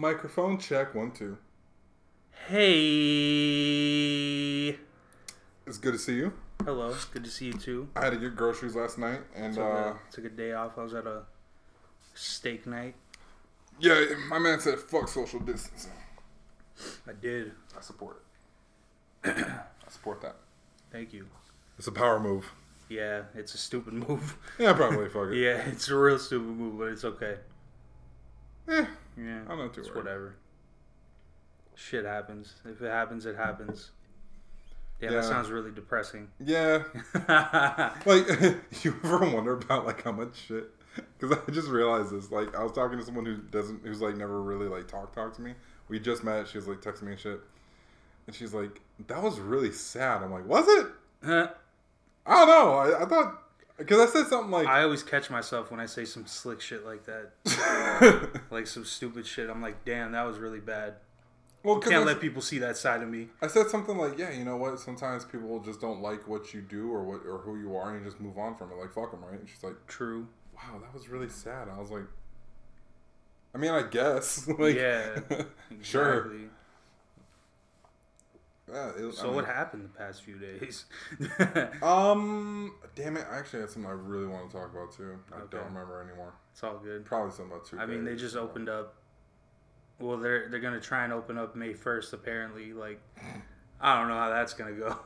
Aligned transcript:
Microphone 0.00 0.58
check 0.58 0.94
one 0.94 1.10
two. 1.10 1.38
Hey. 2.48 2.68
It's 5.66 5.78
good 5.78 5.94
to 5.94 5.98
see 5.98 6.16
you. 6.16 6.34
Hello. 6.62 6.94
Good 7.14 7.24
to 7.24 7.30
see 7.30 7.46
you 7.46 7.54
too. 7.54 7.88
I 7.96 8.04
had 8.04 8.10
to 8.10 8.18
get 8.18 8.36
groceries 8.36 8.76
last 8.76 8.98
night, 8.98 9.20
and 9.34 9.54
Took, 9.54 9.64
uh, 9.64 9.68
a, 9.68 9.98
took 10.12 10.26
a 10.26 10.28
day 10.28 10.52
off. 10.52 10.76
I 10.76 10.82
was 10.82 10.92
at 10.92 11.06
a 11.06 11.22
steak 12.12 12.66
night. 12.66 12.94
yeah, 13.80 14.04
my 14.28 14.38
man 14.38 14.60
said 14.60 14.78
fuck 14.78 15.08
social 15.08 15.40
distancing. 15.40 15.92
I 17.08 17.12
did. 17.14 17.52
I 17.74 17.80
support 17.80 18.22
it. 19.24 19.34
I 19.46 19.62
support 19.90 20.20
that. 20.20 20.36
Thank 20.92 21.14
you. 21.14 21.26
It's 21.78 21.86
a 21.88 21.92
power 21.92 22.20
move. 22.20 22.52
Yeah, 22.90 23.22
it's 23.34 23.54
a 23.54 23.58
stupid 23.58 23.94
move. 24.08 24.36
Yeah, 24.58 24.74
probably 24.74 25.08
fuck 25.08 25.28
it. 25.28 25.38
yeah, 25.38 25.56
it's 25.70 25.88
a 25.88 25.96
real 25.96 26.18
stupid 26.18 26.48
move, 26.48 26.76
but 26.78 26.88
it's 26.88 27.04
okay. 27.04 27.36
Eh, 28.68 28.84
Yeah. 29.16 29.40
I'm 29.48 29.58
not 29.58 29.72
too 29.74 29.80
It's 29.80 29.90
worried. 29.90 30.04
whatever. 30.04 30.34
Shit 31.74 32.04
happens. 32.04 32.54
If 32.64 32.80
it 32.82 32.90
happens, 32.90 33.26
it 33.26 33.36
happens. 33.36 33.90
Damn, 35.00 35.12
Yeah. 35.12 35.20
that 35.20 35.26
sounds 35.26 35.50
really 35.50 35.70
depressing. 35.70 36.28
Yeah, 36.38 36.84
like 38.06 38.26
you 38.82 38.96
ever 39.04 39.18
wonder 39.30 39.52
about 39.52 39.84
like 39.86 40.02
how 40.02 40.12
much 40.12 40.36
shit? 40.46 40.70
Because 41.18 41.36
I 41.46 41.50
just 41.50 41.68
realized 41.68 42.10
this. 42.10 42.30
Like 42.30 42.54
I 42.56 42.62
was 42.62 42.72
talking 42.72 42.98
to 42.98 43.04
someone 43.04 43.26
who 43.26 43.36
doesn't, 43.36 43.84
who's 43.84 44.00
like 44.00 44.16
never 44.16 44.40
really 44.40 44.68
like 44.68 44.88
talk 44.88 45.14
talk 45.14 45.34
to 45.36 45.42
me. 45.42 45.52
We 45.88 46.00
just 46.00 46.24
met. 46.24 46.48
She 46.48 46.56
was 46.56 46.66
like 46.66 46.80
texting 46.80 47.02
me 47.02 47.12
and 47.12 47.20
shit, 47.20 47.40
and 48.26 48.34
she's 48.34 48.54
like, 48.54 48.80
"That 49.06 49.22
was 49.22 49.38
really 49.38 49.70
sad." 49.72 50.22
I'm 50.22 50.32
like, 50.32 50.46
"Was 50.46 50.66
it?" 50.66 50.86
I 51.22 51.48
don't 52.26 52.48
know. 52.48 52.72
I, 52.74 53.02
I 53.02 53.06
thought 53.06 53.42
because 53.78 54.08
I 54.08 54.12
said 54.12 54.26
something 54.28 54.50
like, 54.50 54.66
I 54.66 54.82
always 54.82 55.02
catch 55.02 55.30
myself 55.30 55.70
when 55.70 55.80
I 55.80 55.86
say 55.86 56.04
some 56.04 56.26
slick 56.26 56.60
shit 56.60 56.84
like 56.84 57.04
that. 57.06 58.30
Like 58.50 58.66
some 58.66 58.84
stupid 58.84 59.26
shit. 59.26 59.50
I'm 59.50 59.60
like, 59.60 59.84
damn, 59.84 60.12
that 60.12 60.24
was 60.26 60.38
really 60.38 60.60
bad. 60.60 60.94
"Well, 61.62 61.78
Can't 61.80 61.94
I, 61.96 62.04
let 62.04 62.20
people 62.20 62.40
see 62.40 62.58
that 62.58 62.76
side 62.76 63.02
of 63.02 63.08
me. 63.08 63.28
I 63.42 63.48
said 63.48 63.68
something 63.68 63.98
like, 63.98 64.16
yeah, 64.18 64.30
you 64.30 64.44
know 64.44 64.56
what? 64.56 64.78
Sometimes 64.78 65.24
people 65.24 65.58
just 65.60 65.80
don't 65.80 66.00
like 66.00 66.26
what 66.28 66.54
you 66.54 66.62
do 66.62 66.90
or 66.92 67.02
what 67.02 67.20
or 67.26 67.38
who 67.38 67.58
you 67.58 67.76
are, 67.76 67.90
and 67.90 67.98
you 68.04 68.08
just 68.08 68.20
move 68.20 68.38
on 68.38 68.56
from 68.56 68.70
it. 68.70 68.76
Like 68.76 68.92
fuck 68.92 69.10
them, 69.10 69.24
right?" 69.24 69.38
And 69.40 69.48
she's 69.48 69.62
like, 69.64 69.74
True. 69.88 70.28
"Wow, 70.54 70.78
that 70.80 70.94
was 70.94 71.08
really 71.08 71.28
sad." 71.28 71.68
I 71.68 71.78
was 71.80 71.90
like, 71.90 72.04
"I 73.54 73.58
mean, 73.58 73.72
I 73.72 73.82
guess." 73.82 74.46
like, 74.58 74.76
Yeah, 74.76 75.18
sure. 75.82 76.30
Yeah, 78.72 78.90
So 79.12 79.30
I 79.30 79.34
what 79.34 79.44
happened 79.44 79.84
the 79.84 79.88
past 79.98 80.22
few 80.22 80.38
days? 80.38 80.86
Um, 81.82 82.74
damn 82.94 83.16
it! 83.16 83.26
I 83.30 83.38
actually 83.38 83.60
had 83.60 83.70
something 83.70 83.88
I 83.90 83.94
really 83.94 84.26
want 84.26 84.50
to 84.50 84.56
talk 84.56 84.72
about 84.72 84.92
too. 84.92 85.18
I 85.32 85.36
Okay. 85.42 85.56
don't 85.58 85.66
remember 85.66 86.02
anymore. 86.02 86.34
it's 86.52 86.62
all 86.64 86.78
good. 86.78 87.04
Probably 87.04 87.30
something 87.30 87.52
about 87.52 87.66
two. 87.66 87.78
I 87.78 87.86
mean, 87.86 88.04
they 88.04 88.16
just 88.16 88.34
opened 88.36 88.68
up. 88.68 88.94
Well, 90.00 90.16
they're 90.18 90.48
they're 90.48 90.60
gonna 90.60 90.80
try 90.80 91.04
and 91.04 91.12
open 91.12 91.38
up 91.38 91.54
May 91.54 91.74
first. 91.74 92.12
Apparently, 92.12 92.72
like 92.72 93.00
I 93.80 93.98
don't 93.98 94.08
know 94.08 94.18
how 94.18 94.30
that's 94.30 94.52
gonna 94.54 94.72
go. 94.72 94.98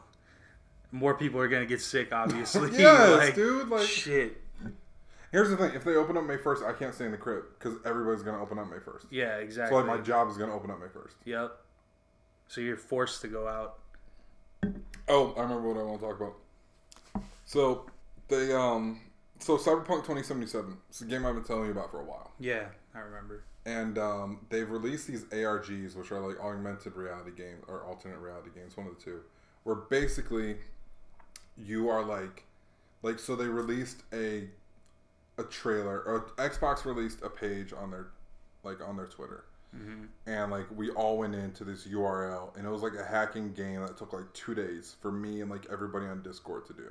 More 0.93 1.15
people 1.15 1.39
are 1.41 1.49
gonna 1.49 1.67
get 1.67 1.81
sick, 1.81 2.13
obviously. 2.13 2.71
yes, 2.79 3.11
like, 3.19 3.35
dude. 3.35 3.69
Like, 3.69 3.87
shit. 3.87 4.41
here's 5.33 5.51
the 5.51 5.57
thing: 5.57 5.73
if 5.75 5.85
they 5.85 5.95
open 5.97 6.17
up 6.17 6.25
May 6.25 6.37
first, 6.39 6.65
I 6.65 6.73
can't 6.73 6.95
stay 6.95 7.05
in 7.05 7.13
the 7.13 7.19
crib 7.19 7.45
because 7.59 7.75
everybody's 7.85 8.23
gonna 8.23 8.43
open 8.43 8.59
up 8.59 8.71
May 8.71 8.79
first. 8.81 9.07
Yeah, 9.11 9.37
exactly. 9.37 9.77
So 9.79 9.85
like, 9.85 9.99
my 9.99 10.03
job 10.03 10.29
is 10.31 10.37
gonna 10.39 10.55
open 10.55 10.71
up 10.71 10.81
May 10.81 10.89
first. 10.89 11.17
Yep. 11.25 11.53
So 12.51 12.61
you're 12.61 12.77
forced 12.77 13.21
to 13.21 13.29
go 13.29 13.47
out. 13.47 13.79
Oh, 15.07 15.33
I 15.37 15.43
remember 15.43 15.69
what 15.69 15.81
I 15.81 15.85
want 15.85 16.01
to 16.01 16.07
talk 16.07 16.21
about. 16.21 16.35
So 17.45 17.87
they 18.27 18.53
um, 18.53 19.01
so 19.39 19.57
Cyberpunk 19.57 20.03
2077. 20.03 20.77
It's 20.89 21.01
a 21.01 21.05
game 21.05 21.25
I've 21.25 21.37
been 21.37 21.45
telling 21.45 21.67
you 21.67 21.71
about 21.71 21.93
for 21.93 22.01
a 22.01 22.05
while. 22.05 22.33
Yeah, 22.41 22.65
I 22.93 22.99
remember. 22.99 23.45
and 23.67 23.99
um, 23.99 24.47
they've 24.49 24.69
released 24.69 25.07
these 25.07 25.23
ARGs, 25.27 25.95
which 25.95 26.11
are 26.11 26.19
like 26.19 26.41
augmented 26.41 26.97
reality 26.97 27.31
games 27.37 27.63
or 27.69 27.85
alternate 27.85 28.19
reality 28.19 28.51
games, 28.53 28.77
one 28.77 28.89
of 28.89 28.97
the 28.97 29.01
two, 29.01 29.21
where 29.63 29.77
basically 29.77 30.57
you 31.57 31.89
are 31.89 32.05
like, 32.05 32.43
like 33.05 33.21
so 33.21 33.37
they 33.37 33.47
released 33.47 34.03
a 34.13 34.49
a 35.39 35.45
trailer 35.45 36.01
or 36.03 36.33
Xbox 36.37 36.85
released 36.85 37.23
a 37.23 37.31
page 37.31 37.73
on 37.73 37.93
their 37.93 38.09
like 38.65 38.81
on 38.85 38.97
their 38.97 39.07
Twitter, 39.07 39.45
hmm 39.75 40.05
and 40.27 40.51
like 40.51 40.67
we 40.75 40.91
all 40.91 41.19
went 41.19 41.35
into 41.35 41.65
this 41.65 41.87
URL, 41.87 42.57
and 42.57 42.67
it 42.67 42.71
was 42.71 42.83
like 42.83 42.95
a 42.95 43.05
hacking 43.05 43.53
game 43.53 43.81
that 43.81 43.97
took 43.97 44.13
like 44.13 44.33
two 44.33 44.55
days 44.55 44.97
for 45.01 45.11
me 45.13 45.41
and 45.41 45.51
like 45.51 45.67
everybody 45.73 46.07
on 46.07 46.23
Discord 46.23 46.67
to 46.67 46.73
do, 46.73 46.91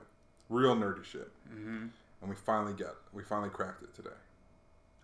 real 0.49 0.75
nerdy 0.75 1.03
shit, 1.03 1.31
hmm 1.49 1.87
and 2.21 2.29
we 2.29 2.35
finally 2.35 2.73
get 2.73 2.93
we 3.13 3.23
finally 3.23 3.49
cracked 3.49 3.83
it 3.83 3.93
today. 3.93 4.09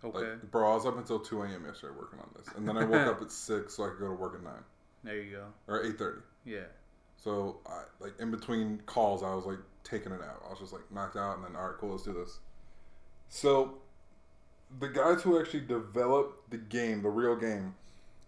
Okay. 0.04 0.18
Like, 0.18 0.50
bro, 0.50 0.72
I 0.72 0.74
was 0.74 0.86
up 0.86 0.98
until 0.98 1.18
two 1.18 1.42
a.m. 1.42 1.64
yesterday 1.64 1.94
working 1.98 2.18
on 2.18 2.28
this, 2.36 2.46
and 2.56 2.68
then 2.68 2.76
I 2.76 2.84
woke 2.84 3.06
up 3.06 3.22
at 3.22 3.30
six 3.32 3.74
so 3.74 3.84
I 3.84 3.88
could 3.88 4.00
go 4.00 4.08
to 4.08 4.14
work 4.14 4.34
at 4.34 4.42
nine 4.42 4.62
there 5.04 5.16
you 5.16 5.32
go. 5.32 5.44
or 5.68 5.84
eight 5.84 5.98
thirty. 5.98 6.20
Yeah. 6.44 6.64
So, 7.16 7.60
I, 7.66 7.82
like 7.98 8.12
in 8.20 8.30
between 8.30 8.80
calls, 8.86 9.22
I 9.22 9.34
was 9.34 9.46
like 9.46 9.58
taking 9.84 10.12
it 10.12 10.20
out. 10.20 10.42
I 10.46 10.50
was 10.50 10.58
just 10.60 10.72
like 10.72 10.82
knocked 10.92 11.16
out, 11.16 11.36
and 11.36 11.44
then 11.44 11.56
all 11.56 11.68
right, 11.68 11.76
cool, 11.78 11.90
let's 11.90 12.02
do 12.04 12.12
this. 12.12 12.38
So, 13.28 13.78
the 14.78 14.88
guys 14.88 15.22
who 15.22 15.38
actually 15.40 15.60
developed 15.60 16.50
the 16.50 16.58
game, 16.58 17.02
the 17.02 17.08
real 17.08 17.36
game, 17.36 17.74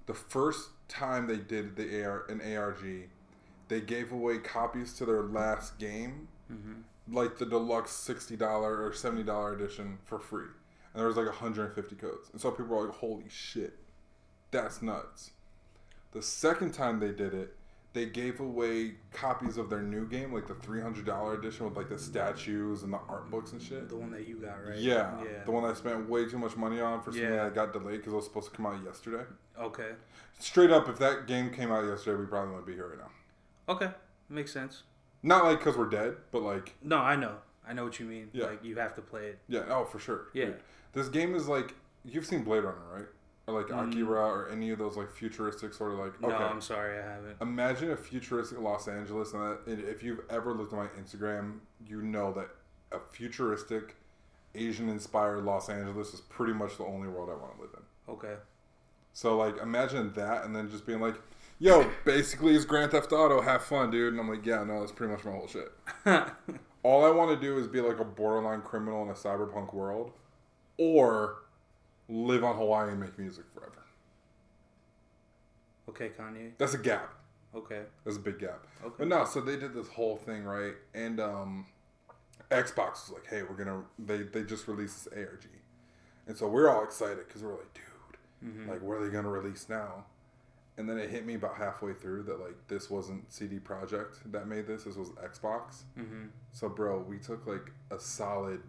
the 0.06 0.14
first 0.14 0.70
time 0.88 1.26
they 1.26 1.36
did 1.36 1.76
the 1.76 2.04
AR 2.04 2.24
an 2.28 2.40
ARG, 2.56 3.08
they 3.68 3.80
gave 3.80 4.12
away 4.12 4.38
copies 4.38 4.92
to 4.94 5.04
their 5.04 5.22
last 5.22 5.78
game 5.78 6.28
hmm 6.48 6.72
like 7.10 7.38
the 7.38 7.46
deluxe 7.46 7.90
sixty 7.92 8.36
dollar 8.36 8.84
or 8.84 8.92
seventy 8.92 9.22
dollar 9.22 9.54
edition 9.54 9.98
for 10.04 10.18
free, 10.18 10.44
and 10.92 11.00
there 11.00 11.06
was 11.06 11.16
like 11.16 11.28
hundred 11.28 11.64
and 11.66 11.74
fifty 11.74 11.96
codes, 11.96 12.28
and 12.32 12.40
so 12.40 12.50
people 12.50 12.76
were 12.76 12.86
like, 12.86 12.96
"Holy 12.96 13.24
shit, 13.30 13.78
that's 14.50 14.82
nuts!" 14.82 15.30
The 16.12 16.20
second 16.20 16.72
time 16.72 17.00
they 17.00 17.12
did 17.12 17.32
it, 17.32 17.56
they 17.98 18.06
gave 18.06 18.38
away 18.38 18.92
copies 19.12 19.56
of 19.56 19.68
their 19.68 19.82
new 19.82 20.06
game, 20.06 20.32
like 20.32 20.46
the 20.46 20.54
three 20.54 20.80
hundred 20.80 21.04
dollar 21.04 21.34
edition 21.34 21.64
with 21.66 21.76
like 21.76 21.88
the 21.88 21.98
statues 21.98 22.84
and 22.84 22.92
the 22.92 22.98
art 23.08 23.28
books 23.28 23.50
and 23.50 23.60
shit. 23.60 23.88
The 23.88 23.96
one 23.96 24.12
that 24.12 24.28
you 24.28 24.36
got, 24.36 24.64
right? 24.64 24.78
Yeah, 24.78 25.20
Yeah. 25.24 25.42
the 25.44 25.50
one 25.50 25.64
I 25.64 25.74
spent 25.74 26.08
way 26.08 26.28
too 26.28 26.38
much 26.38 26.56
money 26.56 26.80
on 26.80 27.00
for 27.00 27.10
something 27.10 27.28
Yeah. 27.28 27.44
that 27.44 27.54
got 27.56 27.72
delayed 27.72 27.96
because 27.98 28.12
it 28.12 28.16
was 28.16 28.24
supposed 28.26 28.50
to 28.50 28.56
come 28.56 28.66
out 28.66 28.84
yesterday. 28.84 29.24
Okay. 29.58 29.90
Straight 30.38 30.70
up, 30.70 30.88
if 30.88 30.96
that 31.00 31.26
game 31.26 31.50
came 31.50 31.72
out 31.72 31.84
yesterday, 31.84 32.20
we 32.20 32.26
probably 32.26 32.50
wouldn't 32.50 32.66
be 32.68 32.74
here 32.74 32.86
right 32.88 32.98
now. 32.98 33.72
Okay. 33.74 33.90
Makes 34.28 34.52
sense. 34.52 34.84
Not 35.24 35.44
like 35.44 35.58
because 35.58 35.76
we're 35.76 35.88
dead, 35.88 36.14
but 36.30 36.42
like 36.42 36.74
No, 36.82 36.98
I 36.98 37.16
know. 37.16 37.38
I 37.66 37.72
know 37.72 37.82
what 37.84 37.98
you 37.98 38.06
mean. 38.06 38.30
Yeah. 38.32 38.46
Like 38.46 38.62
you 38.64 38.76
have 38.76 38.94
to 38.94 39.02
play 39.02 39.26
it. 39.26 39.38
Yeah, 39.48 39.64
oh 39.68 39.84
for 39.84 39.98
sure. 39.98 40.28
Yeah. 40.34 40.44
Dude, 40.46 40.60
this 40.92 41.08
game 41.08 41.34
is 41.34 41.48
like 41.48 41.74
you've 42.04 42.26
seen 42.26 42.44
Blade 42.44 42.62
Runner, 42.62 42.78
right? 42.94 43.06
Or 43.48 43.54
like 43.54 43.68
Mm. 43.68 43.88
Akira 43.90 44.20
or 44.26 44.48
any 44.50 44.70
of 44.70 44.78
those 44.78 44.96
like 44.96 45.10
futuristic 45.10 45.72
sort 45.72 45.92
of 45.94 45.98
like 45.98 46.20
No, 46.20 46.28
okay. 46.28 46.44
I'm 46.44 46.60
sorry, 46.60 46.98
I 46.98 47.02
haven't. 47.02 47.36
Imagine 47.40 47.90
a 47.90 47.96
futuristic 47.96 48.60
Los 48.60 48.86
Angeles 48.88 49.32
and 49.32 49.56
and 49.66 49.80
if 49.88 50.02
you've 50.02 50.20
ever 50.30 50.52
looked 50.52 50.72
at 50.74 50.78
my 50.78 50.86
Instagram, 51.00 51.60
you 51.86 52.02
know 52.02 52.30
that 52.34 52.48
a 52.92 53.00
futuristic 53.12 53.96
Asian 54.54 54.88
inspired 54.88 55.44
Los 55.44 55.68
Angeles 55.70 56.12
is 56.14 56.20
pretty 56.20 56.52
much 56.52 56.76
the 56.76 56.84
only 56.84 57.08
world 57.08 57.30
I 57.30 57.34
want 57.34 57.56
to 57.56 57.62
live 57.62 57.70
in. 57.74 58.12
Okay. 58.14 58.34
So 59.14 59.36
like 59.36 59.56
imagine 59.62 60.12
that 60.14 60.44
and 60.44 60.54
then 60.54 60.70
just 60.70 60.86
being 60.86 61.00
like, 61.00 61.14
yo, 61.58 61.90
basically 62.04 62.54
it's 62.54 62.64
Grand 62.66 62.90
Theft 62.92 63.12
Auto, 63.12 63.40
have 63.40 63.64
fun, 63.64 63.90
dude. 63.90 64.12
And 64.12 64.20
I'm 64.20 64.28
like, 64.28 64.44
yeah, 64.44 64.62
no, 64.62 64.80
that's 64.80 64.92
pretty 64.92 65.12
much 65.12 65.24
my 65.24 65.32
whole 65.32 65.46
shit. 65.48 65.72
All 66.84 67.04
I 67.04 67.10
want 67.10 67.30
to 67.30 67.36
do 67.46 67.58
is 67.58 67.66
be 67.66 67.80
like 67.80 67.98
a 67.98 68.04
borderline 68.04 68.60
criminal 68.62 69.02
in 69.02 69.08
a 69.08 69.14
cyberpunk 69.14 69.74
world, 69.74 70.12
or 70.78 71.38
live 72.08 72.44
on 72.44 72.56
Hawaii 72.56 72.90
and 72.90 73.00
make 73.00 73.18
music 73.18 73.44
forever. 73.54 73.72
okay, 75.88 76.10
Kanye. 76.18 76.52
That's 76.58 76.74
a 76.74 76.78
gap. 76.78 77.14
Okay. 77.54 77.82
That's 78.04 78.16
a 78.16 78.20
big 78.20 78.38
gap. 78.38 78.66
Okay. 78.84 78.94
But 78.98 79.08
no, 79.08 79.24
so 79.24 79.40
they 79.40 79.56
did 79.56 79.74
this 79.74 79.88
whole 79.88 80.16
thing 80.16 80.44
right, 80.44 80.74
and 80.94 81.18
um, 81.20 81.66
Xbox 82.50 83.08
was 83.08 83.12
like, 83.14 83.26
"Hey, 83.26 83.42
we're 83.42 83.56
gonna." 83.56 83.82
They 83.98 84.18
they 84.18 84.42
just 84.44 84.68
released 84.68 85.04
this 85.04 85.14
ARG, 85.14 85.46
and 86.26 86.36
so 86.36 86.46
we're 86.48 86.68
all 86.68 86.84
excited 86.84 87.26
because 87.26 87.42
we're 87.42 87.56
like, 87.56 87.72
"Dude, 87.74 88.50
Mhm. 88.54 88.68
like, 88.68 88.82
what 88.82 88.98
are 88.98 89.04
they 89.06 89.10
gonna 89.12 89.30
release 89.30 89.68
now?" 89.68 90.04
And 90.76 90.88
then 90.88 90.96
it 90.98 91.10
hit 91.10 91.26
me 91.26 91.34
about 91.34 91.56
halfway 91.56 91.92
through 91.94 92.22
that 92.24 92.38
like 92.38 92.54
this 92.68 92.88
wasn't 92.88 93.32
CD 93.32 93.58
Projekt 93.58 94.18
that 94.30 94.46
made 94.46 94.66
this. 94.66 94.84
This 94.84 94.94
was 94.96 95.08
Xbox. 95.12 95.82
hmm 95.96 96.26
So, 96.52 96.68
bro, 96.68 97.00
we 97.00 97.18
took 97.18 97.46
like 97.46 97.72
a 97.90 97.98
solid 97.98 98.62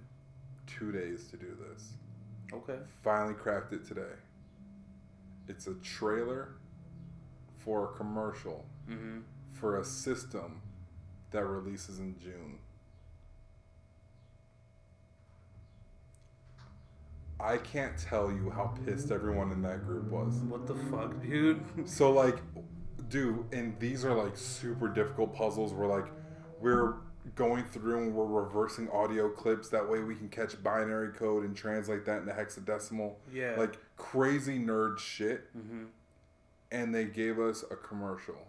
two 0.65 0.91
days 0.91 1.27
to 1.27 1.37
do 1.37 1.55
this. 1.69 1.93
Okay. 2.53 2.77
Finally 3.03 3.35
cracked 3.35 3.73
it 3.73 3.85
today. 3.85 4.13
It's 5.47 5.67
a 5.67 5.73
trailer 5.75 6.55
for 7.59 7.85
a 7.85 7.97
commercial 7.97 8.65
hmm 8.87 9.19
for 9.53 9.77
a 9.79 9.83
system 9.83 10.61
that 11.31 11.45
releases 11.45 11.99
in 11.99 12.17
June. 12.17 12.59
I 17.39 17.57
can't 17.57 17.97
tell 17.97 18.31
you 18.31 18.49
how 18.49 18.73
pissed 18.85 19.11
everyone 19.11 19.51
in 19.51 19.61
that 19.61 19.85
group 19.85 20.05
was. 20.09 20.35
What 20.47 20.67
the 20.67 20.75
fuck, 20.75 21.21
dude? 21.21 21.63
So 21.85 22.11
like, 22.11 22.37
dude, 23.07 23.45
and 23.53 23.79
these 23.79 24.03
are 24.05 24.13
like 24.13 24.35
super 24.37 24.87
difficult 24.89 25.33
puzzles 25.33 25.73
where 25.73 25.87
like 25.87 26.05
we're 26.59 26.95
going 27.35 27.63
through 27.65 27.97
and 28.03 28.13
we're 28.13 28.25
reversing 28.25 28.89
audio 28.89 29.29
clips. 29.29 29.69
That 29.69 29.87
way 29.89 29.99
we 30.01 30.15
can 30.15 30.29
catch 30.29 30.61
binary 30.63 31.13
code 31.13 31.43
and 31.43 31.55
translate 31.55 32.05
that 32.05 32.21
into 32.21 32.31
hexadecimal. 32.33 33.13
Yeah. 33.33 33.55
Like 33.57 33.77
crazy 33.97 34.59
nerd 34.59 34.97
shit. 34.99 35.45
hmm 35.53 35.85
And 36.71 36.93
they 36.93 37.05
gave 37.05 37.39
us 37.39 37.63
a 37.69 37.75
commercial 37.75 38.47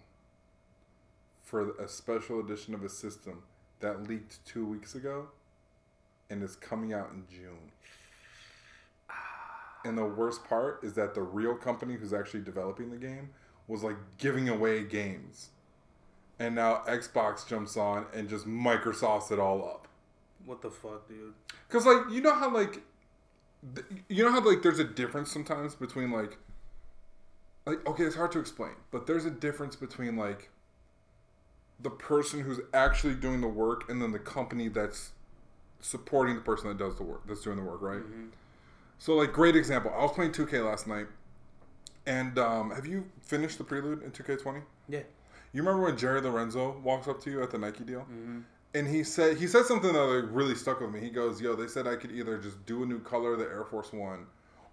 for 1.43 1.71
a 1.79 1.89
special 1.89 2.39
edition 2.41 2.75
of 2.75 2.85
a 2.85 2.89
system 2.89 3.43
that 3.81 4.09
leaked 4.09 4.45
two 4.47 4.65
weeks 4.65 4.95
ago 4.95 5.29
and 6.29 6.43
is 6.43 6.55
coming 6.55 6.93
out 6.93 7.11
in 7.13 7.25
June. 7.31 7.73
And 9.83 9.97
the 9.97 10.05
worst 10.05 10.45
part 10.45 10.85
is 10.85 10.93
that 10.95 11.15
the 11.15 11.23
real 11.23 11.55
company 11.55 11.95
who's 11.95 12.13
actually 12.13 12.43
developing 12.43 12.91
the 12.91 12.99
game 12.99 13.31
was 13.67 13.83
like 13.83 13.97
giving 14.19 14.51
away 14.51 14.85
games. 14.85 15.53
And 16.41 16.55
now 16.57 16.83
Xbox 16.89 17.47
jumps 17.47 17.77
on 17.77 18.07
and 18.15 18.29
just 18.29 18.47
Microsofts 18.47 19.31
it 19.31 19.39
all 19.39 19.63
up. 19.65 19.87
What 20.47 20.63
the 20.63 20.71
fuck, 20.71 21.07
dude? 21.07 21.35
Cause 21.69 21.85
like 21.87 22.11
you 22.11 22.21
know 22.23 22.35
how 22.35 22.53
like 22.53 22.81
th- 23.75 23.87
you 24.09 24.25
know 24.25 24.33
how 24.33 24.41
like 24.41 24.63
there's 24.63 24.79
a 24.81 24.85
difference 24.85 25.31
sometimes 25.31 25.75
between 25.77 26.11
like 26.11 26.39
like 27.67 27.87
okay 27.87 28.05
it's 28.05 28.17
hard 28.17 28.33
to 28.33 28.39
explain 28.41 28.73
but 28.91 29.07
there's 29.07 29.27
a 29.27 29.31
difference 29.31 29.77
between 29.77 30.17
like 30.17 30.49
the 31.79 31.91
person 31.91 32.41
who's 32.41 32.59
actually 32.73 33.15
doing 33.15 33.41
the 33.43 33.47
work 33.49 33.89
and 33.91 34.01
then 34.01 34.13
the 34.13 34.19
company 34.19 34.69
that's 34.69 35.11
supporting 35.81 36.35
the 36.37 36.41
person 36.41 36.69
that 36.69 36.79
does 36.79 36.97
the 36.97 37.03
work 37.03 37.21
that's 37.29 37.43
doing 37.43 37.57
the 37.59 37.63
work 37.63 37.83
right 37.83 38.03
Mhm. 38.03 38.31
so 38.99 39.15
like 39.15 39.33
great 39.33 39.55
example 39.57 39.93
i 39.97 40.03
was 40.03 40.13
playing 40.13 40.33
2k 40.33 40.65
last 40.65 40.87
night 40.87 41.07
and 42.07 42.39
um, 42.39 42.71
have 42.71 42.87
you 42.87 43.05
finished 43.21 43.59
the 43.59 43.65
prelude 43.65 44.03
in 44.03 44.11
2k20 44.11 44.63
Yeah. 44.89 45.01
You 45.53 45.63
remember 45.63 45.85
when 45.85 45.97
jerry 45.97 46.21
lorenzo 46.21 46.79
walks 46.83 47.09
up 47.09 47.21
to 47.21 47.31
you 47.31 47.43
at 47.43 47.51
the 47.51 47.59
nike 47.59 47.85
deal 47.85 48.01
hmm 48.03 48.41
and 48.73 48.87
he 48.87 49.03
said 49.03 49.37
he 49.37 49.47
said 49.49 49.65
something 49.65 49.93
that 49.93 50.01
like 50.01 50.25
really 50.31 50.55
stuck 50.55 50.81
with 50.81 50.93
me. 50.93 51.01
He 51.01 51.11
goes, 51.11 51.41
"Yo, 51.41 51.57
they 51.57 51.67
said 51.67 51.89
I 51.89 51.97
could 51.97 52.13
either 52.13 52.39
just 52.39 52.65
do 52.67 52.85
a 52.85 52.87
new 52.87 53.01
color 53.01 53.33
of 53.33 53.41
the 53.41 53.47
Air 53.47 53.65
Force 53.65 53.93
One, 53.93 54.27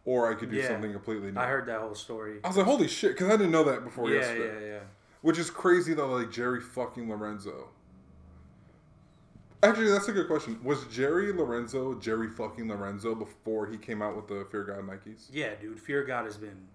or 0.06 0.32
I 0.32 0.36
could 0.36 0.52
do 0.52 0.58
Yeah. 0.58 0.68
something 0.68 0.92
completely 0.94 1.32
new." 1.32 1.40
I 1.40 1.48
heard 1.48 1.66
that 1.66 1.82
whole 1.82 1.96
story. 1.96 2.40
I 2.44 2.48
was 2.48 2.58
like, 2.58 2.68
"Holy 2.68 2.88
shit!" 2.88 3.14
Because 3.14 3.30
I 3.30 3.38
didn't 3.38 3.50
know 3.52 3.64
that 3.64 3.84
before 3.84 4.08
Yeah, 4.12 4.20
yesterday. 4.20 4.68
yeah, 4.68 4.74
yeah. 4.76 4.80
Which 5.22 5.40
is 5.40 5.50
crazy 5.50 5.96
that 5.96 6.06
like 6.06 6.30
Jerry 6.30 6.62
fucking 6.62 7.10
Lorenzo. 7.10 7.70
Actually, 9.64 9.90
that's 9.90 10.08
a 10.08 10.12
good 10.14 10.28
question. 10.28 10.60
Was 10.64 10.86
Jerry 10.92 11.34
Lorenzo 11.34 11.96
Jerry 11.96 12.30
fucking 12.30 12.68
Lorenzo 12.68 13.16
before 13.16 13.66
he 13.66 13.78
came 13.78 14.04
out 14.04 14.16
with 14.16 14.28
the 14.28 14.46
Fear 14.52 14.64
God 14.66 14.88
Nikes? 14.88 15.28
Yeah, 15.32 15.56
dude. 15.56 15.80
Fear 15.80 16.04
God 16.04 16.26
has 16.26 16.38
been. 16.38 16.68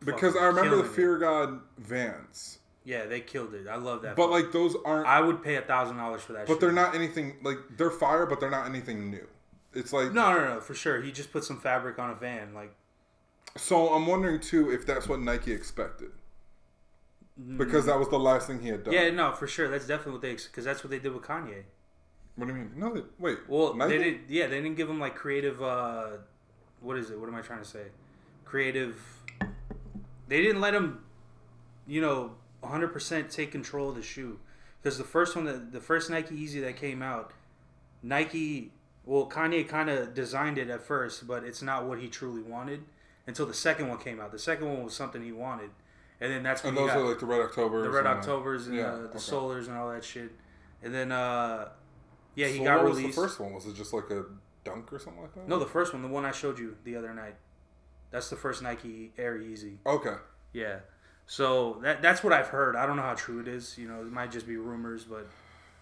Because 0.00 0.36
I 0.36 0.46
remember 0.46 0.76
the 0.76 0.82
killing 0.84 0.90
it. 0.90 0.96
Fear 0.96 1.18
God 1.18 1.60
Vans, 1.76 2.58
Yeah, 2.86 3.06
they 3.06 3.18
killed 3.18 3.52
it. 3.52 3.66
I 3.68 3.74
love 3.74 4.02
that. 4.02 4.14
but 4.14 4.30
like 4.30 4.52
those 4.52 4.76
aren't. 4.84 5.08
I 5.08 5.20
would 5.20 5.42
pay 5.42 5.56
a 5.56 5.60
thousand 5.60 5.96
dollars 5.96 6.22
for 6.22 6.34
that. 6.34 6.46
but 6.46 6.54
shit. 6.54 6.60
they're 6.60 6.72
not 6.72 6.94
anything 6.94 7.34
like 7.42 7.58
they're 7.76 7.90
fire, 7.90 8.26
but 8.26 8.38
they're 8.38 8.48
not 8.48 8.66
anything 8.66 9.10
new. 9.10 9.26
It's 9.74 9.92
like 9.92 10.12
No, 10.12 10.32
no, 10.32 10.54
no, 10.54 10.60
for 10.60 10.72
sure. 10.74 11.02
He 11.02 11.10
just 11.10 11.32
put 11.32 11.42
some 11.42 11.58
fabric 11.58 11.98
on 11.98 12.10
a 12.10 12.14
van, 12.14 12.54
like 12.54 12.72
So 13.56 13.92
I'm 13.92 14.06
wondering 14.06 14.40
too 14.40 14.70
if 14.70 14.86
that's 14.86 15.08
what 15.08 15.20
Nike 15.20 15.52
expected 15.52 16.12
because 17.58 17.86
that 17.86 17.98
was 17.98 18.08
the 18.08 18.18
last 18.18 18.46
thing 18.46 18.60
he 18.60 18.68
had 18.68 18.84
done. 18.84 18.94
Mm. 18.94 18.96
yeah, 18.96 19.10
no, 19.10 19.32
for 19.32 19.46
sure. 19.46 19.68
That's 19.68 19.86
definitely 19.86 20.12
what 20.12 20.22
they 20.22 20.34
because 20.34 20.64
that's 20.64 20.82
what 20.82 20.90
they 20.90 20.98
did 20.98 21.12
with 21.12 21.24
Kanye. 21.24 21.64
What 22.36 22.46
do 22.46 22.52
you 22.52 22.58
mean? 22.60 22.70
No, 22.76 22.94
they, 22.94 23.02
wait. 23.18 23.38
Well, 23.48 23.74
Nike? 23.74 23.98
they 23.98 24.04
did. 24.04 24.20
Yeah, 24.28 24.46
they 24.46 24.60
didn't 24.60 24.76
give 24.76 24.88
him 24.88 25.00
like 25.00 25.16
creative. 25.16 25.60
uh 25.60 26.18
What 26.80 26.96
is 26.96 27.10
it? 27.10 27.18
What 27.18 27.28
am 27.28 27.34
I 27.34 27.42
trying 27.42 27.60
to 27.60 27.68
say? 27.68 27.86
Creative. 28.44 29.02
They 30.28 30.40
didn't 30.42 30.60
let 30.60 30.74
him, 30.74 31.00
you 31.86 32.00
know, 32.00 32.32
100 32.66 32.88
percent 32.92 33.30
take 33.30 33.50
control 33.52 33.88
of 33.90 33.96
the 33.96 34.02
shoe 34.02 34.38
because 34.82 34.98
the 34.98 35.04
first 35.04 35.34
one, 35.34 35.44
that 35.46 35.72
the 35.72 35.80
first 35.80 36.10
Nike 36.10 36.34
Yeezy 36.36 36.60
that 36.62 36.76
came 36.76 37.02
out, 37.02 37.32
Nike. 38.02 38.72
Well, 39.04 39.28
Kanye 39.28 39.68
kind 39.68 39.88
of 39.88 40.14
designed 40.14 40.58
it 40.58 40.68
at 40.68 40.82
first, 40.82 41.28
but 41.28 41.44
it's 41.44 41.62
not 41.62 41.86
what 41.86 42.00
he 42.00 42.08
truly 42.08 42.42
wanted 42.42 42.82
until 43.28 43.46
the 43.46 43.54
second 43.54 43.88
one 43.88 43.98
came 43.98 44.20
out. 44.20 44.32
The 44.32 44.38
second 44.38 44.66
one 44.66 44.82
was 44.82 44.94
something 44.94 45.22
he 45.22 45.30
wanted, 45.30 45.70
and 46.20 46.32
then 46.32 46.42
that's 46.42 46.64
when 46.64 46.70
And 46.70 46.78
those 46.78 46.88
got- 46.90 46.98
are 46.98 47.08
like 47.08 47.20
the 47.20 47.26
Red 47.26 47.40
Octobers. 47.40 47.84
the 47.84 47.90
Red 47.90 48.06
and, 48.06 48.18
Octobers 48.18 48.66
and 48.66 48.74
yeah, 48.76 48.86
uh, 48.86 48.96
the 49.02 49.08
okay. 49.10 49.18
Solars 49.18 49.68
and 49.68 49.76
all 49.76 49.90
that 49.90 50.04
shit. 50.04 50.32
And 50.82 50.92
then, 50.92 51.12
uh, 51.12 51.68
yeah, 52.34 52.48
he 52.48 52.58
so 52.58 52.64
got 52.64 52.78
what 52.82 52.86
released. 52.86 53.06
was 53.06 53.14
the 53.16 53.22
first 53.22 53.40
one? 53.40 53.54
Was 53.54 53.66
it 53.66 53.76
just 53.76 53.92
like 53.92 54.10
a 54.10 54.24
dunk 54.64 54.92
or 54.92 54.98
something 54.98 55.22
like 55.22 55.34
that? 55.34 55.48
No, 55.48 55.60
the 55.60 55.66
first 55.66 55.92
one, 55.92 56.02
the 56.02 56.08
one 56.08 56.24
I 56.24 56.32
showed 56.32 56.58
you 56.58 56.76
the 56.82 56.96
other 56.96 57.14
night. 57.14 57.36
That's 58.10 58.28
the 58.28 58.36
first 58.36 58.60
Nike 58.62 59.12
Air 59.16 59.38
Yeezy. 59.38 59.76
Okay. 59.86 60.16
Yeah. 60.52 60.80
So 61.26 61.78
that 61.82 62.02
that's 62.02 62.22
what 62.22 62.32
I've 62.32 62.48
heard. 62.48 62.76
I 62.76 62.86
don't 62.86 62.96
know 62.96 63.02
how 63.02 63.14
true 63.14 63.40
it 63.40 63.48
is. 63.48 63.76
You 63.76 63.88
know, 63.88 64.00
it 64.00 64.12
might 64.12 64.30
just 64.30 64.46
be 64.46 64.56
rumors, 64.56 65.04
but 65.04 65.26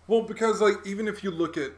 Well, 0.06 0.23
because 0.23 0.61
like 0.61 0.87
even 0.87 1.06
if 1.06 1.23
you 1.23 1.31
look 1.31 1.56
at, 1.56 1.73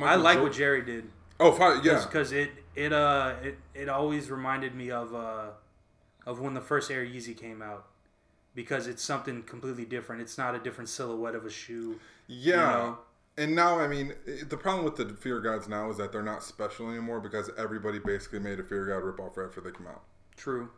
I 0.00 0.16
like 0.16 0.36
Jor- 0.36 0.42
what 0.44 0.52
Jerry 0.52 0.82
did. 0.82 1.10
Oh, 1.38 1.52
fine. 1.52 1.80
Yeah. 1.84 2.04
because 2.04 2.32
it 2.32 2.50
it 2.74 2.92
uh 2.92 3.34
it, 3.42 3.58
it 3.74 3.88
always 3.88 4.30
reminded 4.30 4.74
me 4.74 4.90
of 4.90 5.14
uh 5.14 5.50
of 6.26 6.40
when 6.40 6.54
the 6.54 6.60
first 6.60 6.90
Air 6.90 7.04
Yeezy 7.04 7.36
came 7.36 7.62
out 7.62 7.86
because 8.54 8.86
it's 8.86 9.02
something 9.02 9.42
completely 9.42 9.84
different. 9.84 10.22
It's 10.22 10.38
not 10.38 10.54
a 10.54 10.58
different 10.58 10.88
silhouette 10.88 11.34
of 11.34 11.44
a 11.44 11.50
shoe. 11.50 11.98
Yeah. 12.26 12.56
know? 12.56 12.98
And 13.36 13.54
now, 13.54 13.78
I 13.78 13.88
mean, 13.88 14.12
the 14.48 14.56
problem 14.56 14.84
with 14.84 14.96
the 14.96 15.14
Fear 15.14 15.40
Gods 15.40 15.66
now 15.66 15.88
is 15.90 15.96
that 15.96 16.12
they're 16.12 16.22
not 16.22 16.42
special 16.42 16.90
anymore 16.90 17.20
because 17.20 17.50
everybody 17.56 17.98
basically 17.98 18.40
made 18.40 18.60
a 18.60 18.62
Fear 18.62 18.86
God 18.86 19.02
ripoff 19.02 19.36
right 19.36 19.46
after 19.46 19.60
they 19.60 19.70
come 19.70 19.86
out. 19.86 20.02
True. 20.36 20.68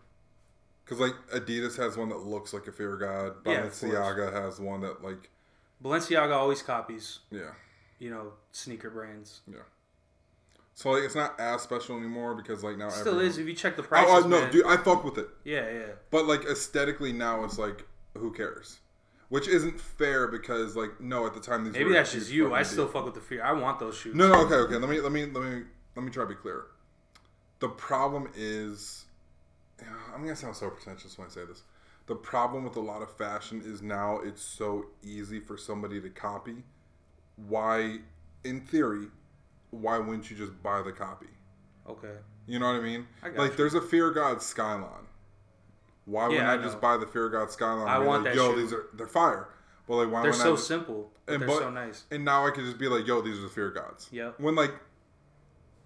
Because 0.84 0.98
like 1.00 1.14
Adidas 1.34 1.76
has 1.76 1.96
one 1.96 2.08
that 2.10 2.18
looks 2.26 2.52
like 2.52 2.66
a 2.66 2.72
Fear 2.72 2.96
God. 2.96 3.34
Yeah, 3.46 3.64
of. 3.64 3.72
Balenciaga 3.72 4.32
has 4.32 4.60
one 4.60 4.80
that 4.82 5.02
like 5.02 5.30
Balenciaga 5.82 6.32
always 6.32 6.62
copies, 6.62 7.20
yeah. 7.30 7.50
you 7.98 8.10
know, 8.10 8.32
sneaker 8.52 8.90
brands. 8.90 9.40
Yeah. 9.46 9.60
So 10.74 10.90
like 10.90 11.02
it's 11.04 11.14
not 11.14 11.38
as 11.38 11.62
special 11.62 11.96
anymore 11.98 12.34
because 12.34 12.64
like 12.64 12.76
now 12.78 12.88
Still 12.88 13.08
everyone- 13.14 13.26
is 13.26 13.38
if 13.38 13.46
you 13.46 13.54
check 13.54 13.76
the 13.76 13.82
Oh, 13.82 13.86
prices. 13.86 14.24
oh 14.24 14.28
no, 14.28 14.40
man. 14.40 14.50
dude, 14.52 14.66
I 14.66 14.76
fuck 14.78 15.04
with 15.04 15.18
it. 15.18 15.28
Yeah, 15.44 15.70
yeah. 15.70 15.86
But 16.10 16.26
like 16.26 16.44
aesthetically 16.44 17.12
now 17.12 17.44
it's 17.44 17.58
like 17.58 17.84
who 18.16 18.32
cares? 18.32 18.78
Which 19.28 19.48
isn't 19.48 19.80
fair 19.80 20.28
because 20.28 20.76
like 20.76 21.00
no 21.00 21.26
at 21.26 21.34
the 21.34 21.40
time 21.40 21.64
these 21.64 21.72
Maybe 21.74 21.92
that's 21.92 22.12
just 22.12 22.30
you. 22.30 22.52
I 22.54 22.62
still 22.64 22.86
fuck 22.88 23.04
with 23.04 23.14
the 23.14 23.20
fear. 23.20 23.42
I 23.42 23.52
want 23.52 23.78
those 23.78 23.96
shoes. 23.96 24.14
No, 24.14 24.28
no, 24.28 24.44
okay, 24.46 24.54
okay. 24.56 24.76
Let 24.76 24.88
me 24.90 25.00
let 25.00 25.12
me 25.12 25.26
let 25.26 25.42
me 25.42 25.62
let 25.96 26.04
me 26.04 26.10
try 26.10 26.24
to 26.24 26.28
be 26.28 26.34
clear. 26.34 26.64
The 27.60 27.68
problem 27.68 28.28
is 28.34 29.04
I'm 30.14 30.22
gonna 30.22 30.36
sound 30.36 30.56
so 30.56 30.70
pretentious 30.70 31.16
when 31.18 31.26
I 31.26 31.30
say 31.30 31.44
this. 31.44 31.62
The 32.06 32.14
problem 32.16 32.64
with 32.64 32.76
a 32.76 32.80
lot 32.80 33.00
of 33.02 33.16
fashion 33.16 33.62
is 33.64 33.80
now 33.82 34.18
it's 34.24 34.42
so 34.42 34.86
easy 35.02 35.38
for 35.40 35.56
somebody 35.56 36.00
to 36.00 36.10
copy. 36.10 36.64
Why 37.36 37.98
in 38.44 38.60
theory, 38.60 39.06
why 39.70 39.98
wouldn't 39.98 40.30
you 40.30 40.36
just 40.36 40.60
buy 40.62 40.82
the 40.82 40.92
copy? 40.92 41.26
Okay. 41.88 42.14
You 42.46 42.58
know 42.58 42.66
what 42.66 42.76
I 42.76 42.80
mean? 42.80 43.06
I 43.22 43.28
like 43.30 43.52
you. 43.52 43.56
there's 43.56 43.74
a 43.74 43.80
Fear 43.80 44.10
God 44.10 44.38
Skylon. 44.38 45.04
Why 46.04 46.26
wouldn't 46.26 46.46
I, 46.46 46.54
I 46.54 46.56
just 46.58 46.80
buy 46.80 46.96
the 46.96 47.06
Fear 47.06 47.28
God 47.28 47.48
Skylon? 47.48 47.86
I 47.86 47.98
want 48.00 48.24
like, 48.24 48.34
that 48.34 48.36
Yo, 48.42 48.52
shoe. 48.54 48.60
these 48.62 48.72
are 48.72 48.86
they're 48.94 49.06
fire. 49.06 49.48
Well, 49.86 50.00
like 50.04 50.12
why 50.12 50.22
They're 50.22 50.32
so 50.32 50.54
just, 50.56 50.66
simple, 50.68 51.10
but 51.26 51.32
and 51.34 51.42
they're 51.42 51.48
but- 51.48 51.58
so 51.58 51.70
nice. 51.70 52.04
and 52.10 52.24
now 52.24 52.46
I 52.46 52.50
can 52.50 52.64
just 52.64 52.78
be 52.78 52.88
like, 52.88 53.06
yo, 53.06 53.20
these 53.22 53.38
are 53.38 53.42
the 53.42 53.48
Fear 53.48 53.70
Gods. 53.70 54.08
Yep. 54.12 54.38
When 54.40 54.54
like, 54.56 54.72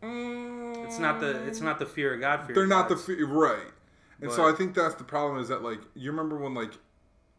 It's 0.02 0.98
not 0.98 1.20
the 1.20 1.46
it's 1.46 1.60
not 1.60 1.78
the 1.78 1.86
fear 1.86 2.14
of 2.14 2.20
God 2.20 2.46
fear. 2.46 2.54
they're 2.54 2.66
not 2.66 2.88
the 2.88 2.94
gods. 2.94 3.06
fe- 3.06 3.22
right. 3.22 3.66
And 4.20 4.30
so 4.32 4.48
I 4.48 4.52
think 4.52 4.74
that's 4.74 4.94
the 4.94 5.04
problem 5.04 5.40
is 5.40 5.48
that 5.48 5.62
like 5.62 5.80
you 5.94 6.10
remember 6.10 6.36
when 6.38 6.54
like 6.54 6.72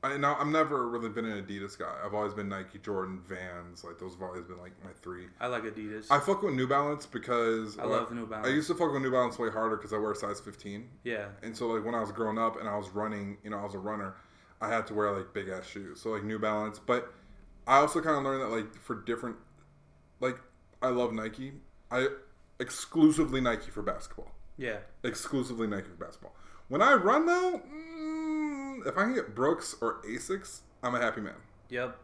I 0.04 0.16
now 0.18 0.36
I'm 0.40 0.52
never 0.52 0.88
really 0.88 1.10
been 1.10 1.26
an 1.26 1.44
Adidas 1.44 1.78
guy. 1.78 1.92
I've 2.06 2.14
always 2.14 2.34
been 2.34 2.50
Nike, 2.50 2.78
Jordan, 2.78 3.20
Vans. 3.28 3.84
Like 3.84 3.98
those 3.98 4.14
have 4.14 4.22
always 4.22 4.44
been 4.44 4.60
like 4.60 4.74
my 4.84 4.92
three. 5.02 5.26
I 5.40 5.48
like 5.48 5.64
Adidas. 5.64 6.06
I 6.12 6.20
fuck 6.20 6.44
with 6.44 6.54
New 6.54 6.68
Balance 6.68 7.06
because 7.08 7.80
I 7.80 7.86
love 7.86 8.12
New 8.12 8.28
Balance. 8.28 8.48
I 8.48 8.52
used 8.52 8.68
to 8.68 8.76
fuck 8.76 8.94
with 8.94 9.02
New 9.02 9.12
Balance 9.12 9.40
way 9.40 9.50
harder 9.50 9.76
because 9.76 9.94
I 9.94 9.98
wear 9.98 10.12
a 10.12 10.16
size 10.16 10.40
15. 10.40 10.88
yeah. 11.04 11.26
And 11.42 11.58
so 11.58 11.68
like 11.68 11.84
when 11.84 11.96
I 11.96 12.00
was 12.00 12.12
growing 12.12 12.38
up 12.38 12.60
and 12.60 12.70
I 12.70 12.78
was 12.78 12.90
running, 12.90 13.38
you 13.44 13.50
know, 13.50 13.58
I 13.58 13.64
was 13.64 13.74
a 13.74 13.80
runner, 13.80 14.16
I 14.62 14.70
had 14.70 14.86
to 14.88 14.94
wear 14.94 15.12
like 15.12 15.34
big 15.34 15.50
ass 15.50 15.66
shoes. 15.66 16.00
So 16.00 16.12
like 16.12 16.24
New 16.24 16.38
Balance, 16.40 16.78
but 16.80 17.12
I 17.66 17.78
also 17.80 18.00
kind 18.00 18.18
of 18.18 18.24
learned 18.24 18.44
that 18.44 18.56
like 18.56 18.76
for 18.76 18.96
different 19.02 19.38
like 20.20 20.38
I 20.82 20.90
love 20.90 21.12
Nike. 21.12 21.54
I 21.90 22.08
exclusively 22.60 23.42
Nike 23.42 23.72
for 23.72 23.82
basketball. 23.82 24.32
Yeah. 24.58 24.78
Exclusively 25.04 25.68
Nike 25.68 25.88
for 25.88 26.04
basketball. 26.06 26.36
When 26.70 26.82
I 26.82 26.94
run 26.94 27.26
though, 27.26 27.62
mm, 27.68 28.88
if 28.88 28.98
I 28.98 29.04
can 29.04 29.14
get 29.16 29.34
Brooks 29.36 29.76
or 29.82 30.02
Asics, 30.04 30.60
I'm 30.84 30.96
a 30.96 31.00
happy 31.00 31.22
man. 31.22 31.36
Yep. 31.70 31.98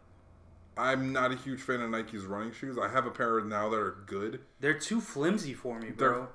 I'm 0.77 1.13
not 1.13 1.31
a 1.31 1.35
huge 1.35 1.61
fan 1.61 1.81
of 1.81 1.89
Nike's 1.91 2.23
running 2.23 2.51
shoes. 2.51 2.77
I 2.81 2.87
have 2.89 3.05
a 3.05 3.11
pair 3.11 3.39
now 3.41 3.69
that 3.69 3.77
are 3.77 3.97
good 4.07 4.39
They're 4.59 4.73
too 4.73 4.99
flimsy 5.01 5.53
for 5.53 5.79
me, 5.79 5.91
bro. 5.91 6.29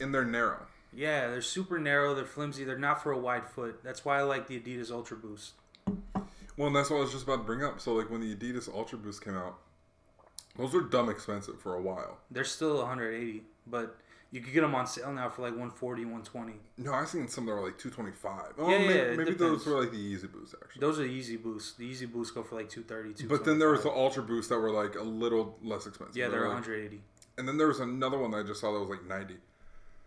and 0.00 0.12
they're 0.12 0.24
narrow. 0.24 0.66
Yeah, 0.92 1.28
they're 1.28 1.42
super 1.42 1.78
narrow. 1.78 2.14
They're 2.14 2.24
flimsy. 2.24 2.64
They're 2.64 2.78
not 2.78 3.02
for 3.02 3.12
a 3.12 3.18
wide 3.18 3.46
foot. 3.48 3.80
That's 3.84 4.04
why 4.04 4.18
I 4.18 4.22
like 4.22 4.46
the 4.48 4.58
Adidas 4.60 4.90
Ultra 4.90 5.16
Boost. 5.16 5.52
Well, 6.56 6.68
and 6.68 6.76
that's 6.76 6.90
what 6.90 6.98
I 6.98 7.00
was 7.00 7.12
just 7.12 7.24
about 7.24 7.38
to 7.38 7.42
bring 7.42 7.64
up. 7.64 7.80
So 7.80 7.94
like 7.94 8.10
when 8.10 8.20
the 8.20 8.34
Adidas 8.34 8.72
Ultra 8.72 8.98
Boost 8.98 9.24
came 9.24 9.36
out, 9.36 9.58
those 10.56 10.72
were 10.72 10.82
dumb 10.82 11.08
expensive 11.08 11.60
for 11.60 11.74
a 11.74 11.82
while. 11.82 12.18
They're 12.30 12.44
still 12.44 12.78
180, 12.78 13.42
but 13.66 13.96
You 14.34 14.40
could 14.40 14.52
get 14.52 14.62
them 14.62 14.74
on 14.74 14.84
sale 14.84 15.12
now 15.12 15.28
for 15.28 15.42
like 15.42 15.52
140, 15.52 16.02
120. 16.06 16.54
No, 16.78 16.92
I've 16.92 17.06
seen 17.08 17.28
some 17.28 17.46
that 17.46 17.52
are 17.52 17.64
like 17.64 17.78
two 17.78 17.88
twenty 17.88 18.10
five. 18.10 18.52
Oh, 18.58 18.68
Yeah, 18.68 18.78
maybe, 18.78 18.94
yeah, 18.94 19.14
maybe 19.16 19.34
those 19.34 19.64
were 19.64 19.80
like 19.80 19.92
the 19.92 19.96
Yeezy 19.96 20.30
Boost 20.32 20.56
actually. 20.60 20.80
Those 20.80 20.98
are 20.98 21.04
Yeezy 21.04 21.40
boosts. 21.40 21.74
The 21.78 21.88
Yeezy 21.88 22.10
boosts 22.12 22.34
go 22.34 22.42
for 22.42 22.56
like 22.56 22.68
230, 22.68 23.28
But 23.28 23.44
then 23.44 23.60
there 23.60 23.70
was 23.70 23.84
the 23.84 23.90
Ultra 23.90 24.24
Boost 24.24 24.48
that 24.48 24.58
were 24.58 24.72
like 24.72 24.96
a 24.96 25.02
little 25.04 25.56
less 25.62 25.86
expensive. 25.86 26.16
yeah, 26.16 26.26
They 26.26 26.32
they're 26.32 26.40
were, 26.40 26.46
like- 26.48 26.64
180, 26.66 27.00
And 27.38 27.46
then 27.46 27.58
there 27.58 27.68
was 27.68 27.78
another 27.78 28.18
one 28.18 28.32
that 28.32 28.38
I 28.38 28.42
just 28.42 28.60
saw 28.60 28.72
that 28.72 28.80
was 28.80 28.88
like 28.88 29.06
ninety. 29.06 29.36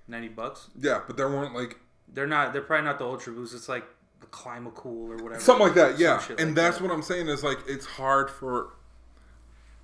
90 0.09 0.27
bucks. 0.29 0.67
Yeah, 0.77 0.99
but 1.07 1.15
there 1.15 1.29
weren't 1.29 1.55
like 1.55 1.79
They're 2.13 2.27
not. 2.27 2.51
They're 2.51 2.61
probably 2.61 2.83
not 2.85 2.99
the 2.99 3.05
ultra 3.05 3.31
boost. 3.31 3.53
It's 3.55 3.69
like 3.69 3.85
the 4.19 4.27
Climacool 4.27 4.85
or 5.09 5.23
whatever. 5.23 5.39
something 5.39 5.67
like 5.67 5.75
that. 5.75 5.99
Yeah, 5.99 6.21
and 6.37 6.47
like 6.49 6.55
that's 6.55 6.77
that. 6.79 6.83
what 6.83 6.91
I'm 6.93 7.01
saying 7.01 7.29
is 7.29 7.45
like 7.45 7.59
it's 7.65 7.85
hard 7.85 8.29
for. 8.29 8.73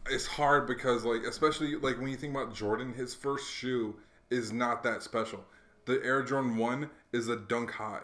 It's 0.10 0.26
hard 0.26 0.68
because 0.68 1.06
like 1.06 1.24
especially 1.24 1.76
like 1.78 1.98
when 1.98 2.10
you 2.10 2.18
think 2.18 2.36
about 2.36 2.54
Jordan, 2.54 2.94
his 2.94 3.14
first 3.16 3.50
shoe 3.50 3.96
is 4.34 4.52
not 4.52 4.84
that 4.84 5.04
special. 5.04 5.46
The 5.86 6.02
Air 6.04 6.24
Jordan 6.24 6.58
One 6.58 6.90
is 7.12 7.28
a 7.28 7.36
dunk 7.36 7.72
high. 7.72 8.02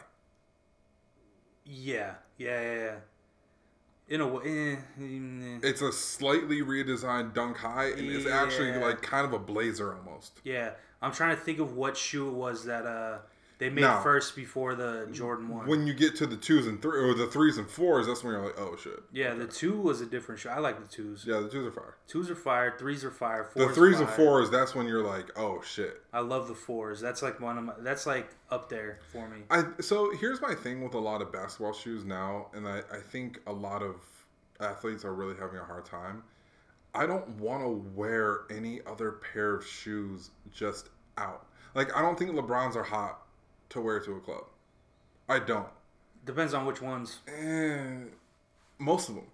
Yeah, 1.65 2.15
yeah, 2.37 2.61
yeah, 2.61 2.75
yeah. 2.75 2.95
In 4.07 4.21
a 4.21 4.27
way, 4.27 4.41
eh, 4.43 4.75
mm, 4.99 5.57
eh. 5.57 5.67
It's 5.67 5.81
a 5.81 5.91
slightly 5.91 6.61
redesigned 6.61 7.33
dunk 7.33 7.57
high, 7.57 7.89
and 7.89 8.01
it's 8.09 8.25
actually 8.27 8.73
like 8.73 9.01
kind 9.01 9.25
of 9.25 9.33
a 9.33 9.39
blazer 9.39 9.93
almost. 9.95 10.41
yeah. 10.43 10.71
I'm 11.01 11.13
trying 11.13 11.33
to 11.33 11.41
think 11.41 11.59
of 11.59 11.77
what 11.77 11.95
shoe 11.95 12.27
it 12.27 12.33
was 12.33 12.65
that 12.65 12.85
uh 12.85 13.19
they 13.59 13.69
made 13.69 13.81
No. 13.81 13.99
first 14.01 14.35
before 14.35 14.73
the 14.73 15.07
Jordan 15.11 15.49
one. 15.49 15.67
When 15.67 15.85
you 15.85 15.93
get 15.93 16.15
to 16.15 16.25
the 16.25 16.37
twos 16.37 16.65
and 16.65 16.81
three 16.81 16.97
or 16.99 17.13
the 17.13 17.27
threes 17.27 17.57
and 17.57 17.69
fours, 17.69 18.07
that's 18.07 18.23
when 18.23 18.33
you're 18.33 18.43
like, 18.45 18.57
oh 18.59 18.75
shit. 18.77 19.03
yeah, 19.11 19.33
the 19.33 19.45
two 19.45 19.79
was 19.79 19.99
a 20.01 20.05
different 20.05 20.39
shoe. 20.39 20.49
I 20.49 20.59
like 20.59 20.79
the 20.81 20.87
twos. 20.87 21.25
Yeah, 21.27 21.41
the 21.41 21.49
twos 21.49 21.67
are 21.67 21.71
fire. 21.71 21.95
Twos 22.07 22.29
are 22.29 22.35
fire. 22.35 22.75
Threes 22.79 23.03
are 23.03 23.11
fire. 23.11 23.43
Fours 23.43 23.67
The 23.67 23.73
threes 23.75 23.99
and 23.99 24.09
fours, 24.09 24.49
that's 24.49 24.73
when 24.73 24.87
you're 24.87 25.03
like, 25.03 25.37
oh 25.37 25.61
shit. 25.61 26.01
I 26.13 26.21
love 26.21 26.47
the 26.47 26.55
fours. 26.55 27.01
That's 27.01 27.21
like 27.21 27.39
one 27.41 27.57
of 27.57 27.63
my. 27.65 27.73
That's 27.79 28.05
like 28.07 28.29
up 28.49 28.69
there 28.69 28.99
for 29.11 29.27
me. 29.27 29.41
I 29.51 29.65
so 29.81 30.09
here's 30.15 30.41
my 30.41 30.55
thing 30.55 30.81
with 30.81 30.93
a 30.93 30.99
lot 30.99 31.21
of 31.21 31.31
basketball 31.31 31.73
shoes 31.73 32.05
now, 32.05 32.47
and 32.53 32.67
I, 32.67 32.81
I 32.91 32.99
think 33.11 33.39
a 33.45 33.53
lot 33.53 33.83
of 33.83 33.95
athletes 34.61 35.03
are 35.05 35.13
really 35.13 35.35
having 35.37 35.59
a 35.59 35.63
hard 35.65 35.85
time. 35.85 36.23
I 36.95 37.05
don't 37.05 37.27
want 37.39 37.61
to 37.63 37.69
wear 37.93 38.41
any 38.49 38.79
other 38.87 39.11
pair 39.33 39.53
of 39.55 39.65
shoes 39.65 40.31
just 40.51 40.89
out. 41.17 41.45
Like 41.75 41.95
I 41.95 42.01
don't 42.01 42.17
think 42.17 42.31
LeBrons 42.31 42.75
are 42.75 42.83
hot 42.83 43.21
to 43.69 43.81
wear 43.81 43.99
to 43.99 44.13
a 44.15 44.19
club. 44.19 44.45
I 45.27 45.39
don't. 45.39 45.67
Depends 46.25 46.53
on 46.53 46.65
which 46.65 46.81
ones. 46.81 47.19
And 47.27 48.11
most 48.77 49.09
of 49.09 49.15
them. 49.15 49.27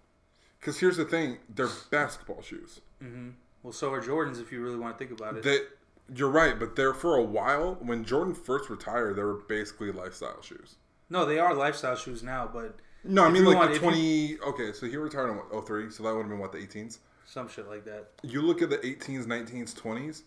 Because 0.59 0.79
here's 0.79 0.97
the 0.97 1.05
thing, 1.05 1.37
they're 1.53 1.69
basketball 1.91 2.41
shoes. 2.41 2.81
Mm-hmm. 3.03 3.29
Well, 3.63 3.73
so 3.73 3.91
are 3.93 4.01
Jordans 4.01 4.41
if 4.41 4.51
you 4.51 4.61
really 4.61 4.77
want 4.77 4.97
to 4.97 5.05
think 5.05 5.17
about 5.19 5.37
it. 5.37 5.43
That 5.43 5.67
you're 6.15 6.29
right, 6.29 6.57
but 6.59 6.75
they're 6.75 6.93
for 6.93 7.15
a 7.15 7.23
while. 7.23 7.75
When 7.81 8.03
Jordan 8.03 8.33
first 8.33 8.69
retired, 8.69 9.15
they 9.15 9.23
were 9.23 9.35
basically 9.47 9.91
lifestyle 9.91 10.41
shoes. 10.41 10.75
no, 11.09 11.25
they 11.25 11.39
are 11.39 11.53
lifestyle 11.53 11.95
shoes 11.95 12.23
now, 12.23 12.49
but 12.51 12.77
No, 13.03 13.23
I 13.23 13.29
mean 13.29 13.45
like 13.45 13.55
want- 13.57 13.69
the 13.71 13.75
if 13.75 13.81
you- 13.81 13.87
twenty. 13.89 14.39
Okay, 14.39 14.71
so 14.73 14.85
he 14.87 14.97
retired 14.97 15.29
in 15.29 15.37
what, 15.37 15.65
03, 15.67 15.89
so 15.91 16.03
that 16.03 16.13
would 16.13 16.21
have 16.21 16.29
been 16.29 16.39
what 16.39 16.51
the 16.51 16.57
18s. 16.59 16.99
some 17.27 17.47
shit 17.47 17.67
like 17.67 17.85
that. 17.85 18.07
You 18.23 18.41
look 18.41 18.61
at 18.61 18.69
the 18.69 18.77
18s, 18.79 19.25
19s, 19.25 19.73
20s. 19.75 20.23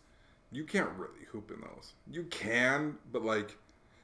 You 0.50 0.64
can't 0.64 0.90
really 0.96 1.24
hoop 1.30 1.50
in 1.50 1.60
those. 1.60 1.92
You 2.10 2.24
can, 2.24 2.96
but 3.12 3.24
like 3.24 3.56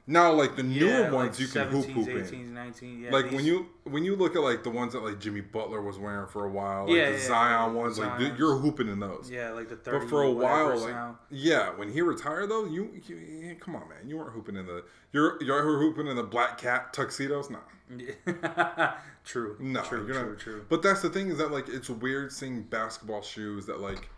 now, 0.07 0.31
like 0.33 0.55
the 0.55 0.63
newer 0.63 0.87
Yeah, 0.87 1.11
ones, 1.11 1.39
like 1.39 1.39
you 1.39 1.47
can 1.47 1.67
hoop 1.69 1.85
17s, 1.85 1.93
hoop 1.93 2.07
in. 2.09 2.15
18s, 2.23 2.53
19s. 2.53 3.01
Yeah, 3.01 3.11
like 3.11 3.31
when 3.31 3.43
you 3.45 3.67
when 3.85 4.03
you 4.03 4.15
look 4.15 4.35
at 4.35 4.41
like 4.41 4.63
the 4.63 4.69
ones 4.69 4.93
that 4.93 5.03
like 5.03 5.19
Jimmy 5.19 5.41
Butler 5.41 5.81
was 5.81 5.97
wearing 5.97 6.27
for 6.27 6.45
a 6.45 6.49
while, 6.49 6.87
like 6.87 6.95
Yeah, 6.95 7.11
the 7.11 7.17
yeah, 7.17 7.27
Zion 7.27 7.73
ones, 7.73 7.97
like 7.97 8.09
Zions. 8.19 8.37
you're 8.37 8.55
hooping 8.57 8.87
in 8.87 8.99
those. 8.99 9.29
Yeah, 9.31 9.49
like 9.51 9.69
the 9.69 9.75
30 9.75 9.99
But 9.99 10.09
for 10.09 10.21
a 10.23 10.31
while, 10.31 10.77
like 10.77 10.93
now. 10.93 11.19
yeah, 11.31 11.69
when 11.75 11.91
he 11.91 12.01
retired 12.01 12.49
though, 12.49 12.65
you, 12.65 13.01
you, 13.07 13.55
come 13.59 13.75
on, 13.75 13.89
man, 13.89 14.07
you 14.07 14.17
weren't 14.17 14.33
hooping 14.33 14.55
in 14.55 14.65
the 14.67 14.83
you're 15.11 15.41
you're 15.43 15.63
hooping 15.79 16.07
in 16.07 16.15
the 16.15 16.23
black 16.23 16.57
cat 16.57 16.93
tuxedos, 16.93 17.49
no, 17.49 17.59
true. 19.23 19.55
no, 19.59 19.81
True. 19.83 20.05
True. 20.07 20.29
not. 20.29 20.39
True. 20.39 20.65
But 20.69 20.81
that's 20.81 21.01
the 21.01 21.09
thing 21.09 21.29
is 21.29 21.37
that 21.39 21.51
like 21.51 21.67
it's 21.69 21.89
weird 21.89 22.31
seeing 22.31 22.61
basketball 22.63 23.21
shoes 23.21 23.65
that 23.65 23.79
like 23.79 24.09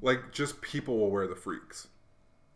like 0.00 0.32
just 0.32 0.60
people 0.60 0.98
will 0.98 1.10
wear 1.10 1.26
the 1.26 1.36
freaks, 1.36 1.88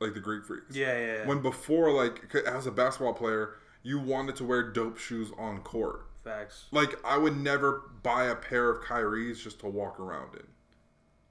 like 0.01 0.15
the 0.15 0.21
Greek 0.21 0.45
freaks. 0.45 0.75
Yeah. 0.77 0.97
Yeah. 0.99 1.07
yeah. 1.19 1.27
When 1.27 1.41
before, 1.43 1.91
like 1.93 2.35
as 2.47 2.67
a 2.67 2.71
basketball 2.71 3.15
player, 3.15 3.55
you 3.83 3.99
wanted 3.99 4.37
to 4.37 4.45
wear 4.45 4.63
dope 4.73 4.99
shoes 4.99 5.31
on 5.39 5.61
court. 5.61 6.07
Facts. 6.25 6.65
Like 6.73 6.95
I 7.05 7.17
would 7.19 7.37
never 7.37 7.83
buy 8.03 8.25
a 8.25 8.35
pair 8.35 8.69
of 8.71 8.83
Kyrie's 8.83 9.41
just 9.43 9.61
to 9.61 9.67
walk 9.69 10.01
around 10.01 10.35
in. 10.35 10.43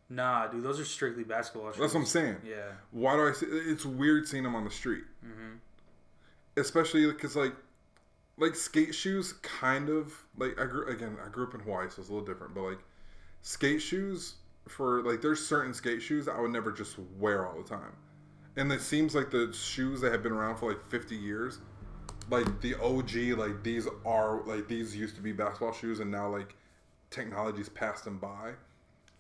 Nah, 0.08 0.48
dude, 0.48 0.64
those 0.64 0.80
are 0.80 0.86
strictly 0.86 1.24
basketball 1.24 1.72
shoes. 1.72 1.80
That's 1.82 1.94
what 1.94 2.02
I'm 2.02 2.06
saying. 2.06 2.38
Yeah. 2.48 2.72
Why 2.92 3.16
do 3.16 3.28
I 3.28 3.32
say 3.34 3.48
it's 3.50 3.86
weird 3.86 4.28
seeing 4.28 4.44
them 4.44 4.56
on 4.56 4.64
the 4.64 4.70
street, 4.72 5.04
Mm-hmm. 5.26 5.56
especially 6.58 7.06
because 7.08 7.36
like 7.36 7.54
like 8.38 8.56
skate 8.56 8.94
shoes 8.94 9.34
kind 9.42 9.90
of 9.90 10.14
like 10.38 10.60
I 10.60 10.66
grew 10.66 10.88
again 10.88 11.18
I 11.26 11.30
grew 11.30 11.48
up 11.48 11.54
in 11.54 11.62
Hawaii 11.62 11.88
so 11.90 12.02
it's 12.02 12.10
a 12.10 12.14
little 12.14 12.26
different 12.28 12.54
but 12.54 12.62
like 12.64 12.80
skate 13.42 13.82
shoes 13.82 14.36
for 14.68 15.02
like 15.04 15.22
there's 15.22 15.46
certain 15.46 15.74
skate 15.74 16.02
shoes 16.02 16.28
I 16.28 16.40
would 16.40 16.52
never 16.52 16.72
just 16.72 16.98
wear 17.18 17.46
all 17.48 17.58
the 17.62 17.68
time, 17.68 17.94
and 18.58 18.72
it 18.72 18.82
seems 18.82 19.16
like 19.16 19.32
the 19.32 19.52
shoes 19.54 20.02
that 20.02 20.12
have 20.12 20.24
been 20.24 20.32
around 20.32 20.58
for 20.58 20.70
like 20.70 20.90
50 20.90 21.16
years, 21.16 21.60
like 22.30 22.62
the 22.62 22.76
OG 22.76 23.38
like 23.38 23.64
these 23.64 23.88
are 24.06 24.42
like 24.46 24.68
these 24.68 24.96
used 24.96 25.16
to 25.16 25.22
be 25.22 25.32
basketball 25.32 25.74
shoes 25.74 26.00
and 26.00 26.10
now 26.10 26.30
like 26.30 26.56
technology's 27.10 27.70
passed 27.70 28.06
them 28.06 28.18
by. 28.18 28.54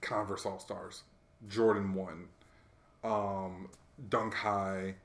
Converse 0.02 0.46
All 0.46 0.60
Stars, 0.60 1.04
Jordan 1.48 1.94
One, 1.96 2.28
um, 3.04 3.70
Dunk 4.10 4.36
High, 4.36 4.96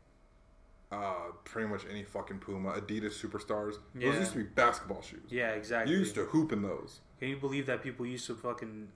uh, 0.92 1.30
pretty 1.44 1.68
much 1.68 1.84
any 1.90 2.02
fucking 2.02 2.38
Puma, 2.38 2.72
Adidas 2.72 3.14
Superstars. 3.14 3.76
Those 3.94 4.16
used 4.16 4.32
to 4.32 4.38
be 4.38 4.44
basketball 4.44 5.00
shoes. 5.00 5.30
Yeah, 5.30 5.50
exactly. 5.50 5.92
You 5.92 6.00
used 6.00 6.14
to 6.16 6.24
hoop 6.26 6.52
in 6.52 6.62
those. 6.62 7.00
Can 7.18 7.28
you 7.28 7.36
believe 7.36 7.66
that 7.66 7.82
people 7.82 8.04
used 8.04 8.26
to 8.26 8.34
fucking 8.34 8.88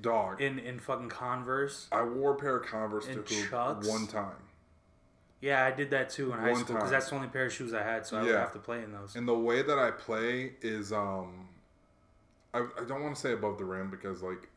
Dog. 0.00 0.40
in 0.40 0.58
in 0.58 0.80
fucking 0.80 1.10
Converse? 1.10 1.88
I 1.92 2.02
wore 2.02 2.32
a 2.32 2.36
pair 2.36 2.56
of 2.56 2.66
Converse 2.66 3.06
to 3.06 3.14
hoop 3.14 3.50
Chucks? 3.50 3.86
one 3.86 4.06
time. 4.06 4.34
Yeah, 5.42 5.64
I 5.66 5.72
did 5.72 5.90
that 5.90 6.08
too 6.08 6.32
in 6.32 6.38
high 6.38 6.54
school 6.54 6.76
because 6.76 6.90
that's 6.90 7.10
the 7.10 7.16
only 7.16 7.26
pair 7.28 7.46
of 7.46 7.52
shoes 7.52 7.74
I 7.74 7.82
had, 7.82 8.06
so 8.06 8.16
I 8.16 8.22
would 8.22 8.34
have 8.34 8.52
to 8.52 8.60
play 8.60 8.82
in 8.82 8.92
those. 8.92 9.16
And 9.16 9.26
the 9.26 9.34
way 9.34 9.60
that 9.62 9.76
I 9.78 9.90
play 9.90 10.52
is, 10.62 10.92
um, 10.92 11.48
I, 12.54 12.60
I 12.60 12.84
don't 12.86 13.02
want 13.02 13.16
to 13.16 13.20
say 13.20 13.32
above 13.32 13.58
the 13.58 13.64
rim 13.64 13.90
because 13.90 14.22
like 14.22 14.48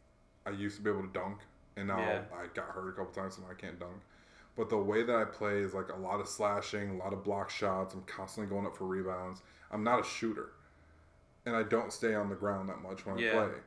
I 0.46 0.52
used 0.52 0.78
to 0.78 0.84
be 0.84 0.92
able 0.92 1.02
to 1.02 1.12
dunk, 1.12 1.40
and 1.76 1.88
now 1.88 1.98
Yeah. 1.98 2.22
I 2.34 2.46
got 2.54 2.68
hurt 2.68 2.90
a 2.90 2.92
couple 2.92 3.12
times, 3.20 3.36
so 3.36 3.42
now 3.42 3.48
I 3.50 3.56
can't 3.56 3.80
dunk. 3.80 3.98
But 4.56 4.70
the 4.70 4.78
way 4.78 5.02
that 5.02 5.16
I 5.16 5.26
play 5.26 5.58
is 5.58 5.74
like 5.74 5.90
a 5.92 5.96
lot 5.98 6.20
of 6.22 6.28
slashing, 6.28 6.92
a 6.92 6.96
lot 6.98 7.14
of 7.14 7.24
block 7.24 7.50
shots. 7.50 7.96
I'm 7.96 8.04
constantly 8.04 8.54
going 8.54 8.68
up 8.68 8.78
for 8.78 8.86
rebounds. 8.86 9.42
I'm 9.72 9.84
not 9.84 10.00
a 10.00 10.04
shooter, 10.04 10.50
and 11.48 11.56
I 11.56 11.64
don't 11.64 11.92
stay 11.92 12.14
on 12.14 12.30
the 12.30 12.36
ground 12.36 12.70
that 12.70 12.82
much 12.84 13.08
when 13.08 13.18
Yeah. 13.18 13.30
I 13.30 13.48
play. 13.48 13.58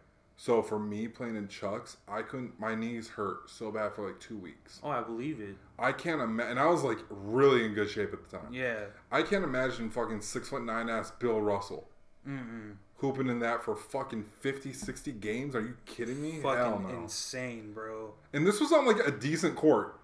So 0.41 0.63
for 0.63 0.79
me 0.79 1.09
playing 1.09 1.35
in 1.35 1.49
chucks, 1.49 1.97
I 2.09 2.23
couldn't. 2.23 2.61
My 2.61 2.77
knees 2.77 3.09
hurt 3.09 3.51
so 3.51 3.73
bad 3.73 3.93
for 3.93 4.07
like 4.07 4.21
two 4.21 4.39
weeks. 4.39 4.79
Oh, 4.85 4.89
I 4.89 5.03
believe 5.03 5.41
it. 5.41 5.57
I 5.81 5.91
can't 5.91 6.21
imagine. 6.23 6.53
And 6.53 6.61
I 6.61 6.67
was 6.67 6.85
like 6.85 6.99
really 7.11 7.65
in 7.65 7.75
good 7.75 7.91
shape 7.91 8.13
at 8.13 8.31
the 8.31 8.39
time. 8.39 8.55
Yeah. 8.55 8.85
I 9.11 9.23
can't 9.23 9.43
imagine 9.43 9.91
fucking 9.91 10.21
six 10.21 10.49
foot 10.49 10.63
nine 10.65 10.89
ass 10.89 11.11
Bill 11.11 11.41
Russell 11.41 11.89
Mm-mm. 12.27 12.77
hooping 12.99 13.27
in 13.27 13.41
that 13.41 13.65
for 13.65 13.75
fucking 13.75 14.27
50, 14.41 14.73
60 14.73 15.11
games. 15.13 15.57
Are 15.57 15.61
you 15.61 15.75
kidding 15.87 16.23
me? 16.23 16.41
Hell 16.41 16.55
Fucking 16.55 16.83
no. 16.89 17.03
insane, 17.03 17.73
bro. 17.73 18.15
And 18.33 18.47
this 18.47 18.61
was 18.61 18.71
on 18.73 18.87
like 18.87 19.05
a 19.05 19.11
decent 19.11 19.57
court. 19.57 19.99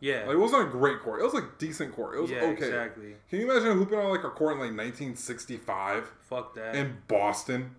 Yeah. 0.00 0.20
Like 0.24 0.36
it 0.36 0.38
wasn't 0.38 0.68
a 0.68 0.70
great 0.70 1.00
court. 1.02 1.20
It 1.20 1.24
was 1.24 1.34
like 1.34 1.58
decent 1.58 1.94
court. 1.94 2.16
It 2.16 2.22
was 2.22 2.30
yeah, 2.30 2.38
okay. 2.44 2.52
exactly. 2.64 3.16
Can 3.28 3.40
you 3.40 3.50
imagine 3.50 3.76
hooping 3.76 3.98
on 3.98 4.10
like 4.10 4.24
a 4.24 4.30
court 4.30 4.52
in 4.54 4.58
like 4.60 4.70
1965 4.70 6.10
Fuck 6.30 6.54
that. 6.54 6.74
in 6.74 6.96
Boston? 7.08 7.74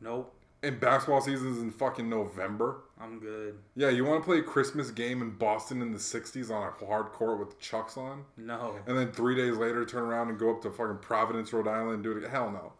nope. 0.00 0.32
And 0.62 0.78
basketball 0.78 1.20
seasons 1.20 1.60
in 1.60 1.72
fucking 1.72 2.08
November. 2.08 2.82
I'm 3.00 3.18
good. 3.18 3.58
Yeah, 3.74 3.88
you 3.88 4.04
want 4.04 4.22
to 4.22 4.24
play 4.24 4.38
a 4.38 4.42
Christmas 4.42 4.92
game 4.92 5.20
in 5.20 5.30
Boston 5.30 5.82
in 5.82 5.90
the 5.90 5.98
60s 5.98 6.50
on 6.50 6.72
a 6.80 6.86
hard 6.86 7.06
court 7.06 7.40
with 7.40 7.58
chucks 7.58 7.96
on? 7.96 8.24
No. 8.36 8.76
And 8.86 8.96
then 8.96 9.10
three 9.10 9.34
days 9.34 9.56
later 9.56 9.84
turn 9.84 10.04
around 10.04 10.28
and 10.28 10.38
go 10.38 10.50
up 10.50 10.62
to 10.62 10.70
fucking 10.70 10.98
Providence, 10.98 11.52
Rhode 11.52 11.66
Island 11.66 11.94
and 11.94 12.02
do 12.04 12.12
it 12.12 12.18
again? 12.18 12.30
Hell 12.30 12.50
no. 12.52 12.72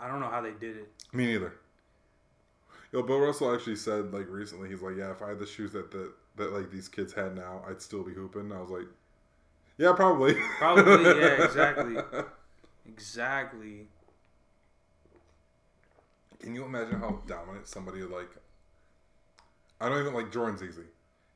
I 0.00 0.08
don't 0.08 0.20
know 0.20 0.28
how 0.28 0.42
they 0.42 0.50
did 0.50 0.76
it. 0.76 0.92
Me 1.12 1.26
neither. 1.26 1.54
Yo, 2.92 3.02
Bill 3.02 3.20
Russell 3.20 3.54
actually 3.54 3.76
said 3.76 4.12
like 4.12 4.26
recently, 4.28 4.68
he's 4.68 4.82
like, 4.82 4.96
yeah, 4.96 5.10
if 5.10 5.22
I 5.22 5.28
had 5.28 5.38
the 5.38 5.46
shoes 5.46 5.72
that 5.72 5.90
the 5.90 6.12
that 6.36 6.52
like 6.52 6.70
these 6.70 6.88
kids 6.88 7.12
had 7.12 7.34
now, 7.34 7.62
I'd 7.68 7.80
still 7.80 8.02
be 8.02 8.12
hooping. 8.12 8.52
I 8.52 8.60
was 8.60 8.70
like, 8.70 8.86
yeah, 9.78 9.92
probably. 9.94 10.34
Probably, 10.58 11.04
yeah, 11.04 11.44
exactly. 11.44 11.96
Exactly. 12.86 13.86
Can 16.40 16.54
you 16.54 16.64
imagine 16.64 17.00
how 17.00 17.20
dominant 17.26 17.66
somebody 17.66 18.02
like? 18.02 18.28
I 19.80 19.88
don't 19.88 20.00
even 20.00 20.14
like 20.14 20.32
Jordan's 20.32 20.62
easy. 20.62 20.82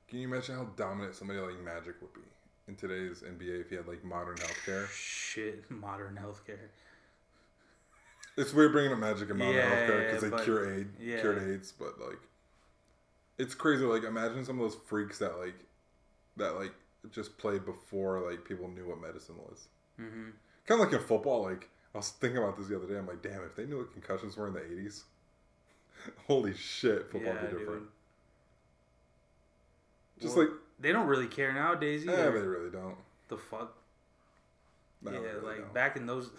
Can 0.08 0.18
you 0.20 0.28
imagine 0.28 0.56
how 0.56 0.64
dominant 0.76 1.14
somebody 1.14 1.40
like 1.40 1.60
Magic 1.62 1.94
would 2.00 2.12
be 2.14 2.20
in 2.68 2.74
today's 2.76 3.22
NBA 3.22 3.60
if 3.60 3.70
he 3.70 3.76
had 3.76 3.86
like 3.86 4.04
modern 4.04 4.36
healthcare? 4.36 4.88
Shit, 4.88 5.70
modern 5.70 6.18
healthcare. 6.20 6.68
It's 8.36 8.52
weird 8.54 8.72
bringing 8.72 8.92
up 8.92 8.98
Magic 8.98 9.28
and 9.30 9.38
modern 9.38 9.56
Yeah, 9.56 9.66
healthcare 9.66 10.10
because 10.10 10.22
they 10.30 10.44
cure 10.44 10.74
AIDS, 10.74 10.90
yeah. 11.00 11.20
cured 11.20 11.42
AIDS, 11.50 11.72
but 11.78 12.00
like, 12.00 12.18
it's 13.38 13.54
crazy. 13.54 13.84
Like, 13.84 14.04
imagine 14.04 14.44
some 14.44 14.60
of 14.60 14.70
those 14.70 14.80
freaks 14.86 15.18
that 15.18 15.38
like, 15.38 15.54
that 16.36 16.56
like 16.56 16.72
just 17.10 17.36
played 17.38 17.64
before 17.64 18.20
like 18.30 18.44
people 18.44 18.68
knew 18.68 18.86
what 18.88 19.00
medicine 19.00 19.36
was. 19.38 19.68
hmm 19.96 20.30
Kind 20.66 20.80
of 20.80 20.86
like 20.90 21.00
in 21.00 21.06
football. 21.06 21.42
Like 21.42 21.68
I 21.94 21.98
was 21.98 22.10
thinking 22.10 22.38
about 22.38 22.56
this 22.56 22.68
the 22.68 22.76
other 22.76 22.86
day. 22.86 22.96
I'm 22.98 23.06
like, 23.06 23.22
damn, 23.22 23.42
if 23.44 23.56
they 23.56 23.66
knew 23.66 23.78
what 23.78 23.92
concussions 23.92 24.36
were 24.36 24.46
in 24.48 24.54
the 24.54 24.60
'80s, 24.60 25.02
holy 26.26 26.54
shit, 26.54 27.10
football 27.10 27.34
Yeah, 27.34 27.42
would 27.42 27.50
be 27.50 27.58
different. 27.58 27.80
dude. 27.80 27.88
Just 30.22 30.36
Well, 30.36 30.46
like, 30.46 30.54
they 30.78 30.92
don't 30.92 31.06
really 31.06 31.26
care 31.26 31.52
nowadays 31.52 32.06
eh, 32.06 32.12
either. 32.12 32.40
they 32.40 32.46
really 32.46 32.70
don't. 32.70 32.96
the 33.28 33.36
fuck. 33.36 33.74
No, 35.02 35.12
yeah, 35.12 35.18
really 35.18 35.40
like 35.46 35.56
don't. 35.58 35.74
back 35.74 35.96
in 35.96 36.06
those, 36.06 36.30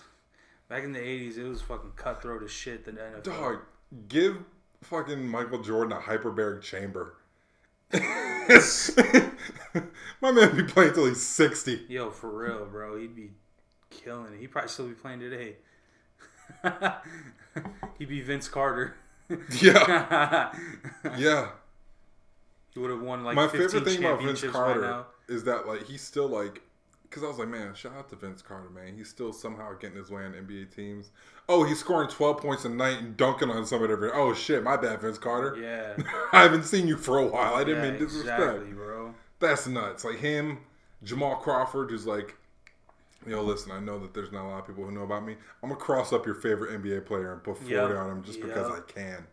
back 0.70 0.84
in 0.84 0.94
the 0.94 1.02
eighties, 1.02 1.38
it 1.38 1.44
was 1.44 1.62
fucking 1.62 1.92
cutthroat 1.96 2.44
as 2.44 2.52
shit. 2.52 2.86
The 2.86 2.92
NFL. 2.92 3.24
Dog, 3.24 3.60
give 4.08 4.38
fucking 4.82 5.28
Michael 5.28 5.62
Jordan 5.62 5.92
a 5.94 6.00
hyperbaric 6.00 6.62
chamber. 6.62 7.16
My 10.22 10.32
man 10.32 10.56
would 10.56 10.58
be 10.58 10.64
playing 10.64 10.94
till 10.94 11.08
he's 11.08 11.22
60. 11.26 11.86
Yo, 11.90 12.10
for 12.12 12.30
real, 12.30 12.66
bro, 12.66 12.98
he'd 12.98 13.16
be 13.16 13.32
killing 13.92 14.34
it. 14.34 14.40
He'd 14.40 14.48
probably 14.52 14.70
still 14.70 14.88
be 14.88 14.94
playing 14.94 15.20
today. 15.20 15.58
He'd 18.00 18.10
be 18.10 18.22
Vince 18.22 18.48
Carter. 18.48 18.96
Yeah. 19.62 20.52
Yeah. 21.18 21.50
he 22.74 22.80
would 22.80 22.90
have 22.90 23.02
won 23.02 23.24
like 23.24 23.36
My 23.36 23.48
15 23.48 23.70
favorite 23.70 23.86
thing 23.86 24.04
about 24.04 24.22
Vince 24.22 24.44
Carter 24.44 25.06
is 25.30 25.46
that, 25.46 25.68
like, 25.68 25.84
he's 25.86 26.02
still, 26.02 26.28
like, 26.28 26.62
because 27.04 27.24
I 27.24 27.28
was 27.28 27.38
like, 27.40 27.48
man, 27.48 27.74
shout 27.74 27.94
out 27.98 28.10
to 28.10 28.16
Vince 28.18 28.42
Carter, 28.42 28.70
man. 28.70 28.96
He's 28.98 29.08
still 29.10 29.32
somehow 29.32 29.74
getting 29.80 29.96
his 29.98 30.10
way 30.10 30.24
on 30.26 30.34
NBA 30.34 30.76
teams. 30.76 31.12
Oh, 31.48 31.64
he's 31.64 31.80
scoring 31.80 32.10
12 32.10 32.38
points 32.42 32.66
a 32.66 32.70
night 32.70 33.00
and 33.00 33.16
dunking 33.16 33.50
on 33.50 33.66
somebody 33.66 33.94
every 33.94 34.12
Oh, 34.12 34.34
shit, 34.34 34.64
my 34.64 34.76
bad, 34.76 35.00
Vince 35.02 35.18
Carter. 35.18 35.58
Yeah, 35.62 36.04
I 36.34 36.42
haven't 36.44 36.64
seen 36.64 36.88
you 36.90 36.98
for 36.98 37.18
a 37.20 37.26
while. 37.26 37.56
I 37.56 37.64
didn't 37.64 37.84
yeah, 37.86 37.92
mean 37.92 38.00
disrespect. 38.00 38.40
exactly, 38.42 38.74
bro. 38.74 39.14
That's 39.40 39.68
nuts. 39.68 40.04
Like 40.04 40.20
him, 40.20 40.60
Jamal 41.04 41.38
Crawford, 41.38 41.90
who's 41.90 42.06
like, 42.06 42.36
yo, 43.28 43.42
listen, 43.42 43.72
I 43.72 43.80
know 43.80 44.00
that 44.00 44.14
there's 44.14 44.32
not 44.32 44.46
a 44.46 44.50
lot 44.50 44.60
of 44.60 44.68
people 44.68 44.84
who 44.84 44.92
know 44.92 45.04
about 45.04 45.26
me. 45.26 45.36
I'm 45.64 45.70
gonna 45.70 45.80
cross 45.80 46.12
up 46.14 46.26
your 46.26 46.36
favorite 46.36 46.82
NBA 46.82 47.06
player 47.06 47.34
and 47.34 47.44
put 47.44 47.58
40 47.58 47.72
Yep. 47.74 47.92
on 47.98 48.10
him 48.10 48.24
just 48.24 48.42
because 48.42 48.70
I 48.72 48.80
can. 48.82 49.28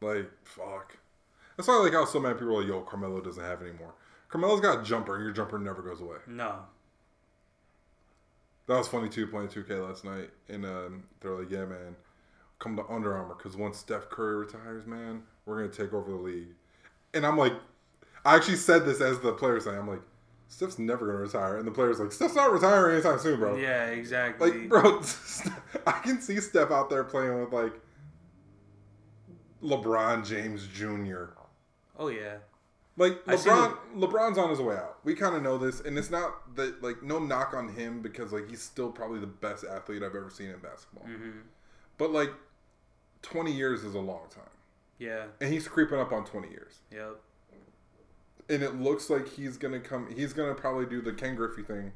Like, 0.00 0.30
fuck. 0.44 0.96
That's 1.56 1.68
why 1.68 1.74
I 1.74 1.78
like 1.78 1.92
how 1.92 2.04
so 2.04 2.18
many 2.18 2.34
people 2.34 2.56
are 2.56 2.60
like, 2.60 2.68
yo, 2.68 2.80
Carmelo 2.80 3.20
doesn't 3.20 3.42
have 3.44 3.62
anymore. 3.62 3.94
Carmelo's 4.28 4.60
got 4.60 4.80
a 4.80 4.82
jumper, 4.82 5.14
and 5.16 5.24
your 5.24 5.32
jumper 5.32 5.58
never 5.58 5.82
goes 5.82 6.00
away. 6.00 6.16
No, 6.26 6.60
That 8.66 8.78
was 8.78 8.88
funny 8.88 9.08
too, 9.08 9.26
playing 9.26 9.48
2K 9.48 9.86
last 9.86 10.04
night. 10.04 10.30
And 10.48 10.64
um, 10.64 11.04
they're 11.20 11.32
like, 11.32 11.50
yeah, 11.50 11.66
man, 11.66 11.94
come 12.58 12.76
to 12.76 12.84
Under 12.88 13.14
Armour 13.14 13.34
because 13.36 13.56
once 13.56 13.76
Steph 13.78 14.08
Curry 14.08 14.36
retires, 14.36 14.86
man, 14.86 15.22
we're 15.44 15.58
going 15.58 15.70
to 15.70 15.76
take 15.76 15.92
over 15.92 16.10
the 16.10 16.16
league. 16.16 16.48
And 17.12 17.26
I'm 17.26 17.36
like, 17.36 17.52
I 18.24 18.34
actually 18.36 18.56
said 18.56 18.86
this 18.86 19.00
as 19.02 19.20
the 19.20 19.32
player 19.32 19.60
saying, 19.60 19.78
I'm 19.78 19.88
like, 19.88 20.00
Steph's 20.52 20.78
never 20.78 21.06
going 21.06 21.16
to 21.16 21.22
retire. 21.22 21.56
And 21.56 21.66
the 21.66 21.70
player's 21.72 21.98
like, 21.98 22.12
Steph's 22.12 22.34
not 22.34 22.52
retiring 22.52 22.96
anytime 22.96 23.18
soon, 23.18 23.40
bro. 23.40 23.56
yeah, 23.56 23.86
exactly. 23.86 24.50
Like, 24.50 24.68
bro, 24.68 25.00
I 25.86 25.92
can 26.00 26.20
see 26.20 26.38
Steph 26.40 26.70
out 26.70 26.90
there 26.90 27.04
playing 27.04 27.40
with 27.40 27.52
like 27.54 27.72
LeBron 29.62 30.26
James 30.26 30.66
Jr. 30.66 31.34
oh 31.98 32.08
yeah, 32.08 32.36
Like 32.96 33.24
LeBron, 33.24 33.76
LeBron's 33.96 34.36
on 34.38 34.50
his 34.50 34.60
way 34.60 34.74
out. 34.76 34.98
We 35.04 35.14
kind 35.14 35.34
of 35.36 35.42
know 35.42 35.56
this, 35.56 35.80
and 35.80 35.96
it's 35.96 36.10
not 36.10 36.54
that 36.56 36.82
like 36.82 37.02
no 37.02 37.18
knock 37.18 37.54
on 37.54 37.68
him 37.74 38.02
because 38.02 38.32
like 38.32 38.50
he's 38.50 38.60
still 38.62 38.90
probably 38.90 39.20
the 39.20 39.26
best 39.26 39.64
athlete 39.64 40.02
I've 40.02 40.14
ever 40.14 40.30
seen 40.30 40.50
in 40.50 40.58
basketball. 40.58 41.04
hmm 41.06 41.30
But 41.96 42.12
like, 42.12 42.30
twenty 43.22 43.52
years 43.52 43.84
is 43.84 43.94
a 43.94 44.00
long 44.00 44.26
time, 44.34 44.44
yeah, 44.98 45.24
and 45.40 45.52
he's 45.52 45.68
creeping 45.68 45.98
up 46.00 46.12
on 46.12 46.24
twenty 46.24 46.50
years. 46.50 46.80
yep, 46.90 47.20
And 48.52 48.62
it 48.62 48.74
looks 48.80 49.08
like 49.08 49.26
he's 49.28 49.56
gonna 49.56 49.80
come. 49.80 50.08
He's 50.14 50.32
gonna 50.32 50.54
probably 50.54 50.84
do 50.86 51.00
the 51.00 51.12
Ken 51.12 51.34
Griffey 51.34 51.62
thing 51.62 51.92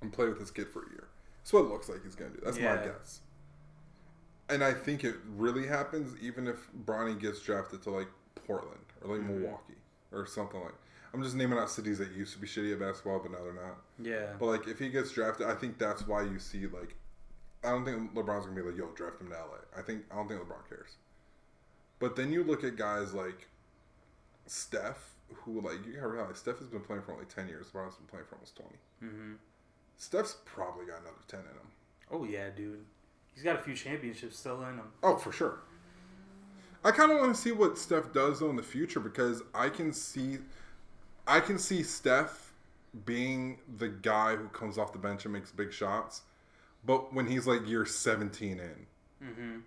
and 0.00 0.10
play 0.12 0.26
with 0.26 0.38
his 0.40 0.50
kid 0.50 0.68
for 0.68 0.84
a 0.84 0.90
year. 0.90 1.08
That's 1.42 1.52
what 1.52 1.60
it 1.66 1.68
looks 1.68 1.88
like 1.88 2.02
he's 2.02 2.14
gonna 2.14 2.30
do. 2.30 2.40
That's 2.42 2.56
my 2.58 2.76
guess. 2.76 3.20
And 4.48 4.64
I 4.64 4.72
think 4.72 5.04
it 5.04 5.16
really 5.36 5.66
happens 5.66 6.16
even 6.22 6.46
if 6.48 6.56
Bronny 6.86 7.20
gets 7.20 7.40
drafted 7.40 7.82
to 7.82 7.90
like 7.90 8.08
Portland 8.46 8.80
or 9.02 9.14
like 9.16 9.20
Mhm. 9.26 9.40
Milwaukee 9.40 9.74
or 10.10 10.24
something 10.26 10.58
like. 10.60 10.72
I'm 11.12 11.22
just 11.22 11.36
naming 11.36 11.58
out 11.58 11.70
cities 11.70 11.98
that 11.98 12.12
used 12.12 12.32
to 12.34 12.38
be 12.38 12.46
shitty 12.46 12.72
at 12.72 12.78
basketball, 12.80 13.18
but 13.18 13.30
now 13.32 13.42
they're 13.42 13.52
not. 13.52 13.82
yeah, 13.98 14.36
But 14.38 14.46
like, 14.46 14.68
if 14.68 14.78
he 14.78 14.88
gets 14.90 15.10
drafted, 15.10 15.46
I 15.48 15.54
think 15.54 15.78
that's 15.78 16.06
why 16.06 16.22
you 16.22 16.38
see 16.38 16.66
like, 16.66 16.94
I 17.64 17.70
don't 17.70 17.84
think 17.84 18.14
LeBron's 18.14 18.46
gonna 18.46 18.56
be 18.56 18.62
like, 18.62 18.76
"Yo, 18.76 18.86
draft 18.92 19.20
him 19.20 19.28
to 19.30 19.36
LA." 19.36 19.58
I 19.76 19.82
think 19.82 20.04
I 20.10 20.14
don't 20.16 20.28
think 20.28 20.40
LeBron 20.40 20.66
cares. 20.68 20.96
But 21.98 22.14
then 22.16 22.32
you 22.32 22.42
look 22.44 22.62
at 22.64 22.76
guys 22.76 23.12
like 23.12 23.48
Steph, 24.46 25.14
who 25.34 25.60
like 25.60 25.84
you 25.86 25.94
gotta 25.94 26.08
realize 26.08 26.38
Steph 26.38 26.58
has 26.58 26.68
been 26.68 26.80
playing 26.80 27.02
for 27.02 27.12
only 27.12 27.26
ten 27.26 27.48
years. 27.48 27.66
LeBron's 27.66 27.96
been 27.96 28.06
playing 28.06 28.26
for 28.26 28.34
almost 28.36 28.56
twenty. 28.56 28.76
hmm 29.00 29.34
Steph's 29.96 30.36
probably 30.44 30.86
got 30.86 31.00
another 31.00 31.16
ten 31.26 31.40
in 31.40 31.46
him. 31.46 31.68
Oh 32.10 32.24
yeah, 32.24 32.50
dude. 32.50 32.84
He's 33.34 33.42
got 33.42 33.56
a 33.56 33.62
few 33.62 33.74
championships 33.74 34.38
still 34.38 34.60
in 34.62 34.76
him. 34.76 34.92
Oh, 35.02 35.16
for 35.16 35.30
sure. 35.32 35.60
I 36.84 36.90
kind 36.92 37.10
of 37.12 37.18
want 37.18 37.34
to 37.34 37.40
see 37.40 37.52
what 37.52 37.76
Steph 37.78 38.12
does 38.12 38.40
though 38.40 38.50
in 38.50 38.56
the 38.56 38.62
future 38.62 39.00
because 39.00 39.42
I 39.54 39.68
can 39.68 39.92
see, 39.92 40.38
I 41.26 41.40
can 41.40 41.58
see 41.58 41.82
Steph 41.82 42.52
being 43.04 43.58
the 43.78 43.88
guy 43.88 44.36
who 44.36 44.48
comes 44.48 44.78
off 44.78 44.92
the 44.92 44.98
bench 44.98 45.24
and 45.24 45.32
makes 45.34 45.50
big 45.52 45.72
shots, 45.72 46.22
but 46.86 47.12
when 47.12 47.26
he's 47.26 47.46
like 47.46 47.66
year 47.68 47.84
seventeen 47.84 48.60
in, 48.60 48.86
hmm 49.28 49.58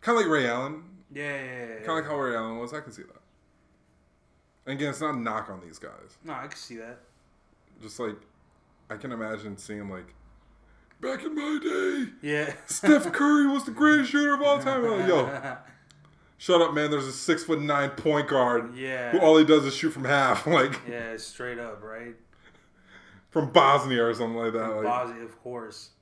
kind 0.00 0.16
of 0.18 0.24
like 0.24 0.32
Ray 0.32 0.46
Allen, 0.48 0.82
Yeah, 1.12 1.24
yeah, 1.24 1.44
yeah, 1.44 1.66
yeah. 1.66 1.74
kind 1.86 1.90
of 1.90 1.94
like 1.96 2.06
how 2.06 2.16
Ray 2.18 2.34
Allen 2.36 2.58
was. 2.58 2.72
I 2.72 2.80
can 2.80 2.92
see 2.92 3.02
that. 3.02 3.17
And 4.68 4.76
again, 4.76 4.90
it's 4.90 5.00
not 5.00 5.14
a 5.14 5.18
knock 5.18 5.48
on 5.48 5.62
these 5.62 5.78
guys. 5.78 6.18
No, 6.22 6.34
I 6.34 6.46
can 6.46 6.58
see 6.58 6.76
that. 6.76 6.98
Just 7.80 7.98
like 7.98 8.16
I 8.90 8.96
can 8.96 9.12
imagine 9.12 9.56
seeing 9.56 9.88
like 9.88 10.14
back 11.00 11.24
in 11.24 11.34
my 11.34 11.58
day, 11.62 12.12
Yeah. 12.20 12.52
Steph 12.66 13.10
Curry 13.14 13.46
was 13.46 13.64
the 13.64 13.70
greatest 13.70 14.10
shooter 14.10 14.34
of 14.34 14.42
all 14.42 14.58
time. 14.58 14.84
Like, 14.86 15.08
Yo, 15.08 15.56
shut 16.36 16.60
up, 16.60 16.74
man. 16.74 16.90
There's 16.90 17.06
a 17.06 17.12
six 17.12 17.44
foot 17.44 17.62
nine 17.62 17.88
point 17.90 18.28
guard 18.28 18.76
yeah. 18.76 19.12
who 19.12 19.20
all 19.20 19.38
he 19.38 19.44
does 19.46 19.64
is 19.64 19.74
shoot 19.74 19.88
from 19.90 20.04
half, 20.04 20.46
like 20.46 20.78
yeah, 20.86 21.16
straight 21.16 21.58
up, 21.58 21.82
right? 21.82 22.14
from 23.30 23.50
Bosnia 23.50 24.04
or 24.04 24.12
something 24.12 24.36
like 24.36 24.52
that. 24.52 24.68
Like, 24.68 24.84
Bosnia, 24.84 25.22
of 25.22 25.42
course. 25.42 25.92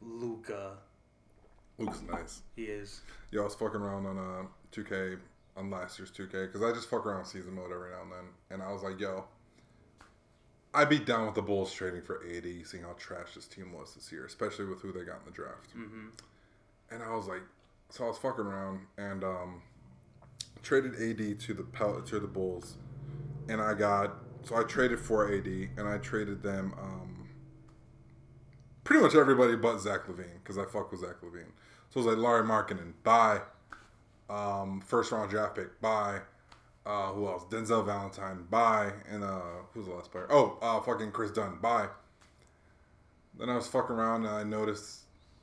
Luka, 0.00 0.78
Luke's 1.78 2.02
nice. 2.10 2.42
he 2.56 2.64
is. 2.64 3.02
Yo, 3.30 3.42
I 3.42 3.44
was 3.44 3.54
fucking 3.54 3.80
around 3.80 4.06
on 4.06 4.18
uh, 4.18 4.42
2K 4.72 5.18
on 5.56 5.70
last 5.70 5.98
year's 5.98 6.10
2K 6.10 6.46
because 6.46 6.62
I 6.62 6.72
just 6.72 6.88
fuck 6.88 7.04
around 7.06 7.24
season 7.26 7.54
mode 7.54 7.72
every 7.72 7.90
now 7.90 8.02
and 8.02 8.12
then, 8.12 8.24
and 8.50 8.62
I 8.62 8.72
was 8.72 8.82
like, 8.82 8.98
yo, 9.00 9.24
I'd 10.72 10.88
be 10.88 10.98
down 10.98 11.26
with 11.26 11.34
the 11.34 11.42
Bulls 11.42 11.72
trading 11.72 12.02
for 12.02 12.22
AD, 12.24 12.44
seeing 12.64 12.84
how 12.84 12.92
trash 12.98 13.34
this 13.34 13.46
team 13.46 13.72
was 13.72 13.94
this 13.94 14.12
year, 14.12 14.24
especially 14.24 14.66
with 14.66 14.80
who 14.80 14.92
they 14.92 15.04
got 15.04 15.18
in 15.20 15.24
the 15.26 15.32
draft. 15.32 15.72
hmm 15.72 16.08
And 16.90 17.02
I 17.02 17.14
was 17.14 17.26
like, 17.26 17.42
so 17.88 18.04
I 18.04 18.08
was 18.08 18.18
fucking 18.18 18.44
around 18.44 18.80
and 18.96 19.24
um, 19.24 19.62
traded 20.62 20.94
AD 20.94 21.40
to 21.40 21.54
the 21.54 21.64
Pel- 21.64 22.02
to 22.02 22.20
the 22.20 22.28
Bulls, 22.28 22.76
and 23.48 23.60
I 23.60 23.74
got 23.74 24.14
so 24.44 24.56
I 24.56 24.62
traded 24.62 25.00
for 25.00 25.30
AD 25.32 25.46
and 25.46 25.80
I 25.88 25.98
traded 25.98 26.42
them 26.42 26.72
um, 26.80 27.28
pretty 28.84 29.02
much 29.02 29.14
everybody 29.14 29.54
but 29.56 29.78
Zach 29.78 30.06
LaVine 30.06 30.38
because 30.42 30.56
I 30.56 30.64
fuck 30.64 30.90
with 30.92 31.00
Zach 31.00 31.20
LaVine. 31.22 31.52
So 31.90 32.00
it 32.00 32.04
was 32.04 32.06
like 32.06 32.16
Larry 32.18 32.44
Markkanen, 32.46 32.92
bye. 33.02 33.40
Um, 34.30 34.80
first 34.80 35.10
round 35.12 35.30
draft 35.30 35.56
pick, 35.56 35.80
bye. 35.80 36.20
Uh, 36.86 37.08
who 37.08 37.26
else? 37.28 37.44
Denzel 37.50 37.84
Valentine, 37.84 38.46
bye. 38.48 38.92
And 39.10 39.22
uh, 39.24 39.40
who's 39.74 39.86
the 39.86 39.92
last 39.92 40.10
player? 40.10 40.26
Oh, 40.30 40.58
uh, 40.62 40.80
fucking 40.80 41.10
Kris 41.12 41.30
Dunn, 41.30 41.58
bye. 41.60 41.88
Then 43.38 43.48
I 43.50 43.56
was 43.56 43.66
fucking 43.66 43.94
around 43.94 44.24
and 44.26 44.34
I 44.34 44.44
noticed, 44.44 45.00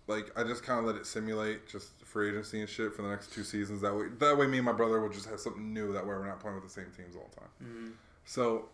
like, 0.08 0.32
I 0.38 0.44
just 0.44 0.64
kind 0.64 0.80
of 0.80 0.86
let 0.86 0.96
it 0.96 1.06
simulate 1.06 1.68
just 1.68 1.90
free 2.06 2.30
agency 2.30 2.60
and 2.62 2.70
shit 2.70 2.94
for 2.96 3.02
the 3.02 3.10
next 3.10 3.34
two 3.34 3.44
seasons. 3.44 3.82
That 3.82 3.94
way, 3.94 4.06
that 4.20 4.38
way, 4.38 4.48
me 4.48 4.58
and 4.58 4.66
my 4.66 4.72
brother 4.72 5.00
will 5.00 5.10
just 5.10 5.30
have 5.30 5.40
something 5.40 5.74
new. 5.74 5.94
That 5.94 6.04
way, 6.04 6.16
we're 6.16 6.26
not 6.26 6.40
playing 6.40 6.56
with 6.56 6.64
the 6.64 6.70
same 6.70 6.92
teams 6.96 7.16
all 7.16 7.30
the 7.34 7.42
time. 7.42 7.50
hmm 7.60 7.90
So 8.26 8.70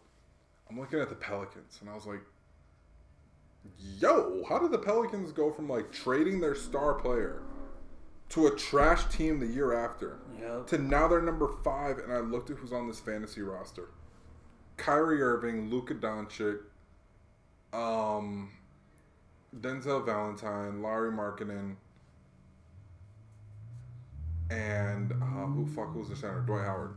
I'm 0.69 0.79
looking 0.79 0.99
at 0.99 1.09
the 1.09 1.15
Pelicans 1.15 1.79
and 1.81 1.89
I 1.89 1.95
was 1.95 2.05
like, 2.05 2.21
yo, 3.99 4.43
how 4.47 4.59
did 4.59 4.71
the 4.71 4.77
Pelicans 4.77 5.31
go 5.31 5.51
from 5.51 5.67
like 5.69 5.91
trading 5.91 6.39
their 6.39 6.55
star 6.55 6.93
player 6.93 7.41
to 8.33 8.47
a 8.47 8.55
trash 8.55 9.05
team 9.15 9.39
the 9.39 9.45
year 9.45 9.73
after 9.73 10.17
Yep. 10.39 10.67
to 10.67 10.77
now 10.77 11.07
they're 11.07 11.21
number 11.21 11.47
five? 11.63 11.99
And 11.99 12.11
I 12.11 12.19
looked 12.19 12.49
at 12.49 12.57
who's 12.57 12.73
on 12.73 12.87
this 12.87 12.99
fantasy 12.99 13.41
roster 13.41 13.89
Kyrie 14.77 15.21
Irving, 15.21 15.69
Luka 15.69 15.93
Doncic, 15.93 16.59
um, 17.73 18.51
Denzel 19.55 20.03
Valentine, 20.03 20.81
Larry 20.81 21.11
Markkanen, 21.11 21.75
and 24.49 25.11
uh, 25.11 25.45
who 25.45 25.65
fuck 25.67 25.95
was 25.95 26.09
the 26.09 26.15
center? 26.15 26.41
Dwight 26.41 26.65
Howard. 26.65 26.95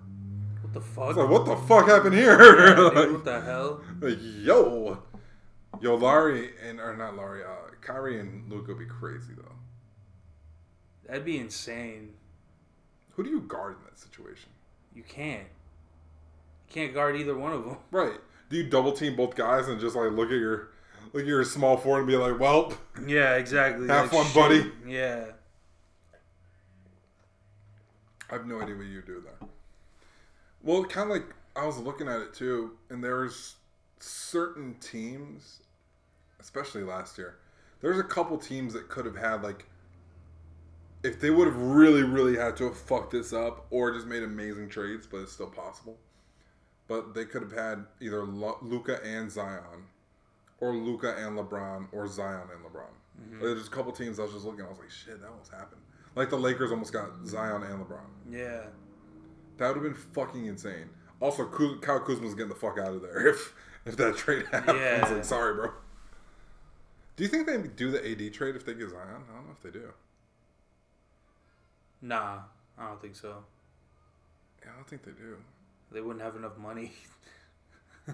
What 0.62 0.72
the 0.72 0.80
fuck? 0.80 1.16
like, 1.16 1.28
what 1.28 1.44
the 1.46 1.56
fuck 1.56 1.86
happened 1.86 2.14
here? 2.14 2.36
Yeah, 2.66 2.74
dude, 2.94 3.12
what 3.12 3.24
the 3.24 3.40
hell? 3.40 3.80
like, 4.00 4.18
yo, 4.20 5.02
yo, 5.80 5.94
Larry 5.96 6.50
and 6.66 6.80
or 6.80 6.96
not 6.96 7.16
Larry, 7.16 7.44
uh, 7.44 7.70
Kyrie 7.80 8.18
and 8.20 8.50
would 8.50 8.78
be 8.78 8.86
crazy 8.86 9.32
though. 9.36 9.52
That'd 11.06 11.24
be 11.24 11.38
insane. 11.38 12.14
Who 13.14 13.22
do 13.22 13.30
you 13.30 13.40
guard 13.40 13.76
in 13.78 13.84
that 13.84 13.98
situation? 13.98 14.50
You 14.94 15.02
can't. 15.02 15.46
You 16.68 16.74
can't 16.74 16.94
guard 16.94 17.16
either 17.16 17.36
one 17.36 17.52
of 17.52 17.64
them. 17.64 17.76
Right. 17.90 18.18
Do 18.50 18.56
you 18.56 18.64
double 18.64 18.92
team 18.92 19.16
both 19.16 19.34
guys 19.34 19.68
and 19.68 19.80
just 19.80 19.96
like 19.96 20.10
look 20.12 20.28
at 20.30 20.38
your 20.38 20.70
look 21.12 21.22
at 21.22 21.26
your 21.26 21.44
small 21.44 21.76
forward 21.76 22.00
and 22.00 22.08
be 22.08 22.16
like, 22.16 22.38
well, 22.38 22.72
Yeah, 23.06 23.34
exactly. 23.36 23.86
Have 23.88 24.12
Like, 24.12 24.24
fun, 24.26 24.34
buddy. 24.34 24.70
Yeah. 24.86 25.24
I 28.30 28.34
have 28.34 28.46
no 28.46 28.60
idea 28.60 28.74
what 28.76 28.86
you 28.86 29.02
do 29.02 29.22
there. 29.22 29.48
Well, 30.62 30.84
kind 30.84 31.10
of 31.10 31.16
like 31.16 31.26
I 31.54 31.64
was 31.64 31.78
looking 31.78 32.08
at 32.08 32.20
it 32.20 32.34
too, 32.34 32.72
and 32.90 33.02
there's 33.02 33.54
certain 34.00 34.74
teams, 34.80 35.60
especially 36.40 36.82
last 36.82 37.16
year. 37.18 37.36
There's 37.80 37.98
a 37.98 38.04
couple 38.04 38.36
teams 38.36 38.72
that 38.72 38.88
could 38.88 39.06
have 39.06 39.16
had 39.16 39.42
like, 39.42 39.66
if 41.06 41.20
they 41.20 41.30
would 41.30 41.46
have 41.46 41.56
really, 41.56 42.02
really 42.02 42.36
had 42.36 42.56
to 42.56 42.64
have 42.64 42.76
fucked 42.76 43.12
this 43.12 43.32
up 43.32 43.66
or 43.70 43.92
just 43.92 44.06
made 44.06 44.24
amazing 44.24 44.68
trades, 44.68 45.06
but 45.06 45.18
it's 45.18 45.32
still 45.32 45.46
possible. 45.46 45.96
But 46.88 47.14
they 47.14 47.24
could 47.24 47.42
have 47.42 47.52
had 47.52 47.84
either 48.00 48.24
Luka 48.24 49.00
and 49.04 49.30
Zion, 49.30 49.86
or 50.60 50.74
Luka 50.74 51.14
and 51.16 51.38
LeBron, 51.38 51.88
or 51.92 52.08
Zion 52.08 52.48
and 52.52 52.64
LeBron. 52.64 52.90
Mm-hmm. 53.20 53.40
There's 53.40 53.66
a 53.66 53.70
couple 53.70 53.92
teams 53.92 54.18
I 54.18 54.22
was 54.22 54.32
just 54.32 54.44
looking. 54.44 54.64
I 54.64 54.68
was 54.68 54.78
like, 54.78 54.90
shit, 54.90 55.20
that 55.20 55.28
almost 55.28 55.52
happened. 55.52 55.80
Like 56.16 56.30
the 56.30 56.38
Lakers 56.38 56.70
almost 56.70 56.92
got 56.92 57.10
Zion 57.24 57.62
and 57.62 57.84
LeBron. 57.84 58.00
Yeah. 58.30 58.66
That 59.58 59.68
would 59.68 59.76
have 59.76 59.82
been 59.82 59.94
fucking 59.94 60.46
insane. 60.46 60.90
Also, 61.20 61.46
Kyle 61.46 62.00
Kuzma's 62.00 62.34
getting 62.34 62.48
the 62.48 62.54
fuck 62.54 62.78
out 62.78 62.94
of 62.94 63.02
there 63.02 63.26
if 63.28 63.54
if 63.84 63.96
that 63.96 64.16
trade 64.16 64.46
happens. 64.52 64.78
Yeah. 64.78 65.08
Like, 65.10 65.24
sorry, 65.24 65.54
bro. 65.54 65.70
Do 67.16 67.24
you 67.24 67.28
think 67.28 67.46
they 67.46 67.56
do 67.58 67.90
the 67.90 67.98
AD 67.98 68.32
trade 68.34 68.56
if 68.56 68.66
they 68.66 68.74
get 68.74 68.90
Zion? 68.90 69.24
I 69.30 69.34
don't 69.34 69.46
know 69.46 69.52
if 69.52 69.62
they 69.62 69.70
do. 69.70 69.92
Nah, 72.02 72.40
I 72.78 72.88
don't 72.88 73.00
think 73.00 73.16
so. 73.16 73.44
Yeah, 74.62 74.70
I 74.72 74.76
don't 74.76 74.88
think 74.88 75.02
they 75.04 75.12
do. 75.12 75.36
They 75.92 76.00
wouldn't 76.00 76.24
have 76.24 76.36
enough 76.36 76.56
money. 76.58 76.92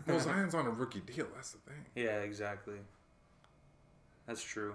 Well, 0.06 0.18
Zion's 0.20 0.54
on 0.54 0.66
a 0.66 0.70
rookie 0.80 1.00
deal. 1.00 1.26
That's 1.34 1.50
the 1.50 1.58
thing. 1.58 1.84
yeah, 1.94 2.20
exactly. 2.20 2.78
That's 4.26 4.42
true. 4.42 4.74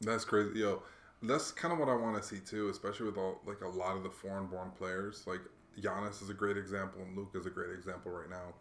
That's 0.00 0.24
crazy, 0.24 0.60
yo. 0.60 0.82
That's 1.20 1.50
kind 1.50 1.72
of 1.72 1.80
what 1.80 1.88
I 1.88 1.94
want 1.96 2.16
to 2.16 2.22
see 2.22 2.38
too, 2.38 2.68
especially 2.68 3.06
with 3.06 3.16
all 3.18 3.40
like 3.44 3.62
a 3.62 3.68
lot 3.68 3.96
of 3.96 4.04
the 4.04 4.10
foreign-born 4.10 4.70
players. 4.78 5.24
Like 5.26 5.40
Giannis 5.80 6.22
is 6.22 6.30
a 6.30 6.34
great 6.34 6.56
example, 6.56 7.02
and 7.02 7.16
Luke 7.16 7.32
is 7.34 7.46
a 7.46 7.50
great 7.50 7.70
example 7.70 8.12
right 8.12 8.30
now. 8.30 8.54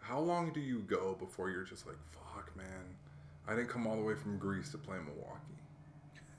How 0.00 0.18
long 0.18 0.52
do 0.52 0.58
you 0.58 0.80
go 0.80 1.14
before 1.20 1.50
you're 1.50 1.62
just 1.62 1.86
like, 1.86 1.98
fuck, 2.10 2.50
man, 2.56 2.66
I 3.46 3.54
didn't 3.54 3.68
come 3.68 3.86
all 3.86 3.94
the 3.94 4.02
way 4.02 4.16
from 4.16 4.36
Greece 4.38 4.70
to 4.72 4.78
play 4.78 4.96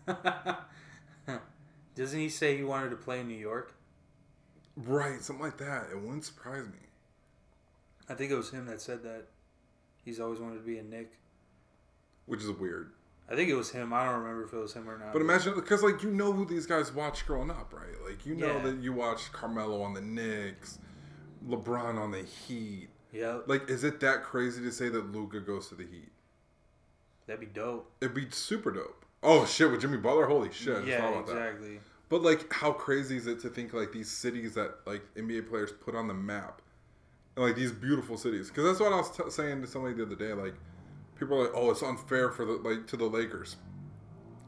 Milwaukee. 0.05 0.60
Doesn't 1.99 2.17
he 2.17 2.29
say 2.29 2.55
he 2.55 2.63
wanted 2.63 2.91
to 2.91 2.95
play 2.95 3.19
in 3.19 3.27
New 3.27 3.38
York? 3.38 3.73
Right, 4.77 5.21
something 5.21 5.43
like 5.43 5.57
that. 5.57 5.88
It 5.91 5.99
wouldn't 5.99 6.23
surprise 6.23 6.63
me. 6.65 6.79
I 8.07 8.13
think 8.13 8.31
it 8.31 8.35
was 8.35 8.51
him 8.51 8.67
that 8.67 8.79
said 8.79 9.03
that. 9.03 9.25
He's 10.05 10.17
always 10.21 10.39
wanted 10.39 10.59
to 10.59 10.63
be 10.65 10.77
a 10.77 10.81
Knick. 10.83 11.12
Which 12.25 12.41
is 12.41 12.51
weird. 12.51 12.93
I 13.29 13.35
think 13.35 13.49
it 13.49 13.55
was 13.55 13.71
him. 13.71 13.91
I 13.91 14.05
don't 14.05 14.21
remember 14.21 14.45
if 14.45 14.53
it 14.53 14.57
was 14.57 14.71
him 14.71 14.89
or 14.89 14.97
not. 14.97 15.12
But 15.12 15.21
imagine, 15.21 15.53
because 15.55 15.83
like 15.83 16.01
you 16.01 16.09
know 16.09 16.31
who 16.31 16.45
these 16.45 16.65
guys 16.65 16.93
watched 16.93 17.27
growing 17.27 17.51
up, 17.51 17.73
right? 17.73 18.01
Like 18.09 18.25
you 18.25 18.33
know 18.33 18.47
Yeah. 18.55 18.63
that 18.63 18.77
you 18.81 18.93
watched 18.93 19.33
Carmelo 19.33 19.81
on 19.81 19.93
the 19.93 19.99
Knicks, 20.01 20.79
LeBron 21.49 21.95
on 21.99 22.12
the 22.12 22.23
Heat. 22.23 22.88
yeah, 23.12 23.39
Like, 23.45 23.69
is 23.69 23.83
it 23.83 23.99
that 23.99 24.23
crazy 24.23 24.62
to 24.63 24.71
say 24.71 24.88
that 24.88 25.12
Luka 25.12 25.41
goes 25.41 25.67
to 25.67 25.75
the 25.75 25.83
Heat? 25.85 26.13
that'd 27.27 27.41
be 27.41 27.45
dope. 27.45 27.91
It'd 27.99 28.15
be 28.15 28.27
super 28.31 28.71
dope. 28.71 28.98
Oh 29.21 29.45
shit, 29.45 29.69
with 29.69 29.82
Jimmy 29.82 29.97
Butler, 29.97 30.25
holy 30.25 30.51
shit! 30.51 30.77
I 30.77 30.82
just 30.82 30.86
thought 30.86 30.88
yeah, 30.88 31.10
about 31.10 31.27
that. 31.27 31.47
exactly. 31.49 31.79
But 32.08 32.23
like, 32.23 32.51
how 32.51 32.71
crazy 32.71 33.17
is 33.17 33.27
it 33.27 33.39
to 33.41 33.49
think 33.49 33.73
like 33.73 33.91
these 33.91 34.10
cities 34.10 34.55
that 34.55 34.79
like 34.86 35.01
NBA 35.15 35.49
players 35.49 35.71
put 35.71 35.95
on 35.95 36.08
the 36.08 36.13
map, 36.13 36.62
and, 37.36 37.45
like 37.45 37.55
these 37.55 37.71
beautiful 37.71 38.17
cities? 38.17 38.47
Because 38.47 38.63
that's 38.63 38.79
what 38.79 38.93
I 38.93 38.97
was 38.97 39.15
t- 39.15 39.29
saying 39.29 39.62
to 39.62 39.67
somebody 39.67 39.95
the 39.95 40.03
other 40.03 40.15
day. 40.15 40.34
Like, 40.34 40.55
people 41.17 41.38
are 41.38 41.43
like, 41.43 41.51
"Oh, 41.53 41.69
it's 41.69 41.84
unfair 41.84 42.32
for 42.32 42.45
the 42.45 42.53
like 42.53 42.88
to 42.88 42.97
the 42.97 43.05
Lakers, 43.05 43.58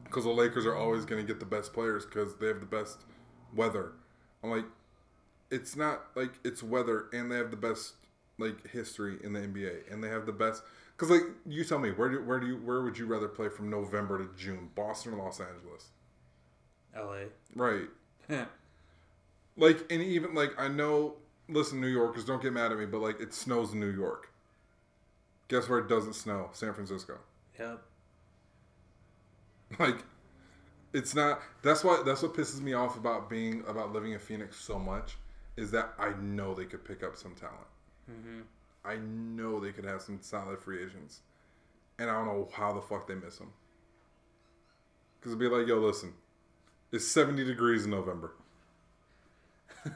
because 0.05 0.23
the 0.23 0.31
Lakers 0.31 0.65
are 0.65 0.75
always 0.75 1.05
going 1.05 1.21
to 1.21 1.27
get 1.27 1.39
the 1.39 1.45
best 1.45 1.73
players 1.73 2.05
because 2.05 2.35
they 2.37 2.47
have 2.47 2.61
the 2.61 2.65
best 2.65 3.01
weather." 3.53 3.91
I'm 4.43 4.49
like, 4.49 4.65
it's 5.51 5.75
not 5.75 6.07
like 6.15 6.39
it's 6.43 6.63
weather, 6.63 7.07
and 7.13 7.29
they 7.29 7.35
have 7.35 7.51
the 7.51 7.57
best 7.57 7.95
like 8.39 8.69
history 8.69 9.17
in 9.21 9.33
the 9.33 9.41
NBA, 9.41 9.91
and 9.91 10.03
they 10.03 10.09
have 10.09 10.25
the 10.25 10.31
best. 10.31 10.63
Because 11.01 11.19
like 11.19 11.31
you 11.47 11.63
tell 11.63 11.79
me, 11.79 11.89
where 11.89 12.09
do 12.09 12.23
where 12.23 12.39
do 12.39 12.45
you 12.45 12.57
where 12.57 12.83
would 12.83 12.95
you 12.95 13.07
rather 13.07 13.27
play 13.27 13.49
from 13.49 13.71
November 13.71 14.19
to 14.19 14.29
June, 14.37 14.69
Boston 14.75 15.15
or 15.15 15.23
Los 15.23 15.39
Angeles? 15.39 15.89
L.A. 16.95 17.25
Right. 17.55 17.87
Like, 19.57 19.91
and 19.91 20.01
even 20.01 20.33
like 20.33 20.53
I 20.57 20.69
know. 20.69 21.15
Listen, 21.49 21.81
New 21.81 21.87
Yorkers, 21.87 22.23
don't 22.23 22.41
get 22.41 22.53
mad 22.53 22.71
at 22.71 22.77
me, 22.79 22.85
but 22.85 22.99
like 23.01 23.19
it 23.19 23.33
snows 23.33 23.73
in 23.73 23.79
New 23.81 23.91
York. 23.91 24.31
Guess 25.49 25.67
where 25.67 25.79
it 25.79 25.89
doesn't 25.89 26.13
snow? 26.13 26.49
San 26.53 26.73
Francisco. 26.73 27.17
Yep. 27.59 27.81
Like, 29.79 30.03
it's 30.93 31.13
not. 31.13 31.41
That's 31.63 31.83
why. 31.83 32.01
That's 32.05 32.21
what 32.21 32.33
pisses 32.33 32.61
me 32.61 32.73
off 32.73 32.95
about 32.95 33.29
being 33.29 33.63
about 33.67 33.91
living 33.91 34.13
in 34.13 34.19
Phoenix 34.19 34.57
so 34.57 34.79
much 34.79 35.17
is 35.57 35.71
that 35.71 35.93
I 35.99 36.13
know 36.21 36.53
they 36.53 36.65
could 36.65 36.85
pick 36.85 37.03
up 37.03 37.17
some 37.17 37.35
talent. 37.35 37.67
hmm 38.07 38.41
I 38.83 38.95
know 38.97 39.59
they 39.59 39.71
could 39.71 39.85
have 39.85 40.01
some 40.01 40.19
solid 40.21 40.59
free 40.59 40.83
agents, 40.83 41.21
and 41.99 42.09
I 42.09 42.13
don't 42.13 42.25
know 42.25 42.49
how 42.51 42.73
the 42.73 42.81
fuck 42.81 43.07
they 43.07 43.15
miss 43.15 43.37
them. 43.37 43.51
Because 45.19 45.33
it'd 45.33 45.39
be 45.39 45.47
like, 45.47 45.67
yo, 45.67 45.77
listen, 45.77 46.13
it's 46.91 47.07
seventy 47.07 47.43
degrees 47.43 47.85
in 47.85 47.91
November. 47.91 48.33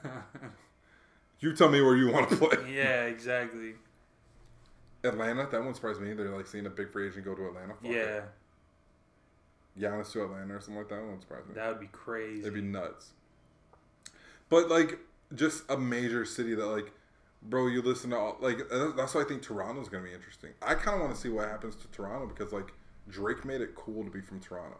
You 1.39 1.54
tell 1.54 1.69
me 1.69 1.82
where 1.82 1.95
you 1.95 2.12
want 2.12 2.30
to 2.30 2.36
play. 2.38 2.58
yeah, 2.74 3.04
exactly. 3.04 3.76
Atlanta, 5.04 5.48
that 5.52 5.62
won't 5.63 5.76
surprise 5.76 6.00
me. 6.00 6.13
They're 6.13 6.36
like 6.36 6.48
seeing 6.48 6.65
a 6.65 6.69
big 6.69 6.91
free 6.91 7.08
agent 7.08 7.26
go 7.26 7.36
to 7.36 7.48
Atlanta. 7.48 7.74
Fuck 7.76 7.91
yeah, 7.91 8.00
it. 8.00 8.24
Giannis 9.80 10.12
to 10.13 10.24
Atlanta 10.24 10.56
or 10.56 10.60
something 10.60 10.78
like 10.78 10.89
that. 10.89 11.21
Surprise 11.21 11.43
me. 11.48 11.54
that 11.54 11.67
would 11.67 11.80
be 11.80 11.89
crazy. 11.91 12.41
It'd 12.41 12.54
be 12.54 12.62
nuts. 12.62 13.12
But 14.50 14.69
like, 14.69 14.98
just 15.36 15.63
a 15.69 15.78
major 15.78 16.26
city 16.26 16.56
that 16.56 16.65
like, 16.65 16.91
bro, 17.50 17.68
you 17.68 17.82
listen 17.82 18.10
to 18.12 18.18
all 18.18 18.38
like. 18.42 18.60
uh, 18.72 18.92
That's 18.92 19.14
why 19.16 19.22
I 19.22 19.26
think 19.26 19.42
Toronto's 19.42 19.90
gonna 19.90 20.04
be 20.04 20.14
interesting. 20.14 20.52
I 20.62 20.76
kind 20.76 20.96
of 20.96 21.02
want 21.02 21.16
to 21.16 21.20
see 21.20 21.30
what 21.30 21.48
happens 21.48 21.76
to 21.78 21.88
Toronto 21.90 22.28
because 22.28 22.52
like 22.54 22.74
Drake 23.10 23.46
made 23.46 23.62
it 23.62 23.76
cool 23.76 24.04
to 24.04 24.10
be 24.10 24.22
from 24.22 24.40
Toronto. 24.40 24.78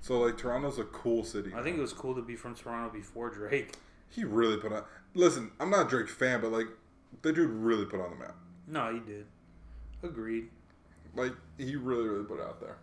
So 0.00 0.18
like 0.20 0.36
Toronto's 0.36 0.78
a 0.78 0.84
cool 0.84 1.24
city. 1.24 1.52
I 1.54 1.62
think 1.62 1.78
it 1.78 1.80
was 1.80 1.92
cool 1.92 2.14
to 2.14 2.22
be 2.22 2.34
from 2.36 2.54
Toronto 2.54 2.92
before 2.92 3.30
Drake. 3.30 3.74
he 4.10 4.24
really 4.24 4.56
put 4.56 4.72
on. 4.72 4.82
Listen, 5.14 5.50
I'm 5.60 5.70
not 5.70 5.86
a 5.86 5.88
Drake 5.88 6.08
fan, 6.08 6.40
but 6.40 6.50
like, 6.52 6.66
the 7.22 7.32
dude 7.32 7.50
really 7.50 7.84
put 7.84 8.00
on 8.00 8.10
the 8.10 8.16
map. 8.16 8.34
No, 8.66 8.92
he 8.92 9.00
did. 9.00 9.26
Agreed. 10.02 10.48
Like 11.14 11.32
he 11.58 11.76
really, 11.76 12.08
really 12.08 12.24
put 12.24 12.40
it 12.40 12.46
out 12.46 12.60
there. 12.60 12.78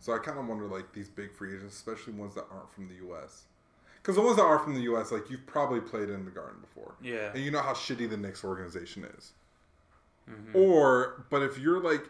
So 0.00 0.14
I 0.14 0.18
kind 0.18 0.38
of 0.38 0.46
wonder, 0.46 0.66
like 0.66 0.92
these 0.92 1.08
big 1.08 1.32
free 1.32 1.54
agents, 1.56 1.74
especially 1.76 2.14
ones 2.14 2.34
that 2.34 2.44
aren't 2.50 2.72
from 2.72 2.88
the 2.88 2.94
U.S. 3.06 3.44
Because 4.06 4.14
the 4.14 4.22
ones 4.22 4.36
that 4.36 4.44
are 4.44 4.60
from 4.60 4.74
the 4.74 4.82
U.S., 4.82 5.10
like 5.10 5.28
you've 5.30 5.44
probably 5.48 5.80
played 5.80 6.10
in 6.10 6.24
the 6.24 6.30
Garden 6.30 6.60
before, 6.60 6.94
Yeah. 7.02 7.32
and 7.34 7.42
you 7.42 7.50
know 7.50 7.58
how 7.60 7.72
shitty 7.72 8.08
the 8.08 8.16
Knicks 8.16 8.44
organization 8.44 9.04
is. 9.18 9.32
Mhm. 10.30 10.54
Or, 10.54 11.24
but 11.28 11.42
if 11.42 11.58
you're 11.58 11.80
like, 11.80 12.04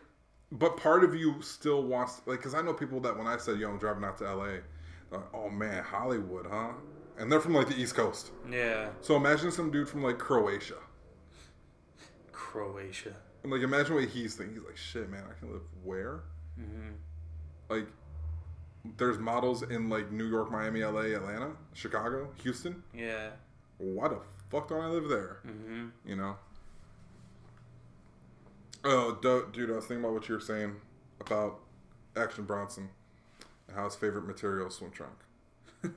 but 0.53 0.77
part 0.77 1.05
of 1.05 1.15
you 1.15 1.41
still 1.41 1.83
wants, 1.85 2.21
like, 2.27 2.41
because 2.41 2.53
I 2.53 2.61
know 2.61 2.75
people 2.75 3.01
that 3.01 3.17
when 3.17 3.27
I 3.27 3.39
said, 3.39 3.59
"Yo, 3.59 3.71
I'm 3.71 3.79
driving 3.79 4.05
out 4.05 4.19
to 4.19 4.27
L.A.," 4.27 4.61
like, 5.11 5.23
"Oh 5.33 5.49
man, 5.49 5.83
Hollywood, 5.85 6.47
huh?" 6.51 6.73
And 7.19 7.33
they're 7.33 7.41
from 7.41 7.55
like 7.55 7.69
the 7.69 7.81
East 7.81 7.95
Coast. 7.95 8.31
Yeah. 8.51 8.91
So 9.01 9.17
imagine 9.17 9.51
some 9.51 9.71
dude 9.71 9.89
from 9.89 10.03
like 10.03 10.19
Croatia. 10.19 10.77
Croatia. 12.33 13.17
And 13.43 13.51
like 13.53 13.63
imagine 13.63 13.95
what 13.95 14.05
he's 14.05 14.35
thinking. 14.35 14.57
He's 14.57 14.65
like, 14.67 14.77
"Shit, 14.77 15.09
man, 15.09 15.25
I 15.31 15.39
can 15.39 15.51
live 15.51 15.63
where?" 15.83 16.21
hmm 16.57 16.93
like 17.71 17.87
there's 18.96 19.18
models 19.18 19.62
in 19.62 19.88
like 19.88 20.11
New 20.12 20.27
York, 20.27 20.51
Miami, 20.51 20.83
LA, 20.83 21.01
Atlanta, 21.16 21.51
Chicago, 21.75 22.31
Houston. 22.42 22.83
Yeah. 22.94 23.31
Why 23.79 24.09
the 24.09 24.18
fuck 24.51 24.68
don't 24.68 24.81
I 24.83 24.88
live 24.88 25.09
there? 25.09 25.38
hmm 25.44 25.88
You 26.05 26.16
know? 26.16 26.37
Oh, 28.85 29.18
du- 29.20 29.49
dude, 29.53 29.70
I 29.70 29.75
was 29.75 29.87
thinking 29.87 30.05
about 30.05 30.14
what 30.14 30.29
you 30.29 30.35
were 30.35 30.40
saying 30.40 30.77
about 31.20 31.61
Action 32.16 32.44
Bronson 32.44 32.88
and 33.68 33.77
how 33.77 33.85
his 33.85 33.96
favorite 33.96 34.27
material 34.27 34.68
is 34.68 34.75
swim 34.75 34.90
trunk. 34.92 35.12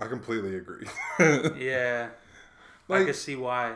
I 0.00 0.06
completely 0.06 0.56
agree. 0.56 0.86
Yeah. 1.58 2.08
I 2.88 2.92
like 2.92 3.04
can 3.06 3.14
see 3.14 3.36
why. 3.36 3.74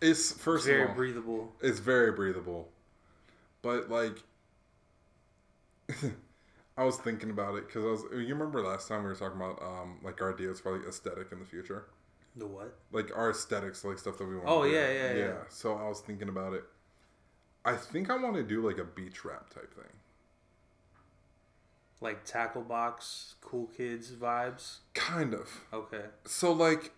it's 0.00 0.32
It's 0.32 0.40
first 0.42 0.66
very 0.66 0.82
of 0.82 0.88
all, 0.90 0.94
breathable. 0.96 1.52
it's 1.60 1.78
very 1.78 2.10
breathable, 2.12 2.68
but 3.62 3.88
like. 3.88 4.16
I 6.78 6.84
was 6.84 6.98
thinking 6.98 7.30
about 7.30 7.56
it 7.56 7.66
because 7.66 7.84
I 7.84 7.88
was. 7.88 8.02
You 8.12 8.34
remember 8.34 8.62
last 8.62 8.88
time 8.88 9.02
we 9.02 9.08
were 9.08 9.14
talking 9.14 9.40
about 9.40 9.62
um 9.62 9.98
like 10.02 10.20
our 10.20 10.34
ideas 10.34 10.60
for 10.60 10.76
like 10.76 10.86
aesthetic 10.86 11.32
in 11.32 11.38
the 11.38 11.46
future, 11.46 11.86
The 12.36 12.46
what? 12.46 12.76
like 12.92 13.10
our 13.16 13.30
aesthetics, 13.30 13.84
like 13.84 13.98
stuff 13.98 14.18
that 14.18 14.26
we 14.26 14.36
want. 14.36 14.48
Oh, 14.48 14.62
to 14.64 14.68
do. 14.68 14.74
yeah, 14.74 14.92
yeah, 14.92 15.14
yeah. 15.14 15.32
So 15.48 15.74
I 15.76 15.88
was 15.88 16.00
thinking 16.00 16.28
about 16.28 16.52
it. 16.52 16.64
I 17.64 17.74
think 17.76 18.10
I 18.10 18.16
want 18.16 18.34
to 18.36 18.42
do 18.42 18.66
like 18.66 18.78
a 18.78 18.84
beach 18.84 19.24
rap 19.24 19.48
type 19.50 19.74
thing. 19.74 19.92
Like 22.00 22.24
tackle 22.24 22.62
box, 22.62 23.36
cool 23.40 23.66
kids 23.66 24.10
vibes. 24.12 24.78
Kind 24.94 25.32
of. 25.34 25.64
Okay. 25.72 26.04
So 26.26 26.52
like 26.52 26.92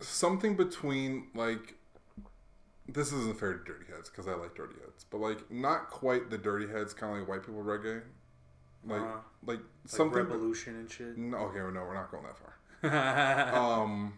something 0.00 0.56
between 0.56 1.28
like 1.34 1.75
this 2.88 3.12
isn't 3.12 3.38
fair 3.38 3.54
to 3.54 3.64
dirty 3.64 3.86
heads 3.92 4.08
because 4.08 4.28
I 4.28 4.34
like 4.34 4.54
dirty 4.54 4.76
heads, 4.80 5.04
but 5.10 5.18
like 5.18 5.50
not 5.50 5.90
quite 5.90 6.30
the 6.30 6.38
dirty 6.38 6.68
heads, 6.68 6.92
kind 6.94 7.12
of 7.12 7.18
like 7.20 7.28
white 7.28 7.42
people 7.46 7.62
reggae, 7.62 8.02
like 8.86 9.00
Uh-huh. 9.00 9.16
like 9.46 9.58
Like 9.58 9.66
something. 9.86 10.24
Rebelution 10.24 10.68
and 10.80 10.90
shit. 10.90 11.16
no, 11.18 11.36
okay, 11.38 11.58
no, 11.58 11.82
we're 11.82 11.94
not 11.94 12.10
going 12.10 12.24
that 12.24 12.36
far. 12.38 12.52
Um, 13.82 14.14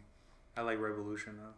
I 0.57 0.62
like 0.62 0.78
Rebelution 0.78 1.37
though. 1.37 1.54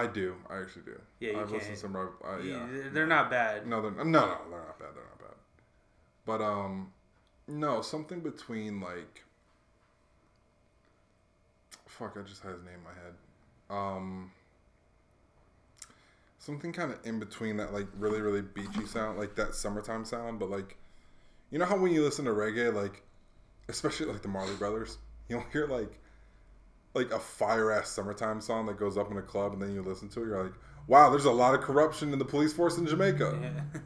I 0.00 0.06
do, 0.06 0.36
I 0.50 0.58
actually 0.60 0.82
do. 0.82 1.00
Yeah, 1.20 1.30
you 1.32 1.40
I've 1.40 1.50
listened 1.50 1.74
to 1.74 1.80
some. 1.80 1.96
Uh, 1.96 2.36
Yeah, 2.38 2.66
They're 2.92 3.06
not 3.06 3.30
bad. 3.30 3.66
No, 3.66 3.80
they're 3.82 3.90
no, 3.92 4.02
no, 4.04 4.38
they're 4.50 4.58
not 4.60 4.78
bad. 4.78 4.88
They're 4.94 5.02
not 5.04 5.18
bad. 5.18 5.36
But 6.26 6.42
um, 6.42 6.92
no, 7.48 7.80
something 7.80 8.20
between 8.20 8.80
like. 8.80 9.24
Fuck! 11.86 12.16
I 12.18 12.22
just 12.28 12.42
had 12.42 12.52
his 12.52 12.62
name 12.62 12.74
in 12.74 12.84
my 12.84 12.90
head. 12.90 13.14
Um. 13.70 14.32
Something 16.46 16.72
kind 16.72 16.92
of 16.92 17.04
in 17.04 17.18
between 17.18 17.56
that, 17.56 17.72
like 17.72 17.88
really, 17.98 18.20
really 18.20 18.40
beachy 18.40 18.86
sound, 18.86 19.18
like 19.18 19.34
that 19.34 19.52
summertime 19.52 20.04
sound, 20.04 20.38
but 20.38 20.48
like, 20.48 20.76
you 21.50 21.58
know 21.58 21.64
how 21.64 21.76
when 21.76 21.92
you 21.92 22.04
listen 22.04 22.24
to 22.26 22.30
reggae, 22.30 22.72
like, 22.72 23.02
especially 23.68 24.06
like 24.06 24.22
the 24.22 24.28
Marley 24.28 24.54
Brothers, 24.54 24.98
you'll 25.28 25.42
hear 25.52 25.66
like, 25.66 25.98
like 26.94 27.10
a 27.10 27.18
fire 27.18 27.72
ass 27.72 27.90
summertime 27.90 28.40
song 28.40 28.66
that 28.66 28.78
goes 28.78 28.96
up 28.96 29.10
in 29.10 29.16
a 29.16 29.22
club, 29.22 29.54
and 29.54 29.60
then 29.60 29.74
you 29.74 29.82
listen 29.82 30.08
to 30.10 30.22
it, 30.22 30.26
you're 30.28 30.44
like, 30.44 30.52
wow, 30.86 31.10
there's 31.10 31.24
a 31.24 31.32
lot 31.32 31.52
of 31.52 31.62
corruption 31.62 32.12
in 32.12 32.18
the 32.20 32.24
police 32.24 32.52
force 32.52 32.78
in 32.78 32.86
Jamaica 32.86 33.36
Yeah. 33.42 33.80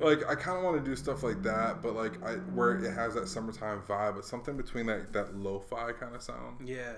like 0.06 0.28
I 0.28 0.34
kind 0.34 0.58
of 0.58 0.64
want 0.64 0.76
to 0.76 0.84
do 0.84 0.94
stuff 0.94 1.22
like 1.22 1.42
that, 1.44 1.80
but 1.80 1.94
like 1.94 2.22
I 2.22 2.34
where 2.52 2.76
it 2.76 2.92
has 2.92 3.14
that 3.14 3.28
summertime 3.28 3.80
vibe, 3.88 4.16
but 4.16 4.26
something 4.26 4.58
between 4.58 4.84
that 4.86 5.14
that 5.14 5.34
lo-fi 5.34 5.92
kind 5.92 6.14
of 6.14 6.20
sound 6.20 6.68
yeah. 6.68 6.92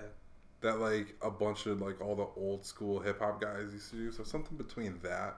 That 0.61 0.79
like 0.79 1.15
a 1.21 1.29
bunch 1.29 1.65
of 1.65 1.81
like 1.81 2.01
all 2.01 2.15
the 2.15 2.27
old 2.39 2.65
school 2.65 2.99
hip 2.99 3.19
hop 3.19 3.41
guys 3.41 3.73
used 3.73 3.89
to 3.91 3.95
do. 3.97 4.11
So 4.11 4.23
something 4.23 4.57
between 4.57 4.99
that 5.03 5.37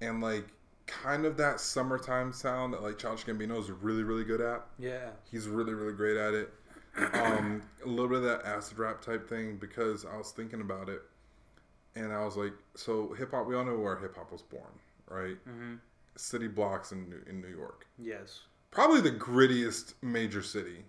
and 0.00 0.20
like 0.20 0.46
kind 0.86 1.24
of 1.26 1.36
that 1.36 1.58
summertime 1.60 2.32
sound 2.32 2.72
that 2.72 2.82
like 2.82 2.98
Childish 2.98 3.24
Gambino 3.24 3.58
is 3.58 3.70
really 3.70 4.02
really 4.04 4.24
good 4.24 4.40
at. 4.40 4.64
Yeah. 4.78 5.10
He's 5.30 5.48
really 5.48 5.74
really 5.74 5.92
great 5.94 6.16
at 6.16 6.34
it. 6.34 6.52
Um, 7.14 7.62
a 7.84 7.88
little 7.88 8.08
bit 8.08 8.18
of 8.18 8.24
that 8.24 8.46
acid 8.46 8.78
rap 8.78 9.02
type 9.02 9.28
thing 9.28 9.56
because 9.56 10.04
I 10.06 10.16
was 10.16 10.30
thinking 10.30 10.60
about 10.62 10.88
it, 10.88 11.02
and 11.94 12.10
I 12.12 12.24
was 12.24 12.36
like, 12.36 12.52
so 12.74 13.12
hip 13.12 13.32
hop. 13.32 13.46
We 13.46 13.54
all 13.54 13.64
know 13.64 13.76
where 13.78 13.98
hip 13.98 14.16
hop 14.16 14.32
was 14.32 14.42
born, 14.42 14.62
right? 15.08 15.36
hmm 15.44 15.74
City 16.18 16.48
blocks 16.48 16.92
in 16.92 17.10
New, 17.10 17.20
in 17.28 17.42
New 17.42 17.54
York. 17.54 17.86
Yes. 17.98 18.40
Probably 18.70 19.02
the 19.02 19.10
grittiest 19.10 19.92
major 20.00 20.42
city. 20.42 20.84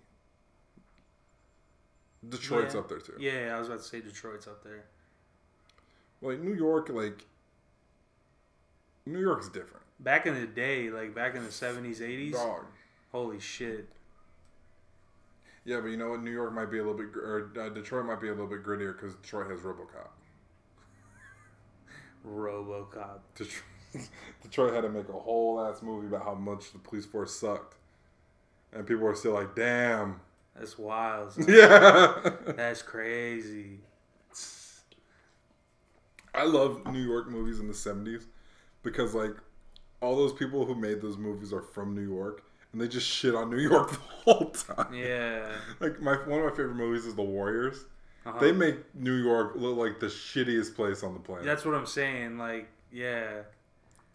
Detroit's 2.26 2.74
Yeah. 2.74 2.80
up 2.80 2.88
there 2.88 2.98
too. 2.98 3.16
Yeah, 3.18 3.54
I 3.54 3.58
was 3.58 3.68
about 3.68 3.80
to 3.80 3.84
say 3.86 4.00
Detroit's 4.00 4.46
up 4.46 4.62
there. 4.64 4.84
Like 6.20 6.40
New 6.40 6.54
York, 6.54 6.88
like 6.88 7.24
New 9.06 9.20
York's 9.20 9.48
different. 9.48 9.84
Back 10.00 10.26
in 10.26 10.34
the 10.34 10.46
day, 10.46 10.90
like 10.90 11.14
back 11.14 11.34
in 11.34 11.44
the 11.44 11.52
seventies, 11.52 12.00
eighties, 12.02 12.34
Dog. 12.34 12.64
holy 13.12 13.38
shit. 13.40 13.88
Yeah, 15.64 15.80
but 15.80 15.88
you 15.88 15.96
know 15.96 16.10
what? 16.10 16.22
New 16.22 16.30
York 16.30 16.52
might 16.52 16.70
be 16.70 16.78
a 16.78 16.82
little 16.82 16.96
bit, 16.96 17.14
or 17.16 17.52
uh, 17.60 17.68
Detroit 17.68 18.06
might 18.06 18.20
be 18.20 18.28
a 18.28 18.32
little 18.32 18.46
bit 18.46 18.64
grittier 18.64 18.94
because 18.96 19.14
Detroit 19.16 19.50
has 19.50 19.60
RoboCop. 19.60 20.08
RoboCop. 22.26 23.18
Detroit, 23.34 23.62
Detroit 24.42 24.74
had 24.74 24.82
to 24.82 24.88
make 24.88 25.08
a 25.08 25.12
whole 25.12 25.60
ass 25.64 25.82
movie 25.82 26.06
about 26.06 26.24
how 26.24 26.34
much 26.34 26.72
the 26.72 26.78
police 26.78 27.06
force 27.06 27.34
sucked, 27.38 27.76
and 28.72 28.86
people 28.86 29.04
were 29.04 29.14
still 29.14 29.32
like, 29.34 29.54
"Damn, 29.54 30.20
That's 30.58 30.78
wild. 30.78 31.34
yeah." 31.48 32.30
That's 32.46 32.82
crazy. 32.82 33.80
I 36.34 36.44
love 36.44 36.86
New 36.92 37.02
York 37.02 37.28
movies 37.28 37.60
in 37.60 37.66
the 37.66 37.72
'70s 37.72 38.24
because 38.82 39.14
like 39.14 39.32
all 40.00 40.16
those 40.16 40.32
people 40.32 40.64
who 40.64 40.74
made 40.74 41.00
those 41.00 41.16
movies 41.16 41.52
are 41.52 41.62
from 41.62 41.94
New 41.94 42.08
York, 42.08 42.42
and 42.72 42.80
they 42.80 42.88
just 42.88 43.06
shit 43.06 43.34
on 43.34 43.50
New 43.50 43.58
York 43.58 43.90
the 44.26 44.32
whole 44.32 44.50
time. 44.50 44.92
Yeah. 44.94 45.48
Like 45.80 46.00
my 46.00 46.14
one 46.26 46.40
of 46.40 46.44
my 46.44 46.50
favorite 46.50 46.76
movies 46.76 47.06
is 47.06 47.14
The 47.14 47.22
Warriors. 47.22 47.84
Uh-huh. 48.26 48.38
They 48.40 48.52
make 48.52 48.94
New 48.94 49.14
York 49.14 49.52
look 49.56 49.76
like 49.78 50.00
the 50.00 50.06
shittiest 50.06 50.74
place 50.74 51.02
on 51.02 51.14
the 51.14 51.20
planet. 51.20 51.44
That's 51.44 51.64
what 51.64 51.74
I'm 51.74 51.86
saying. 51.86 52.36
Like, 52.36 52.68
yeah. 52.92 53.42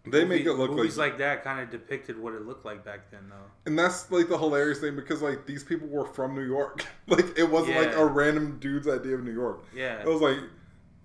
They 0.06 0.26
make 0.26 0.46
it 0.46 0.54
look 0.54 0.72
movies 0.72 0.98
like, 0.98 1.12
like 1.12 1.20
that 1.20 1.44
kind 1.44 1.62
of 1.62 1.70
depicted 1.70 2.20
what 2.20 2.34
it 2.34 2.46
looked 2.46 2.66
like 2.66 2.84
back 2.84 3.10
then, 3.10 3.30
though. 3.30 3.36
and 3.66 3.80
that's 3.80 4.12
like 4.12 4.28
the 4.28 4.38
hilarious 4.38 4.80
thing 4.80 4.96
because 4.96 5.22
like 5.22 5.46
these 5.46 5.64
people 5.64 5.88
were 5.88 6.06
from 6.06 6.36
New 6.36 6.46
York. 6.46 6.86
like 7.08 7.38
it 7.38 7.50
wasn't 7.50 7.78
like 7.78 7.96
a 7.96 8.06
random 8.06 8.60
dude's 8.60 8.88
idea 8.88 9.16
of 9.16 9.24
New 9.24 9.34
York. 9.34 9.64
Yeah. 9.74 10.02
It 10.02 10.08
was 10.08 10.22
like 10.22 10.38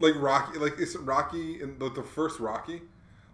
like 0.01 0.15
Rocky, 0.17 0.59
like 0.59 0.79
it's 0.79 0.97
Rocky 0.97 1.63
and 1.63 1.79
the, 1.79 1.91
the 1.91 2.03
first 2.03 2.41
Rocky. 2.41 2.83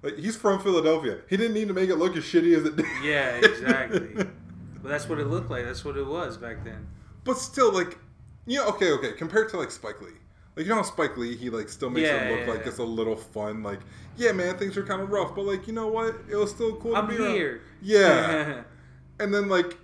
Like 0.03 0.19
he's 0.19 0.37
from 0.37 0.61
Philadelphia. 0.61 1.21
He 1.31 1.37
didn't 1.39 1.55
need 1.55 1.69
to 1.69 1.75
make 1.75 1.89
it 1.89 1.97
look 1.97 2.15
as 2.17 2.25
shitty 2.25 2.57
as 2.57 2.67
it 2.67 2.77
did. 2.77 2.87
Yeah, 3.03 3.37
exactly. 3.37 4.27
But 4.85 4.91
that's 4.91 5.09
what 5.09 5.19
it 5.19 5.29
looked 5.29 5.49
like. 5.51 5.65
That's 5.65 5.83
what 5.83 5.97
it 5.97 6.07
was 6.07 6.37
back 6.37 6.63
then. 6.63 6.87
But 7.25 7.39
still, 7.39 7.73
like, 7.73 7.97
you 8.45 8.59
know, 8.59 8.67
okay, 8.69 8.91
okay. 8.93 9.13
Compared 9.13 9.49
to 9.49 9.57
like 9.57 9.71
Spike 9.71 9.99
Lee, 10.03 10.13
like 10.57 10.67
you 10.67 10.71
know, 10.71 10.77
how 10.77 10.83
Spike 10.83 11.17
Lee, 11.17 11.37
he 11.37 11.51
like 11.51 11.69
still 11.69 11.91
makes 11.91 12.07
Yeah, 12.09 12.17
it 12.25 12.31
look 12.31 12.47
yeah, 12.47 12.53
like 12.55 12.63
yeah. 12.63 12.69
it's 12.69 12.79
a 12.79 12.85
little 12.85 13.17
fun. 13.17 13.63
Like, 13.63 13.81
yeah, 14.17 14.33
man, 14.33 14.57
things 14.57 14.77
are 14.77 14.85
kind 14.85 15.01
of 15.03 15.11
rough, 15.11 15.35
but 15.35 15.43
like, 15.43 15.67
you 15.67 15.73
know 15.73 15.89
what? 15.89 16.15
It 16.31 16.37
was 16.37 16.51
still 16.51 16.77
cool. 16.77 16.95
I'm 16.97 17.09
to 17.09 17.17
be 17.17 17.23
around. 17.23 17.35
here. 17.35 17.63
Yeah. 17.83 18.63
and 19.21 19.35
then 19.35 19.49
like, 19.49 19.77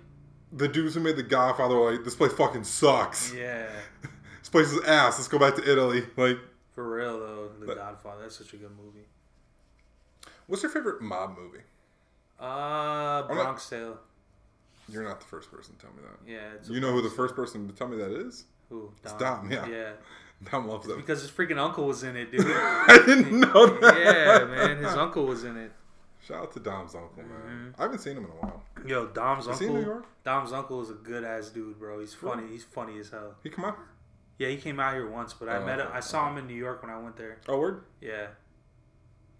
the 0.53 0.67
dudes 0.67 0.95
who 0.95 1.01
made 1.01 1.15
The 1.17 1.23
Godfather 1.23 1.75
were 1.75 1.91
like, 1.93 2.03
this 2.03 2.15
place 2.15 2.33
fucking 2.33 2.63
sucks. 2.63 3.33
yeah. 3.33 3.67
This 4.39 4.49
place 4.49 4.71
is 4.73 4.83
ass. 4.85 5.17
Let's 5.17 5.27
go 5.29 5.37
back 5.39 5.55
to 5.55 5.71
Italy. 5.71 6.03
Like, 6.17 6.37
For 6.73 6.89
real 6.95 7.19
though, 7.19 7.49
The 7.59 7.65
But- 7.67 7.77
Godfather. 7.77 8.23
That's 8.23 8.37
such 8.37 8.53
a 8.53 8.57
good 8.57 8.71
movie. 8.75 9.05
what's 10.47 10.63
your 10.63 10.71
favorite 10.71 11.01
mob 11.01 11.37
movie? 11.37 11.63
Uh, 12.39 13.21
Bronx 13.27 13.69
Tale. 13.69 13.97
You're 14.89 15.03
not 15.03 15.19
the 15.21 15.27
first 15.27 15.51
person 15.51 15.75
to 15.75 15.81
tell 15.81 15.91
me 15.91 16.01
that. 16.01 16.29
Yeah. 16.31 16.55
It's 16.55 16.69
You 16.69 16.79
know 16.81 16.91
who 16.91 17.01
the 17.01 17.09
first 17.09 17.35
person 17.35 17.67
to 17.67 17.73
tell 17.73 17.87
me 17.87 17.97
that 17.97 18.11
is? 18.11 18.45
Who? 18.69 18.91
It's 19.03 19.13
Dom, 19.13 19.49
yeah. 19.51 19.67
Yeah. 19.67 19.91
Dom 20.49 20.67
loves 20.67 20.87
that. 20.87 20.97
Because 20.97 21.21
his 21.21 21.31
freaking 21.31 21.57
uncle 21.57 21.85
was 21.85 22.03
in 22.03 22.15
it, 22.15 22.31
dude. 22.31 22.41
I 22.47 23.03
didn't 23.05 23.39
know 23.39 23.67
that. 23.79 23.97
yeah, 23.99 24.45
man. 24.45 24.77
His 24.83 24.93
uncle 24.93 25.25
was 25.25 25.43
in 25.43 25.57
it. 25.57 25.71
Shout 26.25 26.43
out 26.43 26.51
to 26.53 26.59
Dom's 26.59 26.93
uncle, 26.95 27.23
man. 27.23 27.73
Mhm. 27.75 27.79
I 27.79 27.83
haven't 27.83 27.99
seen 27.99 28.15
him 28.17 28.25
in 28.25 28.31
a 28.31 28.33
while. 28.35 28.63
Yo, 28.85 29.07
Dom's 29.07 29.47
Is 29.47 29.59
he 29.59 29.65
in 29.65 29.71
New 29.73 29.77
uncle. 29.79 29.93
York? 29.93 30.05
Dom's 30.23 30.53
uncle 30.53 30.81
is 30.81 30.89
a 30.91 30.93
good 30.93 31.23
ass 31.23 31.49
dude, 31.49 31.79
bro. 31.79 31.99
He's 31.99 32.13
funny. 32.13 32.47
He's 32.47 32.63
funny 32.63 32.99
as 32.99 33.09
hell. 33.09 33.35
He 33.43 33.49
come 33.49 33.65
out? 33.65 33.77
Yeah, 34.37 34.49
he 34.49 34.57
came 34.57 34.79
out 34.79 34.93
here 34.93 35.09
once, 35.09 35.33
but 35.33 35.49
I 35.49 35.57
Oh, 35.57 35.65
met 35.65 35.79
him. 35.79 35.87
I 35.91 35.99
saw 35.99 36.29
him 36.29 36.37
in 36.37 36.47
New 36.47 36.55
York 36.55 36.81
when 36.83 36.91
I 36.91 36.99
went 36.99 37.15
there. 37.17 37.39
Oh, 37.47 37.59
word? 37.59 37.83
Yeah, 38.01 38.27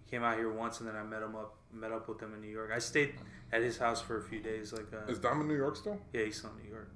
he 0.06 0.10
came 0.12 0.24
out 0.24 0.38
here 0.38 0.52
once, 0.52 0.80
and 0.80 0.88
then 0.90 0.96
I 0.96 1.04
met 1.04 1.22
him 1.24 1.36
up, 1.36 1.56
met 1.74 1.92
up 1.92 2.08
with 2.08 2.20
him 2.22 2.34
in 2.34 2.42
New 2.42 2.50
York. 2.52 2.72
I 2.74 2.80
stayed 2.80 3.14
at 3.52 3.62
his 3.62 3.78
house 3.78 4.02
for 4.02 4.18
a 4.18 4.22
few 4.22 4.40
days. 4.42 4.74
Like, 4.74 4.88
uh, 4.94 5.10
Is 5.12 5.20
Dom 5.20 5.42
in 5.42 5.48
New 5.48 5.56
York 5.56 5.76
still? 5.76 6.00
yeah, 6.14 6.24
he's 6.26 6.38
still 6.38 6.52
in 6.58 6.64
New 6.66 6.72
York. 6.72 6.90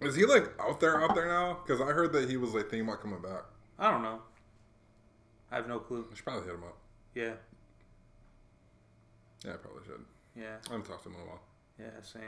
Is 0.00 0.14
he 0.16 0.24
like 0.24 0.50
out 0.60 0.80
there, 0.80 1.00
out 1.02 1.14
there 1.14 1.28
now? 1.28 1.58
Because 1.64 1.80
I 1.80 1.86
heard 1.92 2.12
that 2.14 2.28
he 2.30 2.36
was 2.36 2.54
like 2.54 2.70
thinking 2.70 2.88
about 2.88 3.00
coming 3.02 3.20
back. 3.20 3.42
I 3.78 3.90
don't 3.90 4.02
know. 4.02 4.20
I 5.52 5.56
have 5.56 5.68
no 5.68 5.78
clue. 5.78 6.06
I 6.10 6.14
should 6.14 6.24
probably 6.24 6.44
hit 6.46 6.54
him 6.54 6.62
up. 6.64 6.76
Yeah, 7.14 7.32
Yeah, 9.44 9.54
I 9.54 9.56
probably 9.56 9.82
should. 9.84 10.04
yeah, 10.36 10.56
I 10.68 10.72
haven't 10.72 10.86
talked 10.86 11.02
to 11.04 11.08
him 11.08 11.16
in 11.16 11.22
a 11.22 11.24
while. 11.24 11.40
yeah. 11.78 11.86
Same. 12.02 12.22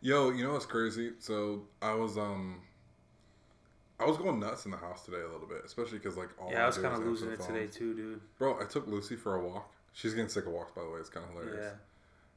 Yo, 0.00 0.30
you 0.30 0.44
know 0.44 0.52
what's 0.54 0.66
crazy? 0.66 1.12
So 1.18 1.62
I 1.82 1.92
was 1.94 2.16
um, 2.16 2.60
I 4.00 4.04
was 4.06 4.16
going 4.16 4.40
nuts 4.40 4.64
in 4.64 4.70
the 4.70 4.76
house 4.76 5.04
today 5.04 5.20
a 5.20 5.30
little 5.30 5.46
bit, 5.46 5.62
especially 5.64 5.98
because 5.98 6.16
like 6.16 6.30
all 6.40 6.50
yeah, 6.50 6.64
I 6.64 6.66
was 6.66 6.78
kind 6.78 6.94
of 6.94 7.00
losing 7.00 7.30
it 7.30 7.40
today 7.40 7.66
too, 7.66 7.94
dude. 7.94 8.20
Bro, 8.38 8.58
I 8.60 8.64
took 8.64 8.86
Lucy 8.86 9.16
for 9.16 9.34
a 9.36 9.44
walk. 9.46 9.70
She's 9.92 10.14
getting 10.14 10.28
sick 10.28 10.46
of 10.46 10.52
walks, 10.52 10.72
by 10.72 10.82
the 10.82 10.90
way. 10.90 11.00
It's 11.00 11.08
kind 11.08 11.24
of 11.26 11.32
hilarious. 11.32 11.72
Yeah. 11.72 11.78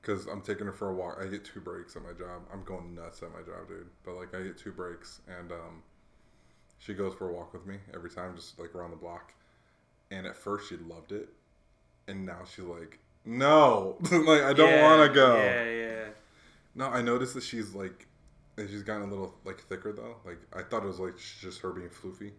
Because 0.02 0.28
I'm 0.28 0.42
taking 0.42 0.66
her 0.66 0.72
for 0.72 0.90
a 0.90 0.94
walk. 0.94 1.18
I 1.22 1.28
get 1.28 1.44
two 1.44 1.60
breaks 1.60 1.96
at 1.96 2.04
my 2.04 2.14
job. 2.14 2.44
I'm 2.54 2.64
going 2.64 2.96
nuts 2.96 3.22
at 3.22 3.32
my 3.34 3.40
job, 3.40 3.68
dude. 3.68 3.88
But 4.06 4.16
like, 4.16 4.34
I 4.34 4.42
get 4.44 4.58
two 4.58 4.72
breaks, 4.72 5.22
and 5.28 5.52
um, 5.52 5.84
she 6.78 6.94
goes 6.94 7.14
for 7.14 7.30
a 7.30 7.34
walk 7.34 7.54
with 7.54 7.66
me 7.66 7.78
every 7.94 8.10
time, 8.10 8.36
just 8.36 8.60
like 8.60 8.74
around 8.76 8.92
the 8.92 8.98
block. 8.98 9.34
And 10.12 10.26
at 10.26 10.36
first, 10.36 10.70
she 10.70 10.78
loved 10.78 11.12
it, 11.12 11.30
and 12.08 12.26
now 12.26 12.40
she's 12.46 12.66
like, 12.66 13.00
"No, 13.26 13.98
like 14.12 14.42
I 14.42 14.54
don't 14.54 14.70
Yeah, 14.70 14.84
want 14.84 15.10
to 15.10 15.14
go." 15.14 15.36
Yeah, 15.36 15.64
yeah. 15.64 16.06
No, 16.76 16.88
I 16.88 17.02
noticed 17.02 17.34
that 17.34 17.44
she's 17.44 17.74
like, 17.76 18.08
she's 18.58 18.84
gotten 18.84 19.04
a 19.04 19.08
little 19.12 19.36
like 19.46 19.60
thicker 19.62 19.92
though. 19.92 20.16
Like 20.26 20.40
I 20.54 20.64
thought 20.64 20.84
it 20.84 20.88
was 20.88 21.00
like 21.00 21.18
just 21.18 21.60
her 21.62 21.72
being 21.72 21.90
floofy, 21.90 22.32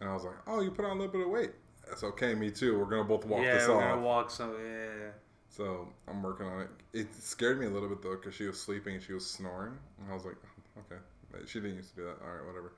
and 0.00 0.08
I 0.08 0.14
was 0.14 0.24
like, 0.24 0.36
"Oh, 0.46 0.60
you 0.60 0.70
put 0.70 0.84
on 0.84 0.92
a 0.92 1.00
little 1.00 1.12
bit 1.12 1.22
of 1.22 1.28
weight. 1.30 1.52
That's 1.86 2.02
okay. 2.04 2.34
Me 2.34 2.50
too. 2.50 2.78
We're 2.78 2.84
gonna 2.86 3.04
both 3.04 3.24
walk 3.24 3.44
yeah, 3.44 3.54
this 3.54 3.68
we're 3.68 3.76
off." 3.76 3.82
gonna 3.82 4.00
walk 4.02 4.30
some. 4.30 4.52
Yeah, 4.52 5.10
So 5.48 5.88
I'm 6.06 6.22
working 6.22 6.46
on 6.46 6.60
it. 6.62 6.68
It 6.92 7.08
scared 7.14 7.58
me 7.58 7.66
a 7.66 7.70
little 7.70 7.88
bit 7.88 8.02
though 8.02 8.16
because 8.16 8.34
she 8.34 8.46
was 8.46 8.60
sleeping 8.60 8.94
and 8.94 9.02
she 9.02 9.12
was 9.12 9.28
snoring, 9.28 9.74
and 10.00 10.10
I 10.10 10.14
was 10.14 10.24
like, 10.24 10.36
"Oh, 10.76 10.80
okay, 10.80 11.00
she 11.46 11.60
didn't 11.60 11.76
used 11.76 11.90
to 11.90 11.96
do 11.96 12.04
that. 12.04 12.16
All 12.22 12.32
right, 12.32 12.46
whatever. 12.46 12.74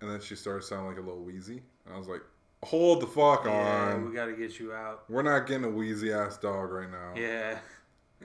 And 0.00 0.10
then 0.10 0.20
she 0.20 0.34
started 0.34 0.64
sounding 0.64 0.88
like 0.88 0.98
a 0.98 1.00
little 1.00 1.22
wheezy, 1.22 1.62
and 1.86 1.94
I 1.94 1.98
was 1.98 2.08
like, 2.08 2.22
hold 2.64 3.00
the 3.00 3.06
fuck 3.06 3.44
yeah. 3.44 3.92
on. 3.94 4.08
We 4.08 4.14
gotta 4.14 4.32
get 4.32 4.58
you 4.58 4.72
out. 4.72 5.04
We're 5.08 5.22
not 5.22 5.46
getting 5.46 5.64
a 5.64 5.70
wheezy 5.70 6.12
ass 6.12 6.38
dog 6.38 6.70
right 6.70 6.90
now. 6.90 7.12
Yeah, 7.16 7.58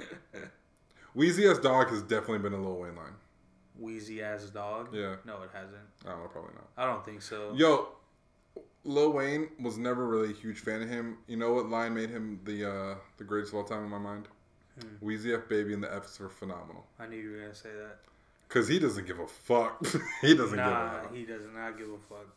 Wheezy 1.15 1.47
ass 1.47 1.59
dog 1.59 1.89
has 1.89 2.03
definitely 2.03 2.39
been 2.39 2.53
a 2.53 2.61
Lil 2.61 2.77
Wayne 2.77 2.95
line. 2.95 3.13
Wheezy 3.79 4.21
ass 4.21 4.45
dog. 4.45 4.89
Yeah. 4.93 5.15
No, 5.25 5.41
it 5.41 5.49
hasn't. 5.53 5.81
Oh, 6.05 6.09
know, 6.09 6.29
probably 6.31 6.53
not. 6.53 6.67
I 6.77 6.85
don't 6.85 7.03
think 7.05 7.21
so. 7.21 7.53
Yo, 7.55 7.89
Lil 8.87 9.11
Wayne 9.11 9.49
was 9.59 9.77
never 9.77 10.07
really 10.07 10.31
a 10.31 10.33
huge 10.33 10.59
fan 10.59 10.81
of 10.81 10.89
him. 10.89 11.17
You 11.27 11.35
know 11.35 11.53
what 11.53 11.69
line 11.69 11.93
made 11.93 12.09
him 12.09 12.39
the 12.45 12.71
uh, 12.71 12.95
the 13.17 13.25
greatest 13.25 13.51
of 13.51 13.59
all 13.59 13.65
time 13.65 13.83
in 13.83 13.89
my 13.89 13.97
mind? 13.97 14.29
Hmm. 14.79 15.05
Weezy 15.05 15.37
F 15.37 15.49
Baby 15.49 15.73
and 15.73 15.83
the 15.83 15.93
F's 15.93 16.17
were 16.19 16.29
phenomenal. 16.29 16.85
I 16.97 17.05
knew 17.05 17.17
you 17.17 17.31
were 17.31 17.41
gonna 17.41 17.53
say 17.53 17.69
that. 17.69 17.97
Cause 18.47 18.69
he 18.69 18.79
doesn't 18.79 19.05
give 19.05 19.19
a 19.19 19.27
fuck. 19.27 19.85
he 20.21 20.33
doesn't 20.33 20.55
nah, 20.55 20.65
give 20.65 20.99
a 20.99 21.01
fuck. 21.01 21.15
he 21.15 21.25
does 21.25 21.41
not 21.53 21.77
give 21.77 21.89
a 21.89 21.97
fuck. 21.97 22.27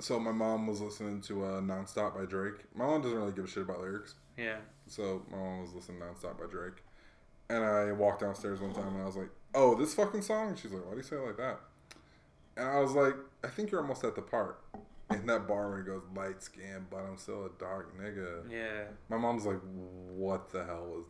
So 0.00 0.20
my 0.20 0.32
mom 0.32 0.66
was 0.66 0.82
listening 0.82 1.22
to 1.22 1.44
uh, 1.44 1.60
"Nonstop" 1.62 2.14
by 2.14 2.26
Drake. 2.26 2.56
My 2.74 2.84
mom 2.84 3.00
doesn't 3.00 3.16
really 3.16 3.32
give 3.32 3.46
a 3.46 3.48
shit 3.48 3.62
about 3.62 3.80
lyrics. 3.80 4.14
Yeah. 4.36 4.56
So 4.86 5.22
my 5.30 5.38
mom 5.38 5.62
was 5.62 5.72
listening 5.72 6.00
to 6.00 6.04
"Nonstop" 6.04 6.38
by 6.38 6.46
Drake, 6.46 6.82
and 7.48 7.64
I 7.64 7.90
walked 7.92 8.20
downstairs 8.20 8.60
one 8.60 8.74
time 8.74 8.88
and 8.88 9.02
I 9.02 9.06
was 9.06 9.16
like, 9.16 9.30
"Oh, 9.54 9.74
this 9.74 9.94
fucking 9.94 10.20
song." 10.20 10.56
She's 10.60 10.72
like, 10.72 10.84
"Why 10.84 10.90
do 10.90 10.98
you 10.98 11.02
say 11.02 11.16
it 11.16 11.24
like 11.24 11.38
that?" 11.38 11.60
And 12.56 12.68
I 12.68 12.78
was 12.80 12.92
like, 12.92 13.14
"I 13.42 13.48
think 13.48 13.70
you're 13.70 13.80
almost 13.80 14.04
at 14.04 14.14
the 14.14 14.22
part." 14.22 14.60
In 15.10 15.26
that 15.26 15.46
bar 15.46 15.68
where 15.68 15.78
he 15.78 15.84
goes, 15.84 16.02
"Light 16.16 16.42
skin, 16.42 16.86
but 16.90 16.98
I'm 16.98 17.16
still 17.18 17.46
a 17.46 17.50
dark 17.58 17.96
nigga." 17.98 18.50
Yeah. 18.50 18.84
My 19.08 19.16
mom's 19.18 19.44
like, 19.44 19.60
"What 19.62 20.50
the 20.50 20.64
hell 20.64 20.86
was 20.86 21.04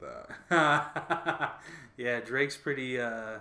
that?" 0.50 1.60
yeah, 1.96 2.20
Drake's 2.20 2.56
pretty 2.56 3.00
uh 3.00 3.38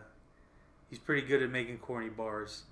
he's 0.89 0.99
pretty 0.99 1.25
good 1.27 1.41
at 1.41 1.49
making 1.49 1.79
corny 1.79 2.09
bars. 2.09 2.63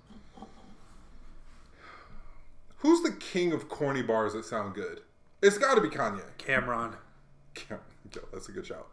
Who's 2.78 3.02
the 3.02 3.12
king 3.12 3.52
of 3.52 3.68
corny 3.68 4.02
bars 4.02 4.32
that 4.32 4.44
sound 4.44 4.74
good? 4.74 5.02
It's 5.40 5.58
got 5.58 5.74
to 5.74 5.80
be 5.80 5.88
Kanye. 5.88 6.22
Cam'ron. 6.38 6.94
Yo, 7.68 7.78
that's 8.32 8.48
a 8.48 8.52
good 8.52 8.66
shout. 8.66 8.88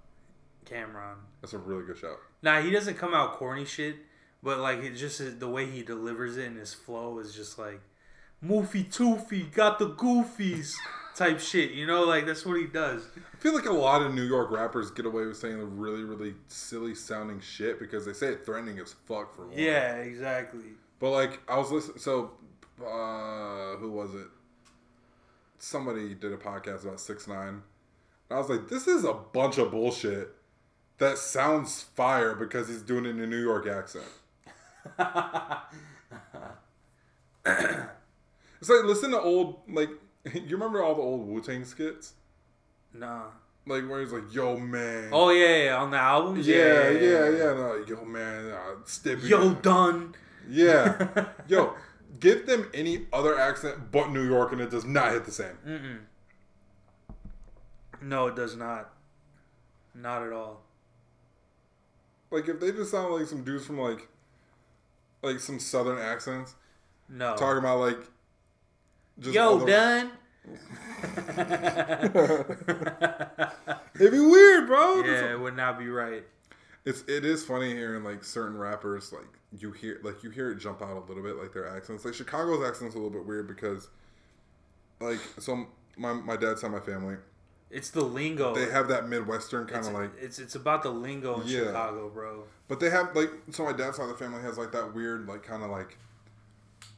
Cam'ron. 0.65 1.15
That's 1.41 1.54
a 1.54 1.58
really 1.58 1.86
good 1.86 1.97
shout. 1.97 2.17
Nah, 2.41 2.62
he 2.62 2.71
doesn't 2.71 2.95
come 2.97 3.13
out 3.13 3.34
corny 3.34 3.65
shit, 3.65 3.95
but 4.41 4.60
like 4.60 4.80
it 4.80 4.95
just 4.95 5.39
the 5.39 5.49
way 5.49 5.65
he 5.65 5.84
delivers 5.84 6.38
it 6.38 6.47
and 6.47 6.58
his 6.58 6.73
flow 6.73 7.19
is 7.19 7.34
just 7.34 7.58
like 7.60 7.82
Moofy 8.43 8.86
Toofy 8.86 9.54
got 9.54 9.80
the 9.80 9.89
goofies 9.89 10.75
type 11.15 11.39
shit. 11.39 11.71
You 11.71 11.86
know, 11.86 12.04
like 12.04 12.25
that's 12.25 12.45
what 12.45 12.60
he 12.60 12.67
does. 12.67 13.04
I 13.17 13.38
feel 13.38 13.54
like 13.54 13.65
a 13.65 13.73
lot 13.73 14.02
of 14.02 14.13
New 14.13 14.23
York 14.23 14.49
rappers 14.52 14.91
get 14.91 15.06
away 15.06 15.25
with 15.25 15.38
saying 15.38 15.78
really, 15.78 16.04
really 16.04 16.34
silly 16.47 16.95
sounding 16.95 17.41
shit 17.41 17.80
because 17.80 18.06
they 18.06 18.13
say 18.13 18.28
it 18.28 18.45
threatening 18.45 18.80
as 18.80 18.93
fuck 19.06 19.36
for 19.36 19.47
one. 19.47 19.58
Yeah, 19.58 19.95
exactly. 19.97 20.71
But 20.99 21.12
like 21.12 21.39
I 21.47 21.58
was 21.58 21.71
listening, 21.71 21.99
so 21.99 22.32
uh, 22.82 23.75
who 23.78 23.91
was 23.91 24.13
it? 24.13 24.28
Somebody 25.58 26.13
did 26.15 26.32
a 26.32 26.38
podcast 26.38 26.84
about 26.84 26.97
6ix9ine. 26.97 27.62
I 28.32 28.38
was 28.38 28.49
like, 28.49 28.69
this 28.69 28.88
is 28.88 29.04
a 29.04 29.13
bunch 29.13 29.58
of 29.58 29.71
bullshit. 29.71 30.30
That 30.99 31.17
sounds 31.17 31.82
fire 31.82 32.36
because 32.36 32.69
he's 32.69 32.82
doing 32.82 33.06
it 33.06 33.10
in 33.10 33.19
a 33.19 33.28
New 33.28 33.41
York 33.41 33.67
accent. 33.67 34.06
It's 38.62 38.70
like 38.70 38.84
listen 38.84 39.12
to 39.12 39.22
old 39.22 39.62
like 39.70 39.89
you 40.34 40.50
remember 40.50 40.84
all 40.84 40.96
the 40.96 41.02
old 41.02 41.28
Wu 41.28 41.42
Tang 41.42 41.63
skits, 41.63 42.13
nah. 42.94 43.24
like 43.65 43.88
where 43.88 44.02
he's 44.02 44.12
like, 44.12 44.34
"Yo 44.34 44.58
man." 44.58 45.10
Oh 45.13 45.30
yeah, 45.30 45.63
yeah, 45.63 45.78
on 45.78 45.92
the 45.92 45.98
albums. 45.98 46.46
Yeah, 46.46 46.89
yeah, 46.89 47.30
yeah. 47.30 47.54
No, 47.54 47.84
yo, 47.88 48.04
man, 48.04 48.52
uh, 48.52 48.76
Stippy. 48.84 49.30
Yo, 49.30 49.54
done. 49.56 50.13
Yeah. 50.50 51.26
Yo, 51.48 51.76
give 52.20 52.48
them 52.48 52.70
any 52.74 53.06
other 53.13 53.38
accent 53.39 53.92
but 53.92 54.12
New 54.12 54.28
York 54.28 54.52
and 54.52 54.62
it 54.62 54.72
does 54.72 54.86
not 54.86 55.12
hit 55.12 55.26
the 55.26 55.32
same. 55.32 55.58
Mm-mm. 55.65 56.00
No, 58.02 58.28
it 58.28 58.36
does 58.36 58.56
not. 58.56 58.92
Not 59.94 60.24
at 60.24 60.34
all. 60.34 60.62
Like, 62.32 62.48
if 62.48 62.60
they 62.60 62.72
just 62.72 62.92
sound 62.92 63.13
like 63.13 63.28
some 63.28 63.44
dudes 63.44 63.65
from, 63.65 63.80
like, 63.80 64.08
like 65.21 65.39
some 65.39 65.60
southern 65.60 65.99
accents, 65.99 66.55
No. 67.10 67.36
talking 67.36 67.60
about, 67.60 67.79
like, 67.79 67.99
just 69.19 69.36
Yo, 69.36 69.65
done. 69.65 70.12
It'd 73.95 74.12
be 74.12 74.19
weird, 74.19 74.67
bro. 74.67 75.03
yeah, 75.03 75.32
it 75.34 75.39
would 75.39 75.55
not 75.55 75.77
be 75.77 75.89
right. 75.89 76.23
It's 76.86 77.01
it 77.08 77.25
is 77.25 77.45
funny 77.45 77.73
hearing 77.73 78.03
like 78.03 78.23
certain 78.23 78.58
rappers 78.58 79.12
like 79.12 79.27
you 79.51 79.71
hear 79.71 79.99
like 80.03 80.23
you 80.23 80.29
hear 80.29 80.51
it 80.51 80.60
jump 80.60 80.82
out 80.82 80.95
a 80.95 80.99
little 81.01 81.21
bit 81.21 81.36
like 81.36 81.53
their 81.53 81.67
accents. 81.67 82.05
Like 82.05 82.13
Chicago's 82.13 82.65
accent's 82.67 82.95
a 82.95 82.97
little 82.97 83.12
bit 83.12 83.25
weird 83.25 83.47
because 83.47 83.89
like 85.01 85.19
so 85.38 85.67
my 85.97 86.13
my 86.13 86.38
dad's 86.38 86.62
side 86.62 86.67
of 86.67 86.73
my 86.73 86.79
family 86.79 87.17
It's 87.71 87.91
the 87.91 88.01
lingo. 88.01 88.55
they 88.55 88.69
have 88.71 88.88
that 88.88 89.08
midwestern 89.08 89.67
kind 89.67 89.86
of 89.86 89.93
like 89.93 90.12
it's 90.19 90.39
it's 90.39 90.55
about 90.55 90.82
the 90.84 90.89
lingo 90.89 91.39
in 91.41 91.47
Yeah. 91.47 91.65
Chicago, 91.65 92.10
bro. 92.10 92.43
but 92.67 92.79
they 92.79 92.89
have 92.89 93.15
like 93.15 93.29
so 93.51 93.63
my 93.65 93.73
dad's 93.73 93.97
side 93.97 94.03
of 94.03 94.10
the 94.10 94.15
family 94.15 94.41
has 94.41 94.58
like 94.58 94.71
that 94.71 94.93
weird 94.95 95.27
like 95.27 95.43
kind 95.43 95.62
of 95.63 95.69
like 95.69 95.97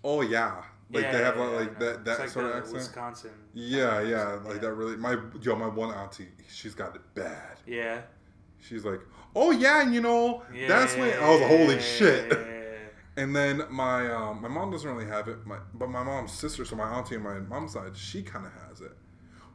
oh 0.04 0.22
yeah 0.22 0.64
like 0.92 1.04
Yeah, 1.04 1.12
they 1.12 1.24
have 1.24 1.36
yeah, 1.38 1.44
like, 1.44 1.60
like 1.60 1.80
that 1.80 2.06
that 2.06 2.20
like 2.20 2.30
sort 2.30 2.46
of 2.46 2.56
accent. 2.56 2.74
Wisconsin. 2.76 3.32
Yeah, 3.54 4.02
yeah, 4.02 4.40
like 4.46 4.60
that 4.62 4.74
really. 4.74 4.98
My 4.98 5.18
yo, 5.42 5.56
my 5.56 5.68
one 5.68 5.94
auntie, 5.94 6.28
she's 6.50 6.74
got 6.76 6.96
it 6.96 7.02
bad. 7.16 7.58
Yeah. 7.66 8.02
She's 8.60 8.84
like, 8.86 9.00
oh 9.36 9.52
yeah, 9.52 9.82
and 9.84 9.94
you 9.96 10.02
know, 10.02 10.44
that's 10.68 10.96
when 10.96 11.14
I 11.18 11.30
was 11.30 11.42
holy 11.48 11.80
shit. 11.80 12.32
yeah. 12.32 12.48
And 13.18 13.36
then 13.36 13.64
my 13.70 14.10
um, 14.12 14.42
my 14.42 14.48
mom 14.48 14.72
doesn't 14.72 14.90
really 14.90 15.06
have 15.10 15.28
it, 15.28 15.46
my, 15.46 15.58
but 15.74 15.90
my 15.90 16.02
mom's 16.02 16.32
sister, 16.32 16.64
so 16.64 16.78
my 16.78 16.86
auntie 16.90 17.18
on 17.18 17.24
my 17.24 17.40
mom's 17.40 17.74
side, 17.74 17.96
she 17.96 18.24
kind 18.24 18.46
of 18.46 18.54
has 18.70 18.80
it, 18.80 18.94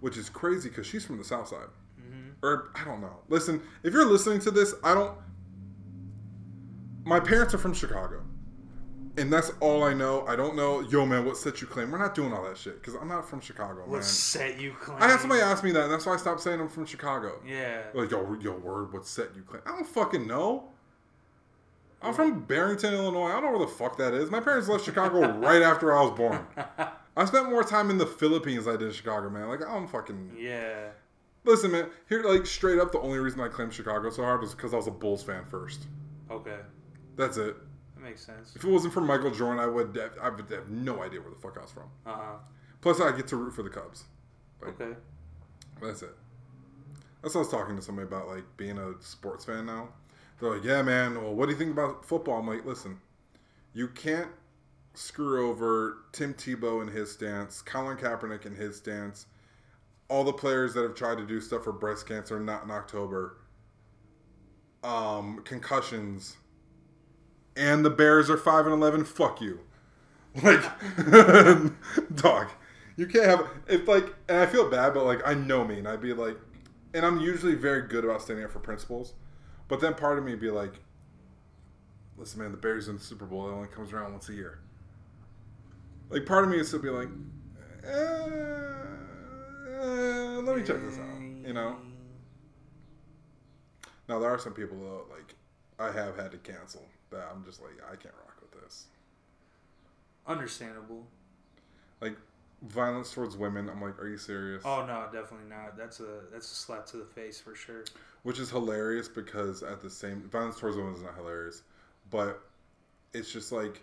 which 0.00 0.16
is 0.16 0.28
crazy 0.28 0.68
because 0.68 0.87
she's 0.87 1.04
from 1.04 1.18
the 1.18 1.24
south 1.24 1.48
side, 1.48 1.68
Mhm. 2.00 2.32
or 2.42 2.70
I 2.74 2.85
don't 2.85 3.00
know. 3.00 3.20
Listen, 3.28 3.62
if 3.82 3.92
you're 3.92 4.04
listening 4.06 4.40
to 4.40 4.50
this, 4.50 4.74
I 4.85 4.94
don't. 4.94 5.16
My 7.04 7.20
parents 7.20 7.54
are 7.54 7.59
from 7.59 7.72
Chicago, 7.72 8.22
and 9.16 9.32
that's 9.32 9.52
all 9.61 9.85
I 9.85 9.94
know. 9.94 10.26
I 10.26 10.35
don't 10.35 10.56
know, 10.56 10.80
yo 10.80 11.06
man, 11.06 11.24
what 11.24 11.37
set 11.37 11.61
you 11.61 11.66
claim? 11.68 11.90
We're 11.92 11.98
not 11.98 12.14
doing 12.16 12.32
all 12.32 12.42
that 12.44 12.56
shit 12.59 12.80
because 12.82 12.94
I'm 13.00 13.09
not 13.09 13.28
from 13.28 13.40
Chicago, 13.40 13.80
man. 13.82 13.90
What 13.90 14.04
set 14.04 14.59
you 14.61 14.72
claim? 14.72 14.98
I 15.00 15.09
had 15.09 15.20
somebody 15.20 15.40
ask 15.40 15.62
me 15.62 15.70
that, 15.72 15.85
and 15.85 15.92
that's 15.92 16.04
why 16.04 16.14
I 16.14 16.16
stopped 16.16 16.40
saying 16.40 16.61
I'm 16.61 16.68
from 16.68 16.85
Chicago. 16.85 17.40
Yeah. 17.46 17.82
Like, 17.94 18.11
yo, 18.11 18.35
yo, 18.40 18.52
word, 18.56 18.92
what 18.92 19.06
set 19.06 19.37
you 19.37 19.42
claim? 19.42 19.62
I 19.66 19.70
don't 19.70 19.87
fucking 19.87 20.26
know. 20.26 20.70
I'm 22.02 22.12
from 22.12 22.40
Barrington, 22.44 22.92
Illinois. 22.92 23.28
I 23.28 23.32
don't 23.40 23.44
know 23.52 23.59
where 23.59 23.66
the 23.66 23.72
fuck 23.72 23.96
that 23.98 24.12
is. 24.12 24.30
My 24.30 24.40
parents 24.40 24.68
left 24.68 24.85
Chicago 24.85 25.32
right 25.38 25.62
after 25.62 25.96
I 25.96 26.02
was 26.02 26.11
born. 26.16 26.46
I 27.16 27.24
spent 27.24 27.48
more 27.50 27.64
time 27.64 27.90
in 27.90 27.98
the 27.98 28.07
Philippines 28.07 28.64
than 28.66 28.74
I 28.74 28.76
did 28.76 28.88
in 28.88 28.92
Chicago, 28.94 29.31
man. 29.31 29.48
Like, 29.48 29.62
I 29.66 29.72
don't 29.72 29.88
fucking. 29.88 30.37
yeah. 30.38 30.88
Listen, 31.44 31.70
man, 31.70 31.87
here, 32.09 32.22
like, 32.24 32.44
straight 32.44 32.81
up, 32.81 32.90
the 32.90 32.98
only 32.98 33.18
reason 33.18 33.40
I 33.40 33.46
claimed 33.48 33.72
Chicago 33.72 34.11
so 34.11 34.22
hard 34.24 34.40
was 34.40 34.52
because 34.55 34.74
I 34.74 34.76
was 34.76 34.88
a 34.88 34.90
Bulls 34.90 35.22
fan 35.22 35.44
first. 35.48 35.87
Okay. 36.29 36.59
That's 37.16 37.37
it. 37.37 37.57
That 37.94 38.02
makes 38.02 38.26
sense. 38.26 38.55
If 38.57 38.64
it 38.64 38.68
wasn't 38.68 38.92
for 38.92 39.00
Michael 39.00 39.31
Jordan, 39.31 39.61
I 39.61 39.66
would 39.66 39.94
have, 39.96 40.12
I 40.20 40.29
would 40.29 40.50
have 40.50 40.68
no 40.68 41.02
idea 41.05 41.20
where 41.20 41.31
the 41.31 41.37
fuck 41.37 41.57
I 41.57 41.62
was 41.62 41.70
from. 41.70 41.85
Uh 42.05 42.14
huh. 42.16 42.35
Plus, 42.81 43.00
I 43.00 43.16
get 43.16 43.29
to 43.29 43.37
root 43.37 43.55
for 43.55 43.62
the 43.62 43.70
Cubs. 43.70 44.05
Like, 44.61 44.81
Okay. 44.81 44.96
That's 45.81 46.02
it. 46.02 46.14
That's 47.22 47.35
what 47.35 47.40
I 47.40 47.44
was 47.44 47.48
talking 47.50 47.76
to 47.76 47.83
somebody 47.83 48.07
about, 48.09 48.29
like 48.29 48.44
being 48.57 48.79
a 48.79 48.94
sports 49.00 49.44
fan 49.44 49.66
now. 49.66 49.88
They're 50.40 50.55
like, 50.55 50.64
"Yeah, 50.64 50.83
man. 50.83 51.14
Well, 51.14 51.35
what 51.35 51.46
do 51.46 51.52
you 51.52 51.59
think 51.59 51.70
about 51.72 52.05
football?" 52.05 52.38
I'm 52.38 52.46
like, 52.46 52.64
"Listen, 52.64 53.00
you 53.72 53.88
can't 53.88 54.29
screw 54.96 55.50
over 55.50 55.98
Tim 56.12 56.35
Tebow 56.35 56.82
in 56.82 56.88
his 56.88 57.12
stance, 57.12 57.62
Colin 57.62 57.96
Kaepernick 57.96 58.46
in 58.46 58.54
his 58.54 58.76
stance, 58.76 59.26
all 60.09 60.24
the 60.24 60.32
players 60.32 60.74
that 60.74 60.82
have 60.82 60.94
tried 60.94 61.18
to 61.18 61.26
do 61.26 61.40
stuff 61.40 61.64
for 61.64 61.72
breast 61.72 62.09
cancer, 62.09 62.40
not 62.40 62.64
in 62.64 62.70
October, 62.70 63.38
um, 64.82 65.42
concussions, 65.44 66.37
and 67.56 67.85
the 67.85 67.90
Bears 67.90 68.30
are 68.30 68.37
five 68.37 68.66
and 68.66 68.74
eleven. 68.74 69.04
Fuck 69.04 69.40
you, 69.40 69.61
like, 70.42 70.62
dog." 72.14 72.48
You 72.98 73.06
can't 73.06 73.26
have 73.26 73.50
if 73.68 73.87
like, 73.87 74.14
and 74.26 74.38
I 74.38 74.46
feel 74.46 74.70
bad, 74.70 74.94
but 74.94 75.04
like 75.04 75.20
I 75.26 75.35
know 75.35 75.64
me, 75.64 75.78
and 75.78 75.87
I'd 75.87 76.00
be 76.00 76.14
like, 76.14 76.38
and 76.94 77.04
I'm 77.04 77.20
usually 77.20 77.54
very 77.54 77.82
good 77.82 78.04
about 78.04 78.22
standing 78.22 78.44
up 78.44 78.50
for 78.50 78.59
principles, 78.59 79.12
but 79.68 79.80
then 79.80 79.94
part 79.94 80.18
of 80.18 80.24
me 80.24 80.35
be 80.35 80.50
like, 80.50 80.72
listen, 82.16 82.40
man, 82.40 82.52
the 82.52 82.56
Bears 82.56 82.88
in 82.88 82.96
the 82.96 83.02
Super 83.02 83.26
Bowl 83.26 83.48
it 83.48 83.52
only 83.52 83.68
comes 83.68 83.92
around 83.92 84.12
once 84.12 84.30
a 84.30 84.32
year. 84.32 84.61
Like 86.09 86.25
part 86.27 86.45
of 86.45 86.51
me 86.51 86.59
is 86.59 86.69
still 86.69 86.81
be 86.81 86.90
like, 86.90 87.09
eh, 87.85 87.88
eh, 89.71 90.40
let 90.42 90.57
me 90.57 90.62
check 90.62 90.81
this 90.83 90.99
out, 90.99 91.21
you 91.21 91.53
know. 91.53 91.77
Now 94.09 94.19
there 94.21 94.31
are 94.31 94.38
some 94.38 94.53
people 94.53 94.79
though, 94.79 95.07
like 95.14 95.35
I 95.79 95.92
have 95.92 96.16
had 96.16 96.31
to 96.33 96.38
cancel 96.38 96.85
that 97.11 97.29
I'm 97.33 97.45
just 97.45 97.61
like 97.61 97.74
I 97.91 97.97
can't 97.97 98.14
rock 98.24 98.37
with 98.41 98.62
this. 98.62 98.87
Understandable. 100.26 101.07
Like 102.01 102.16
violence 102.62 103.12
towards 103.12 103.37
women, 103.37 103.68
I'm 103.68 103.80
like, 103.83 103.99
are 104.01 104.09
you 104.09 104.18
serious? 104.18 104.62
Oh 104.64 104.85
no, 104.87 105.05
definitely 105.12 105.49
not. 105.49 105.76
That's 105.76 106.01
a 106.01 106.20
that's 106.33 106.51
a 106.51 106.55
slap 106.55 106.87
to 106.87 106.99
the 106.99 107.05
face 107.05 107.41
for 107.41 107.55
sure. 107.55 107.85
which 108.22 108.39
is 108.39 108.49
hilarious 108.51 109.09
because 109.09 109.62
at 109.62 109.83
the 109.83 109.91
same 109.91 110.22
violence 110.30 110.59
towards 110.59 110.76
women 110.76 110.95
is 110.95 111.03
not 111.03 111.16
hilarious, 111.16 111.62
but 112.11 112.41
it's 113.12 113.33
just 113.33 113.51
like 113.51 113.83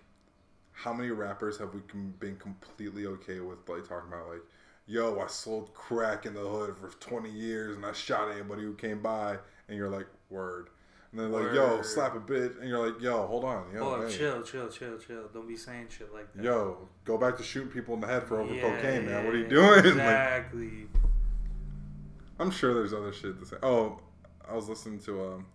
how 0.74 0.92
many 0.94 1.10
rappers 1.10 1.58
have 1.58 1.74
we 1.74 1.82
been 2.20 2.36
completely 2.38 3.06
okay 3.06 3.40
with 3.40 3.60
like 3.70 3.88
talking 3.88 4.12
about 4.12 4.30
like 4.30 4.42
yo, 4.86 5.20
I 5.20 5.28
sold 5.28 5.74
crack 5.74 6.26
in 6.26 6.34
the 6.34 6.42
hood 6.42 6.76
for 6.78 6.90
20 7.00 7.30
years 7.30 7.76
and 7.76 7.86
I 7.86 7.94
shot 7.94 8.32
anybody 8.32 8.64
who 8.64 8.74
came 8.74 9.02
by. 9.02 9.38
And 9.68 9.78
you're 9.78 9.90
like, 9.90 10.08
word. 10.30 10.70
And 11.12 11.20
then 11.22 11.32
like, 11.32 11.54
yo, 11.54 11.82
slap 11.84 12.16
a 12.16 12.20
bitch. 12.20 12.60
And 12.60 12.68
you're 12.68 12.86
like, 12.86 13.02
yo, 13.02 13.26
hold 13.28 13.46
on. 13.46 13.66
Yo, 13.74 13.82
Oh, 13.82 14.06
hey. 14.08 14.14
chill, 14.14 14.42
chill, 14.42 14.68
chill, 14.68 14.98
chill. 14.98 15.30
Don't 15.34 15.48
be 15.48 15.56
saying 15.56 15.88
shit 15.90 16.14
like 16.14 16.34
that. 16.34 16.44
Yo, 16.44 16.90
go 17.06 17.18
back 17.18 17.38
to 17.38 17.44
shooting 17.44 17.70
people 17.72 17.94
in 17.94 18.02
the 18.02 18.08
head 18.08 18.24
for 18.24 18.42
over 18.42 18.54
Yeah, 18.54 18.62
cocaine, 18.62 19.06
man. 19.06 19.26
What 19.26 19.36
are 19.36 19.38
you 19.38 19.48
doing? 19.48 19.70
Like, 19.74 19.86
Exactly. 19.86 20.88
I'm 22.40 22.52
sure 22.52 22.74
there's 22.74 22.94
other 22.94 23.14
shit 23.14 23.40
to 23.40 23.46
say. 23.46 23.58
Oh, 23.64 24.00
I 24.50 24.56
was 24.56 24.68
listening 24.68 25.00
to 25.02 25.24
um, 25.24 25.46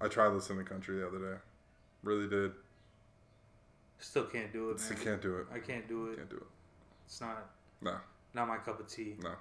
I 0.00 0.08
tried 0.08 0.28
listening 0.28 0.64
to 0.64 0.70
country 0.70 0.98
the 0.98 1.06
other 1.06 1.18
day. 1.18 1.38
Really 2.02 2.28
did. 2.28 2.52
Still 4.00 4.24
can't 4.24 4.52
do 4.52 4.70
it, 4.70 4.80
man. 4.80 4.98
can't 5.04 5.22
do 5.22 5.36
it. 5.36 5.46
I 5.52 5.58
can't 5.58 5.86
do 5.88 6.08
it. 6.08 6.16
Can't 6.16 6.30
do 6.30 6.36
it. 6.36 6.46
It's 7.06 7.20
not 7.20 7.50
No, 7.82 7.96
not 8.34 8.48
my 8.48 8.56
cup 8.58 8.80
of 8.80 8.88
tea. 8.88 9.16
no. 9.22 9.32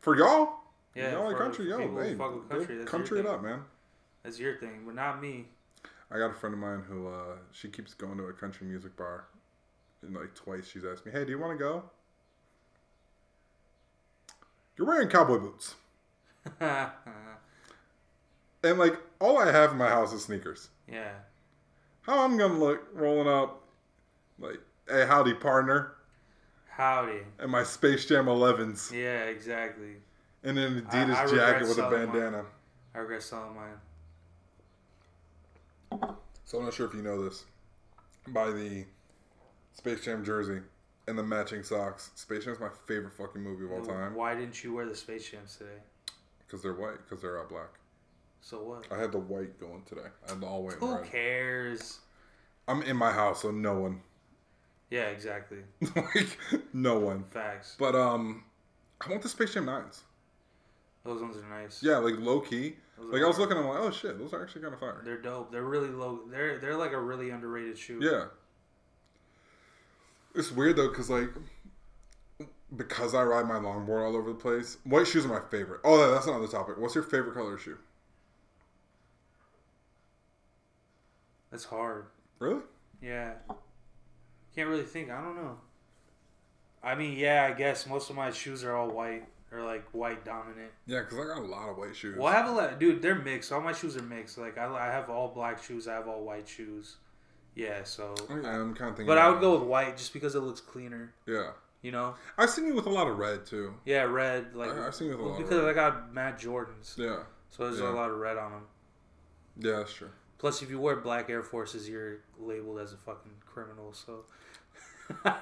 For 0.00 0.16
y'all, 0.16 0.60
Yeah, 0.94 1.12
y'all 1.12 1.26
like 1.28 1.38
country, 1.38 1.68
yo, 1.68 1.78
hey, 1.78 2.14
fuck 2.14 2.34
with 2.34 2.48
country, 2.48 2.84
country 2.84 3.20
it 3.20 3.26
up, 3.26 3.42
man. 3.42 3.62
That's 4.22 4.38
your 4.38 4.56
thing, 4.56 4.82
but 4.84 4.94
not 4.94 5.20
me. 5.20 5.46
I 6.10 6.18
got 6.18 6.30
a 6.30 6.34
friend 6.34 6.54
of 6.54 6.60
mine 6.60 6.82
who 6.88 7.08
uh, 7.08 7.36
she 7.52 7.68
keeps 7.68 7.94
going 7.94 8.16
to 8.18 8.24
a 8.24 8.32
country 8.32 8.66
music 8.66 8.96
bar, 8.96 9.26
and 10.02 10.14
like 10.14 10.34
twice 10.34 10.66
she's 10.68 10.84
asked 10.84 11.04
me, 11.04 11.12
"Hey, 11.12 11.24
do 11.24 11.30
you 11.30 11.38
want 11.38 11.58
to 11.58 11.62
go?" 11.62 11.82
You're 14.76 14.86
wearing 14.86 15.08
cowboy 15.08 15.38
boots, 15.38 15.74
and 16.60 16.92
like 18.78 18.96
all 19.20 19.38
I 19.38 19.50
have 19.52 19.72
in 19.72 19.78
my 19.78 19.88
house 19.88 20.12
is 20.12 20.24
sneakers. 20.24 20.68
How 22.08 22.24
I'm 22.24 22.38
gonna 22.38 22.54
look 22.58 22.88
rolling 22.94 23.28
up, 23.28 23.62
like, 24.38 24.60
"Hey, 24.88 25.04
howdy, 25.06 25.34
partner," 25.34 25.94
Howdy. 26.70 27.20
and 27.38 27.50
my 27.52 27.62
Space 27.62 28.06
Jam 28.06 28.24
11s, 28.28 28.90
Yeah, 28.90 29.24
exactly. 29.24 30.00
and 30.42 30.58
an 30.58 30.86
Adidas 30.86 31.14
I 31.14 31.22
regret 31.24 31.30
jacket 31.52 31.60
with 31.68 31.70
a 31.72 31.74
selling 31.74 31.98
mine. 32.06 32.12
bandana. 32.18 32.46
I 32.94 32.98
regret 33.00 33.22
selling 33.22 33.54
mine. 33.54 33.78
So 36.46 36.58
I'm 36.58 36.64
not 36.64 36.72
sure 36.72 36.86
if 36.86 36.94
you 36.94 37.02
know 37.02 37.22
this. 37.22 37.44
By 38.28 38.52
the 38.52 38.86
Space 39.74 40.00
Jam 40.02 40.24
jersey 40.24 40.62
and 41.06 41.18
the 41.18 41.22
matching 41.22 41.62
socks. 41.62 42.10
Space 42.14 42.46
Jam's 42.46 42.58
my 42.58 42.70
favorite 42.86 43.12
fucking 43.12 43.42
movie 43.42 43.66
of 43.66 43.72
all 43.72 43.84
time 43.84 44.14
Why 44.14 44.34
didn't 44.34 44.64
you 44.64 44.72
wear 44.72 44.86
the 44.86 44.96
Space 44.96 45.28
Jams 45.30 45.56
today? 45.56 45.82
because 46.38 46.62
they're 46.62 46.72
white. 46.72 46.96
Because 47.06 47.20
they're 47.20 47.38
all 47.38 47.46
black. 47.46 47.68
So 48.40 48.62
what? 48.62 48.86
I 48.90 48.98
had 49.00 49.12
the 49.12 49.18
white 49.18 49.58
going 49.60 49.82
today. 49.86 50.08
I 50.26 50.30
had 50.30 50.40
the 50.40 50.46
all 50.46 50.62
white 50.64 50.74
Who 50.74 50.94
red. 50.96 51.04
cares? 51.10 52.00
I'm 52.66 52.82
in 52.82 52.96
my 52.96 53.10
house, 53.12 53.42
so 53.42 53.50
no 53.50 53.78
one. 53.80 54.00
Yeah, 54.90 55.08
exactly. 55.08 55.58
like 55.94 56.38
no 56.72 56.98
one. 56.98 57.24
Facts. 57.30 57.76
But 57.78 57.94
um, 57.94 58.44
I 59.06 59.10
want 59.10 59.20
the 59.20 59.28
Space 59.28 59.52
Jam 59.52 59.66
nines. 59.66 60.02
Those 61.04 61.20
ones 61.20 61.36
are 61.36 61.46
nice. 61.46 61.82
Yeah, 61.82 61.98
like 61.98 62.14
low 62.18 62.40
key. 62.40 62.76
Those 62.96 63.12
Like 63.12 63.20
I 63.22 63.26
was 63.26 63.36
hard. 63.36 63.50
looking, 63.50 63.62
I'm 63.62 63.68
like, 63.68 63.80
oh 63.80 63.90
shit, 63.90 64.18
those 64.18 64.32
are 64.32 64.42
actually 64.42 64.62
kind 64.62 64.72
of 64.72 64.80
fire. 64.80 65.02
They're 65.04 65.20
dope. 65.20 65.52
They're 65.52 65.64
really 65.64 65.90
low. 65.90 66.20
They're 66.30 66.58
they're 66.58 66.74
like 66.74 66.92
a 66.92 66.98
really 67.00 67.28
underrated 67.28 67.76
shoe. 67.76 67.98
Yeah. 68.00 68.28
It's 70.34 70.50
weird 70.50 70.76
though, 70.76 70.88
cause 70.88 71.10
like, 71.10 71.28
because 72.76 73.14
I 73.14 73.22
ride 73.24 73.46
my 73.46 73.56
longboard 73.56 74.06
all 74.06 74.16
over 74.16 74.30
the 74.30 74.38
place. 74.38 74.78
White 74.84 75.06
shoes 75.06 75.26
are 75.26 75.28
my 75.28 75.40
favorite. 75.50 75.80
Oh, 75.84 76.10
that's 76.12 76.26
another 76.26 76.46
topic. 76.48 76.78
What's 76.78 76.94
your 76.94 77.04
favorite 77.04 77.34
color 77.34 77.58
shoe? 77.58 77.76
That's 81.50 81.64
hard. 81.64 82.06
Really? 82.38 82.60
Yeah. 83.02 83.32
Can't 84.54 84.68
really 84.68 84.82
think. 84.84 85.10
I 85.10 85.20
don't 85.22 85.36
know. 85.36 85.58
I 86.82 86.94
mean, 86.94 87.18
yeah, 87.18 87.48
I 87.50 87.52
guess 87.56 87.86
most 87.86 88.10
of 88.10 88.16
my 88.16 88.30
shoes 88.30 88.62
are 88.64 88.74
all 88.74 88.88
white 88.90 89.24
or 89.52 89.62
like 89.62 89.84
white 89.92 90.24
dominant. 90.24 90.70
Yeah, 90.86 91.02
cause 91.02 91.18
I 91.18 91.24
got 91.34 91.38
a 91.42 91.46
lot 91.46 91.68
of 91.68 91.76
white 91.76 91.96
shoes. 91.96 92.16
Well, 92.16 92.26
I 92.28 92.32
have 92.36 92.48
a 92.48 92.52
lot, 92.52 92.78
dude. 92.78 93.02
They're 93.02 93.14
mixed. 93.16 93.50
All 93.52 93.60
my 93.60 93.72
shoes 93.72 93.96
are 93.96 94.02
mixed. 94.02 94.38
Like 94.38 94.58
I, 94.58 94.66
I 94.66 94.86
have 94.86 95.10
all 95.10 95.28
black 95.28 95.62
shoes. 95.62 95.88
I 95.88 95.94
have 95.94 96.06
all 96.08 96.22
white 96.24 96.48
shoes. 96.48 96.96
Yeah. 97.54 97.82
So, 97.84 98.14
Oh, 98.30 98.36
yeah, 98.40 98.60
I'm 98.60 98.74
kind 98.74 98.90
of 98.90 98.96
thinking. 98.96 99.06
but 99.06 99.18
I 99.18 99.28
would 99.28 99.40
go 99.40 99.58
with 99.58 99.66
white 99.68 99.96
just 99.96 100.12
because 100.12 100.34
it 100.34 100.40
looks 100.40 100.60
cleaner. 100.60 101.12
Yeah, 101.26 101.50
You 101.82 101.90
know? 101.92 102.14
I've 102.36 102.50
seen 102.50 102.66
you 102.66 102.74
with 102.74 102.86
a 102.86 102.90
lot 102.90 103.08
of 103.08 103.18
red 103.18 103.46
too. 103.46 103.74
Yeah, 103.84 104.02
red. 104.02 104.54
Like 104.54 104.70
I- 104.70 104.86
I've 104.86 104.94
seen 104.94 105.08
you 105.08 105.16
with 105.16 105.26
a 105.26 105.28
lot 105.28 105.40
of 105.40 105.48
because. 105.48 105.64
I 105.64 105.72
got 105.72 106.14
Matt 106.14 106.38
Jordans, 106.38 106.96
Yeah, 106.96 107.22
so 107.50 107.64
there's 107.64 107.80
Yeah. 107.80 107.90
a 107.90 107.92
lot 107.92 108.10
of 108.10 108.18
red 108.18 108.36
on 108.36 108.52
them. 108.52 108.66
yeah, 109.58 109.76
that's 109.78 109.92
true. 109.94 110.10
Plus, 110.38 110.62
if 110.62 110.70
you 110.70 110.78
wear 110.78 110.96
black 110.96 111.28
Air 111.28 111.42
Forces, 111.42 111.88
you're 111.88 112.18
labeled 112.38 112.78
as 112.78 112.92
a 112.92 112.96
fucking 112.96 113.32
criminal. 113.44 113.92
So 113.92 114.24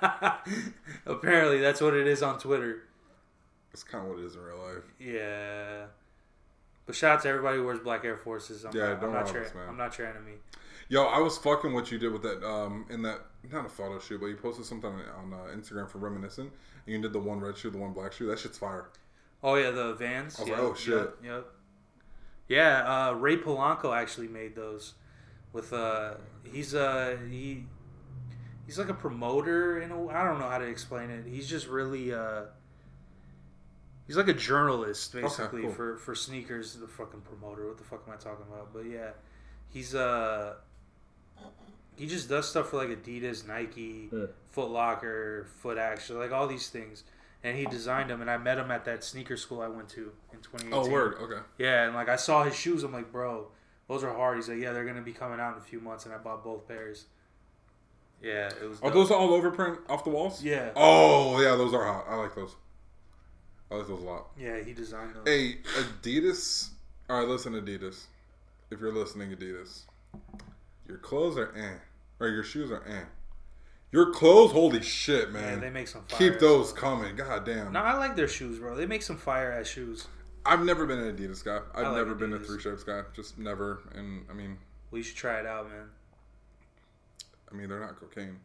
apparently, 1.06 1.60
that's 1.60 1.80
what 1.80 1.94
it 1.94 2.06
is 2.06 2.22
on 2.22 2.38
Twitter. 2.38 2.84
That's 3.72 3.84
kind 3.84 4.04
of 4.04 4.10
what 4.10 4.20
it 4.20 4.24
is 4.24 4.36
in 4.36 4.42
real 4.42 4.58
life. 4.58 4.84
Yeah. 4.98 5.86
But 6.86 6.94
shout 6.94 7.16
out 7.16 7.22
to 7.22 7.28
everybody 7.28 7.58
who 7.58 7.64
wears 7.64 7.80
black 7.80 8.04
Air 8.04 8.16
Forces. 8.16 8.64
I'm 8.64 8.74
Yeah, 8.74 8.90
not, 8.90 9.00
don't 9.00 9.10
I'm 9.10 9.24
not 9.24 9.32
your, 9.34 9.44
us, 9.44 9.54
man. 9.54 9.68
I'm 9.68 9.76
not 9.76 9.98
your 9.98 10.06
enemy. 10.06 10.32
Yo, 10.88 11.02
I 11.02 11.18
was 11.18 11.36
fucking 11.36 11.74
what 11.74 11.90
you 11.90 11.98
did 11.98 12.12
with 12.12 12.22
that. 12.22 12.42
Um, 12.48 12.86
in 12.88 13.02
that 13.02 13.20
not 13.52 13.66
a 13.66 13.68
photo 13.68 13.98
shoot, 13.98 14.20
but 14.20 14.26
you 14.26 14.36
posted 14.36 14.64
something 14.64 14.90
on 14.90 15.32
uh, 15.32 15.54
Instagram 15.54 15.90
for 15.90 15.98
reminiscent. 15.98 16.50
And 16.86 16.94
you 16.94 17.02
did 17.02 17.12
the 17.12 17.18
one 17.18 17.40
red 17.40 17.56
shoe, 17.58 17.70
the 17.70 17.78
one 17.78 17.92
black 17.92 18.12
shoe. 18.12 18.26
That 18.28 18.38
shit's 18.38 18.56
fire. 18.56 18.88
Oh 19.42 19.56
yeah, 19.56 19.70
the 19.70 19.94
Vans. 19.94 20.38
I 20.38 20.42
was 20.42 20.48
yep, 20.48 20.58
like, 20.58 20.66
oh, 20.66 20.74
shit. 20.74 20.94
Yep. 20.94 21.16
yep. 21.24 21.46
Yeah, 22.48 23.08
uh, 23.08 23.12
Ray 23.14 23.36
Polanco 23.36 23.96
actually 23.96 24.28
made 24.28 24.54
those. 24.54 24.94
With 25.52 25.72
uh, 25.72 26.14
he's 26.44 26.74
uh 26.74 27.16
he, 27.30 27.64
he's 28.66 28.78
like 28.78 28.88
a 28.88 28.94
promoter 28.94 29.80
in 29.80 29.90
a. 29.90 30.08
I 30.08 30.24
don't 30.24 30.38
know 30.38 30.48
how 30.48 30.58
to 30.58 30.66
explain 30.66 31.10
it. 31.10 31.24
He's 31.26 31.48
just 31.48 31.66
really 31.66 32.12
uh. 32.12 32.42
He's 34.06 34.16
like 34.16 34.28
a 34.28 34.34
journalist 34.34 35.12
basically 35.12 35.62
cool. 35.62 35.72
for 35.72 35.96
for 35.96 36.14
sneakers. 36.14 36.74
The 36.74 36.86
fucking 36.86 37.22
promoter. 37.22 37.66
What 37.66 37.78
the 37.78 37.84
fuck 37.84 38.04
am 38.06 38.12
I 38.12 38.16
talking 38.16 38.44
about? 38.52 38.72
But 38.72 38.86
yeah, 38.86 39.10
he's 39.68 39.94
uh. 39.94 40.54
He 41.96 42.06
just 42.06 42.28
does 42.28 42.46
stuff 42.48 42.68
for 42.68 42.76
like 42.76 42.90
Adidas, 42.90 43.48
Nike, 43.48 44.10
Yeah. 44.12 44.26
Foot 44.50 44.68
Locker, 44.68 45.46
Foot 45.62 45.78
Action, 45.78 46.18
like 46.18 46.30
all 46.30 46.46
these 46.46 46.68
things. 46.68 47.04
And 47.46 47.56
he 47.56 47.64
designed 47.64 48.10
them, 48.10 48.20
and 48.22 48.28
I 48.28 48.38
met 48.38 48.58
him 48.58 48.72
at 48.72 48.84
that 48.86 49.04
sneaker 49.04 49.36
school 49.36 49.60
I 49.60 49.68
went 49.68 49.88
to 49.90 50.10
in 50.32 50.40
2018. 50.40 50.72
Oh, 50.72 50.90
word. 50.90 51.14
Okay. 51.20 51.40
Yeah, 51.58 51.84
and 51.84 51.94
like 51.94 52.08
I 52.08 52.16
saw 52.16 52.42
his 52.42 52.56
shoes, 52.56 52.82
I'm 52.82 52.92
like, 52.92 53.12
bro, 53.12 53.46
those 53.88 54.02
are 54.02 54.12
hard. 54.12 54.36
He's 54.36 54.48
like, 54.48 54.58
yeah, 54.58 54.72
they're 54.72 54.84
gonna 54.84 55.00
be 55.00 55.12
coming 55.12 55.38
out 55.38 55.52
in 55.52 55.58
a 55.58 55.64
few 55.64 55.78
months, 55.78 56.06
and 56.06 56.12
I 56.12 56.18
bought 56.18 56.42
both 56.42 56.66
pairs. 56.66 57.04
Yeah, 58.20 58.48
it 58.48 58.68
was. 58.68 58.80
Are 58.80 58.90
dope. 58.90 58.94
those 58.94 59.10
all 59.12 59.32
over 59.32 59.52
print 59.52 59.78
off 59.88 60.02
the 60.02 60.10
walls? 60.10 60.42
Yeah. 60.42 60.70
Oh 60.74 61.40
yeah, 61.40 61.54
those 61.54 61.72
are 61.72 61.84
hot. 61.84 62.06
I 62.08 62.16
like 62.16 62.34
those. 62.34 62.56
I 63.70 63.76
like 63.76 63.86
those 63.86 64.02
a 64.02 64.04
lot. 64.04 64.26
Yeah, 64.36 64.58
he 64.64 64.72
designed 64.72 65.14
those. 65.14 65.22
Hey, 65.24 65.58
Adidas. 65.78 66.70
All 67.08 67.20
right, 67.20 67.28
listen, 67.28 67.52
Adidas. 67.52 68.06
If 68.72 68.80
you're 68.80 68.92
listening, 68.92 69.30
Adidas, 69.30 69.82
your 70.88 70.98
clothes 70.98 71.38
are 71.38 71.56
eh, 71.56 71.78
or 72.18 72.28
your 72.28 72.42
shoes 72.42 72.72
are 72.72 72.82
eh. 72.88 73.04
Your 73.92 74.12
clothes, 74.12 74.52
holy 74.52 74.82
shit, 74.82 75.32
man! 75.32 75.54
yeah, 75.54 75.60
they 75.60 75.70
make 75.70 75.88
some. 75.88 76.02
Fire 76.02 76.18
Keep 76.30 76.40
those 76.40 76.72
coming. 76.72 77.16
God 77.16 77.44
damn. 77.46 77.72
No, 77.72 77.80
I 77.80 77.96
like 77.96 78.16
their 78.16 78.28
shoes, 78.28 78.58
bro. 78.58 78.74
They 78.76 78.86
make 78.86 79.02
some 79.02 79.16
fire 79.16 79.52
ass 79.52 79.68
shoes. 79.68 80.08
I've 80.44 80.64
never 80.64 80.86
been 80.86 80.98
an 80.98 81.16
Adidas 81.16 81.44
guy. 81.44 81.60
I've 81.74 81.86
like 81.88 81.96
never 81.96 82.14
been 82.14 82.32
a 82.32 82.38
three 82.38 82.60
stripes 82.60 82.84
guy. 82.84 83.02
Just 83.14 83.38
never. 83.38 83.80
And 83.94 84.24
I 84.30 84.32
mean, 84.32 84.58
we 84.90 85.02
should 85.02 85.16
try 85.16 85.40
it 85.40 85.46
out, 85.46 85.68
man. 85.70 85.86
I 87.50 87.54
mean, 87.54 87.68
they're 87.68 87.80
not 87.80 87.98
cocaine. 87.98 88.38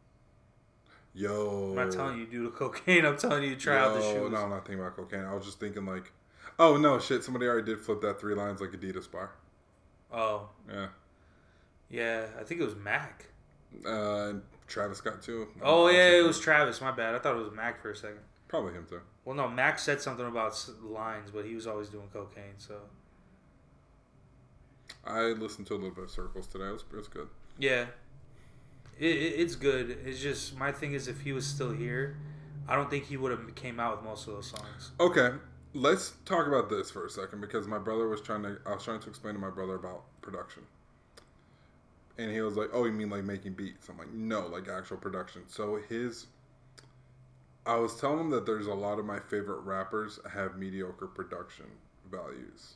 Yo. 1.13 1.69
I'm 1.71 1.75
not 1.75 1.91
telling 1.91 2.17
you 2.19 2.25
do 2.25 2.43
the 2.43 2.49
cocaine. 2.51 3.05
I'm 3.05 3.17
telling 3.17 3.43
you 3.43 3.55
to 3.55 3.59
try 3.59 3.77
out 3.77 3.95
the 3.95 4.01
Yo, 4.01 4.13
shoes. 4.13 4.31
No, 4.31 4.37
I'm 4.37 4.49
not 4.49 4.65
thinking 4.65 4.79
about 4.83 4.95
cocaine. 4.95 5.25
I 5.25 5.33
was 5.35 5.45
just 5.45 5.59
thinking 5.59 5.85
like, 5.85 6.11
oh 6.59 6.77
no, 6.77 6.99
shit. 6.99 7.23
Somebody 7.23 7.47
already 7.47 7.65
did 7.65 7.79
flip 7.81 8.01
that 8.01 8.19
three 8.19 8.35
lines 8.35 8.61
like 8.61 8.71
Adidas 8.71 9.11
bar. 9.11 9.31
Oh, 10.13 10.49
Yeah. 10.69 10.87
yeah. 11.89 12.25
I 12.39 12.43
think 12.43 12.61
it 12.61 12.65
was 12.65 12.75
Mac. 12.75 13.27
Uh, 13.85 14.33
Travis 14.71 14.99
Scott 14.99 15.21
too. 15.21 15.47
Oh 15.61 15.89
yeah, 15.89 16.09
it 16.09 16.23
was 16.25 16.39
Travis. 16.39 16.81
My 16.81 16.91
bad. 16.91 17.13
I 17.13 17.19
thought 17.19 17.35
it 17.35 17.43
was 17.43 17.51
Mac 17.53 17.81
for 17.81 17.91
a 17.91 17.95
second. 17.95 18.19
probably 18.47 18.73
him 18.73 18.85
too. 18.89 19.01
Well, 19.25 19.35
no, 19.35 19.47
Mac 19.47 19.77
said 19.77 20.01
something 20.01 20.25
about 20.25 20.53
lines, 20.81 21.29
but 21.31 21.45
he 21.45 21.53
was 21.53 21.67
always 21.67 21.89
doing 21.89 22.07
cocaine. 22.11 22.57
So 22.57 22.75
I 25.05 25.19
listened 25.33 25.67
to 25.67 25.73
a 25.73 25.75
little 25.75 25.91
bit 25.91 26.05
of 26.05 26.11
Circles 26.11 26.47
today. 26.47 26.65
It 26.65 26.71
was, 26.73 26.85
it 26.91 26.95
was 26.97 27.07
good. 27.07 27.27
yeah, 27.57 27.85
it, 28.99 29.05
it, 29.09 29.39
it's 29.39 29.55
good. 29.55 29.97
It's 30.05 30.19
just 30.19 30.57
my 30.57 30.71
thing 30.71 30.93
is 30.93 31.07
if 31.07 31.21
he 31.21 31.33
was 31.33 31.45
still 31.45 31.71
here, 31.71 32.17
I 32.67 32.75
don't 32.75 32.89
think 32.89 33.05
he 33.05 33.17
would 33.17 33.31
have 33.31 33.53
came 33.55 33.79
out 33.79 33.97
with 33.97 34.05
most 34.05 34.27
of 34.27 34.35
those 34.35 34.47
songs. 34.47 34.91
Okay, 34.99 35.31
let's 35.73 36.13
talk 36.25 36.47
about 36.47 36.69
this 36.69 36.91
for 36.91 37.05
a 37.05 37.09
second 37.09 37.41
because 37.41 37.67
my 37.67 37.79
brother 37.79 38.07
was 38.07 38.21
trying 38.21 38.43
to. 38.43 38.57
I 38.65 38.73
was 38.75 38.83
trying 38.83 38.99
to 39.01 39.09
explain 39.09 39.33
to 39.33 39.39
my 39.39 39.49
brother 39.49 39.75
about 39.75 40.03
production, 40.21 40.63
and 42.17 42.31
he 42.31 42.41
was 42.41 42.55
like, 42.57 42.69
"Oh, 42.73 42.85
you 42.85 42.91
mean 42.91 43.09
like 43.09 43.23
making 43.23 43.53
beats?" 43.53 43.89
I'm 43.89 43.97
like, 43.97 44.11
"No, 44.11 44.47
like 44.47 44.67
actual 44.67 44.97
production." 44.97 45.43
So 45.47 45.79
his. 45.89 46.27
I 47.65 47.75
was 47.75 47.99
telling 47.99 48.19
him 48.19 48.29
that 48.31 48.45
there's 48.47 48.65
a 48.65 48.73
lot 48.73 48.97
of 48.97 49.05
my 49.05 49.19
favorite 49.19 49.59
rappers 49.61 50.19
have 50.33 50.57
mediocre 50.57 51.05
production 51.05 51.67
values. 52.09 52.73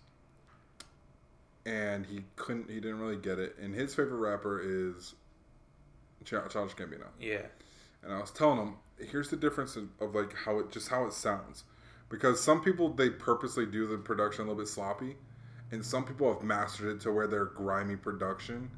And 1.66 2.06
he 2.06 2.24
couldn't, 2.36 2.70
he 2.70 2.76
didn't 2.76 3.00
really 3.00 3.18
get 3.18 3.40
it. 3.40 3.56
And 3.60 3.74
his 3.74 3.96
favorite 3.96 4.20
rapper 4.20 4.62
is 4.64 5.16
Childish 6.24 6.76
Gambino. 6.76 7.08
Yeah, 7.20 7.48
And 8.04 8.14
I 8.14 8.20
was 8.20 8.32
telling 8.32 8.60
him, 8.60 8.76
here's 9.00 9.30
the 9.30 9.38
difference 9.38 9.76
of, 9.76 9.90
of 10.00 10.14
like 10.16 10.34
how 10.34 10.60
it 10.60 10.72
just 10.72 10.90
how 10.90 11.06
it 11.06 11.14
sounds, 11.14 11.64
because 12.10 12.42
some 12.42 12.62
people 12.62 12.90
they 12.90 13.10
purposely 13.10 13.66
do 13.66 13.88
the 13.88 13.98
production 13.98 14.46
a 14.46 14.50
little 14.50 14.62
bit 14.64 14.68
sloppy, 14.70 15.16
and 15.72 15.84
some 15.84 16.06
people 16.06 16.32
have 16.32 16.44
mastered 16.44 16.96
it 16.96 17.02
to 17.02 17.12
where 17.12 17.28
their 17.28 17.46
grimy 17.46 17.96
production 17.96 18.70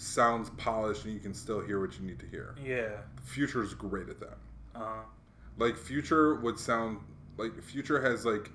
sounds 0.00 0.48
polished 0.56 1.04
and 1.04 1.12
you 1.12 1.20
can 1.20 1.34
still 1.34 1.60
hear 1.60 1.78
what 1.80 1.98
you 1.98 2.06
need 2.06 2.18
to 2.20 2.26
hear. 2.26 2.54
Yeah. 2.64 2.88
Future's 3.22 3.74
great 3.74 4.08
at 4.08 4.18
that. 4.20 4.38
Uh 4.74 4.78
huh. 4.78 5.02
Like 5.58 5.76
Future 5.76 6.36
would 6.36 6.58
sound 6.58 6.98
like 7.36 7.62
Future 7.62 8.00
has 8.00 8.24
like 8.24 8.50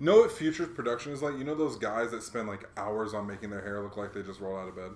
you 0.00 0.06
know 0.06 0.16
what 0.20 0.32
Future's 0.32 0.68
production 0.68 1.12
is 1.12 1.22
like? 1.22 1.36
You 1.38 1.44
know 1.44 1.54
those 1.54 1.76
guys 1.76 2.10
that 2.10 2.22
spend 2.22 2.48
like 2.48 2.68
hours 2.76 3.14
on 3.14 3.26
making 3.26 3.50
their 3.50 3.60
hair 3.62 3.82
look 3.82 3.96
like 3.96 4.12
they 4.14 4.22
just 4.22 4.40
rolled 4.40 4.58
out 4.58 4.68
of 4.68 4.74
bed? 4.76 4.90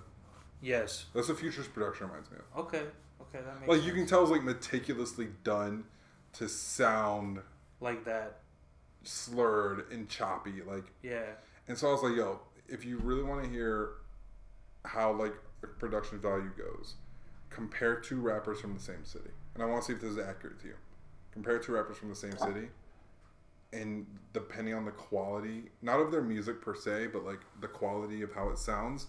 Yes. 0.60 1.04
That's 1.14 1.28
what 1.28 1.38
Future's 1.38 1.68
production 1.68 2.08
reminds 2.08 2.30
me 2.30 2.38
of. 2.38 2.66
Okay. 2.66 2.82
Okay, 3.20 3.44
that 3.44 3.60
makes 3.60 3.68
Like 3.68 3.76
sense. 3.78 3.86
you 3.86 3.92
can 3.92 4.06
tell 4.06 4.22
it's 4.22 4.30
like 4.30 4.42
meticulously 4.42 5.28
done 5.44 5.84
to 6.34 6.48
sound 6.48 7.40
like 7.80 8.04
that. 8.06 8.40
slurred 9.02 9.90
and 9.92 10.08
choppy. 10.08 10.62
Like 10.66 10.84
Yeah. 11.02 11.22
and 11.68 11.76
so 11.78 11.88
I 11.88 11.92
was 11.92 12.02
like, 12.02 12.16
yo, 12.16 12.40
if 12.68 12.84
you 12.84 12.98
really 12.98 13.22
want 13.22 13.44
to 13.44 13.48
hear 13.50 13.90
how 14.84 15.12
like 15.12 15.34
production 15.66 16.18
value 16.18 16.50
goes, 16.56 16.94
compare 17.50 17.96
two 17.96 18.20
rappers 18.20 18.60
from 18.60 18.74
the 18.74 18.80
same 18.80 19.04
city. 19.04 19.30
And 19.54 19.62
I 19.62 19.66
want 19.66 19.82
to 19.82 19.86
see 19.86 19.92
if 19.92 20.00
this 20.00 20.10
is 20.10 20.18
accurate 20.18 20.60
to 20.60 20.68
you. 20.68 20.74
Compare 21.32 21.58
two 21.58 21.72
rappers 21.72 21.96
from 21.96 22.08
the 22.08 22.16
same 22.16 22.36
city 22.38 22.68
and 23.74 24.06
depending 24.32 24.74
on 24.74 24.84
the 24.84 24.90
quality, 24.92 25.64
not 25.82 26.00
of 26.00 26.12
their 26.12 26.22
music 26.22 26.62
per 26.62 26.74
se, 26.74 27.08
but 27.08 27.24
like 27.24 27.40
the 27.60 27.68
quality 27.68 28.22
of 28.22 28.32
how 28.32 28.48
it 28.48 28.58
sounds, 28.58 29.08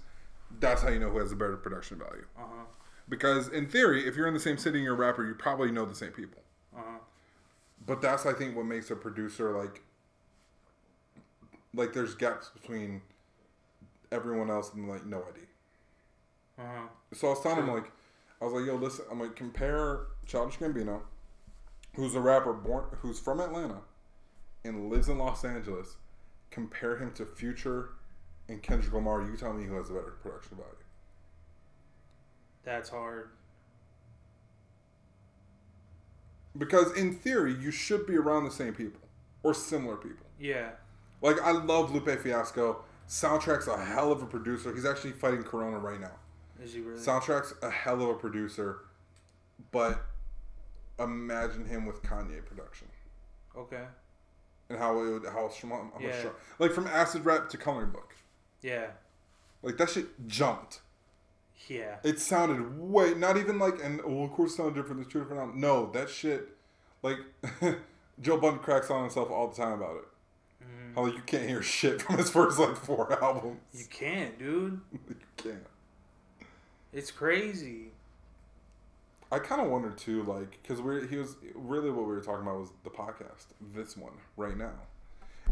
that's 0.60 0.82
how 0.82 0.90
you 0.90 1.00
know 1.00 1.10
who 1.10 1.20
has 1.20 1.32
a 1.32 1.36
better 1.36 1.56
production 1.56 2.00
value. 2.00 2.26
Uh 2.38 2.42
huh. 2.42 2.66
Because 3.08 3.50
in 3.50 3.68
theory, 3.68 4.08
if 4.08 4.16
you're 4.16 4.28
in 4.28 4.34
the 4.34 4.40
same 4.40 4.58
city 4.58 4.80
and 4.80 4.84
you're 4.84 4.96
a 4.96 4.98
rapper, 4.98 5.26
you 5.26 5.36
probably 5.36 5.72
know 5.72 5.86
the 5.86 5.96
same 5.96 6.12
people. 6.12 6.42
Uh 6.76 6.82
huh. 6.84 6.98
But 7.86 8.02
that's 8.02 8.26
I 8.26 8.34
think 8.34 8.56
what 8.56 8.66
makes 8.66 8.90
a 8.90 8.96
producer 8.96 9.56
like 9.58 9.84
like 11.74 11.94
there's 11.94 12.16
gaps 12.16 12.50
between 12.50 13.02
everyone 14.12 14.50
else 14.50 14.74
and 14.74 14.90
like 14.90 15.06
no 15.06 15.20
ID. 15.20 15.42
Uh 16.58 16.62
huh. 16.62 16.88
So 17.14 17.28
I 17.28 17.30
was 17.32 17.42
telling 17.42 17.60
him 17.60 17.68
like 17.68 17.92
I 18.42 18.46
was 18.46 18.54
like, 18.54 18.66
yo, 18.66 18.76
listen, 18.76 19.06
I'm 19.12 19.20
like 19.20 19.36
compare 19.36 20.08
Childish 20.26 20.58
Gambino, 20.58 21.02
who's 21.96 22.16
a 22.16 22.22
rapper 22.22 22.54
born 22.54 22.86
who's 23.00 23.20
from 23.20 23.40
Atlanta 23.40 23.82
and 24.64 24.90
lives 24.90 25.10
in 25.10 25.18
Los 25.18 25.46
Angeles, 25.46 25.96
compare 26.52 26.98
him 26.98 27.12
to 27.14 27.26
Future 27.26 27.92
and 28.48 28.62
Kendrick 28.62 28.94
Lamar, 28.94 29.24
you 29.24 29.38
tell 29.38 29.54
me 29.54 29.66
who 29.66 29.76
has 29.76 29.90
a 29.90 29.94
better 29.94 30.18
production 30.22 30.58
value. 30.58 30.72
That's 32.64 32.90
hard. 32.90 33.30
Because 36.58 36.94
in 36.94 37.14
theory, 37.14 37.54
you 37.54 37.72
should 37.72 38.08
be 38.08 38.16
around 38.16 38.46
the 38.46 38.52
same 38.52 38.74
people 38.74 39.02
or 39.44 39.54
similar 39.54 39.98
people. 39.98 40.26
Yeah. 40.40 40.70
Like 41.22 41.42
I 41.42 41.52
love 41.52 41.94
Lupe 41.94 42.20
Fiasco. 42.20 42.84
Soundtrakk's 43.08 43.68
a 43.68 43.78
hell 43.84 44.12
of 44.12 44.22
a 44.22 44.26
producer. 44.26 44.74
He's 44.74 44.86
actually 44.86 45.12
fighting 45.12 45.44
Corona 45.44 45.78
right 45.78 46.00
now. 46.00 46.14
Is 46.64 46.74
he 46.74 46.82
really? 46.82 47.00
Soundtrakk's 47.00 47.54
a 47.62 47.70
hell 47.70 48.02
of 48.02 48.10
a 48.10 48.14
producer, 48.16 48.80
but 49.72 50.06
imagine 51.00 51.66
him 51.66 51.86
with 51.86 52.02
Kanye 52.02 52.44
production 52.46 52.88
okay. 53.58 53.84
and 54.70 54.80
how 54.80 54.98
it 55.02 55.12
would 55.12 55.26
how 55.26 55.50
strong, 55.50 55.92
Yeah. 56.00 56.18
strong- 56.20 56.34
like 56.60 56.72
from 56.72 56.88
acid 56.88 57.26
rap 57.26 57.50
to 57.50 57.58
coloring 57.58 57.90
book. 57.92 58.16
Yeah. 58.62 58.88
Like 59.62 59.78
that 59.78 59.90
shit 59.90 60.28
jumped. 60.28 60.80
Yeah. 61.68 61.98
It 62.04 62.20
sounded 62.20 62.80
way 62.80 63.14
not 63.14 63.36
even 63.38 63.60
like 63.60 63.84
and 63.84 64.02
well 64.06 64.24
of 64.24 64.32
course 64.32 64.54
it 64.54 64.58
sounded 64.58 64.76
different. 64.76 65.02
There's 65.02 65.12
two 65.12 65.20
different 65.20 65.42
albums. 65.42 65.62
No, 65.62 65.92
that 65.92 66.10
shit 66.10 66.50
like 67.04 67.18
Joe 68.22 68.38
Budden 68.38 68.60
cracks 68.60 68.90
on 68.90 69.02
himself 69.02 69.30
all 69.30 69.50
the 69.50 69.56
time 69.56 69.74
about 69.74 69.98
it. 69.98 70.64
Mhm. 70.64 70.96
How 70.96 71.04
like 71.04 71.16
you 71.16 71.22
can't 71.26 71.48
hear 71.50 71.62
shit 71.62 72.02
from 72.04 72.18
his 72.18 72.30
first 72.30 72.58
like 72.58 72.78
four 72.78 73.22
albums. 73.22 73.60
You 73.74 73.86
can't, 73.90 74.40
dude. 74.40 74.80
you 75.10 75.16
can't. 75.36 75.66
It's 76.96 77.12
crazy. 77.12 77.92
I 79.30 79.40
kind 79.40 79.60
of 79.62 79.68
wonder 79.70 79.92
too, 79.92 80.24
like, 80.24 80.58
because 80.62 80.82
we 80.82 81.06
he 81.08 81.18
was 81.18 81.36
really 81.54 81.90
what 81.92 82.06
we 82.08 82.14
were 82.14 82.22
talking 82.22 82.44
about 82.44 82.58
was 82.60 82.72
the 82.86 82.90
podcast, 82.90 83.48
this 83.74 83.98
one 83.98 84.14
right 84.38 84.56
now, 84.58 84.72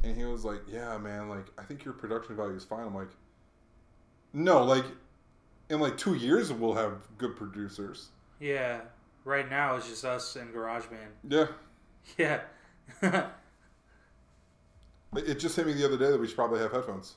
and 0.04 0.16
he 0.16 0.24
was 0.24 0.46
like, 0.46 0.62
"Yeah, 0.68 0.98
man, 0.98 1.28
like, 1.28 1.48
I 1.58 1.64
think 1.64 1.84
your 1.84 1.94
production 1.94 2.38
value 2.38 2.56
is 2.56 2.64
fine." 2.64 2.88
I'm 2.88 2.96
like, 2.96 3.10
"No, 4.32 4.64
like, 4.64 4.86
in 5.70 5.82
like 5.82 5.98
two 5.98 6.14
years 6.14 6.54
we'll 6.54 6.76
have 6.76 7.02
good 7.18 7.36
producers." 7.36 8.10
Yeah. 8.40 8.80
Right 9.26 9.50
now 9.50 9.76
it's 9.76 9.90
just 9.90 10.06
us 10.06 10.36
and 10.38 10.54
GarageBand. 10.54 11.12
Yeah, 11.28 11.48
Yeah. 12.18 13.28
It 15.16 15.36
just 15.40 15.56
hit 15.56 15.68
me 15.68 15.74
the 15.74 15.86
other 15.86 15.98
day 15.98 16.10
that 16.10 16.20
we 16.20 16.28
should 16.28 16.36
probably 16.36 16.60
have 16.60 16.72
headphones. 16.72 17.16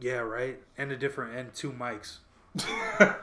yeah, 0.00 0.18
right. 0.18 0.60
And 0.78 0.92
a 0.92 0.96
different 0.96 1.34
and 1.36 1.54
two 1.54 1.72
mics. 1.72 2.18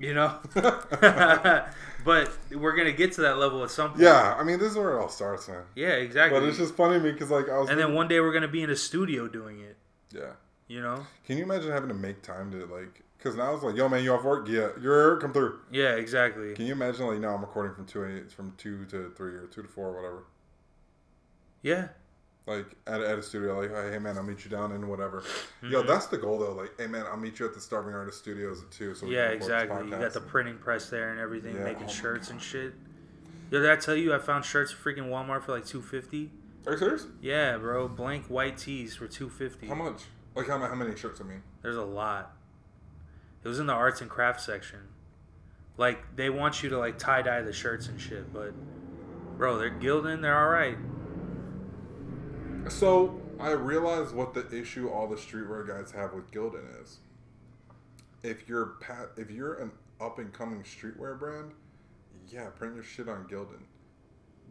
You 0.00 0.14
know? 0.14 0.38
but 0.54 2.32
we're 2.50 2.74
gonna 2.74 2.90
get 2.92 3.12
to 3.12 3.20
that 3.20 3.36
level 3.36 3.62
at 3.62 3.70
some 3.70 3.90
point. 3.90 4.00
yeah, 4.00 4.34
I 4.38 4.42
mean, 4.42 4.58
this 4.58 4.72
is 4.72 4.78
where 4.78 4.96
it 4.96 5.00
all 5.00 5.10
starts, 5.10 5.46
man. 5.46 5.62
Yeah, 5.74 5.88
exactly. 5.88 6.40
But 6.40 6.48
it's 6.48 6.56
just 6.56 6.74
funny 6.74 6.94
to 6.94 7.04
me 7.04 7.12
because, 7.12 7.30
like, 7.30 7.50
I 7.50 7.58
was, 7.58 7.68
and 7.68 7.78
then 7.78 7.94
one 7.94 8.08
day 8.08 8.18
we're 8.20 8.32
gonna 8.32 8.48
be 8.48 8.62
in 8.62 8.70
a 8.70 8.76
studio 8.76 9.28
doing 9.28 9.60
it. 9.60 9.76
yeah. 10.10 10.32
You 10.68 10.80
know? 10.80 11.04
Can 11.26 11.36
you 11.36 11.42
imagine 11.42 11.70
having 11.72 11.88
to 11.88 11.94
make 11.94 12.22
time 12.22 12.50
to 12.52 12.64
like? 12.66 13.02
Because 13.18 13.36
now 13.36 13.52
it's 13.52 13.62
like, 13.64 13.76
"Yo, 13.76 13.88
man, 13.88 14.04
you 14.04 14.14
off 14.14 14.22
work? 14.24 14.48
Yeah, 14.48 14.68
you're 14.80 15.18
come 15.18 15.32
through." 15.32 15.58
Yeah, 15.70 15.96
exactly. 15.96 16.54
Can 16.54 16.64
you 16.64 16.72
imagine 16.72 17.06
like 17.08 17.18
now 17.18 17.34
I'm 17.34 17.40
recording 17.40 17.74
from 17.74 17.84
two 17.86 18.04
eight 18.06 18.30
from 18.32 18.54
two 18.56 18.84
to 18.86 19.10
three 19.10 19.34
or 19.34 19.46
two 19.48 19.62
to 19.62 19.68
four 19.68 19.88
or 19.88 19.96
whatever. 19.96 20.24
Yeah. 21.60 21.88
Like 22.50 22.66
at, 22.88 23.00
at 23.00 23.16
a 23.18 23.22
studio, 23.22 23.60
like 23.60 23.70
hey 23.92 23.98
man, 24.00 24.16
I'll 24.16 24.24
meet 24.24 24.44
you 24.44 24.50
down 24.50 24.72
in 24.72 24.88
whatever. 24.88 25.22
Yo, 25.62 25.82
Mhm. 25.82 25.86
that's 25.86 26.06
the 26.06 26.18
goal 26.18 26.38
though. 26.40 26.52
Like, 26.52 26.72
hey 26.80 26.88
man, 26.88 27.04
I'll 27.06 27.16
meet 27.16 27.38
you 27.38 27.46
at 27.46 27.54
the 27.54 27.60
Starving 27.60 27.94
Artist 27.94 28.18
Studios 28.18 28.62
at 28.62 28.70
two. 28.72 28.92
So 28.94 29.06
yeah, 29.06 29.28
can 29.30 29.34
record 29.34 29.40
this 29.40 29.46
exactly. 29.46 29.84
You 29.90 29.96
got 29.98 30.12
the 30.12 30.20
printing 30.20 30.58
press 30.58 30.90
there 30.90 31.10
and 31.10 31.20
everything, 31.20 31.54
Yeah, 31.54 31.62
making 31.64 31.84
oh 31.84 31.90
shirts 31.92 32.30
and 32.30 32.42
shit. 32.42 32.74
Yo, 33.52 33.60
did 33.60 33.70
I 33.70 33.76
tell 33.76 33.94
you 33.94 34.12
I 34.12 34.18
found 34.18 34.44
shirts 34.44 34.72
at 34.72 34.78
freaking 34.78 35.10
Walmart 35.10 35.42
for 35.44 35.52
like 35.52 35.64
two 35.64 35.80
fifty? 35.80 36.32
Are 36.66 36.72
you 36.72 36.78
serious? 36.78 37.06
Yeah, 37.20 37.56
bro. 37.56 37.86
Blank 37.86 38.26
white 38.26 38.58
tees 38.58 38.96
for 38.96 39.06
two 39.06 39.28
fifty. 39.28 39.68
How 39.68 39.76
much? 39.76 40.02
Like 40.34 40.48
how, 40.48 40.58
how 40.58 40.74
many 40.74 40.96
shirts? 40.96 41.20
I 41.20 41.24
mean, 41.24 41.42
There's 41.62 41.76
a 41.76 41.84
lot. 41.84 42.34
It 43.44 43.48
was 43.48 43.60
in 43.60 43.66
the 43.66 43.72
arts 43.74 44.00
and 44.00 44.10
crafts 44.10 44.44
section. 44.44 44.80
Like 45.76 46.16
they 46.16 46.30
want 46.30 46.62
you 46.64 46.68
to 46.70 46.78
like 46.78 46.98
tie 46.98 47.22
dye 47.22 47.42
the 47.42 47.52
shirts 47.52 47.86
and 47.88 48.00
shit, 48.00 48.32
but 48.32 48.52
bro, 49.38 49.56
they're 49.56 49.70
Gildan. 49.70 50.20
They're 50.20 50.36
all 50.38 50.50
right. 50.50 50.76
So 52.68 53.20
I 53.38 53.50
realize 53.52 54.12
what 54.12 54.34
the 54.34 54.46
issue 54.56 54.88
all 54.88 55.06
the 55.06 55.16
streetwear 55.16 55.66
guys 55.66 55.90
have 55.92 56.12
with 56.12 56.30
Gildan 56.30 56.82
is. 56.82 56.98
If 58.22 58.48
you're 58.48 58.74
pat, 58.80 59.10
if 59.16 59.30
you're 59.30 59.54
an 59.54 59.72
up 60.00 60.18
and 60.18 60.32
coming 60.32 60.62
streetwear 60.62 61.18
brand, 61.18 61.52
yeah, 62.28 62.46
print 62.46 62.74
your 62.74 62.84
shit 62.84 63.08
on 63.08 63.24
Gildan. 63.24 63.62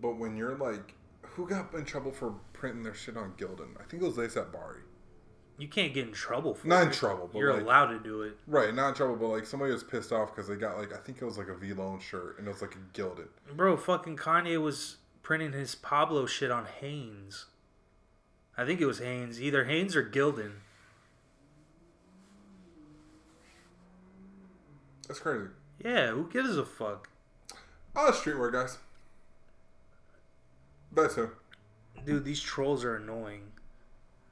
But 0.02 0.18
when 0.18 0.36
you're 0.36 0.56
like, 0.56 0.96
who 1.22 1.48
got 1.48 1.74
in 1.74 1.86
trouble 1.86 2.12
for 2.12 2.34
printing 2.54 2.84
their 2.84 2.94
shit 2.96 3.16
on 3.18 3.34
Gildan? 3.38 3.76
I 3.80 3.84
think 3.84 4.02
it 4.02 4.06
was 4.06 4.16
ASAP 4.18 4.52
Bari. 4.52 4.82
You 5.58 5.68
can't 5.68 5.94
get 5.94 6.08
in 6.08 6.14
trouble 6.14 6.54
for 6.54 6.68
Not 6.68 6.84
it. 6.84 6.86
in 6.88 6.92
trouble, 6.94 7.30
but 7.32 7.38
You're 7.38 7.54
like, 7.54 7.64
allowed 7.64 7.88
to 7.88 8.00
do 8.00 8.22
it. 8.22 8.38
right, 8.48 8.74
not 8.74 8.90
in 8.90 8.94
trouble, 8.96 9.18
but 9.18 9.28
like 9.28 9.46
somebody 9.46 9.74
was 9.74 9.84
pissed 9.84 10.12
off 10.14 10.34
because 10.34 10.48
they 10.48 10.56
got 10.56 10.78
like 10.78 10.94
I 10.94 10.98
think 10.98 11.22
it 11.22 11.26
was 11.26 11.38
like 11.38 11.50
a 11.50 11.56
V 11.56 11.74
Lone 11.74 12.00
shirt 12.00 12.40
and 12.40 12.48
it 12.48 12.52
was 12.52 12.62
like 12.62 12.76
a 12.76 12.98
Gildan. 12.98 13.28
Bro, 13.56 13.78
fucking 13.78 14.16
Kanye 14.18 14.60
was 14.62 14.98
printing 15.22 15.52
his 15.52 15.76
Pablo 15.76 16.26
shit 16.26 16.50
on 16.50 16.66
Hanes. 16.80 17.46
I 18.60 18.66
think 18.66 18.82
it 18.82 18.86
was 18.86 19.00
Hanes, 19.00 19.42
either 19.42 19.64
Hanes 19.64 19.96
or 19.96 20.04
Gildan. 20.04 20.52
That's 25.08 25.20
crazy. 25.20 25.46
Yeah, 25.84 26.08
who 26.12 26.30
gives 26.30 26.58
a 26.58 26.66
fuck? 26.66 27.10
Oh, 27.96 28.12
streetwear 28.14 28.52
guys. 28.52 28.78
That's. 30.92 31.18
Dude, 32.06 32.26
these 32.26 32.42
trolls 32.42 32.84
are 32.84 32.96
annoying. 32.98 33.44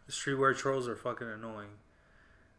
The 0.08 0.12
streetwear 0.12 0.56
trolls 0.58 0.88
are 0.88 0.96
fucking 0.96 1.28
annoying. 1.30 1.70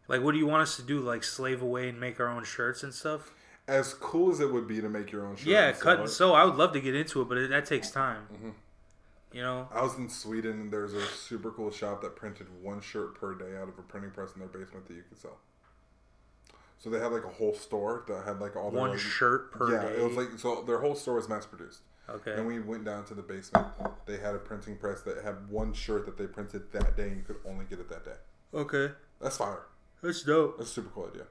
Like, 0.08 0.22
what 0.22 0.32
do 0.32 0.38
you 0.38 0.46
want 0.46 0.62
us 0.62 0.76
to 0.76 0.82
do? 0.82 1.00
Like, 1.00 1.22
slave 1.22 1.60
away 1.60 1.88
and 1.90 2.00
make 2.00 2.18
our 2.18 2.28
own 2.28 2.44
shirts 2.44 2.82
and 2.82 2.94
stuff? 2.94 3.32
As 3.66 3.92
cool 3.92 4.30
as 4.32 4.40
it 4.40 4.50
would 4.50 4.66
be 4.66 4.80
to 4.80 4.88
make 4.88 5.12
your 5.12 5.26
own 5.26 5.36
shirt. 5.36 5.46
yeah, 5.48 5.72
cut 5.72 6.00
and 6.00 6.08
sew. 6.08 6.32
I 6.32 6.44
would 6.44 6.56
love 6.56 6.72
to 6.72 6.80
get 6.80 6.94
into 6.94 7.20
it, 7.20 7.28
but 7.28 7.36
it, 7.36 7.50
that 7.50 7.66
takes 7.66 7.90
time. 7.90 8.22
Mhm. 8.32 8.52
You 9.32 9.42
know? 9.42 9.68
I 9.72 9.82
was 9.82 9.96
in 9.98 10.08
Sweden 10.08 10.52
and 10.52 10.72
there's 10.72 10.94
a 10.94 11.04
super 11.06 11.50
cool 11.50 11.70
shop 11.70 12.00
that 12.02 12.16
printed 12.16 12.46
one 12.62 12.80
shirt 12.80 13.14
per 13.14 13.34
day 13.34 13.56
out 13.56 13.68
of 13.68 13.78
a 13.78 13.82
printing 13.82 14.10
press 14.10 14.30
in 14.34 14.40
their 14.40 14.48
basement 14.48 14.86
that 14.88 14.94
you 14.94 15.02
could 15.08 15.18
sell. 15.18 15.36
So 16.78 16.88
they 16.90 16.98
had 16.98 17.12
like 17.12 17.24
a 17.24 17.28
whole 17.28 17.54
store 17.54 18.04
that 18.08 18.24
had 18.24 18.40
like 18.40 18.56
all 18.56 18.70
their 18.70 18.80
One 18.80 18.90
like, 18.90 18.98
shirt 19.00 19.52
per 19.52 19.72
yeah, 19.74 19.82
day. 19.82 19.94
Yeah, 19.96 20.02
it 20.04 20.08
was 20.08 20.16
like 20.16 20.38
so 20.38 20.62
their 20.62 20.78
whole 20.78 20.94
store 20.94 21.16
was 21.16 21.28
mass 21.28 21.44
produced. 21.44 21.80
okay. 22.08 22.34
And 22.34 22.46
we 22.46 22.60
went 22.60 22.84
down 22.84 23.04
to 23.06 23.14
the 23.14 23.22
basement. 23.22 23.66
They 24.06 24.16
had 24.16 24.34
a 24.34 24.38
printing 24.38 24.76
press 24.76 25.02
that 25.02 25.22
had 25.24 25.48
one 25.50 25.72
shirt 25.74 26.06
that 26.06 26.16
they 26.16 26.26
printed 26.26 26.72
that 26.72 26.96
day, 26.96 27.08
and 27.08 27.16
you 27.16 27.22
could 27.24 27.36
only 27.46 27.64
get 27.68 27.80
it 27.80 27.88
that 27.90 28.04
day. 28.04 28.16
okay. 28.54 28.94
That's 29.20 29.36
fire. 29.36 29.66
That's 30.02 30.22
dope. 30.22 30.58
That's 30.58 30.70
a 30.70 30.72
super 30.74 30.90
cool 30.94 31.08
idea. 31.12 31.24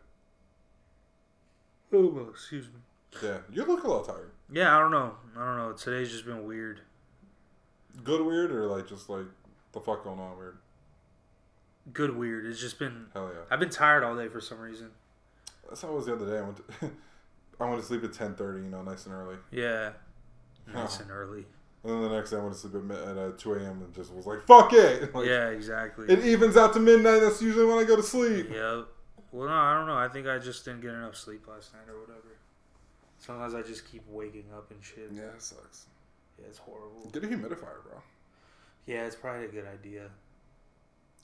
Oh, 1.94 2.28
excuse 2.30 2.66
me. 2.66 2.82
Yeah, 3.24 3.38
you 3.50 3.64
look 3.66 3.84
a 3.84 3.88
little 3.88 4.04
tired. 4.04 4.32
Yeah, 4.52 4.76
I 4.76 4.80
don't 4.80 4.92
know. 4.92 5.16
I 5.38 5.46
don't 5.46 5.58
know. 5.58 5.72
Today's 5.74 6.12
just 6.12 6.26
been 6.26 6.46
weird. 6.46 6.82
Good 8.04 8.22
weird 8.26 8.52
or 8.52 8.68
like 8.68 8.88
just 8.88 9.10
like 9.10 9.26
the 9.74 9.80
fuck 9.80 10.04
going 10.04 10.20
on 10.20 10.38
weird? 10.38 10.58
Good 11.94 12.16
weird. 12.16 12.46
It's 12.46 12.60
just 12.60 12.80
been. 12.80 13.06
Hell 13.14 13.30
yeah. 13.34 13.42
I've 13.50 13.60
been 13.60 13.70
tired 13.70 14.04
all 14.04 14.16
day 14.16 14.28
for 14.28 14.42
some 14.42 14.60
reason. 14.60 14.90
That's 15.68 15.82
how 15.82 15.90
it 15.90 15.94
was 15.96 16.06
the 16.06 16.14
other 16.14 16.26
day. 16.26 16.38
I 16.38 16.42
went 16.42 16.58
to, 16.58 16.92
I 17.60 17.66
went 17.70 17.82
to 17.82 17.86
sleep 17.88 18.04
at 18.04 18.14
ten 18.14 18.36
thirty. 18.36 18.60
You 18.64 18.70
know, 18.70 18.82
nice 18.84 19.06
and 19.06 19.16
early. 19.16 19.38
Yeah. 19.52 19.92
Nice 20.74 20.98
Oh. 21.00 21.04
and 21.04 21.12
early. 21.12 21.46
And 21.84 21.94
then 21.94 22.02
the 22.02 22.10
next 22.16 22.32
day 22.32 22.38
I 22.38 22.40
went 22.42 22.54
to 22.54 22.60
sleep 22.60 22.76
at, 22.76 22.84
mid- 22.84 22.98
at 22.98 23.18
uh, 23.18 23.32
two 23.38 23.54
a.m. 23.54 23.82
and 23.84 23.94
just 23.96 24.14
was 24.14 24.26
like, 24.26 24.46
"Fuck 24.46 24.74
it!" 24.74 25.14
Like, 25.16 25.28
yeah, 25.28 25.48
exactly. 25.50 26.08
It 26.10 26.26
evens 26.26 26.58
out 26.58 26.74
to 26.74 26.80
midnight. 26.80 27.20
That's 27.22 27.42
usually 27.42 27.66
when 27.66 27.78
I 27.78 27.84
go 27.86 27.96
to 27.96 28.04
sleep. 28.04 28.50
Yep. 28.50 28.88
Well, 29.32 29.48
no, 29.48 29.54
I 29.54 29.74
don't 29.76 29.88
know. 29.88 29.96
I 29.98 30.08
think 30.10 30.28
I 30.28 30.40
just 30.40 30.66
didn't 30.66 30.82
get 30.82 30.92
enough 30.94 31.16
sleep 31.16 31.48
last 31.48 31.74
night 31.74 31.90
or 31.90 32.00
whatever. 32.00 32.22
Sometimes 33.20 33.54
I 33.54 33.62
just 33.62 33.90
keep 33.90 34.04
waking 34.10 34.46
up 34.56 34.70
and 34.72 34.84
shit. 34.84 35.10
Yeah, 35.14 35.24
it 35.24 35.42
sucks. 35.42 35.86
Yeah, 36.40 36.48
it's 36.48 36.60
horrible. 36.60 37.10
Get 37.12 37.24
a 37.24 37.28
humidifier, 37.28 37.84
bro. 37.84 38.02
Yeah, 38.86 39.06
it's 39.06 39.16
probably 39.16 39.46
a 39.46 39.50
good 39.50 39.66
idea. 39.68 40.10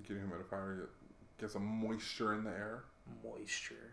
Get 0.07 0.17
a 0.17 0.19
humidifier. 0.19 0.79
Get, 0.79 0.89
get 1.39 1.51
some 1.51 1.65
moisture 1.65 2.33
in 2.33 2.43
the 2.43 2.51
air. 2.51 2.83
Moisture. 3.23 3.91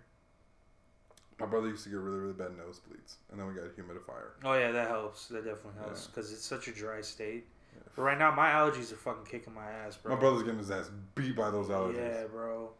My 1.39 1.47
brother 1.47 1.68
used 1.68 1.85
to 1.85 1.91
get 1.91 1.99
really, 1.99 2.18
really 2.18 2.33
bad 2.35 2.51
nosebleeds, 2.51 3.14
and 3.31 3.41
then 3.41 3.47
we 3.47 3.55
got 3.55 3.64
a 3.64 3.68
humidifier. 3.68 4.33
Oh 4.45 4.53
yeah, 4.55 4.73
that 4.73 4.89
helps. 4.89 5.29
That 5.29 5.45
definitely 5.45 5.81
helps 5.83 6.03
Yeah. 6.05 6.07
because 6.14 6.33
it's 6.33 6.45
such 6.45 6.68
a 6.68 6.73
dry 6.73 7.01
state. 7.01 7.47
Yeah. 7.75 7.83
But 7.97 8.03
right 8.03 8.18
now, 8.18 8.31
my 8.35 8.51
allergies 8.51 8.93
are 8.93 8.97
fucking 8.97 9.25
kicking 9.25 9.55
my 9.55 9.64
ass, 9.71 9.97
bro. 9.97 10.14
My 10.14 10.21
brother's 10.21 10.43
getting 10.43 10.59
his 10.59 10.71
ass 10.71 10.91
beat 11.14 11.37
by 11.37 11.51
those 11.51 11.68
allergies. 11.68 11.97
Yeah, 11.97 12.25
bro. 12.27 12.71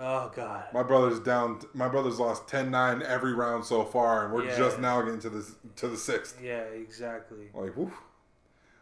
Oh 0.00 0.30
god. 0.34 0.64
My 0.72 0.82
brother's 0.84 1.18
down. 1.20 1.60
My 1.74 1.88
brother's 1.88 2.20
lost 2.20 2.46
10-9 2.46 3.02
every 3.02 3.34
round 3.34 3.64
so 3.64 3.84
far, 3.84 4.24
and 4.24 4.32
we're 4.32 4.44
Yeah. 4.44 4.56
just 4.56 4.78
now 4.78 5.02
getting 5.02 5.20
to 5.20 5.30
the 5.30 5.54
to 5.76 5.88
the 5.88 5.96
sixth. 5.96 6.40
Yeah, 6.42 6.60
exactly. 6.62 7.50
Like, 7.52 7.76
woof. 7.76 7.92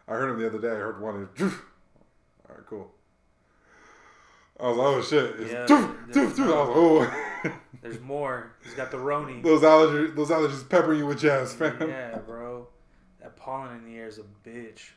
I 0.06 0.12
heard 0.12 0.28
him 0.30 0.38
the 0.38 0.46
other 0.46 0.58
day. 0.60 0.68
I 0.72 0.74
heard 0.76 1.00
one. 1.00 1.28
All 1.40 2.54
right, 2.54 2.66
cool. 2.68 2.92
I 4.60 4.68
was 4.68 4.76
like, 4.76 4.86
oh 4.86 5.02
shit. 5.02 5.40
It's 5.40 5.52
Yeah, 5.52 5.66
doof, 5.66 6.12
there's- 6.12 6.32
doof, 6.32 6.46
doof. 6.46 6.54
I 6.54 6.68
was 6.68 7.06
like, 7.08 7.52
oh. 7.54 7.60
There's 7.82 8.00
more. 8.00 8.52
He's 8.64 8.74
got 8.74 8.90
the 8.90 8.96
Roni. 8.96 9.42
those 9.42 9.60
allergies, 9.62 10.16
those 10.16 10.30
allergies 10.30 10.68
peppering 10.68 10.98
you 10.98 11.06
with 11.06 11.20
jazz, 11.20 11.54
fam. 11.54 11.76
Yeah, 11.88 12.18
bro. 12.18 12.66
That 13.20 13.36
pollen 13.36 13.76
in 13.76 13.84
the 13.84 13.96
air 13.98 14.06
is 14.08 14.18
a 14.18 14.24
bitch. 14.48 14.90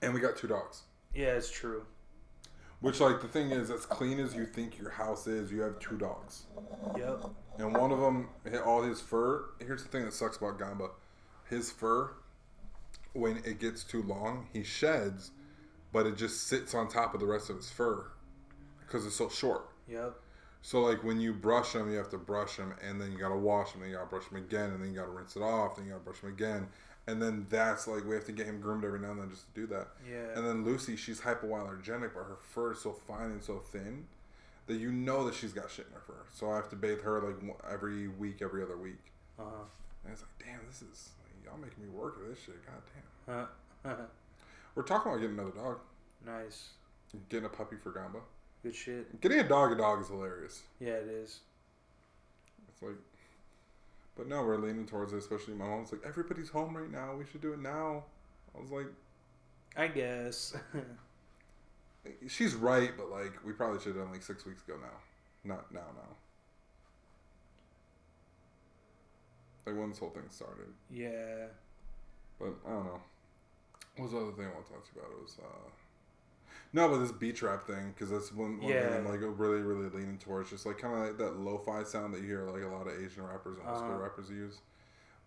And 0.00 0.14
we 0.14 0.20
got 0.20 0.36
two 0.36 0.46
dogs. 0.48 0.82
Yeah, 1.14 1.34
it's 1.34 1.50
true. 1.50 1.84
Which, 2.80 3.00
like, 3.00 3.20
the 3.20 3.28
thing 3.28 3.50
is, 3.50 3.70
as 3.70 3.84
clean 3.84 4.18
as 4.18 4.34
you 4.34 4.46
think 4.46 4.78
your 4.78 4.90
house 4.90 5.26
is, 5.26 5.52
you 5.52 5.60
have 5.60 5.78
two 5.78 5.98
dogs. 5.98 6.44
Yep. 6.96 7.24
And 7.58 7.76
one 7.76 7.92
of 7.92 8.00
them, 8.00 8.30
hit 8.44 8.62
all 8.62 8.82
his 8.82 9.00
fur. 9.00 9.50
Here's 9.58 9.82
the 9.82 9.88
thing 9.88 10.04
that 10.04 10.14
sucks 10.14 10.38
about 10.38 10.58
Gamba: 10.58 10.88
his 11.48 11.70
fur, 11.70 12.12
when 13.12 13.36
it 13.44 13.58
gets 13.58 13.84
too 13.84 14.02
long, 14.02 14.48
he 14.52 14.62
sheds, 14.62 15.32
but 15.92 16.06
it 16.06 16.16
just 16.16 16.46
sits 16.46 16.74
on 16.74 16.88
top 16.88 17.12
of 17.12 17.20
the 17.20 17.26
rest 17.26 17.50
of 17.50 17.56
his 17.56 17.70
fur 17.70 18.06
because 18.80 19.04
it's 19.04 19.16
so 19.16 19.28
short. 19.28 19.68
Yep. 19.88 20.14
So 20.62 20.80
like 20.80 21.02
when 21.02 21.20
you 21.20 21.32
brush 21.32 21.72
them, 21.72 21.90
you 21.90 21.96
have 21.96 22.10
to 22.10 22.18
brush 22.18 22.56
them, 22.56 22.74
and 22.86 23.00
then 23.00 23.12
you 23.12 23.18
gotta 23.18 23.36
wash 23.36 23.72
them, 23.72 23.80
then 23.80 23.90
you 23.90 23.96
gotta 23.96 24.08
brush 24.08 24.28
them 24.28 24.38
again, 24.38 24.70
and 24.70 24.82
then 24.82 24.90
you 24.90 24.96
gotta 24.96 25.10
rinse 25.10 25.36
it 25.36 25.42
off, 25.42 25.76
then 25.76 25.86
you 25.86 25.92
gotta 25.92 26.04
brush 26.04 26.20
them 26.20 26.30
again, 26.30 26.68
and 27.10 27.20
then 27.20 27.46
that's 27.50 27.88
like 27.88 28.04
we 28.06 28.14
have 28.14 28.24
to 28.26 28.32
get 28.32 28.46
him 28.46 28.60
groomed 28.60 28.84
every 28.84 29.00
now 29.00 29.10
and 29.10 29.20
then 29.22 29.30
just 29.30 29.52
to 29.52 29.60
do 29.60 29.66
that. 29.66 29.88
Yeah. 30.08 30.36
And 30.36 30.46
then 30.46 30.64
Lucy, 30.64 30.96
she's 30.96 31.20
hypoallergenic, 31.20 32.12
but 32.14 32.22
her 32.22 32.38
fur 32.40 32.72
is 32.72 32.80
so 32.80 32.92
fine 32.92 33.30
and 33.32 33.42
so 33.42 33.58
thin 33.58 34.06
that 34.66 34.76
you 34.76 34.92
know 34.92 35.24
that 35.26 35.34
she's 35.34 35.52
got 35.52 35.70
shit 35.70 35.86
in 35.88 35.94
her 35.94 36.02
fur. 36.06 36.22
So 36.32 36.50
I 36.52 36.56
have 36.56 36.68
to 36.70 36.76
bathe 36.76 37.00
her 37.00 37.20
like 37.20 37.36
every 37.70 38.06
week, 38.06 38.42
every 38.42 38.62
other 38.62 38.76
week. 38.76 39.00
Uh-huh. 39.38 39.64
And 40.04 40.12
it's 40.12 40.22
like, 40.22 40.46
damn, 40.48 40.64
this 40.66 40.82
is 40.82 41.10
like, 41.24 41.44
y'all 41.44 41.60
making 41.60 41.82
me 41.82 41.90
work 41.90 42.18
at 42.22 42.30
this 42.30 42.44
shit. 42.44 42.54
God 42.64 42.82
damn. 43.26 43.46
huh. 43.84 44.02
We're 44.76 44.84
talking 44.84 45.10
about 45.10 45.20
getting 45.20 45.36
another 45.36 45.56
dog, 45.56 45.78
nice. 46.24 46.68
getting 47.28 47.46
a 47.46 47.48
puppy 47.48 47.76
for 47.82 47.90
Gamba. 47.90 48.20
Good 48.62 48.74
shit. 48.74 49.20
Getting 49.20 49.40
a 49.40 49.48
dog, 49.48 49.72
a 49.72 49.74
dog 49.74 50.00
is 50.00 50.08
hilarious. 50.08 50.62
Yeah, 50.78 50.90
it 50.90 51.08
is. 51.08 51.40
It's 52.68 52.82
like, 52.82 52.94
but 54.20 54.28
no, 54.28 54.42
we're 54.42 54.58
leaning 54.58 54.84
towards 54.84 55.14
it. 55.14 55.16
Especially 55.16 55.54
my 55.54 55.64
mom's 55.64 55.92
like, 55.92 56.02
everybody's 56.04 56.50
home 56.50 56.76
right 56.76 56.92
now. 56.92 57.14
We 57.18 57.24
should 57.24 57.40
do 57.40 57.54
it 57.54 57.58
now. 57.58 58.04
I 58.54 58.60
was 58.60 58.70
like, 58.70 58.84
I 59.78 59.86
guess. 59.86 60.54
she's 62.28 62.54
right, 62.54 62.90
but 62.98 63.10
like, 63.10 63.32
we 63.46 63.54
probably 63.54 63.78
should 63.78 63.96
have 63.96 64.04
done 64.04 64.12
like 64.12 64.22
six 64.22 64.44
weeks 64.44 64.62
ago 64.62 64.74
now, 64.78 65.54
not 65.54 65.72
now. 65.72 65.80
Now, 65.80 66.16
like 69.64 69.80
when 69.80 69.88
this 69.88 69.98
whole 69.98 70.10
thing 70.10 70.24
started. 70.28 70.68
yeah. 70.90 71.46
But 72.38 72.52
I 72.66 72.72
don't 72.72 72.84
know. 72.84 73.00
What 73.96 74.04
was 74.04 74.12
the 74.12 74.18
other 74.18 74.32
thing 74.32 74.44
I 74.44 74.52
want 74.52 74.66
to 74.66 74.72
talk 74.72 74.84
to 74.84 74.90
you 74.94 75.00
about? 75.00 75.12
It 75.12 75.22
was 75.22 75.36
uh, 75.42 75.70
no, 76.72 76.88
but 76.88 76.98
this 76.98 77.12
beach 77.12 77.42
rap 77.42 77.66
thing 77.66 77.92
because 77.94 78.10
that's 78.10 78.32
one, 78.32 78.60
one 78.60 78.72
Yeah. 78.72 78.82
thing 78.82 78.94
I'm 78.94 79.04
like 79.06 79.20
really 79.22 79.60
really 79.60 79.88
leaning 79.90 80.18
towards. 80.18 80.50
Just 80.50 80.66
like 80.66 80.78
kind 80.78 80.94
of 80.94 81.00
like 81.00 81.18
that 81.18 81.36
lo-fi 81.38 81.82
sound 81.82 82.14
that 82.14 82.20
you 82.20 82.26
hear 82.28 82.42
like 82.48 82.62
a 82.62 82.68
lot 82.68 82.86
of 82.86 82.94
Asian 83.02 83.24
rappers 83.24 83.58
and 83.58 83.66
old 83.68 83.78
school 83.78 83.90
Uh-huh. 83.94 84.02
rappers 84.02 84.30
use, 84.30 84.60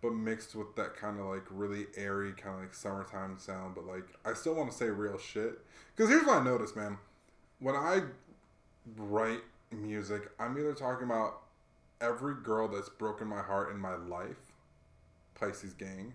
but 0.02 0.12
mixed 0.14 0.54
with 0.54 0.74
that 0.76 0.96
kind 0.96 1.18
of 1.20 1.26
like 1.26 1.44
really 1.50 1.86
airy 1.96 2.32
kind 2.32 2.56
of 2.56 2.60
like 2.62 2.74
summertime 2.74 3.38
sound. 3.38 3.74
But 3.74 3.86
like 3.86 4.04
I 4.24 4.32
still 4.34 4.54
want 4.54 4.70
to 4.70 4.76
say 4.76 4.88
real 4.90 5.18
shit 5.18 5.58
because 5.94 6.10
here's 6.10 6.26
what 6.26 6.38
I 6.40 6.44
noticed, 6.44 6.76
man. 6.76 6.98
When 7.60 7.74
I 7.76 8.02
write 8.96 9.40
music, 9.70 10.30
I'm 10.38 10.58
either 10.58 10.74
talking 10.74 11.04
about 11.04 11.42
every 12.00 12.34
girl 12.42 12.68
that's 12.68 12.88
broken 12.88 13.28
my 13.28 13.42
heart 13.42 13.70
in 13.72 13.78
my 13.78 13.94
life, 13.96 14.52
Pisces 15.34 15.72
gang, 15.74 16.14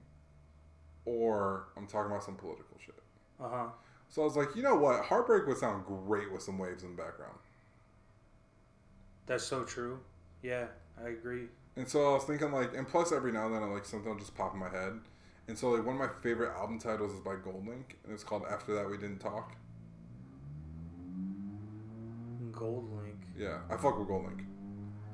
or 1.06 1.68
I'm 1.78 1.88
talking 1.88 2.12
about 2.12 2.24
some 2.24 2.36
political 2.36 2.78
shit. 2.84 2.96
Uh 3.40 3.50
huh. 3.50 3.68
So 4.10 4.24
I 4.24 4.26
was 4.26 4.36
like, 4.36 4.56
you 4.56 4.64
know 4.64 4.76
what? 4.76 5.06
Heartbreak 5.06 5.46
would 5.48 5.58
sound 5.58 5.86
great 5.86 6.32
with 6.34 6.42
some 6.42 6.58
waves 6.58 6.84
in 6.84 6.96
the 6.96 7.02
background. 7.02 7.38
That's 9.28 9.44
so 9.44 9.64
true. 9.64 10.00
Yeah, 10.42 10.66
I 11.04 11.10
agree. 11.10 11.46
And 11.76 11.88
so 11.88 12.10
I 12.12 12.14
was 12.16 12.24
thinking 12.24 12.52
like, 12.52 12.76
and 12.76 12.88
plus 12.88 13.12
every 13.12 13.32
now 13.32 13.46
and 13.46 13.56
then 13.56 13.62
I 13.64 13.68
like 13.68 13.86
something 13.86 14.10
will 14.10 14.20
just 14.20 14.36
pop 14.36 14.54
in 14.54 14.60
my 14.60 14.70
head. 14.70 15.00
And 15.48 15.58
so 15.58 15.70
like 15.72 15.86
one 15.86 15.96
of 15.96 16.02
my 16.02 16.10
favorite 16.22 16.52
album 16.58 16.80
titles 16.80 17.14
is 17.14 17.20
by 17.20 17.36
Gold 17.36 17.68
Link, 17.68 17.98
and 18.04 18.14
it's 18.14 18.24
called 18.24 18.44
After 18.50 18.74
That 18.76 18.90
We 18.90 18.98
Didn't 18.98 19.20
Talk. 19.20 19.56
Gold 22.52 22.90
Link. 23.02 23.16
Yeah, 23.38 23.60
I 23.70 23.78
fuck 23.78 23.98
with 23.98 24.08
Gold 24.08 24.26
Link. 24.26 24.42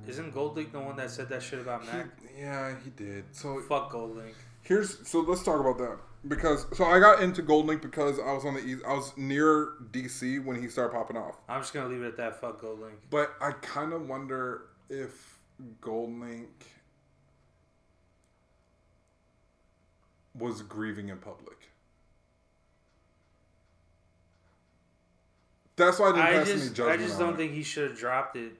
Isn't 0.08 0.34
Gold 0.34 0.56
Link 0.56 0.72
the 0.72 0.80
one 0.80 0.96
that 0.98 1.10
said 1.12 1.30
that 1.30 1.42
shit 1.44 1.60
about 1.60 1.84
He, 1.84 1.98
Mac? 1.98 2.08
yeah, 2.38 2.76
he 2.84 2.90
did. 2.92 3.26
So 3.32 3.60
Fuck 3.62 3.92
Gold 3.92 4.18
Link. 4.18 4.36
Here's 4.62 5.08
so 5.08 5.20
let's 5.22 5.44
talk 5.44 5.60
about 5.60 5.78
that 5.78 5.98
because 6.28 6.66
so 6.76 6.86
I 6.86 7.00
got 7.00 7.22
into 7.22 7.42
Gold 7.42 7.66
Link 7.68 7.82
because 7.82 8.20
I 8.20 8.32
was 8.34 8.46
on 8.46 8.54
the 8.56 8.62
east, 8.62 8.84
I 8.88 8.94
was 8.94 9.14
near 9.18 9.74
DC 9.92 10.44
when 10.44 10.62
he 10.62 10.68
started 10.68 10.94
popping 10.94 11.18
off. 11.18 11.36
I'm 11.48 11.62
just 11.62 11.74
gonna 11.74 11.90
leave 11.90 12.02
it 12.02 12.08
at 12.08 12.18
that. 12.18 12.42
Fuck 12.42 12.62
Gold 12.62 12.80
Link. 12.82 12.96
But 13.10 13.34
I 13.42 13.52
kind 13.52 13.94
of 13.94 14.08
wonder 14.08 14.64
if 14.90 15.40
Gold 15.82 16.20
Link 16.20 16.50
was 20.38 20.62
grieving 20.62 21.10
in 21.10 21.18
public. 21.18 21.70
That's 25.78 26.00
why 26.00 26.08
I 26.08 26.12
didn't 26.12 26.22
I 26.22 26.32
pass 26.32 26.50
any 26.50 26.60
just, 26.60 26.76
judgment. 26.76 27.02
I 27.02 27.04
just 27.04 27.16
on 27.16 27.20
don't 27.22 27.34
it. 27.34 27.38
think 27.38 27.52
he 27.54 27.64
should 27.64 27.90
have 27.90 28.00
dropped 28.00 28.38
it 28.38 28.54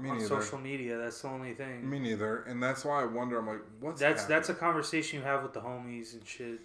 Me 0.00 0.10
on 0.10 0.16
neither. 0.16 0.28
social 0.28 0.58
media. 0.58 0.98
That's 0.98 1.20
the 1.22 1.28
only 1.28 1.54
thing. 1.54 1.88
Me 1.88 1.98
neither, 2.00 2.42
and 2.42 2.62
that's 2.62 2.84
why 2.84 3.02
I 3.02 3.06
wonder. 3.06 3.38
I'm 3.38 3.46
like, 3.46 3.60
what's 3.80 4.00
that's 4.00 4.24
that's 4.24 4.48
a 4.48 4.54
conversation 4.54 5.20
you 5.20 5.24
have 5.24 5.42
with 5.42 5.52
the 5.52 5.60
homies 5.60 6.14
and 6.14 6.26
shit. 6.26 6.60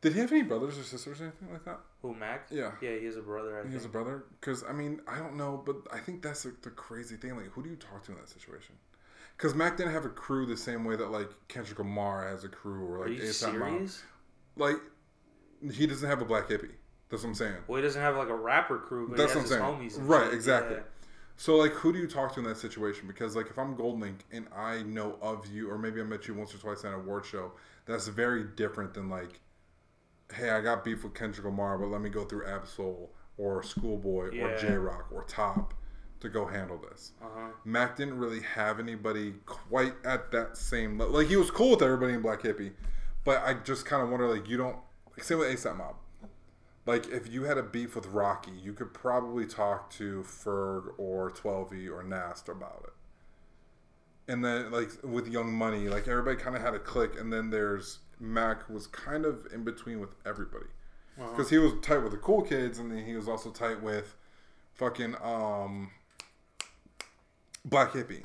Did 0.00 0.14
he 0.14 0.20
have 0.20 0.32
any 0.32 0.42
brothers 0.42 0.78
or 0.78 0.82
sisters 0.82 1.20
or 1.20 1.24
anything 1.24 1.52
like 1.52 1.64
that? 1.64 1.80
Who 2.00 2.14
Mac? 2.14 2.46
Yeah. 2.50 2.72
Yeah, 2.80 2.98
he 2.98 3.04
has 3.04 3.16
a 3.16 3.22
brother. 3.22 3.60
I 3.60 3.66
He 3.68 3.74
has 3.74 3.84
a 3.84 3.88
brother? 3.88 4.24
Because, 4.40 4.64
I 4.68 4.72
mean, 4.72 5.00
I 5.06 5.18
don't 5.18 5.36
know, 5.36 5.62
but 5.64 5.76
I 5.92 5.98
think 5.98 6.22
that's 6.22 6.44
like, 6.44 6.62
the 6.62 6.70
crazy 6.70 7.16
thing. 7.16 7.36
Like, 7.36 7.50
who 7.52 7.62
do 7.62 7.68
you 7.68 7.76
talk 7.76 8.04
to 8.04 8.12
in 8.12 8.18
that 8.18 8.28
situation? 8.28 8.74
Because 9.36 9.54
Mac 9.54 9.76
didn't 9.76 9.92
have 9.92 10.04
a 10.06 10.10
crew 10.10 10.46
the 10.46 10.56
same 10.56 10.84
way 10.84 10.96
that, 10.96 11.10
like, 11.10 11.30
Kendrick 11.48 11.78
Lamar 11.78 12.28
has 12.28 12.44
a 12.44 12.48
crew 12.48 12.84
or, 12.86 13.06
like, 13.06 13.18
A$AP 13.18 13.54
Mob. 13.58 13.88
Like, 14.56 14.76
he 15.72 15.86
doesn't 15.86 16.08
have 16.08 16.22
a 16.22 16.24
Black 16.24 16.48
Hippy. 16.48 16.68
That's 17.10 17.22
what 17.22 17.30
I'm 17.30 17.34
saying. 17.34 17.56
Well, 17.66 17.76
he 17.76 17.82
doesn't 17.82 18.00
have 18.00 18.16
like 18.16 18.28
a 18.28 18.34
rapper 18.36 18.78
crew, 18.78 19.08
but 19.08 19.18
That's 19.18 19.32
he 19.32 19.38
what 19.38 19.52
I'm 19.52 19.80
his 19.82 19.92
saying. 19.92 20.00
homies. 20.02 20.08
Right, 20.08 20.24
shit. 20.26 20.34
exactly. 20.34 20.76
Yeah. 20.76 20.82
So, 21.36 21.56
like, 21.56 21.72
who 21.72 21.92
do 21.92 21.98
you 21.98 22.06
talk 22.06 22.34
to 22.34 22.40
in 22.40 22.44
that 22.46 22.58
situation? 22.58 23.06
Because, 23.06 23.34
like, 23.34 23.46
if 23.50 23.58
I'm 23.58 23.74
Gold 23.74 23.98
Link 23.98 24.24
and 24.30 24.46
I 24.54 24.82
know 24.82 25.18
of 25.22 25.46
you, 25.46 25.70
or 25.70 25.78
maybe 25.78 26.00
I 26.00 26.04
met 26.04 26.28
you 26.28 26.34
once 26.34 26.54
or 26.54 26.58
twice 26.58 26.84
at 26.84 26.92
an 26.92 27.00
award 27.00 27.24
show, 27.24 27.52
that's 27.86 28.06
very 28.08 28.44
different 28.44 28.94
than, 28.94 29.08
like, 29.08 29.40
hey, 30.32 30.50
I 30.50 30.60
got 30.60 30.84
beef 30.84 31.02
with 31.04 31.14
Kendrick 31.14 31.44
Lamar, 31.44 31.78
but 31.78 31.88
let 31.88 32.00
me 32.00 32.10
go 32.10 32.24
through 32.24 32.46
Ab-Soul 32.46 33.10
or 33.38 33.62
Schoolboy 33.62 34.38
or 34.40 34.56
Jay 34.58 34.74
Rock 34.74 35.08
or 35.12 35.24
Top 35.24 35.74
to 36.20 36.28
go 36.28 36.46
handle 36.46 36.78
this. 36.78 37.12
Uh-huh. 37.22 37.48
Mac 37.64 37.96
didn't 37.96 38.18
really 38.18 38.40
have 38.40 38.78
anybody 38.78 39.34
quite 39.46 39.94
at 40.04 40.30
that 40.32 40.56
same 40.56 40.98
level. 40.98 41.14
Like, 41.14 41.28
he 41.28 41.36
was 41.36 41.50
cool 41.50 41.70
with 41.70 41.82
everybody 41.82 42.12
in 42.12 42.20
Black 42.20 42.42
Hippy, 42.42 42.72
but 43.24 43.42
I 43.42 43.54
just 43.54 43.86
kind 43.86 44.02
of 44.02 44.10
wonder, 44.10 44.26
like, 44.28 44.48
you 44.48 44.56
don't. 44.56 44.76
Like, 45.10 45.24
same 45.24 45.38
with 45.38 45.48
ASAP 45.48 45.76
Mob. 45.76 45.96
Like, 46.86 47.08
if 47.08 47.30
you 47.30 47.44
had 47.44 47.58
a 47.58 47.62
beef 47.62 47.94
with 47.94 48.06
Rocky, 48.06 48.52
you 48.52 48.72
could 48.72 48.92
probably 48.92 49.46
talk 49.46 49.90
to 49.92 50.22
Ferg 50.22 50.92
or 50.98 51.30
Twelvyy 51.30 51.90
or 51.90 52.02
Nast 52.02 52.48
about 52.48 52.84
it. 52.86 52.92
and 54.30 54.44
then 54.44 54.70
like 54.70 54.90
with 55.02 55.26
Young 55.26 55.52
Money, 55.52 55.88
like 55.88 56.06
everybody 56.06 56.36
kind 56.36 56.54
of 56.54 56.62
had 56.62 56.74
a 56.74 56.78
click, 56.78 57.18
and 57.18 57.32
then 57.32 57.50
there's 57.50 57.98
Mac 58.20 58.68
was 58.68 58.86
kind 58.86 59.24
of 59.24 59.46
in 59.52 59.64
between 59.64 59.98
with 60.00 60.10
everybody 60.26 60.66
Uh-huh. 61.18 61.30
because 61.30 61.50
he 61.50 61.58
was 61.58 61.72
tight 61.82 61.98
with 61.98 62.12
the 62.12 62.18
cool 62.18 62.42
kids, 62.42 62.78
and 62.78 62.90
then 62.92 63.04
he 63.04 63.14
was 63.14 63.28
also 63.28 63.50
tight 63.50 63.82
with 63.82 64.14
fucking 64.74 65.16
um 65.22 65.90
Black 67.64 67.92
Hippy. 67.92 68.22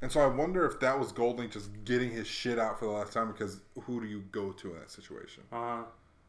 And 0.00 0.10
so 0.10 0.20
I 0.20 0.26
wonder 0.26 0.66
if 0.66 0.80
that 0.80 0.98
was 0.98 1.12
Goldlink 1.12 1.52
just 1.52 1.70
getting 1.84 2.10
his 2.10 2.26
shit 2.26 2.58
out 2.58 2.78
for 2.78 2.86
the 2.86 2.90
last 2.90 3.12
time 3.12 3.30
because 3.30 3.60
who 3.82 4.00
do 4.00 4.06
you 4.06 4.24
go 4.32 4.50
to 4.50 4.72
in 4.74 4.80
that 4.80 4.90
situation? 4.90 5.44
Uh, 5.52 5.82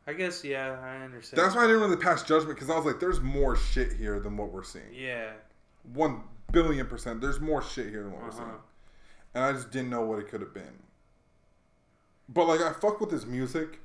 I 0.05 0.13
guess 0.13 0.43
yeah, 0.43 0.77
I 0.83 1.03
understand. 1.03 1.41
That's 1.41 1.55
why 1.55 1.63
I 1.63 1.67
didn't 1.67 1.81
really 1.81 1.97
pass 1.97 2.21
judgment 2.23 2.55
because 2.55 2.69
I 2.69 2.75
was 2.75 2.85
like, 2.85 2.99
there's 2.99 3.19
more 3.21 3.55
shit 3.55 3.93
here 3.93 4.19
than 4.19 4.37
what 4.37 4.51
we're 4.51 4.63
seeing. 4.63 4.93
yeah. 4.93 5.31
One 5.93 6.21
billion 6.51 6.85
percent. 6.87 7.19
There's 7.19 7.39
more 7.41 7.61
shit 7.63 7.87
here 7.89 8.03
than 8.03 8.11
what 8.13 8.21
we're 8.21 8.27
Uh-huh. 8.29 8.37
seeing. 8.37 8.51
And 9.33 9.43
I 9.43 9.51
just 9.53 9.71
didn't 9.71 9.89
know 9.89 10.01
what 10.01 10.19
it 10.19 10.27
could 10.29 10.41
have 10.41 10.53
been. 10.53 10.77
But 12.29 12.45
like 12.47 12.61
I 12.61 12.73
fuck 12.73 12.99
with 12.99 13.11
his 13.11 13.25
music 13.25 13.79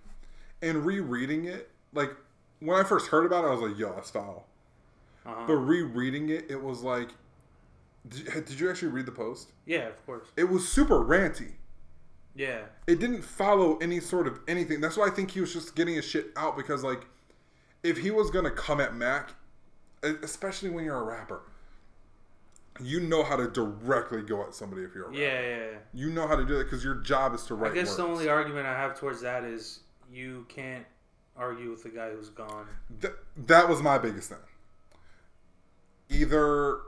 and 0.63 0.85
rereading 0.85 1.45
it, 1.45 1.71
like 1.93 2.11
when 2.61 2.79
I 2.79 2.85
first 2.85 3.09
heard 3.09 3.27
about 3.27 3.45
it, 3.45 3.49
I 3.49 3.51
was 3.51 3.61
like, 3.61 3.79
yo, 3.79 3.93
that's 3.95 4.11
foul. 4.11 4.47
Uh-huh. 5.27 5.45
But 5.47 5.55
rereading 5.55 6.31
it, 6.31 6.51
it 6.51 6.63
was 6.63 6.83
like 6.83 7.11
did, 8.09 8.27
did 8.47 8.61
you 8.61 8.71
actually 8.71 8.89
read 8.89 9.07
the 9.07 9.13
post? 9.13 9.51
yeah, 9.67 9.89
of 9.89 10.07
course. 10.07 10.29
It 10.37 10.49
was 10.49 10.69
super 10.69 11.05
ranty. 11.05 11.53
Yeah. 12.35 12.61
It 12.87 13.01
didn't 13.01 13.23
follow 13.23 13.77
any 13.79 14.01
sort 14.01 14.27
of 14.27 14.41
anything. 14.47 14.81
That's 14.81 14.97
why 14.97 15.07
I 15.09 15.11
think 15.11 15.33
he 15.33 15.41
was 15.41 15.53
just 15.53 15.75
getting 15.75 15.97
his 15.97 16.05
shit 16.05 16.29
out 16.37 16.57
because 16.57 16.85
like 16.85 17.07
if 17.83 17.99
he 17.99 18.11
was 18.11 18.31
gonna 18.31 18.51
come 18.51 18.81
at 18.81 18.95
Mac, 18.95 19.31
especially 20.03 20.71
when 20.71 20.85
you're 20.85 20.99
a 20.99 21.03
rapper, 21.03 21.43
you 22.81 23.01
know 23.01 23.23
how 23.23 23.37
to 23.37 23.49
directly 23.49 24.23
go 24.23 24.43
at 24.43 24.55
somebody 24.55 24.83
if 24.83 24.95
you're 24.95 25.05
a 25.05 25.09
rapper. 25.09 25.21
Yeah, 25.21 25.41
yeah. 25.41 25.57
yeah. 25.57 25.79
You 25.95 26.11
know 26.11 26.27
how 26.27 26.37
to 26.37 26.45
do 26.45 26.59
that 26.59 26.65
because 26.65 26.85
your 26.85 26.97
job 26.97 27.35
is 27.35 27.45
to 27.45 27.55
write. 27.55 27.73
I 27.73 27.75
guess 27.75 27.87
words. 27.89 27.97
the 27.97 28.05
only 28.05 28.29
argument 28.29 28.67
I 28.67 28.75
have 28.75 28.99
towards 28.99 29.21
that 29.23 29.45
is 29.45 29.81
you 30.13 30.47
can't 30.49 30.85
argue 31.37 31.71
with 31.71 31.83
the 31.83 31.89
guy 31.91 32.11
who's 32.11 32.29
gone. 32.31 32.67
Th- 33.01 33.15
that 33.47 33.69
was 33.69 33.83
my 33.83 33.99
biggest 33.99 34.31
thing. 34.31 34.39
Either 36.11 36.81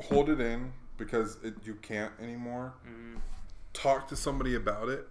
hold 0.00 0.28
it 0.28 0.40
in 0.40 0.72
because 0.96 1.38
it, 1.42 1.54
you 1.64 1.74
can't 1.76 2.12
anymore. 2.20 2.74
Mhm. 2.86 3.20
Talk 3.72 4.08
to 4.08 4.16
somebody 4.16 4.54
about 4.54 4.88
it. 4.88 5.08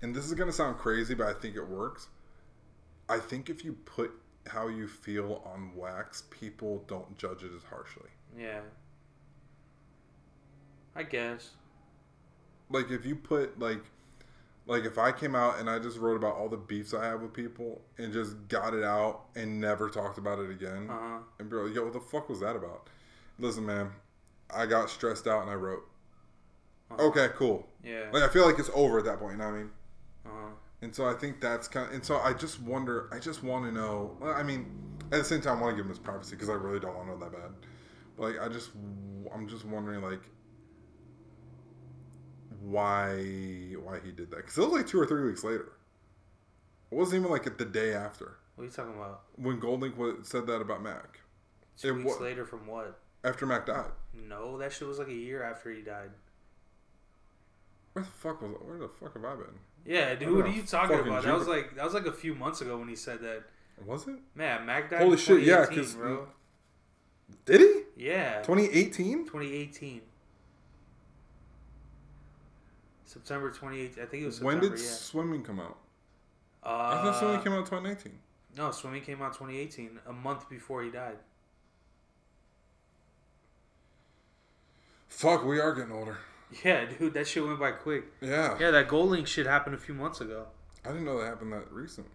And 0.00 0.14
this 0.14 0.24
is 0.24 0.34
going 0.34 0.48
to 0.48 0.52
sound 0.52 0.78
crazy, 0.78 1.14
but 1.14 1.26
I 1.26 1.32
think 1.32 1.54
it 1.54 1.68
works. 1.68 2.08
I 3.08 3.18
think 3.18 3.50
if 3.50 3.64
you 3.64 3.74
put 3.84 4.10
how 4.46 4.68
you 4.68 4.86
feel 4.88 5.42
on 5.44 5.74
wax, 5.76 6.24
people 6.30 6.84
don't 6.86 7.16
judge 7.16 7.42
it 7.42 7.50
as 7.56 7.62
harshly. 7.62 8.10
Yeah. 8.38 8.60
I 10.94 11.02
guess. 11.04 11.50
Like 12.70 12.90
if 12.90 13.04
you 13.06 13.16
put 13.16 13.58
like 13.58 13.82
like 14.66 14.84
if 14.84 14.96
I 14.98 15.10
came 15.12 15.34
out 15.34 15.58
and 15.58 15.68
I 15.68 15.78
just 15.78 15.98
wrote 15.98 16.16
about 16.16 16.36
all 16.36 16.48
the 16.48 16.56
beefs 16.56 16.94
I 16.94 17.04
have 17.04 17.20
with 17.20 17.32
people 17.32 17.82
and 17.98 18.12
just 18.12 18.48
got 18.48 18.74
it 18.74 18.84
out 18.84 19.22
and 19.34 19.60
never 19.60 19.90
talked 19.90 20.18
about 20.18 20.38
it 20.38 20.50
again, 20.50 20.88
Uh 20.90 20.98
huh. 20.98 21.18
And 21.38 21.50
be 21.50 21.56
like, 21.56 21.74
yo, 21.74 21.84
what 21.84 21.92
the 21.92 22.00
fuck 22.00 22.28
was 22.28 22.40
that 22.40 22.56
about? 22.56 22.88
Listen, 23.38 23.66
man, 23.66 23.90
I 24.54 24.66
got 24.66 24.90
stressed 24.90 25.26
out 25.26 25.42
and 25.42 25.50
I 25.50 25.54
wrote. 25.54 25.88
Uh-huh. 26.90 27.02
Okay, 27.04 27.28
cool. 27.36 27.66
Yeah. 27.82 28.04
Like 28.12 28.22
I 28.22 28.28
feel 28.28 28.46
like 28.46 28.58
it's 28.58 28.70
over 28.74 28.98
at 28.98 29.04
that 29.06 29.18
point. 29.18 29.32
You 29.32 29.38
know 29.38 29.46
what 29.46 29.54
I 29.54 29.58
mean? 29.58 29.70
Uh 30.26 30.28
huh. 30.30 30.48
And 30.82 30.94
so 30.94 31.06
I 31.08 31.14
think 31.14 31.40
that's 31.40 31.68
kind 31.68 31.86
of. 31.88 31.94
And 31.94 32.04
so 32.04 32.18
I 32.18 32.32
just 32.32 32.60
wonder. 32.60 33.08
I 33.12 33.18
just 33.18 33.42
want 33.42 33.64
to 33.64 33.72
know. 33.72 34.16
I 34.22 34.42
mean, 34.42 34.66
at 35.12 35.18
the 35.18 35.24
same 35.24 35.40
time, 35.40 35.58
I 35.58 35.62
want 35.62 35.72
to 35.72 35.76
give 35.76 35.84
him 35.86 35.90
his 35.90 35.98
privacy 35.98 36.34
because 36.34 36.48
I 36.50 36.54
really 36.54 36.80
don't 36.80 36.94
want 36.96 37.08
to 37.08 37.14
know 37.14 37.20
that 37.20 37.32
bad. 37.32 37.50
But 38.16 38.22
like, 38.24 38.40
I 38.40 38.48
just, 38.48 38.70
I'm 39.32 39.48
just 39.48 39.64
wondering 39.64 40.02
like, 40.02 40.20
why, 42.60 43.74
why 43.82 43.98
he 44.04 44.12
did 44.12 44.30
that? 44.30 44.38
Because 44.38 44.58
it 44.58 44.60
was 44.62 44.72
like 44.72 44.86
two 44.86 45.00
or 45.00 45.06
three 45.06 45.24
weeks 45.24 45.44
later. 45.44 45.72
It 46.90 46.94
wasn't 46.96 47.20
even 47.20 47.30
like 47.30 47.56
the 47.56 47.64
day 47.64 47.94
after 47.94 48.36
What 48.54 48.64
are 48.64 48.66
you 48.66 48.72
talking 48.72 48.94
about? 48.94 49.22
when 49.36 49.60
Goldlink 49.60 50.26
said 50.26 50.46
that 50.46 50.60
about 50.60 50.82
Mac. 50.82 51.20
Two 51.78 51.88
It 51.88 52.04
weeks 52.04 52.20
later 52.20 52.44
from 52.44 52.66
what? 52.66 52.98
After 53.24 53.46
Mac 53.46 53.66
died. 53.66 53.90
No, 54.12 54.58
that 54.58 54.72
shit 54.72 54.86
was 54.86 54.98
like 54.98 55.08
a 55.08 55.14
year 55.14 55.42
after 55.42 55.70
he 55.70 55.80
died. 55.80 56.10
Where 57.94 58.04
the 58.04 58.10
fuck 58.10 58.42
was? 58.42 58.50
Where 58.62 58.78
the 58.78 58.88
fuck 58.88 59.14
have 59.14 59.24
I 59.24 59.36
been? 59.36 59.58
Yeah, 59.84 60.14
dude, 60.14 60.34
what 60.36 60.46
are 60.46 60.48
you 60.48 60.62
talking 60.62 60.98
about? 61.00 61.24
That 61.24 61.34
was 61.34 61.48
like 61.48 61.74
that 61.76 61.84
was 61.84 61.94
like 61.94 62.06
a 62.06 62.12
few 62.12 62.34
months 62.34 62.60
ago 62.60 62.78
when 62.78 62.88
he 62.88 62.96
said 62.96 63.20
that. 63.22 63.42
Was 63.84 64.06
it? 64.06 64.16
Man, 64.34 64.64
Mac 64.64 64.90
died. 64.90 65.00
Holy 65.02 65.16
shit, 65.16 65.42
yeah, 65.42 65.64
2018, 65.66 65.78
'cause- 65.84 65.94
bro. 65.94 66.28
Did 67.46 67.60
he? 67.60 68.04
Yeah, 68.06 68.42
2018? 68.42 69.24
2018. 69.24 70.02
September 73.06 73.50
28th. 73.50 73.98
I 73.98 74.06
think 74.06 74.22
it 74.22 74.26
was 74.26 74.40
When 74.40 74.60
did 74.60 74.72
yeah. 74.72 74.76
swimming 74.78 75.42
come 75.42 75.58
out? 75.60 75.76
Uh, 76.62 76.68
I 76.68 77.02
thought 77.02 77.18
swimming 77.18 77.42
came 77.42 77.52
out 77.52 77.58
in 77.60 77.64
2019. 77.64 78.18
No, 78.56 78.70
swimming 78.70 79.02
came 79.02 79.20
out 79.20 79.32
2018, 79.32 79.98
a 80.06 80.12
month 80.12 80.48
before 80.48 80.82
he 80.82 80.90
died. 80.90 81.18
Fuck, 85.08 85.44
we 85.44 85.58
are 85.60 85.74
getting 85.74 85.92
older. 85.92 86.18
Yeah, 86.64 86.84
dude, 86.84 87.14
that 87.14 87.26
shit 87.26 87.44
went 87.46 87.58
by 87.58 87.72
quick. 87.72 88.04
Yeah. 88.20 88.56
Yeah, 88.58 88.70
that 88.72 88.88
gold 88.88 89.10
link 89.10 89.26
shit 89.26 89.46
happened 89.46 89.74
a 89.74 89.78
few 89.78 89.94
months 89.94 90.20
ago. 90.20 90.46
I 90.84 90.88
didn't 90.88 91.04
know 91.04 91.18
that 91.18 91.26
happened 91.26 91.52
that 91.52 91.70
recent. 91.72 92.06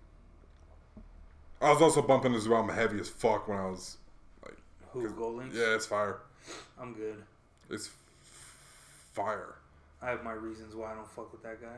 I 1.62 1.72
was 1.72 1.82
also 1.82 2.02
bumping 2.02 2.34
this 2.34 2.46
album 2.46 2.76
heavy 2.76 3.00
as 3.00 3.10
fuck 3.10 3.48
when 3.48 3.58
I 3.58 3.66
was 3.66 3.98
like, 4.44 4.58
Who 4.92 5.10
gold 5.10 5.38
links? 5.38 5.56
yeah, 5.56 5.74
it's 5.74 5.86
fire. 5.88 6.20
I'm 6.80 6.94
good. 6.94 7.24
It's 7.70 7.90
fire. 9.14 9.56
I 10.02 10.10
have 10.12 10.24
my 10.24 10.34
reasons 10.34 10.76
why 10.76 10.92
I 10.92 10.96
don't 10.96 11.10
fuck 11.10 11.32
with 11.32 11.42
that 11.44 11.60
guy. 11.62 11.78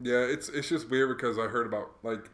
Yeah, 0.00 0.20
it's 0.20 0.48
it's 0.48 0.68
just 0.68 0.88
weird 0.90 1.14
because 1.16 1.38
I 1.38 1.42
heard 1.46 1.66
about 1.66 1.90
like 2.02 2.30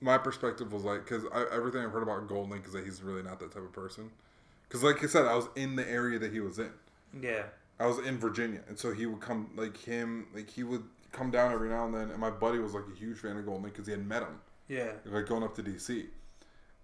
my 0.00 0.18
perspective 0.18 0.72
was 0.72 0.84
like 0.84 1.04
because 1.04 1.24
everything 1.52 1.82
I've 1.82 1.92
heard 1.92 2.02
about 2.02 2.26
Gold 2.28 2.50
Link 2.50 2.66
is 2.66 2.72
that 2.72 2.84
he's 2.84 3.02
really 3.02 3.22
not 3.22 3.38
that 3.40 3.52
type 3.52 3.62
of 3.62 3.72
person. 3.72 4.10
Because 4.68 4.82
like 4.82 5.02
I 5.02 5.06
said, 5.06 5.26
I 5.26 5.34
was 5.36 5.48
in 5.54 5.76
the 5.76 5.88
area 5.88 6.18
that 6.18 6.32
he 6.32 6.40
was 6.40 6.58
in. 6.58 6.70
Yeah. 7.20 7.44
I 7.78 7.86
was 7.86 7.98
in 7.98 8.18
Virginia, 8.18 8.60
and 8.68 8.78
so 8.78 8.92
he 8.92 9.06
would 9.06 9.20
come 9.20 9.50
like 9.56 9.76
him 9.76 10.28
like 10.34 10.48
he 10.50 10.62
would 10.64 10.84
come 11.12 11.30
down 11.30 11.52
every 11.52 11.68
now 11.68 11.84
and 11.86 11.94
then. 11.94 12.10
And 12.10 12.18
my 12.18 12.30
buddy 12.30 12.58
was 12.58 12.72
like 12.74 12.84
a 12.92 12.98
huge 12.98 13.18
fan 13.18 13.36
of 13.36 13.44
Gold 13.46 13.62
Link 13.62 13.74
because 13.74 13.86
he 13.86 13.92
had 13.92 14.06
met 14.06 14.22
him 14.22 14.40
Yeah. 14.68 14.92
like 15.04 15.26
going 15.26 15.42
up 15.42 15.54
to 15.56 15.62
DC, 15.62 16.06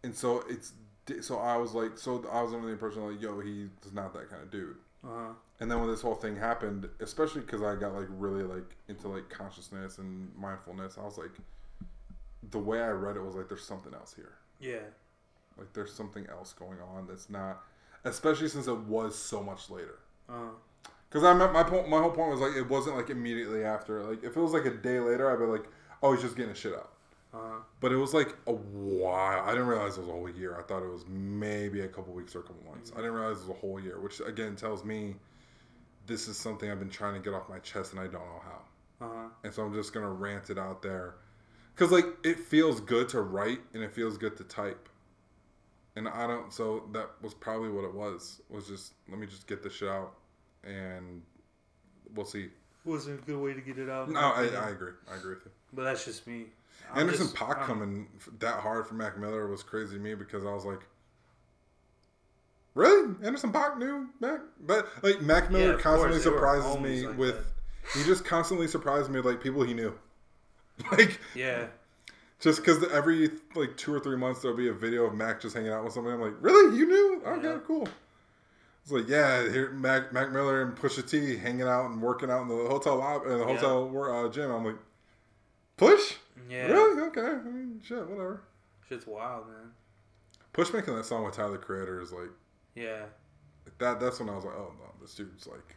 and 0.05 0.15
so 0.15 0.45
it's 0.49 0.73
so 1.21 1.39
I 1.39 1.57
was 1.57 1.73
like 1.75 1.99
so 1.99 2.25
I 2.31 2.43
was 2.43 2.53
under 2.53 2.67
the 2.67 2.73
impression 2.73 3.05
like 3.11 3.21
yo 3.21 3.41
he's 3.41 3.69
not 3.93 4.13
that 4.15 4.29
kind 4.31 4.43
of 4.43 4.51
dude. 4.51 4.77
Uh 5.05 5.09
huh. 5.09 5.33
And 5.61 5.71
then 5.71 5.81
when 5.81 5.89
this 5.91 6.01
whole 6.03 6.15
thing 6.15 6.37
happened, 6.37 6.89
especially 7.01 7.41
because 7.41 7.63
I 7.63 7.75
got 7.77 7.95
like 7.95 8.09
really 8.11 8.43
like 8.45 8.77
into 8.89 9.09
like 9.09 9.29
consciousness 9.31 9.99
and 9.99 10.31
mindfulness, 10.37 10.97
I 10.99 11.05
was 11.05 11.19
like, 11.19 11.31
the 12.51 12.59
way 12.59 12.81
I 12.83 12.91
read 12.91 13.17
it 13.17 13.23
was 13.25 13.35
like, 13.37 13.49
there's 13.49 13.65
something 13.65 13.95
else 13.95 14.13
here. 14.15 14.33
Yeah. 14.61 14.79
Like 15.57 15.73
there's 15.73 15.93
something 15.93 16.27
else 16.29 16.53
going 16.53 16.79
on 16.81 17.07
that's 17.07 17.31
not, 17.31 17.63
especially 18.05 18.49
since 18.49 18.67
it 18.67 18.77
was 18.79 19.17
so 19.17 19.43
much 19.43 19.71
later. 19.71 19.99
Uh 20.29 20.33
huh. 20.33 20.51
Because 21.13 21.25
I 21.25 21.35
meant 21.35 21.53
my 21.53 21.63
point. 21.63 21.91
My 21.91 22.01
whole 22.01 22.11
point 22.11 22.31
was 22.31 22.41
like 22.41 22.57
it 22.57 22.67
wasn't 22.71 22.97
like 22.97 23.11
immediately 23.11 23.65
after. 23.65 24.03
Like 24.03 24.25
if 24.25 24.35
it 24.35 24.41
was 24.41 24.53
like 24.53 24.65
a 24.65 24.71
day 24.71 24.99
later, 24.99 25.31
I'd 25.31 25.39
be 25.39 25.45
like, 25.45 25.69
oh, 26.03 26.13
he's 26.13 26.23
just 26.23 26.37
getting 26.37 26.51
his 26.51 26.59
shit 26.59 26.73
out. 26.73 26.93
Uh 27.35 27.39
huh. 27.39 27.59
But 27.81 27.93
it 27.93 27.97
was 27.97 28.15
like 28.15 28.35
a 28.47 28.53
while. 28.53 29.43
I 29.43 29.51
didn't 29.51 29.67
realize 29.67 29.99
it 29.99 30.01
was 30.01 30.09
a 30.09 30.13
whole 30.13 30.31
year. 30.31 30.57
I 30.59 30.63
thought 30.63 30.83
it 30.83 30.91
was 30.91 31.05
maybe 31.07 31.83
a 31.83 31.89
couple 31.89 32.15
weeks 32.15 32.35
or 32.35 32.39
a 32.39 32.43
couple 32.43 32.65
months. 32.67 32.93
I 32.95 32.97
didn't 32.97 33.13
realize 33.13 33.43
it 33.43 33.49
was 33.49 33.57
a 33.57 33.61
whole 33.61 33.79
year, 33.79 34.01
which 34.01 34.21
again 34.21 34.57
tells 34.57 34.85
me 34.87 35.17
this 36.07 36.29
is 36.29 36.39
something 36.39 36.71
I've 36.71 36.79
been 36.79 36.89
trying 36.89 37.15
to 37.15 37.21
get 37.21 37.35
off 37.35 37.47
my 37.47 37.59
chest 37.59 37.93
and 37.93 38.01
I 38.01 38.05
don't 38.05 38.15
know 38.15 38.43
how. 38.45 39.07
Uh 39.07 39.11
huh. 39.11 39.29
And 39.45 39.53
so 39.53 39.65
I'm 39.65 39.75
just 39.75 39.93
gonna 39.93 40.11
rant 40.11 40.49
it 40.49 40.59
out 40.59 40.81
there, 40.81 41.17
cause 41.77 41.91
like 41.91 42.07
it 42.25 42.39
feels 42.39 42.81
good 42.81 43.11
to 43.11 43.21
write 43.21 43.61
and 43.75 43.83
it 43.83 43.93
feels 43.93 44.17
good 44.17 44.39
to 44.39 44.45
type. 44.45 44.89
And 45.95 46.09
I 46.09 46.27
don't. 46.27 46.51
So 46.51 46.85
that 46.93 47.11
was 47.21 47.35
probably 47.35 47.69
what 47.69 47.85
it 47.85 47.95
was. 47.95 48.41
Was 48.49 48.67
just 48.67 48.95
let 49.11 49.19
me 49.19 49.27
just 49.27 49.47
get 49.47 49.63
this 49.63 49.75
shit 49.75 49.91
out, 49.91 50.15
and 50.65 51.23
we'll 52.15 52.27
see. 52.27 52.49
Wasn't 52.85 53.21
a 53.21 53.23
good 53.25 53.39
way 53.39 53.55
to 53.55 53.61
get 53.61 53.79
it 53.79 53.89
out. 53.89 54.11
No, 54.11 54.19
I. 54.21 54.43
I 54.43 54.71
agree. 54.71 54.93
I 55.11 55.17
agree 55.17 55.35
with 55.35 55.45
you. 55.45 55.51
But 55.73 55.85
that's 55.85 56.05
just 56.05 56.27
me. 56.27 56.47
I'm 56.93 57.01
Anderson 57.03 57.27
just- 57.27 57.37
Pac 57.37 57.59
I'm- 57.59 57.67
coming 57.67 58.09
that 58.41 58.61
hard 58.61 58.87
for 58.87 58.95
Mac 58.95 59.19
Miller 59.19 59.47
was 59.47 59.63
crazy 59.63 59.95
to 59.97 60.01
me 60.03 60.15
because 60.15 60.45
I 60.45 60.53
was 60.53 60.65
like, 60.65 60.81
really? 62.75 63.15
Anderson 63.23 63.53
.Paak 63.53 63.79
knew 63.79 64.09
Mac? 64.21 64.41
But 64.61 64.89
like 65.03 65.21
Mac 65.21 65.51
Miller 65.51 65.75
of 65.75 65.81
constantly 65.81 66.21
course, 66.21 66.25
surprises 66.25 66.79
me 66.81 67.07
like 67.07 67.19
with. 67.19 67.53
He 67.95 68.05
just 68.05 68.25
constantly 68.25 68.69
surprised 68.69 69.11
me 69.11 69.17
with 69.17 69.27
like 69.27 69.41
people 69.43 69.63
he 69.63 69.75
knew. 69.75 69.97
Like 70.91 71.21
Yeah. 71.35 71.67
just 72.41 72.61
because 72.61 72.83
every 72.91 73.31
like 73.55 73.77
two 73.77 73.95
or 73.95 74.01
three 74.01 74.17
months 74.17 74.41
there'll 74.43 74.57
be 74.57 74.69
a 74.69 74.73
video 74.73 75.05
of 75.05 75.15
Mac 75.15 75.41
just 75.41 75.55
hanging 75.55 75.71
out 75.71 75.85
with 75.85 75.93
somebody. 75.93 76.15
I'm 76.15 76.21
like, 76.21 76.35
really? 76.41 76.77
You 76.77 76.87
knew? 76.87 77.23
Okay, 77.27 77.49
Yeah. 77.49 77.59
cool. 77.67 77.87
It's 78.83 78.91
like, 78.91 79.09
yeah, 79.09 79.49
here 79.49 79.71
Mac 79.71 80.13
Mac 80.13 80.33
Miller 80.33 80.63
and 80.63 80.77
Pusha 80.77 81.09
T 81.09 81.37
hanging 81.37 81.63
out 81.69 81.87
and 81.91 82.03
working 82.03 82.31
out 82.31 82.43
in 82.43 82.49
the 82.49 82.55
hotel 82.69 82.97
lobby, 82.97 83.27
in 83.31 83.39
the 83.39 83.47
Yeah. 83.47 83.57
hotel 83.57 84.27
uh, 84.27 84.29
gym. 84.29 84.51
I'm 84.51 84.65
like, 84.65 84.77
Push? 85.77 86.15
Yeah. 86.49 86.67
Really? 86.67 87.03
Okay. 87.09 87.21
I 87.21 87.35
mean, 87.43 87.81
shit, 87.85 87.99
whatever. 88.09 88.43
Shit's 88.89 89.07
wild, 89.07 89.47
man. 89.49 89.71
Push 90.53 90.73
making 90.73 90.95
that 90.97 91.05
song 91.07 91.25
with 91.25 91.35
Tyler 91.35 91.59
Creator 91.59 92.01
is 92.01 92.13
like, 92.13 92.31
Yeah. 92.75 93.05
that 93.79 94.01
that's 94.01 94.21
when 94.21 94.29
I 94.29 94.35
was 94.35 94.45
like, 94.45 94.55
oh 94.55 94.73
no, 94.79 94.91
this 95.01 95.15
dude's 95.15 95.47
like, 95.47 95.75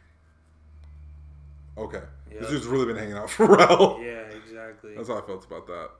okay, 1.78 2.02
Yeah. 2.32 2.40
this 2.40 2.50
dude's 2.50 2.66
really 2.66 2.86
been 2.86 2.96
hanging 2.96 3.16
out 3.16 3.30
for 3.36 3.46
real. 3.46 4.00
Yeah, 4.02 4.22
exactly. 4.36 4.94
That's 4.96 5.08
how 5.08 5.18
I 5.18 5.26
felt 5.26 5.44
about 5.46 5.66
that. 5.68 5.90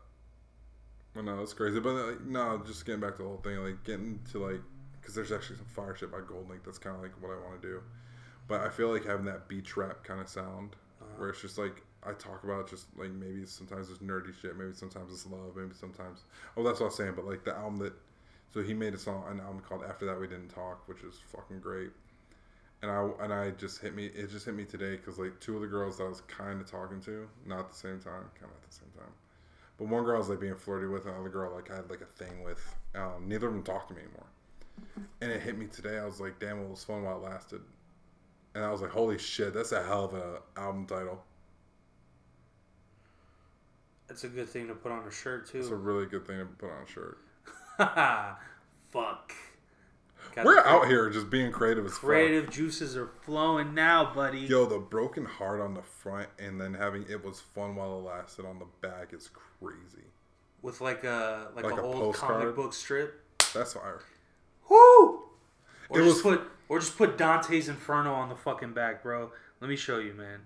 But 1.15 1.25
no, 1.25 1.41
it's 1.41 1.55
crazy. 1.55 1.81
But 1.81 1.95
like, 1.95 2.21
no, 2.25 2.63
just 2.67 2.85
getting 2.85 3.01
back 3.01 3.17
to 3.17 3.23
the 3.23 3.29
whole 3.29 3.39
thing, 3.39 3.57
like 3.59 3.83
getting 3.85 4.21
to 4.33 4.39
like, 4.47 4.61
because 5.07 5.15
there's 5.15 5.31
actually 5.31 5.55
some 5.57 5.67
fire 5.67 5.95
shit 5.95 6.11
by 6.11 6.19
Gold 6.27 6.49
Link. 6.51 6.65
That's 6.65 6.79
kind 6.79 6.97
of 6.97 7.01
like 7.03 7.13
what 7.23 7.31
I 7.31 7.37
want 7.49 7.63
to 7.63 7.69
do. 7.69 7.81
But 8.49 8.63
I 8.63 8.69
feel 8.69 8.93
like 8.93 9.05
having 9.05 9.25
that 9.27 9.47
beach 9.47 9.77
rap 9.77 10.03
kind 10.03 10.21
of 10.21 10.29
sound, 10.29 10.75
Uh-huh. 11.01 11.07
where 11.17 11.29
it's 11.31 11.41
just 11.41 11.59
like 11.59 11.83
I 12.03 12.13
talk 12.15 12.43
about 12.43 12.69
just 12.69 12.87
like 12.97 13.11
maybe 13.13 13.47
sometimes 13.47 13.89
it's 13.89 14.01
nerdy 14.01 14.35
shit, 14.41 14.57
maybe 14.57 14.73
sometimes 14.75 15.13
it's 15.13 15.25
love, 15.27 15.55
maybe 15.55 15.75
sometimes 15.75 16.25
oh 16.57 16.65
that's 16.65 16.81
what 16.81 16.87
I 16.87 16.89
was 16.89 16.97
saying. 16.97 17.13
But 17.15 17.25
like 17.25 17.45
the 17.45 17.55
album 17.55 17.77
that, 17.79 17.93
so 18.53 18.63
he 18.63 18.75
made 18.75 18.95
a 18.95 18.99
song, 18.99 19.25
an 19.31 19.39
album 19.39 19.61
called 19.61 19.83
After 19.89 20.07
That 20.07 20.19
We 20.21 20.27
Didn't 20.27 20.49
Talk, 20.49 20.89
which 20.89 21.03
is 21.05 21.21
fucking 21.33 21.61
great. 21.61 21.91
And 22.83 22.91
I 22.91 23.09
and 23.23 23.33
I 23.33 23.51
just 23.53 23.81
hit 23.81 23.95
me. 23.95 24.07
It 24.07 24.29
just 24.31 24.45
hit 24.45 24.55
me 24.57 24.65
today 24.65 24.97
because 24.97 25.19
like 25.21 25.39
two 25.39 25.55
of 25.55 25.63
the 25.63 25.69
girls 25.69 25.99
that 25.99 26.05
I 26.05 26.09
was 26.09 26.23
kind 26.23 26.61
of 26.61 26.69
talking 26.69 27.01
to, 27.03 27.29
not 27.47 27.61
at 27.61 27.69
the 27.71 27.77
same 27.77 28.01
time, 28.01 28.25
kind 28.39 28.51
of 28.51 28.57
at 28.63 28.69
the 28.69 28.75
same 28.75 28.91
time. 28.99 29.13
But 29.79 29.89
one 29.89 30.05
girl 30.05 30.17
I 30.17 30.19
was 30.19 30.29
like 30.29 30.41
being 30.41 30.57
flirty 30.57 30.87
with, 30.87 31.05
and 31.07 31.15
another 31.15 31.29
girl 31.31 31.53
like 31.55 31.71
I 31.71 31.77
had 31.77 31.89
like 31.91 32.01
a 32.03 32.25
thing 32.25 32.43
with. 32.45 32.61
Um, 32.95 33.27
neither 33.29 33.47
of 33.49 33.53
them 33.55 33.63
talked 33.63 33.89
to 33.89 33.95
me 33.95 34.01
anymore. 34.03 34.27
And 35.21 35.31
it 35.31 35.41
hit 35.43 35.59
me 35.59 35.67
today. 35.67 35.99
I 35.99 36.05
was 36.05 36.21
like, 36.21 36.39
damn, 36.39 36.61
it 36.61 36.69
was 36.69 36.85
fun 36.85 37.03
while 37.03 37.17
it 37.17 37.23
lasted. 37.23 37.61
And 38.55 38.65
I 38.65 38.71
was 38.71 38.81
like, 38.81 38.91
holy 38.91 39.19
shit, 39.19 39.53
that's 39.53 39.73
a 39.73 39.83
hell 39.83 40.05
of 40.07 40.15
an 40.15 40.37
album 40.57 40.87
title. 40.87 41.23
That's 44.09 44.25
a 44.25 44.29
good 44.29 44.49
thing 44.49 44.69
to 44.69 44.75
put 44.75 44.93
on 44.93 45.07
a 45.07 45.11
shirt 45.11 45.49
too. 45.49 45.59
It's 45.59 45.69
a 45.69 45.75
really 45.75 46.07
good 46.07 46.27
thing 46.27 46.39
to 46.39 46.47
put 46.47 46.71
on 46.71 46.83
a 46.83 46.87
shirt. 46.87 47.19
Fuck. 48.91 49.33
Got 50.35 50.45
We're 50.45 50.59
out 50.61 50.87
here 50.87 51.11
just 51.11 51.31
being 51.31 51.51
creative 51.51 51.85
as 51.87 51.95
Creative 51.95 52.51
juices 52.51 52.97
are 52.97 53.09
flowing 53.23 53.75
now, 53.75 54.13
buddy. 54.15 54.41
Yo, 54.41 54.67
the 54.67 54.79
broken 54.79 55.25
heart 55.25 55.61
on 55.61 55.75
the 55.75 55.83
front 55.83 56.29
and 56.39 56.61
then 56.61 56.75
having 56.75 57.05
it 57.09 57.25
was 57.25 57.41
fun 57.41 57.75
while 57.77 57.99
it 57.99 58.03
lasted 58.03 58.47
on 58.47 58.59
the 58.59 58.67
back 58.81 59.13
is 59.13 59.31
crazy. 59.61 60.05
With 60.63 60.81
like 60.81 61.05
a 61.05 61.49
like, 61.55 61.65
Like 61.65 61.75
a 61.75 61.83
a 61.83 61.83
old 61.83 62.15
comic 62.15 62.55
book 62.55 62.73
strip. 62.73 63.23
That's 63.55 63.75
fire. 63.75 64.03
Woo! 64.69 65.23
Or 65.89 66.01
It 66.01 66.05
just 66.05 66.25
was- 66.25 66.39
put 66.39 66.51
or 66.69 66.81
just 66.81 66.97
put 66.99 67.17
Dante's 67.17 67.69
Inferno 67.69 68.13
on 68.13 68.29
the 68.29 68.35
fucking 68.35 68.73
back, 68.73 69.03
bro. 69.03 69.31
Let 69.61 69.69
me 69.71 69.77
show 69.77 69.99
you, 69.99 70.13
man. 70.15 70.41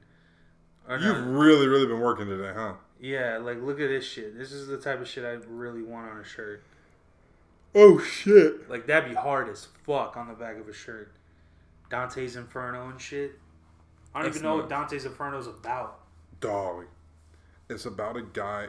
Or 0.89 0.99
You've 0.99 1.27
really, 1.27 1.67
really 1.67 1.87
been 1.87 2.01
working 2.01 2.27
today, 2.27 2.53
huh? 2.55 2.75
yeah, 3.01 3.39
like 3.39 3.61
look 3.63 3.81
at 3.81 3.89
this 3.89 4.05
shit. 4.05 4.37
This 4.37 4.53
is 4.53 4.67
the 4.67 4.77
type 4.77 5.01
of 5.01 5.09
shit 5.09 5.25
I 5.25 5.39
really 5.49 5.83
want 5.83 6.11
on 6.11 6.19
a 6.19 6.25
shirt. 6.25 6.63
Oh 7.75 7.99
shit. 8.01 8.69
Like 8.69 8.87
that'd 8.87 9.09
be 9.09 9.15
hard 9.15 9.49
as 9.49 9.69
fuck 9.85 10.17
on 10.17 10.29
the 10.29 10.35
back 10.35 10.59
of 10.59 10.69
a 10.69 10.73
shirt. 10.73 11.13
Dante's 11.91 12.37
Inferno 12.37 12.89
and 12.91 13.01
shit. 13.01 13.39
I 14.15 14.19
don't 14.19 14.27
That's 14.27 14.39
even 14.39 14.49
know 14.51 14.57
what. 14.57 14.69
Dante's 14.69 15.05
Inferno 15.07 15.39
is 15.39 15.47
about. 15.47 16.01
Dog. 16.41 16.87
It's 17.69 17.87
about 17.87 18.17
a 18.17 18.23
guy. 18.23 18.69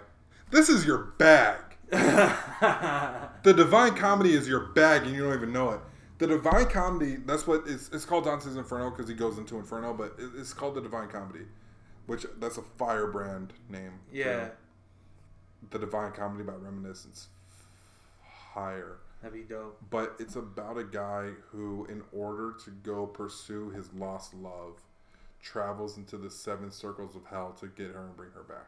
This 0.51 0.69
is 0.69 0.85
your 0.85 0.97
bag. 1.17 1.59
The 3.43 3.53
Divine 3.53 3.95
Comedy 3.95 4.33
is 4.33 4.47
your 4.47 4.67
bag, 4.67 5.03
and 5.03 5.15
you 5.15 5.23
don't 5.23 5.33
even 5.33 5.51
know 5.51 5.71
it. 5.71 5.79
The 6.19 6.27
Divine 6.27 6.67
Comedy, 6.67 7.15
that's 7.25 7.47
what 7.47 7.63
it's, 7.65 7.89
it's 7.91 8.05
called 8.05 8.25
Dante's 8.25 8.55
Inferno 8.55 8.91
because 8.91 9.07
he 9.09 9.15
goes 9.15 9.39
into 9.39 9.57
Inferno, 9.57 9.93
but 9.93 10.15
it, 10.19 10.29
it's 10.37 10.53
called 10.53 10.75
the 10.75 10.81
Divine 10.81 11.07
Comedy, 11.09 11.45
which 12.05 12.25
that's 12.39 12.57
a 12.57 12.61
firebrand 12.61 13.53
name. 13.67 13.93
yeah, 14.13 14.49
The 15.71 15.79
Divine 15.79 16.11
Comedy 16.11 16.43
by 16.43 16.53
Reminiscence. 16.53 17.29
Higher. 18.53 18.97
that'd 19.23 19.33
be 19.35 19.43
dope. 19.51 19.79
But 19.89 20.15
it's 20.19 20.35
about 20.35 20.77
a 20.77 20.83
guy 20.83 21.29
who, 21.51 21.85
in 21.89 22.03
order 22.13 22.53
to 22.63 22.69
go 22.69 23.07
pursue 23.07 23.71
his 23.71 23.91
lost 23.93 24.35
love, 24.35 24.81
travels 25.41 25.97
into 25.97 26.17
the 26.17 26.29
seven 26.29 26.69
circles 26.69 27.15
of 27.15 27.25
hell 27.25 27.55
to 27.59 27.67
get 27.67 27.87
her 27.87 28.05
and 28.05 28.15
bring 28.15 28.29
her 28.31 28.43
back. 28.43 28.67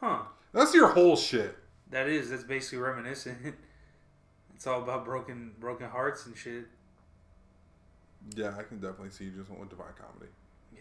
Huh. 0.00 0.22
That's 0.54 0.74
your 0.74 0.88
whole 0.88 1.16
shit. 1.16 1.58
That 1.90 2.08
is. 2.08 2.30
That's 2.30 2.44
basically 2.44 2.78
reminiscent. 2.78 3.54
It's 4.54 4.66
all 4.66 4.82
about 4.82 5.04
broken 5.04 5.52
broken 5.60 5.88
hearts 5.88 6.26
and 6.26 6.36
shit. 6.36 6.64
Yeah, 8.34 8.54
I 8.58 8.64
can 8.64 8.78
definitely 8.80 9.10
see 9.10 9.24
you 9.26 9.30
just 9.30 9.48
went 9.48 9.60
with 9.60 9.70
Divine 9.70 9.92
Comedy. 9.96 10.30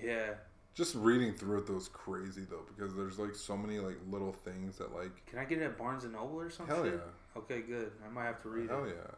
Yeah. 0.03 0.33
Just 0.73 0.95
reading 0.95 1.33
through 1.33 1.59
it 1.59 1.67
though 1.67 1.77
is 1.77 1.87
crazy 1.87 2.41
though 2.49 2.63
because 2.75 2.95
there's 2.95 3.19
like 3.19 3.35
so 3.35 3.55
many 3.55 3.77
like 3.79 3.97
little 4.09 4.33
things 4.33 4.77
that 4.79 4.95
like 4.95 5.25
Can 5.27 5.37
I 5.39 5.45
get 5.45 5.59
it 5.59 5.65
at 5.65 5.77
Barnes 5.77 6.03
and 6.05 6.13
Noble 6.13 6.39
or 6.39 6.49
something? 6.49 6.75
hell 6.75 6.85
yeah, 6.87 6.91
Okay, 7.37 7.61
good. 7.61 7.91
I 8.03 8.09
might 8.11 8.25
have 8.25 8.41
to 8.43 8.49
read 8.49 8.69
hell 8.69 8.83
it. 8.85 8.95
yeah. 8.97 9.11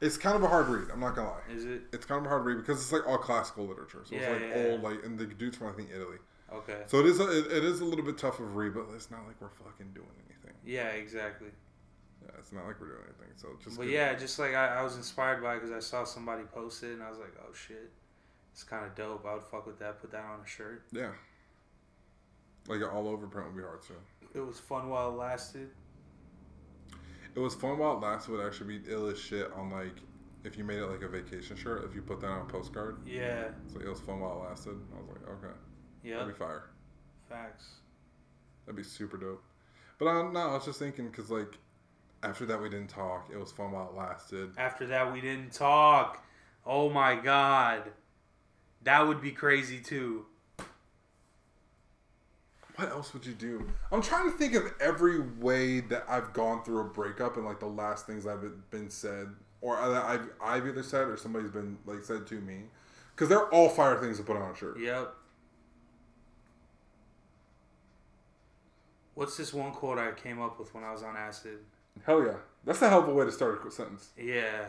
It's 0.00 0.16
kind 0.16 0.36
of 0.36 0.42
a 0.42 0.48
hard 0.48 0.68
read. 0.68 0.88
I'm 0.90 1.00
not 1.00 1.14
gonna 1.14 1.28
lie. 1.28 1.40
Is 1.54 1.64
it? 1.66 1.82
It's 1.92 2.06
kind 2.06 2.18
of 2.18 2.24
a 2.26 2.28
hard 2.30 2.44
read 2.46 2.56
because 2.56 2.80
it's 2.80 2.92
like 2.92 3.06
all 3.06 3.18
classical 3.18 3.66
literature. 3.66 4.02
So 4.06 4.14
it's 4.16 4.24
Yeah, 4.24 4.32
like 4.32 4.40
yeah, 4.40 4.70
old 4.70 4.82
yeah. 4.82 4.88
like 4.88 5.04
and 5.04 5.18
the 5.18 5.26
dude's 5.26 5.56
from 5.58 5.68
I 5.68 5.72
think 5.72 5.90
Italy. 5.94 6.16
Okay. 6.50 6.82
So 6.86 6.98
it 7.00 7.06
is 7.06 7.20
a, 7.20 7.24
it, 7.38 7.52
it 7.58 7.64
is 7.64 7.80
a 7.80 7.84
little 7.84 8.04
bit 8.06 8.16
tough 8.18 8.40
of 8.40 8.56
read, 8.56 8.72
but 8.74 8.86
it's 8.94 9.10
not 9.10 9.26
like 9.26 9.38
we're 9.40 9.48
fucking 9.50 9.92
doing 9.94 10.08
anything. 10.18 10.31
Yeah, 10.64 10.88
exactly. 10.88 11.48
Yeah, 12.24 12.30
it's 12.38 12.52
not 12.52 12.66
like 12.66 12.80
we're 12.80 12.88
doing 12.88 13.00
anything. 13.04 13.34
So 13.36 13.48
just 13.62 13.76
But 13.76 13.84
good- 13.86 13.92
yeah, 13.92 14.14
just 14.14 14.38
like 14.38 14.54
I, 14.54 14.76
I 14.78 14.82
was 14.82 14.96
inspired 14.96 15.42
by 15.42 15.54
it 15.56 15.60
because 15.60 15.72
I 15.72 15.80
saw 15.80 16.04
somebody 16.04 16.44
post 16.44 16.82
it 16.84 16.92
and 16.92 17.02
I 17.02 17.10
was 17.10 17.18
like, 17.18 17.34
oh 17.40 17.52
shit, 17.52 17.90
it's 18.52 18.62
kind 18.62 18.84
of 18.86 18.94
dope. 18.94 19.26
I 19.26 19.34
would 19.34 19.42
fuck 19.42 19.66
with 19.66 19.78
that. 19.80 20.00
Put 20.00 20.12
that 20.12 20.24
on 20.24 20.40
a 20.44 20.46
shirt. 20.46 20.84
yeah. 20.92 21.10
Like 22.68 22.78
an 22.80 22.84
all 22.90 23.08
over 23.08 23.26
print 23.26 23.48
would 23.48 23.56
be 23.56 23.62
hard 23.62 23.82
too. 23.82 23.94
It 24.34 24.40
was 24.40 24.60
fun 24.60 24.88
while 24.88 25.08
it 25.10 25.16
lasted. 25.16 25.68
It 27.34 27.40
was 27.40 27.54
fun 27.54 27.78
while 27.78 27.94
it 27.96 28.00
lasted. 28.00 28.30
Would 28.32 28.46
actually 28.46 28.78
be 28.78 28.90
ill 28.92 29.08
as 29.08 29.18
shit 29.18 29.50
on 29.52 29.70
like 29.70 29.96
if 30.44 30.56
you 30.56 30.62
made 30.64 30.78
it 30.78 30.86
like 30.86 31.02
a 31.02 31.08
vacation 31.08 31.56
shirt. 31.56 31.84
If 31.84 31.94
you 31.94 32.02
put 32.02 32.20
that 32.20 32.28
on 32.28 32.42
a 32.42 32.44
postcard, 32.44 32.98
Yeah. 33.04 33.48
so 33.72 33.80
it 33.80 33.88
was 33.88 33.98
fun 34.00 34.20
while 34.20 34.42
it 34.44 34.48
lasted. 34.48 34.76
I 34.94 35.00
was 35.00 35.08
like, 35.08 35.28
okay, 35.28 35.54
Yep. 36.04 36.18
that'd 36.18 36.34
be 36.34 36.38
fire. 36.38 36.70
Facts. 37.28 37.68
That'd 38.64 38.76
be 38.76 38.82
super 38.84 39.16
dope. 39.16 39.42
But 40.02 40.08
uh, 40.08 40.30
no, 40.32 40.40
I 40.40 40.54
was 40.54 40.64
just 40.64 40.80
thinking 40.80 41.06
because 41.06 41.30
like 41.30 41.58
after 42.24 42.44
that 42.46 42.60
we 42.60 42.68
didn't 42.68 42.88
talk. 42.88 43.28
It 43.32 43.38
was 43.38 43.52
fun 43.52 43.70
while 43.70 43.88
it 43.88 43.96
lasted. 43.96 44.50
After 44.58 44.84
that, 44.88 45.12
we 45.12 45.20
didn't 45.20 45.52
talk. 45.52 46.24
Oh 46.66 46.90
my 46.90 47.14
god, 47.14 47.84
that 48.82 49.06
would 49.06 49.20
be 49.20 49.30
crazy 49.30 49.78
too. 49.78 50.26
What 52.74 52.88
else 52.88 53.14
would 53.14 53.24
you 53.24 53.34
do? 53.34 53.64
I'm 53.92 54.02
trying 54.02 54.28
to 54.28 54.36
think 54.36 54.54
of 54.54 54.72
every 54.80 55.20
way 55.20 55.78
that 55.80 56.04
I've 56.08 56.32
gone 56.32 56.64
through 56.64 56.80
a 56.80 56.84
breakup 56.84 57.36
and 57.36 57.46
like 57.46 57.60
the 57.60 57.66
last 57.66 58.04
things 58.04 58.26
I've 58.26 58.70
been 58.70 58.90
said 58.90 59.28
or 59.60 59.76
that 59.76 60.04
I've 60.04 60.28
I've 60.42 60.66
either 60.66 60.82
said 60.82 61.06
or 61.06 61.16
somebody's 61.16 61.52
been 61.52 61.78
like 61.86 62.02
said 62.02 62.26
to 62.26 62.40
me 62.40 62.62
because 63.14 63.28
they're 63.28 63.48
all 63.50 63.68
fire 63.68 64.00
things 64.00 64.18
to 64.18 64.24
put 64.24 64.36
on 64.36 64.50
a 64.50 64.56
shirt. 64.56 64.80
Yep. 64.80 65.14
What's 69.14 69.36
this 69.36 69.52
one 69.52 69.72
quote 69.72 69.98
I 69.98 70.12
came 70.12 70.40
up 70.40 70.58
with 70.58 70.74
when 70.74 70.84
I 70.84 70.92
was 70.92 71.02
on 71.02 71.16
acid? 71.16 71.58
Hell 72.04 72.24
yeah, 72.24 72.36
that's 72.64 72.80
a 72.82 72.88
hell 72.88 73.00
of 73.00 73.08
a 73.08 73.14
way 73.14 73.26
to 73.26 73.32
start 73.32 73.64
a 73.66 73.70
sentence. 73.70 74.10
Yeah. 74.16 74.66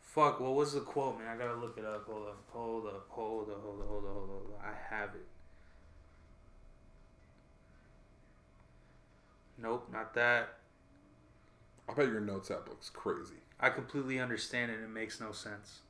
Fuck, 0.00 0.40
what 0.40 0.54
was 0.54 0.72
the 0.74 0.80
quote, 0.80 1.18
man? 1.18 1.28
I 1.28 1.36
gotta 1.38 1.54
look 1.54 1.78
it 1.78 1.84
up. 1.84 2.04
Hold 2.06 2.26
up, 2.26 2.42
hold 2.48 2.86
up, 2.86 3.06
hold 3.08 3.48
up, 3.48 3.62
hold 3.62 3.80
up, 3.80 3.88
hold 3.88 4.04
up, 4.04 4.10
hold 4.10 4.30
up. 4.30 4.64
I 4.64 4.94
have 4.94 5.10
it. 5.10 5.26
Nope, 9.56 9.88
not 9.92 10.14
that. 10.14 10.54
I 11.88 11.94
bet 11.94 12.08
your 12.08 12.20
notes 12.20 12.50
app 12.50 12.68
looks 12.68 12.90
crazy. 12.90 13.34
I 13.60 13.70
completely 13.70 14.18
understand 14.18 14.72
it. 14.72 14.80
It 14.82 14.88
makes 14.88 15.20
no 15.20 15.32
sense. 15.32 15.80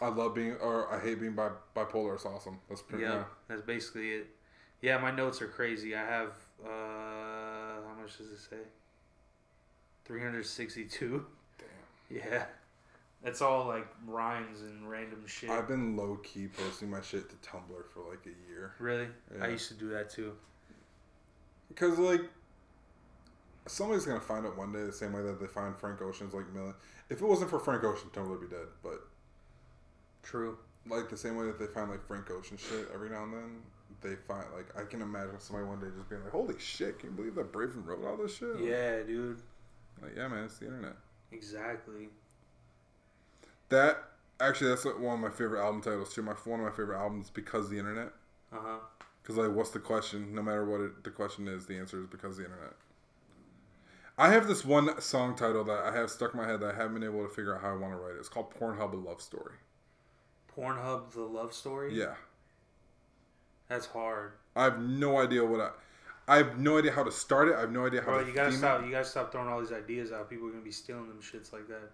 I 0.00 0.08
love 0.08 0.34
being 0.34 0.54
or 0.54 0.92
I 0.92 0.98
hate 1.00 1.20
being 1.20 1.34
bi- 1.34 1.50
bipolar. 1.76 2.14
It's 2.14 2.24
awesome. 2.26 2.58
That's 2.68 2.82
pretty. 2.82 3.04
Yeah, 3.04 3.14
Yeah. 3.14 3.24
that's 3.48 3.62
basically 3.62 4.12
it. 4.12 4.26
Yeah, 4.80 4.98
my 4.98 5.10
notes 5.10 5.42
are 5.42 5.46
crazy. 5.48 5.94
I 5.94 6.04
have 6.04 6.32
uh 6.64 6.68
how 7.86 7.94
much 8.00 8.16
does 8.18 8.28
it 8.28 8.38
say? 8.38 8.56
Three 10.04 10.22
hundred 10.22 10.46
sixty-two. 10.46 11.26
Damn. 11.58 12.18
Yeah, 12.18 12.44
that's 13.22 13.42
all 13.42 13.66
like 13.66 13.86
rhymes 14.06 14.62
and 14.62 14.88
random 14.90 15.22
shit. 15.26 15.50
I've 15.50 15.68
been 15.68 15.96
low 15.96 16.16
key 16.22 16.48
posting 16.48 16.90
my 16.90 17.00
shit 17.02 17.28
to 17.28 17.36
Tumblr 17.48 17.84
for 17.92 18.08
like 18.08 18.24
a 18.26 18.50
year 18.50 18.74
really, 18.78 19.08
I 19.40 19.48
used 19.48 19.68
to 19.68 19.74
do 19.74 19.90
that 19.90 20.08
too. 20.10 20.32
because 21.68 21.98
like 21.98 22.22
somebody's 23.66 24.06
gonna 24.06 24.20
find 24.20 24.46
it 24.46 24.56
one 24.56 24.72
day 24.72 24.82
the 24.82 24.92
same 24.92 25.12
way 25.12 25.22
that 25.22 25.38
they 25.40 25.46
find 25.46 25.76
Frank 25.76 26.00
Ocean's 26.02 26.32
like 26.34 26.50
million. 26.52 26.74
If 27.10 27.20
it 27.20 27.26
wasn't 27.26 27.50
for 27.50 27.58
Frank 27.60 27.84
Ocean, 27.84 28.08
Tumblr 28.12 28.28
would 28.28 28.40
be 28.40 28.46
dead. 28.54 28.66
But 28.82 29.06
True. 30.22 30.58
like 30.88 31.08
the 31.08 31.16
same 31.16 31.36
way 31.36 31.46
that 31.46 31.58
they 31.58 31.66
find 31.66 31.90
like 31.90 32.06
Frank 32.06 32.30
Ocean 32.30 32.56
shit 32.56 32.88
every 32.92 33.10
now 33.10 33.24
and 33.24 33.32
then, 33.32 33.62
they 34.00 34.16
find 34.16 34.46
like 34.54 34.74
I 34.76 34.84
can 34.84 35.02
imagine 35.02 35.38
somebody 35.38 35.68
one 35.68 35.80
day 35.80 35.88
just 35.94 36.08
being 36.08 36.22
like, 36.22 36.32
"Holy 36.32 36.58
shit! 36.58 36.98
Can 36.98 37.10
you 37.10 37.16
believe 37.16 37.34
that 37.34 37.52
Braven 37.52 37.84
wrote 37.86 38.04
all 38.04 38.16
this 38.16 38.36
shit?" 38.36 38.60
Yeah, 38.60 39.02
dude. 39.02 39.40
Like, 40.02 40.12
yeah, 40.16 40.28
man, 40.28 40.44
it's 40.44 40.58
the 40.58 40.66
internet. 40.66 40.96
Exactly. 41.32 42.08
That 43.68 44.02
actually, 44.40 44.70
that's 44.70 44.84
one 44.84 45.14
of 45.14 45.20
my 45.20 45.30
favorite 45.30 45.60
album 45.62 45.82
titles 45.82 46.14
too. 46.14 46.22
My 46.22 46.32
one 46.32 46.60
of 46.60 46.66
my 46.66 46.72
favorite 46.72 46.98
albums 46.98 47.30
because 47.30 47.68
the 47.68 47.78
internet. 47.78 48.12
Uh 48.52 48.56
huh. 48.60 48.78
Because 49.22 49.36
like, 49.36 49.54
what's 49.54 49.70
the 49.70 49.78
question? 49.78 50.34
No 50.34 50.42
matter 50.42 50.64
what 50.64 50.80
it, 50.80 51.04
the 51.04 51.10
question 51.10 51.46
is, 51.46 51.66
the 51.66 51.76
answer 51.76 52.00
is 52.00 52.06
because 52.06 52.36
the 52.36 52.44
internet. 52.44 52.72
I 54.18 54.30
have 54.32 54.48
this 54.48 54.64
one 54.64 55.00
song 55.00 55.34
title 55.34 55.64
that 55.64 55.84
I 55.84 55.96
have 55.96 56.10
stuck 56.10 56.34
in 56.34 56.40
my 56.40 56.46
head 56.46 56.60
that 56.60 56.74
I 56.74 56.76
haven't 56.76 56.94
been 56.94 57.04
able 57.04 57.26
to 57.26 57.32
figure 57.32 57.54
out 57.54 57.62
how 57.62 57.70
I 57.70 57.76
want 57.76 57.92
to 57.94 57.96
write 57.96 58.16
it. 58.16 58.18
It's 58.18 58.28
called 58.28 58.52
Pornhub 58.54 58.92
a 58.92 58.96
Love 58.96 59.20
Story. 59.22 59.54
Pornhub 60.60 61.12
the 61.12 61.22
love 61.22 61.54
story. 61.54 61.98
Yeah. 61.98 62.14
That's 63.68 63.86
hard, 63.86 64.32
I 64.56 64.64
have 64.64 64.80
no 64.80 65.20
idea 65.20 65.44
what 65.44 65.60
I. 65.60 65.70
I 66.28 66.36
have 66.36 66.58
no 66.58 66.78
idea 66.78 66.92
how 66.92 67.02
to 67.02 67.10
start 67.10 67.48
it. 67.48 67.54
I 67.54 67.60
have 67.60 67.72
no 67.72 67.86
idea 67.86 68.00
how 68.00 68.08
bro. 68.08 68.20
to. 68.22 68.26
You 68.28 68.34
gotta 68.34 68.50
theme 68.50 68.56
it. 68.56 68.58
stop. 68.58 68.84
You 68.84 68.90
gotta 68.90 69.04
stop 69.04 69.32
throwing 69.32 69.48
all 69.48 69.60
these 69.60 69.72
ideas 69.72 70.12
out. 70.12 70.28
People 70.28 70.48
are 70.48 70.50
gonna 70.50 70.62
be 70.62 70.72
stealing 70.72 71.08
them 71.08 71.20
shits 71.20 71.52
like 71.52 71.66
that. 71.68 71.90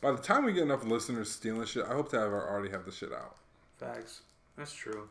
By 0.00 0.12
the 0.12 0.18
time 0.18 0.44
we 0.44 0.52
get 0.52 0.62
enough 0.62 0.84
listeners 0.84 1.30
stealing 1.30 1.64
shit, 1.66 1.84
I 1.84 1.94
hope 1.94 2.10
to 2.10 2.18
have 2.18 2.32
already 2.32 2.70
have 2.70 2.84
the 2.84 2.92
shit 2.92 3.12
out. 3.12 3.36
Facts. 3.78 4.22
That's 4.56 4.72
true. 4.72 5.08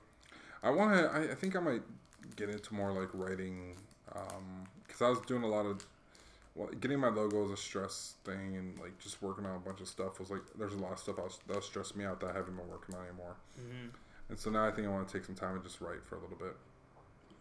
I 0.62 0.70
want 0.70 0.96
to. 0.96 1.12
I, 1.12 1.32
I 1.32 1.36
think 1.36 1.56
I 1.56 1.60
might 1.60 1.82
get 2.36 2.50
into 2.50 2.74
more 2.74 2.92
like 2.92 3.10
writing, 3.14 3.76
um, 4.16 4.68
because 4.86 5.02
I 5.02 5.10
was 5.10 5.20
doing 5.22 5.44
a 5.44 5.48
lot 5.48 5.66
of. 5.66 5.86
Well, 6.56 6.68
getting 6.80 7.00
my 7.00 7.10
logo 7.10 7.46
is 7.46 7.52
a 7.52 7.58
stress 7.58 8.16
thing, 8.24 8.56
and 8.58 8.80
like 8.80 9.00
just 9.00 9.22
working 9.24 9.46
on 9.46 9.56
a 9.56 9.60
bunch 9.60 9.82
of 9.82 9.88
stuff 9.88 10.20
was 10.20 10.30
like 10.30 10.42
there's 10.58 10.74
a 10.74 10.78
lot 10.78 10.92
of 10.92 11.00
stuff 11.00 11.16
I 11.18 11.24
was, 11.24 11.40
that 11.48 11.56
was 11.56 11.66
stressing 11.66 11.98
me 11.98 12.06
out 12.06 12.20
that 12.20 12.30
I 12.30 12.34
haven't 12.34 12.56
been 12.56 12.68
working 12.68 12.94
on 12.96 13.06
anymore. 13.08 13.36
hmm 13.56 13.88
And 14.30 14.38
so 14.40 14.50
now 14.52 14.66
I 14.68 14.72
think 14.72 14.88
I 14.88 14.92
want 14.92 15.08
to 15.08 15.14
take 15.14 15.26
some 15.26 15.34
time 15.36 15.56
and 15.56 15.64
just 15.64 15.82
write 15.82 16.06
for 16.06 16.16
a 16.16 16.20
little 16.20 16.38
bit, 16.38 16.56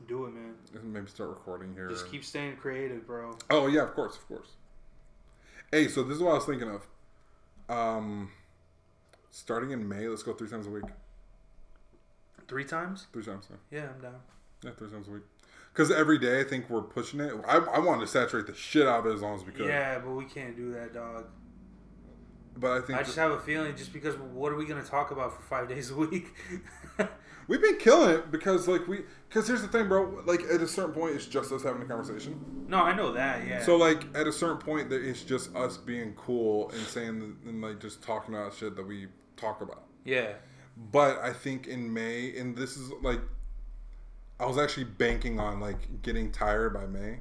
Do 0.08 0.24
it, 0.26 0.34
man. 0.34 0.54
and 0.74 0.92
maybe 0.92 1.08
start 1.08 1.28
recording 1.28 1.74
here. 1.74 1.88
Just 1.90 2.10
keep 2.10 2.24
staying 2.24 2.56
creative, 2.56 3.06
bro. 3.06 3.36
Oh 3.50 3.66
yeah, 3.66 3.82
of 3.82 3.92
course, 3.94 4.16
of 4.16 4.26
course. 4.26 4.48
Hey, 5.70 5.88
so 5.88 6.02
this 6.02 6.16
is 6.16 6.22
what 6.22 6.30
I 6.32 6.34
was 6.34 6.44
thinking 6.46 6.70
of. 6.70 6.86
Um, 7.68 8.30
starting 9.30 9.72
in 9.72 9.86
May, 9.88 10.08
let's 10.08 10.22
go 10.22 10.32
three 10.32 10.48
times 10.48 10.66
a 10.66 10.70
week. 10.70 10.84
Three 12.48 12.64
times? 12.64 13.06
Three 13.12 13.22
times, 13.24 13.48
yeah, 13.70 13.80
Yeah, 13.80 13.88
I'm 13.94 14.00
down. 14.00 14.20
yeah 14.64 14.70
three 14.76 14.88
times 14.90 15.08
a 15.08 15.12
week. 15.12 15.22
Because 15.72 15.90
every 15.90 16.18
day 16.18 16.40
I 16.40 16.44
think 16.44 16.68
we're 16.68 16.82
pushing 16.82 17.20
it. 17.20 17.32
I, 17.46 17.56
I 17.56 17.78
wanted 17.78 18.02
to 18.02 18.06
saturate 18.06 18.46
the 18.46 18.54
shit 18.54 18.86
out 18.86 19.00
of 19.00 19.06
it 19.06 19.14
as 19.14 19.22
long 19.22 19.36
as 19.36 19.44
we 19.44 19.52
could. 19.52 19.66
Yeah, 19.66 19.98
but 20.00 20.10
we 20.12 20.24
can't 20.26 20.54
do 20.54 20.72
that, 20.72 20.92
dog. 20.92 21.26
But 22.54 22.72
I 22.72 22.80
think 22.86 22.98
I 22.98 23.02
just 23.02 23.16
have 23.16 23.30
a 23.30 23.40
feeling 23.40 23.74
just 23.74 23.92
because 23.94 24.14
what 24.16 24.52
are 24.52 24.56
we 24.56 24.66
gonna 24.66 24.84
talk 24.84 25.10
about 25.10 25.34
for 25.34 25.42
five 25.42 25.68
days 25.74 25.90
a 25.90 25.96
week? 25.96 26.34
we've 27.48 27.62
been 27.62 27.78
killing 27.78 28.10
it 28.14 28.30
because 28.30 28.68
like 28.68 28.86
we 28.86 29.00
because 29.28 29.48
here's 29.48 29.62
the 29.62 29.68
thing, 29.68 29.88
bro. 29.88 30.22
Like 30.26 30.42
at 30.52 30.60
a 30.60 30.68
certain 30.68 30.92
point, 30.92 31.14
it's 31.14 31.26
just 31.26 31.50
us 31.50 31.62
having 31.62 31.80
a 31.80 31.86
conversation. 31.86 32.66
no, 32.68 32.76
I 32.78 32.94
know 32.94 33.12
that. 33.12 33.46
Yeah. 33.46 33.62
So 33.62 33.76
like 33.76 34.04
at 34.14 34.26
a 34.26 34.32
certain 34.32 34.58
point, 34.58 34.90
that 34.90 35.02
it's 35.02 35.22
just 35.22 35.54
us 35.56 35.78
being 35.78 36.12
cool 36.14 36.68
and 36.70 36.80
saying 36.82 37.36
and 37.46 37.62
like 37.62 37.80
just 37.80 38.02
talking 38.02 38.34
about 38.34 38.52
shit 38.54 38.76
that 38.76 38.86
we 38.86 39.08
talk 39.38 39.62
about. 39.62 39.84
yeah. 40.04 40.32
But 40.90 41.18
I 41.18 41.34
think 41.34 41.66
in 41.66 41.92
May, 41.92 42.34
and 42.38 42.56
this 42.56 42.78
is 42.78 42.90
like, 43.02 43.20
I 44.42 44.46
was 44.46 44.58
actually 44.58 44.84
banking 44.84 45.38
on 45.38 45.60
like 45.60 46.02
getting 46.02 46.32
tired 46.32 46.74
by 46.74 46.84
May 46.86 47.20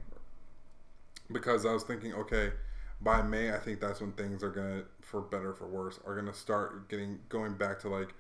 because 1.32 1.68
I 1.68 1.72
was 1.72 1.84
thinking, 1.84 2.16
okay, 2.16 2.52
by 3.00 3.22
May, 3.22 3.54
I 3.54 3.60
think 3.60 3.80
that's 3.80 4.02
when 4.02 4.12
things 4.14 4.44
are 4.44 4.50
gonna, 4.50 4.84
for 5.02 5.22
better 5.22 5.52
or 5.52 5.54
for 5.54 5.68
worse, 5.68 6.00
are 6.04 6.16
gonna 6.16 6.34
start 6.34 6.90
getting 6.90 7.20
going 7.30 7.54
back 7.54 7.80
to 7.82 7.90
like, 7.90 8.16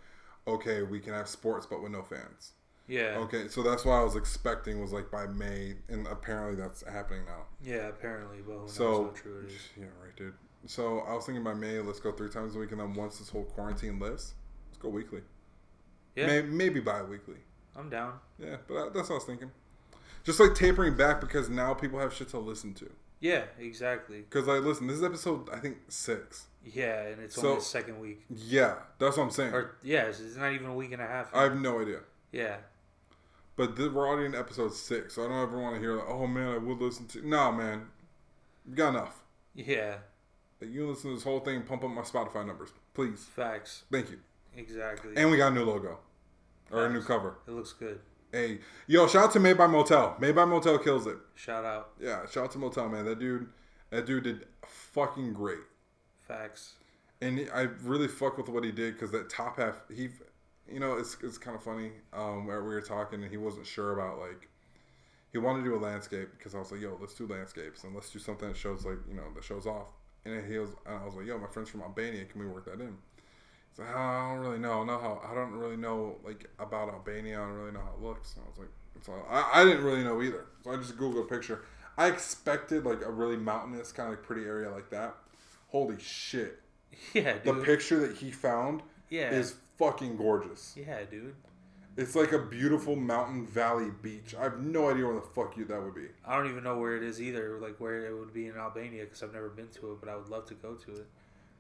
okay, 0.47 0.84
we 0.84 0.99
can 0.99 1.14
have 1.14 1.28
sports 1.28 1.66
but 1.66 1.82
with 1.82 1.91
no 1.91 2.04
fans. 2.04 2.52
Yeah. 2.88 3.18
Okay, 3.18 3.47
so 3.47 3.64
that's 3.64 3.86
what 3.86 3.93
I 3.93 4.04
was 4.04 4.16
expecting 4.16 4.80
was 4.80 4.91
like 4.91 5.10
by 5.10 5.26
May, 5.26 5.78
and 5.89 6.06
apparently 6.06 6.56
that's 6.56 6.88
happening 6.88 7.26
now. 7.26 7.45
Yeah. 7.64 7.88
Apparently, 7.88 8.38
but 8.47 8.70
So 8.70 9.08
true 9.16 9.45
it 9.47 9.52
is. 9.52 9.62
yeah, 9.80 9.86
right, 10.04 10.16
dude. 10.16 10.34
So 10.68 10.99
I 10.99 11.16
was 11.16 11.26
thinking 11.26 11.43
by 11.43 11.56
May, 11.56 11.80
let's 11.80 11.99
go 11.99 12.12
three 12.12 12.30
times 12.30 12.56
a 12.56 12.60
week, 12.60 12.72
and 12.72 12.80
then 12.80 12.93
once 12.93 13.18
this 13.18 13.30
whole 13.30 13.45
quarantine 13.45 13.97
lifts, 13.97 14.36
let's 14.70 14.78
go 14.78 14.89
weekly. 14.89 15.22
Yeah. 16.16 16.28
May, 16.28 16.41
maybe 16.43 16.80
bi-weekly. 16.82 17.38
I'm 17.76 17.89
down. 17.89 18.19
Yeah, 18.39 18.57
but 18.67 18.74
that- 18.76 18.93
that's 18.93 19.09
what 19.09 19.15
I 19.15 19.17
was 19.19 19.24
thinking. 19.26 19.51
Just 20.24 20.39
like 20.39 20.53
tapering 20.55 20.95
back 20.95 21.19
because 21.22 21.49
now 21.49 21.74
people 21.74 21.99
have 21.99 22.13
shit 22.13 22.30
to 22.30 22.38
listen 22.39 22.74
to. 22.76 22.89
Yeah. 23.19 23.43
Exactly. 23.59 24.22
Because 24.22 24.47
like, 24.47 24.61
listen, 24.63 24.88
this 24.88 24.97
is 24.97 25.03
episode 25.03 25.49
I 25.51 25.59
think 25.59 25.78
six. 25.88 26.47
Yeah, 26.63 27.01
and 27.07 27.22
it's 27.22 27.36
So- 27.36 27.47
only 27.49 27.59
the 27.59 27.65
second 27.65 27.99
week. 27.99 28.24
Yeah, 28.30 28.76
that's 28.99 29.17
what 29.17 29.24
I'm 29.24 29.32
saying. 29.32 29.53
Or 29.53 29.76
yeah, 29.84 30.03
it's, 30.03 30.19
it's 30.19 30.36
not 30.36 30.51
even 30.53 30.67
a 30.67 30.76
week 30.76 30.91
and 30.91 31.01
a 31.01 31.07
half. 31.07 31.34
I 31.34 31.43
have 31.43 31.55
no 31.59 31.82
idea. 31.82 31.99
yeah. 32.32 32.57
But 33.57 33.78
we're 33.78 34.07
already 34.07 34.26
in 34.26 34.34
episode 34.34 34.74
six, 34.74 35.15
so 35.15 35.26
I 35.26 35.28
don't 35.28 35.43
ever 35.43 35.59
want 35.59 35.76
to 35.76 35.82
hear 35.82 35.95
like, 35.95 36.07
oh 36.07 36.26
man, 36.26 36.47
I 36.53 36.57
would 36.57 36.80
listen 36.82 37.05
to. 37.09 37.28
No, 37.28 37.51
man, 37.51 37.88
you 38.67 38.76
got 38.76 38.89
enough. 38.89 39.22
Yeah. 39.53 39.97
Like, 40.59 40.72
you 40.72 40.88
listen 40.88 41.09
to 41.11 41.15
this 41.15 41.24
whole 41.24 41.41
thing, 41.41 41.61
pump 41.63 41.84
up 41.84 41.89
my 41.91 42.01
Spotify 42.01 42.45
numbers, 42.45 42.69
please. 42.93 43.26
Facts. 43.36 43.84
Thank 43.91 44.09
you. 44.11 44.19
Exactly. 44.55 45.13
And 45.17 45.30
we 45.30 45.38
got 45.38 45.51
a 45.51 45.55
new 45.55 45.63
logo 45.65 45.99
or 46.72 46.86
a 46.86 46.89
new 46.89 47.01
cover. 47.01 47.36
it 47.47 47.51
looks 47.51 47.74
good. 47.74 47.99
Hey, 48.32 48.59
yo, 48.88 49.07
shout 49.07 49.26
out 49.26 49.32
to 49.34 49.39
Made 49.41 49.57
by 49.57 49.67
Motel. 49.67 50.15
Made 50.19 50.36
by 50.36 50.45
Motel 50.45 50.78
kills 50.80 51.05
it. 51.05 51.17
Shout 51.36 51.65
out. 51.65 51.91
Yeah, 51.99 52.26
shout 52.32 52.45
out 52.45 52.51
to 52.51 52.57
Motel, 52.59 52.88
man. 52.88 53.03
That 53.05 53.19
dude, 53.19 53.49
that 53.89 54.05
dude 54.05 54.24
did 54.24 54.45
fucking 54.65 55.34
great. 55.34 55.59
Facts. 56.28 56.76
and 57.22 57.38
he- 57.39 57.49
I 57.49 57.63
really 57.84 58.07
fuck 58.07 58.38
with 58.38 58.47
what 58.47 58.63
he 58.63 58.72
did 58.72 58.93
because 58.93 59.11
that 59.11 59.30
top 59.30 59.57
half, 59.57 59.82
he, 59.93 60.09
you 60.72 60.80
know, 60.80 60.93
it's 60.97 61.17
it's 61.22 61.38
kind 61.38 61.55
of 61.57 61.61
funny. 61.63 61.91
Um, 62.13 62.47
where 62.47 62.63
we 62.63 62.69
were 62.74 62.82
talking 62.82 63.22
and 63.22 63.30
he 63.30 63.38
wasn't 63.38 63.67
sure 63.67 63.91
about 63.93 64.17
like, 64.19 64.47
he 65.34 65.38
wanted 65.38 65.63
to 65.63 65.65
do 65.65 65.76
a 65.76 65.78
landscape 65.84 66.30
because 66.38 66.55
I 66.55 66.59
was 66.59 66.72
like, 66.72 66.80
yo, 66.82 66.97
let's 67.01 67.13
do 67.13 67.28
landscapes 67.28 67.84
and 67.84 67.93
let's 67.93 68.09
do 68.09 68.19
something 68.19 68.47
that 68.47 68.57
shows 68.57 68.86
like 68.86 68.97
you 69.09 69.13
know 69.15 69.24
that 69.36 69.43
shows 69.43 69.67
off. 69.67 69.88
And 70.24 70.45
he 70.49 70.57
was, 70.57 70.69
and 70.86 70.99
I 70.99 71.03
was 71.05 71.15
like, 71.15 71.26
yo, 71.26 71.38
my 71.38 71.47
friend's 71.47 71.69
from 71.69 71.82
Albania, 71.82 72.24
can 72.26 72.39
we 72.39 72.47
work 72.47 72.65
that 72.65 72.80
in? 72.80 72.95
He's 73.72 73.80
like, 73.80 73.89
"Oh, 73.95 73.99
I 73.99 74.30
don't 74.30 74.39
really 74.39 74.59
know, 74.59 74.84
know 74.84 74.97
how, 74.97 75.22
I 75.30 75.34
don't 75.34 75.51
really 75.51 75.78
know 75.78 76.17
like 76.24 76.49
about 76.59 76.89
Albania. 76.89 77.41
I 77.41 77.45
don't 77.45 77.55
really 77.55 77.72
know 77.72 77.80
how 77.80 77.93
it 77.97 78.05
looks. 78.05 78.36
And 78.36 78.43
I 78.45 78.49
was 78.49 78.59
like, 78.59 78.69
so 79.03 79.13
I, 79.30 79.61
I 79.61 79.63
didn't 79.63 79.84
really 79.84 80.03
know 80.03 80.22
either. 80.22 80.45
So 80.63 80.72
I 80.72 80.78
just 80.78 80.97
googled 80.97 81.22
a 81.22 81.26
picture. 81.26 81.63
I 81.97 82.07
expected 82.07 82.86
like 82.86 83.01
a 83.03 83.11
really 83.11 83.38
mountainous 83.38 83.91
kind 83.91 84.09
of 84.09 84.17
like 84.17 84.26
pretty 84.26 84.43
area 84.43 84.69
like 84.72 84.89
that. 84.89 85.15
Holy 85.69 85.99
shit! 85.99 86.59
Yeah, 87.13 87.34
dude. 87.34 87.43
The 87.45 87.63
picture 87.63 88.05
that 88.05 88.17
he 88.17 88.32
found 88.32 88.84
yeah. 89.09 89.32
is 89.32 89.55
fucking 89.78 90.17
gorgeous. 90.17 90.76
yeah, 90.76 90.99
dude. 91.09 91.34
It's 91.97 92.15
like 92.15 92.32
a 92.32 92.39
beautiful 92.39 92.95
mountain 92.95 93.45
valley 93.45 93.91
beach. 94.01 94.34
I 94.38 94.43
have 94.43 94.59
no 94.59 94.89
idea 94.89 95.05
where 95.05 95.15
the 95.15 95.22
fuck 95.22 95.57
you 95.57 95.65
that 95.65 95.82
would 95.82 95.95
be. 95.95 96.07
I 96.26 96.38
don't 96.38 96.49
even 96.49 96.63
know 96.63 96.78
where 96.78 96.95
it 96.95 97.03
is 97.03 97.22
either, 97.22 97.59
like 97.59 97.80
where 97.80 98.05
it 98.05 98.17
would 98.17 98.34
be 98.34 98.47
in 98.47 98.55
Albania, 98.55 99.03
because 99.03 99.24
I've 99.24 99.34
never 99.34 99.49
been 99.49 99.67
to 99.69 99.91
it, 99.91 99.99
but 99.99 100.09
I 100.09 100.15
would 100.15 100.30
love 100.30 100.45
to 100.47 100.53
go 100.53 100.76
to 100.76 100.91
it. 100.93 101.07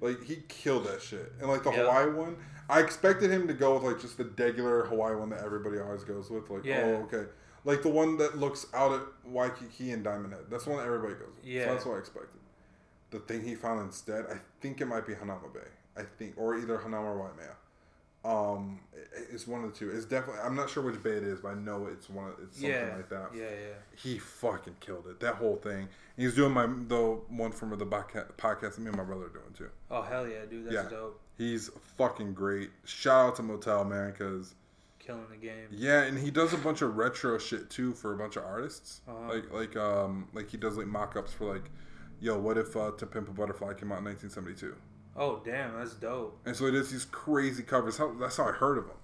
Like 0.01 0.23
he 0.23 0.37
killed 0.47 0.85
that 0.87 1.01
shit. 1.01 1.31
And 1.39 1.47
like 1.49 1.63
the 1.63 1.71
Yeah. 1.71 1.83
Hawaii 1.83 2.11
one, 2.11 2.35
I 2.69 2.79
expected 2.81 3.31
him 3.31 3.47
to 3.47 3.53
go 3.53 3.75
with 3.75 3.83
like 3.83 4.01
just 4.01 4.17
the 4.17 4.25
regular 4.25 4.83
Hawaii 4.85 5.15
one 5.15 5.29
that 5.29 5.43
everybody 5.43 5.79
always 5.79 6.03
goes 6.03 6.29
with. 6.29 6.49
Like, 6.49 6.65
Yeah. 6.65 6.81
oh 6.85 7.03
okay. 7.03 7.29
Like 7.63 7.83
the 7.83 7.89
one 7.89 8.17
that 8.17 8.37
looks 8.39 8.65
out 8.73 8.91
at 8.93 9.01
Waikiki 9.23 9.91
and 9.91 10.03
Diamond 10.03 10.33
Head. 10.33 10.45
That's 10.49 10.63
the 10.65 10.71
one 10.71 10.79
that 10.79 10.85
everybody 10.85 11.13
goes 11.13 11.35
with. 11.37 11.45
Yeah. 11.45 11.65
So 11.67 11.73
that's 11.73 11.85
what 11.85 11.95
I 11.95 11.99
expected. 11.99 12.39
The 13.11 13.19
thing 13.19 13.43
he 13.43 13.55
found 13.55 13.81
instead, 13.81 14.25
I 14.31 14.37
think 14.61 14.81
it 14.81 14.85
might 14.87 15.05
be 15.05 15.13
Hanauma 15.13 15.53
Bay. 15.53 15.59
I 15.95 16.03
think, 16.17 16.33
or 16.37 16.57
either 16.57 16.77
Hanauma 16.77 17.03
or 17.03 17.17
Waimea. 17.17 17.55
Um, 18.23 18.79
it's 19.31 19.47
one 19.47 19.63
of 19.63 19.71
the 19.71 19.77
two. 19.77 19.89
It's 19.89 20.05
definitely. 20.05 20.41
I'm 20.43 20.55
not 20.55 20.69
sure 20.69 20.83
which 20.83 21.01
bay 21.01 21.11
it 21.11 21.23
is, 21.23 21.39
but 21.39 21.49
I 21.49 21.53
know 21.55 21.87
it's 21.87 22.09
one. 22.09 22.27
Of, 22.27 22.35
it's 22.43 22.57
something 22.57 22.71
yeah. 22.71 22.95
like 22.95 23.09
that. 23.09 23.29
Yeah, 23.33 23.43
yeah. 23.43 23.73
He 23.95 24.19
fucking 24.19 24.75
killed 24.79 25.07
it. 25.07 25.19
That 25.19 25.35
whole 25.35 25.55
thing. 25.55 25.87
He's 26.17 26.35
doing 26.35 26.51
my 26.51 26.67
the 26.67 27.19
one 27.29 27.51
from 27.51 27.71
the 27.71 27.85
podcast 27.85 28.77
me 28.77 28.87
and 28.87 28.97
my 28.97 29.03
brother 29.03 29.25
are 29.25 29.29
doing 29.29 29.53
too. 29.57 29.69
Oh 29.89 30.03
hell 30.03 30.27
yeah, 30.27 30.45
dude. 30.49 30.65
That's 30.65 30.75
Yeah. 30.75 30.89
dope. 30.89 31.19
He's 31.37 31.71
fucking 31.97 32.33
great. 32.33 32.69
Shout 32.85 33.29
out 33.29 33.35
to 33.37 33.43
Motel 33.43 33.83
man, 33.85 34.11
because 34.11 34.53
Killing 34.99 35.25
the 35.31 35.37
game. 35.37 35.67
yeah, 35.71 36.03
and 36.03 36.19
he 36.19 36.29
does 36.29 36.53
a 36.53 36.57
bunch 36.57 36.83
of 36.83 36.95
retro 36.95 37.39
shit 37.39 37.71
too 37.71 37.93
for 37.93 38.13
a 38.13 38.17
bunch 38.17 38.35
of 38.35 38.43
artists. 38.43 39.01
Uh-huh. 39.07 39.33
Like 39.33 39.51
like 39.51 39.75
um 39.75 40.27
like 40.33 40.51
he 40.51 40.57
does 40.57 40.77
like 40.77 40.85
mock-ups 40.85 41.33
for 41.33 41.51
like, 41.51 41.71
yo, 42.19 42.37
what 42.37 42.59
if 42.59 42.77
uh, 42.77 42.91
To 42.91 43.05
Pimp 43.07 43.29
a 43.29 43.31
Butterfly 43.31 43.73
came 43.73 43.91
out 43.91 43.99
in 43.99 44.05
1972? 44.05 44.75
Oh 45.15 45.41
damn, 45.43 45.77
that's 45.77 45.93
dope. 45.93 46.39
And 46.45 46.55
so 46.55 46.65
he 46.65 46.71
does 46.71 46.91
these 46.91 47.05
crazy 47.05 47.63
covers. 47.63 47.99
That's 48.19 48.37
how 48.37 48.45
I 48.45 48.51
heard 48.51 48.77
of 48.77 48.85
him. 48.85 48.95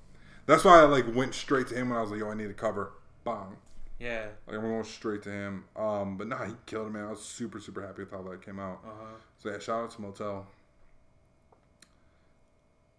That's 0.45 0.64
why 0.64 0.80
I 0.80 0.84
like 0.84 1.14
went 1.14 1.36
straight 1.36 1.68
to 1.68 1.76
him 1.76 1.89
when 1.89 1.97
I 1.97 2.01
was 2.01 2.12
like, 2.12 2.20
yo, 2.20 2.30
I 2.30 2.34
need 2.36 2.49
a 2.49 2.53
cover. 2.53 2.93
Bang. 3.26 3.58
Yeah. 3.99 4.28
Like 4.47 4.58
I'm 4.58 4.62
going 4.62 4.84
straight 4.84 5.24
to 5.24 5.32
him. 5.32 5.66
Um, 5.76 6.18
but 6.18 6.28
nah, 6.28 6.45
he 6.45 6.53
killed 6.66 6.88
it, 6.88 6.91
man. 6.91 7.05
I 7.05 7.10
was 7.10 7.22
super 7.22 7.60
super 7.60 7.86
happy 7.86 8.03
with 8.03 8.12
how 8.12 8.22
that 8.24 8.45
came 8.45 8.60
out. 8.60 8.80
Uh 8.86 8.91
huh. 8.99 9.16
So 9.39 9.51
yeah, 9.51 9.60
shout 9.60 9.84
out 9.84 9.91
to 9.91 10.01
Motel. 10.01 10.47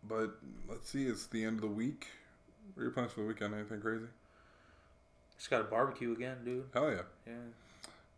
But 0.06 0.36
let's 0.68 0.88
see, 0.88 1.06
it's 1.06 1.26
the 1.26 1.44
end 1.44 1.56
of 1.56 1.62
the 1.62 1.68
week. 1.68 2.08
What 2.74 2.82
are 2.82 2.84
your 2.84 2.92
plans 2.92 3.12
for 3.12 3.20
the 3.20 3.26
weekend? 3.26 3.54
Anything 3.54 3.80
crazy? 3.80 4.06
Just 5.36 5.50
got 5.50 5.60
a 5.60 5.64
barbecue 5.64 6.12
again, 6.12 6.38
dude. 6.44 6.64
Hell 6.74 6.90
yeah. 6.90 7.02
Yeah. 7.26 7.32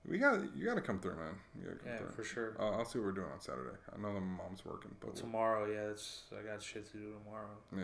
We 0.08 0.18
got 0.18 0.40
you 0.56 0.64
got 0.66 0.74
to 0.76 0.80
come 0.80 0.98
through, 0.98 1.16
man. 1.16 1.34
You 1.58 1.64
gotta 1.66 1.76
come 1.76 1.88
Yeah, 1.88 1.98
through. 1.98 2.10
for 2.10 2.24
sure. 2.24 2.56
Uh, 2.58 2.70
I'll 2.70 2.84
see 2.84 2.98
what 2.98 3.06
we're 3.06 3.12
doing 3.12 3.30
on 3.32 3.40
Saturday. 3.40 3.76
I 3.94 4.00
know 4.00 4.14
that 4.14 4.20
my 4.20 4.42
mom's 4.44 4.64
working, 4.64 4.94
but 5.00 5.08
we'll- 5.08 5.16
Tomorrow, 5.16 5.66
yeah, 5.70 5.90
it's 5.90 6.22
I 6.38 6.42
got 6.46 6.62
shit 6.62 6.90
to 6.92 6.96
do 6.98 7.12
tomorrow. 7.24 7.50
yeah, 7.76 7.82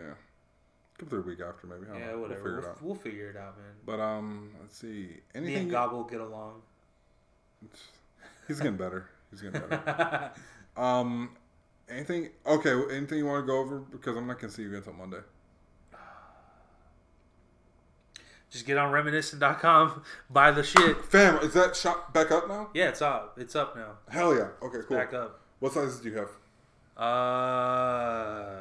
yeah. 0.00 0.14
Come 0.98 1.08
through 1.10 1.20
a 1.20 1.26
week 1.26 1.40
after, 1.40 1.66
maybe. 1.66 1.82
Yeah, 1.92 2.12
know. 2.12 2.18
whatever. 2.20 2.42
We'll 2.44 2.54
We'll, 2.54 2.54
figure 2.54 2.58
it 2.58 2.64
out. 2.70 2.82
we'll 2.82 2.94
figure 2.94 3.30
it 3.30 3.36
out, 3.36 3.58
man. 3.58 3.74
But 3.84 4.00
um, 4.00 4.50
let's 4.60 4.78
see. 4.78 4.88
Me 4.88 5.20
Anything? 5.34 5.56
and 5.62 5.70
Gob 5.70 5.92
will 5.92 6.04
get 6.04 6.20
along. 6.20 6.62
He's 8.48 8.58
getting 8.60 8.76
better. 8.76 9.08
He's 9.30 9.42
getting 9.42 9.60
better. 9.60 10.30
um, 10.76 11.36
anything? 11.88 12.30
Okay, 12.46 12.72
anything 12.96 13.18
you 13.18 13.26
want 13.26 13.42
to 13.42 13.46
go 13.46 13.58
over? 13.58 13.80
Because 13.80 14.16
I'm 14.16 14.26
not 14.26 14.38
gonna 14.38 14.52
see 14.52 14.62
you 14.62 14.74
until 14.76 14.92
Monday. 14.92 15.18
Just 18.56 18.66
get 18.66 18.78
on 18.78 18.90
reminiscent.com, 18.90 20.02
buy 20.30 20.50
the 20.50 20.62
shit. 20.62 21.04
Fam, 21.04 21.36
is 21.42 21.52
that 21.52 21.76
shop 21.76 22.14
back 22.14 22.30
up 22.30 22.48
now? 22.48 22.70
Yeah, 22.72 22.88
it's 22.88 23.02
up. 23.02 23.36
It's 23.38 23.54
up 23.54 23.76
now. 23.76 23.98
Hell 24.08 24.34
yeah. 24.34 24.48
Okay, 24.62 24.78
cool. 24.88 24.96
Back 24.96 25.12
up. 25.12 25.40
What 25.60 25.72
sizes 25.74 26.00
do 26.00 26.08
you 26.08 26.16
have? 26.16 26.30
Uh, 26.96 28.56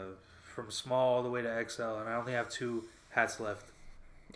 from 0.54 0.70
small 0.70 1.16
all 1.16 1.24
the 1.24 1.30
way 1.30 1.42
to 1.42 1.66
XL, 1.70 1.82
and 1.84 2.10
I 2.10 2.16
only 2.16 2.34
have 2.34 2.50
two 2.50 2.84
hats 3.12 3.40
left. 3.40 3.68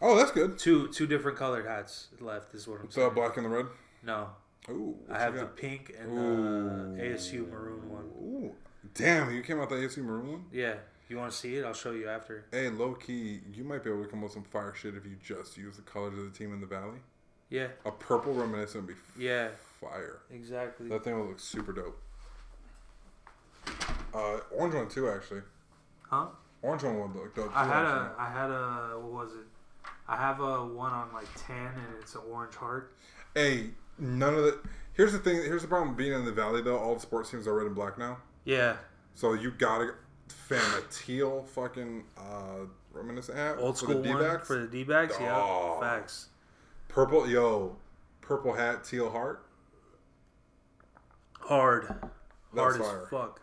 Oh, 0.01 0.16
that's 0.18 0.32
good. 0.32 0.57
Two 0.57 0.88
two 0.88 1.05
different 1.05 1.38
colored 1.38 1.66
hats 1.66 2.07
left 2.22 2.55
is 2.55 2.66
what 2.66 2.80
I'm 2.80 2.86
The 2.88 2.93
saying. 2.93 3.14
black 3.14 3.36
and 3.36 3.45
the 3.45 3.49
red. 3.49 3.66
No, 4.01 4.30
Ooh. 4.70 4.95
I 5.12 5.20
have 5.20 5.36
the 5.36 5.45
pink 5.45 5.93
and 5.99 6.18
Ooh. 6.18 6.95
the 6.95 7.03
ASU 7.03 7.49
maroon 7.51 7.89
one. 7.89 8.05
Ooh. 8.22 8.55
Damn, 8.93 9.30
you 9.36 9.41
came 9.41 9.60
out 9.60 9.68
the 9.68 9.76
ASU 9.76 9.97
maroon 9.97 10.32
one. 10.32 10.45
Yeah, 10.53 10.76
you 11.10 11.18
want 11.18 11.32
to 11.32 11.38
see 11.38 11.55
it? 11.55 11.66
I'll 11.66 11.74
show 11.74 11.91
you 11.91 12.07
after. 12.07 12.45
Hey, 12.51 12.70
low 12.70 12.93
key, 12.93 13.39
you 13.53 13.64
might 13.64 13.84
be 13.84 13.89
able 13.89 14.03
to 14.03 14.10
come 14.10 14.20
up 14.20 14.24
with 14.26 14.34
some 14.34 14.43
fire 14.43 14.74
shit 14.76 14.95
if 14.95 15.05
you 15.05 15.16
just 15.24 15.57
use 15.57 15.76
the 15.76 15.82
colors 15.82 16.18
of 16.18 16.24
the 16.32 16.38
team 16.38 16.53
in 16.53 16.62
the 16.62 16.68
valley. 16.68 16.99
Yeah, 17.49 17.68
A 17.86 17.91
purple 17.91 18.34
reminiscent 18.34 18.86
would 18.86 18.95
be 18.95 19.24
yeah, 19.26 19.47
fire. 19.82 20.20
exactly. 20.32 20.88
That 20.89 21.03
thing 21.03 21.20
would 21.20 21.30
look 21.30 21.39
super 21.39 21.72
dope. 21.74 21.99
Uh, 24.14 24.39
orange 24.51 24.76
one 24.76 24.88
too, 24.88 25.10
actually. 25.10 25.41
Huh? 26.03 26.28
Orange 26.62 26.84
one 26.84 26.99
would 26.99 27.16
look 27.16 27.36
dope. 27.36 27.51
I 27.55 27.66
had 27.66 27.86
actually. 27.86 28.07
a, 28.07 28.16
I 28.20 28.30
had 28.32 28.49
a, 28.51 28.99
what 28.99 29.26
was 29.26 29.34
it? 29.34 29.89
I 30.07 30.16
have 30.18 30.39
a 30.41 30.66
one 30.66 30.91
on 30.91 31.12
like 31.14 31.28
ten, 31.47 31.55
and 31.57 31.95
it's 31.99 32.16
an 32.16 32.22
orange 32.32 32.55
heart. 32.55 32.93
Hey, 33.36 33.70
none 33.97 34.34
of 34.36 34.43
the. 34.43 34.60
Here's 34.93 35.12
the 35.14 35.20
thing. 35.20 35.38
Here's 35.38 35.62
the 35.62 35.68
problem. 35.68 35.95
Being 35.95 36.14
in 36.14 36.26
the 36.26 36.32
valley, 36.32 36.62
though, 36.62 36.78
all 36.78 36.95
the 36.95 36.99
sports 37.01 37.30
teams 37.32 37.47
are 37.47 37.53
red 37.55 37.68
and 37.68 37.76
black 37.76 37.97
now. 37.97 38.18
Yeah, 38.45 38.78
So 39.14 39.34
you 39.34 39.51
gotta, 39.51 39.93
fam, 40.32 40.61
a 40.77 40.82
teal 40.91 41.43
fucking 41.53 42.03
uh, 42.17 42.65
reminiscent 42.93 43.38
hat 43.38 43.57
old 43.59 43.77
for 43.77 43.86
school 43.86 44.01
the 44.01 44.09
one 44.09 44.19
D-backs. 44.21 44.47
for 44.47 44.57
the 44.59 44.67
D 44.67 44.84
backs. 44.84 45.15
Oh. 45.19 45.80
Yeah, 45.82 45.88
facts. 45.97 46.27
Purple, 46.88 47.30
yo, 47.30 47.75
purple 48.21 48.53
hat, 48.53 48.84
teal 48.84 49.09
heart. 49.09 49.45
Hard, 51.41 51.88
That's 52.53 52.75
hard 52.75 52.75
fire. 52.77 53.01
as 53.03 53.09
fuck. 53.09 53.41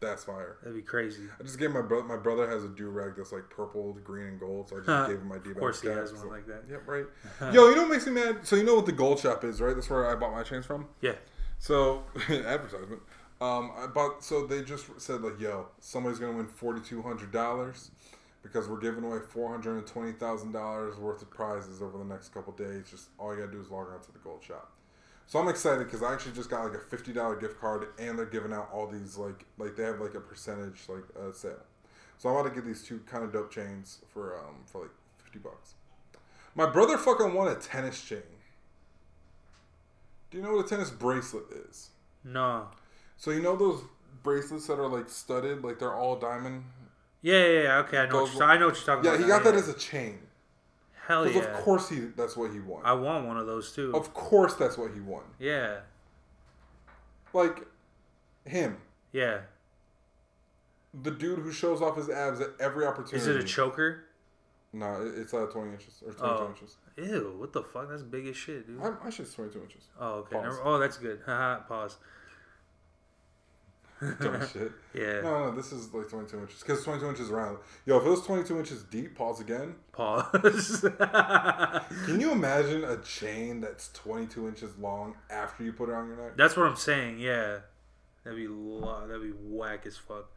That's 0.00 0.24
fire. 0.24 0.58
That'd 0.62 0.76
be 0.76 0.82
crazy. 0.82 1.22
I 1.38 1.42
just 1.44 1.58
gave 1.58 1.70
my 1.70 1.80
brother. 1.80 2.04
My 2.04 2.16
brother 2.16 2.48
has 2.50 2.64
a 2.64 2.68
do 2.68 2.88
rag 2.90 3.14
that's 3.16 3.32
like 3.32 3.48
purple, 3.48 3.92
green, 4.04 4.26
and 4.26 4.40
gold. 4.40 4.68
So 4.68 4.76
I 4.76 4.80
just 4.84 5.08
gave 5.08 5.18
him 5.20 5.28
my 5.28 5.36
D-backs. 5.36 5.50
Of 5.54 5.58
course, 5.58 5.80
he 5.80 5.88
has 5.88 6.12
one 6.12 6.22
so- 6.22 6.28
like 6.28 6.46
that. 6.46 6.64
Yep, 6.68 6.82
right. 6.86 7.06
Yo, 7.54 7.68
you 7.68 7.76
know 7.76 7.82
what 7.82 7.90
makes 7.92 8.06
me 8.06 8.12
mad? 8.12 8.38
So 8.46 8.56
you 8.56 8.64
know 8.64 8.74
what 8.74 8.86
the 8.86 8.92
gold 8.92 9.20
shop 9.20 9.44
is, 9.44 9.60
right? 9.60 9.74
That's 9.74 9.88
where 9.88 10.10
I 10.10 10.14
bought 10.18 10.32
my 10.32 10.42
chains 10.42 10.66
from. 10.66 10.88
Yeah. 11.00 11.12
So 11.58 12.02
advertisement. 12.28 13.00
Um, 13.44 13.92
bought. 13.92 14.22
So 14.24 14.46
they 14.46 14.62
just 14.62 14.86
said 15.00 15.20
like, 15.22 15.38
"Yo, 15.38 15.68
somebody's 15.80 16.18
gonna 16.18 16.36
win 16.36 16.46
forty 16.46 16.80
two 16.80 17.02
hundred 17.02 17.30
dollars 17.30 17.90
because 18.42 18.68
we're 18.68 18.80
giving 18.80 19.04
away 19.04 19.18
four 19.18 19.50
hundred 19.50 19.76
and 19.76 19.86
twenty 19.86 20.12
thousand 20.12 20.52
dollars 20.52 20.96
worth 20.96 21.20
of 21.20 21.30
prizes 21.30 21.82
over 21.82 21.98
the 21.98 22.04
next 22.04 22.32
couple 22.32 22.52
days. 22.52 22.90
Just 22.90 23.08
all 23.18 23.34
you 23.34 23.40
gotta 23.40 23.52
do 23.52 23.60
is 23.60 23.68
log 23.70 23.88
on 23.92 24.00
to 24.00 24.12
the 24.12 24.18
gold 24.18 24.42
shop." 24.42 24.72
So 25.26 25.38
I'm 25.38 25.48
excited 25.48 25.84
because 25.84 26.02
I 26.02 26.12
actually 26.12 26.32
just 26.32 26.48
got 26.48 26.64
like 26.64 26.74
a 26.74 26.78
fifty 26.78 27.12
dollar 27.12 27.36
gift 27.36 27.60
card, 27.60 27.88
and 27.98 28.18
they're 28.18 28.26
giving 28.26 28.52
out 28.52 28.70
all 28.72 28.86
these 28.86 29.16
like 29.16 29.44
like 29.58 29.76
they 29.76 29.84
have 29.84 30.00
like 30.00 30.14
a 30.14 30.20
percentage 30.20 30.80
like 30.88 31.04
uh, 31.18 31.32
sale. 31.32 31.64
So 32.18 32.28
I 32.28 32.32
want 32.32 32.46
to 32.46 32.54
get 32.54 32.64
these 32.64 32.82
two 32.82 33.00
kind 33.06 33.24
of 33.24 33.32
dope 33.32 33.50
chains 33.50 33.98
for 34.12 34.38
um 34.38 34.64
for 34.66 34.82
like 34.82 34.90
fifty 35.22 35.38
bucks. 35.38 35.74
My 36.54 36.66
brother 36.66 36.96
fucking 36.96 37.34
won 37.34 37.48
a 37.48 37.56
tennis 37.56 38.00
chain. 38.00 38.22
Do 40.30 40.38
you 40.38 40.44
know 40.44 40.54
what 40.54 40.64
a 40.64 40.68
tennis 40.68 40.90
bracelet 40.90 41.44
is? 41.68 41.90
No. 42.22 42.68
So 43.24 43.30
you 43.30 43.40
know 43.40 43.56
those 43.56 43.82
bracelets 44.22 44.66
that 44.66 44.78
are 44.78 44.86
like 44.86 45.08
studded, 45.08 45.64
like 45.64 45.78
they're 45.78 45.94
all 45.94 46.16
diamond. 46.16 46.64
Yeah, 47.22 47.42
yeah, 47.46 47.62
yeah. 47.62 47.78
Okay, 47.78 47.96
I 47.96 48.06
know. 48.06 48.22
What 48.24 48.34
you're, 48.34 48.42
I 48.44 48.58
know 48.58 48.66
what 48.66 48.76
you're 48.76 48.84
talking 48.84 49.04
Yeah, 49.06 49.12
about. 49.12 49.20
Yeah, 49.20 49.24
he 49.24 49.28
got 49.30 49.44
that 49.44 49.54
yeah. 49.54 49.60
as 49.60 49.68
a 49.70 49.72
chain. 49.78 50.18
hell 51.06 51.26
yeah. 51.26 51.38
of 51.40 51.50
course 51.64 51.88
he 51.88 52.00
that's 52.00 52.36
what 52.36 52.52
he 52.52 52.60
won. 52.60 52.82
I 52.84 52.92
want 52.92 53.26
one 53.26 53.38
of 53.38 53.46
those 53.46 53.72
too. 53.72 53.94
Of 53.96 54.12
course 54.12 54.52
that's 54.56 54.76
what 54.76 54.92
he 54.92 55.00
won. 55.00 55.22
yeah, 55.38 55.78
Like 57.32 57.66
him, 58.44 58.76
yeah. 59.10 59.38
the 61.02 61.10
dude 61.10 61.38
who 61.38 61.50
shows 61.50 61.80
off 61.80 61.96
his 61.96 62.10
abs 62.10 62.42
at 62.42 62.50
every 62.60 62.84
opportunity. 62.84 63.16
Is 63.16 63.26
it 63.26 63.36
a 63.36 63.42
choker? 63.42 64.04
No, 64.74 65.00
it- 65.00 65.14
it's 65.18 65.32
uh, 65.32 65.46
20 65.46 65.70
inches 65.72 66.02
or 66.06 66.12
22 66.12 66.24
Oh. 66.26 66.48
inches. 66.48 66.76
Ew, 66.98 67.36
what 67.38 67.54
the 67.54 67.62
fuck? 67.62 67.88
That's 67.88 68.02
big 68.02 68.26
as 68.26 68.36
shit, 68.36 68.66
dude. 68.66 68.82
I, 68.82 68.92
I 69.06 69.08
should 69.08 69.32
22 69.32 69.62
inches. 69.62 69.84
Oh, 69.98 70.14
okay. 70.16 70.36
Never, 70.42 70.60
oh, 70.62 70.78
that's 70.78 70.98
good. 70.98 71.20
Haha, 71.26 71.60
Pause. 71.60 71.96
Dumb 74.20 74.46
shit. 74.52 74.72
Yeah. 74.94 75.20
No, 75.22 75.44
no, 75.46 75.50
this 75.56 75.72
is 75.72 75.92
like 75.94 76.08
22 76.08 76.38
inches 76.40 76.60
because 76.60 76.84
22 76.84 77.08
inches 77.08 77.30
around. 77.30 77.58
Yo, 77.86 77.96
if 77.98 78.04
it 78.06 78.08
was 78.10 78.22
22 78.26 78.58
inches 78.58 78.82
deep, 78.84 79.16
pause 79.16 79.40
again. 79.40 79.74
Pause. 79.92 80.86
Can 82.06 82.20
you 82.20 82.32
imagine 82.32 82.84
a 82.84 82.96
chain 82.98 83.60
that's 83.60 83.90
22 83.92 84.48
inches 84.48 84.76
long 84.78 85.14
after 85.30 85.64
you 85.64 85.72
put 85.72 85.88
it 85.88 85.94
on 85.94 86.08
your 86.08 86.16
neck? 86.16 86.36
That's 86.36 86.56
what 86.56 86.66
I'm 86.66 86.76
saying. 86.76 87.18
Yeah, 87.18 87.58
that'd 88.24 88.38
be 88.38 88.48
lo- 88.48 89.06
that'd 89.06 89.22
be 89.22 89.30
whack 89.30 89.86
as 89.86 89.96
fuck. 89.96 90.30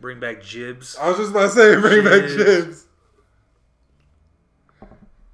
Bring 0.00 0.18
back 0.20 0.42
jibs. 0.42 0.96
I 0.98 1.08
was 1.08 1.18
just 1.18 1.30
about 1.30 1.42
to 1.42 1.50
say, 1.50 1.76
bring 1.80 2.02
back 2.04 2.22
Jibs. 2.28 2.36
jibs. 2.36 2.86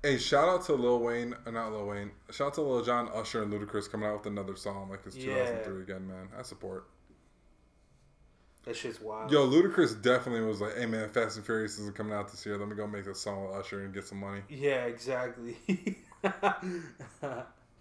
Hey, 0.03 0.19
shout 0.19 0.49
out 0.49 0.65
to 0.67 0.75
Lil 0.75 1.01
Wayne, 1.01 1.35
uh, 1.47 1.51
not 1.51 1.73
Lil 1.73 1.87
Wayne. 1.87 2.11
Shout 2.31 2.49
out 2.49 2.55
to 2.55 2.63
Lil 2.63 2.85
Jon 2.85 3.09
Usher 3.13 3.43
and 3.43 3.53
Ludacris 3.53 3.91
coming 3.91 4.09
out 4.09 4.19
with 4.19 4.27
another 4.27 4.55
song 4.55 4.89
like 4.89 5.01
it's 5.05 5.17
Yeah. 5.17 5.35
2003 5.47 5.83
again, 5.83 6.07
man. 6.07 6.29
I 6.39 6.43
support. 6.43 6.87
That 8.67 8.75
shit's 8.77 9.01
wild. 9.01 9.31
Yo, 9.31 9.47
Ludacris 9.49 10.03
definitely 10.03 10.43
was 10.45 10.61
like, 10.61 10.77
"Hey 10.77 10.87
man, 10.87 11.09
Fast 11.09 11.37
and 11.37 11.47
Furious 11.47 11.79
isn't 11.79 11.95
coming 11.95 12.12
out 12.12 12.29
this 12.31 12.45
year. 12.45 12.59
Let 12.59 12.69
me 12.69 12.75
go 12.75 12.87
make 12.87 13.05
this 13.05 13.21
song 13.21 13.47
with 13.47 13.57
Usher 13.57 13.85
and 13.85 13.95
get 13.95 14.05
some 14.07 14.19
money." 14.19 14.41
Yeah, 14.49 14.85
exactly. 14.87 15.57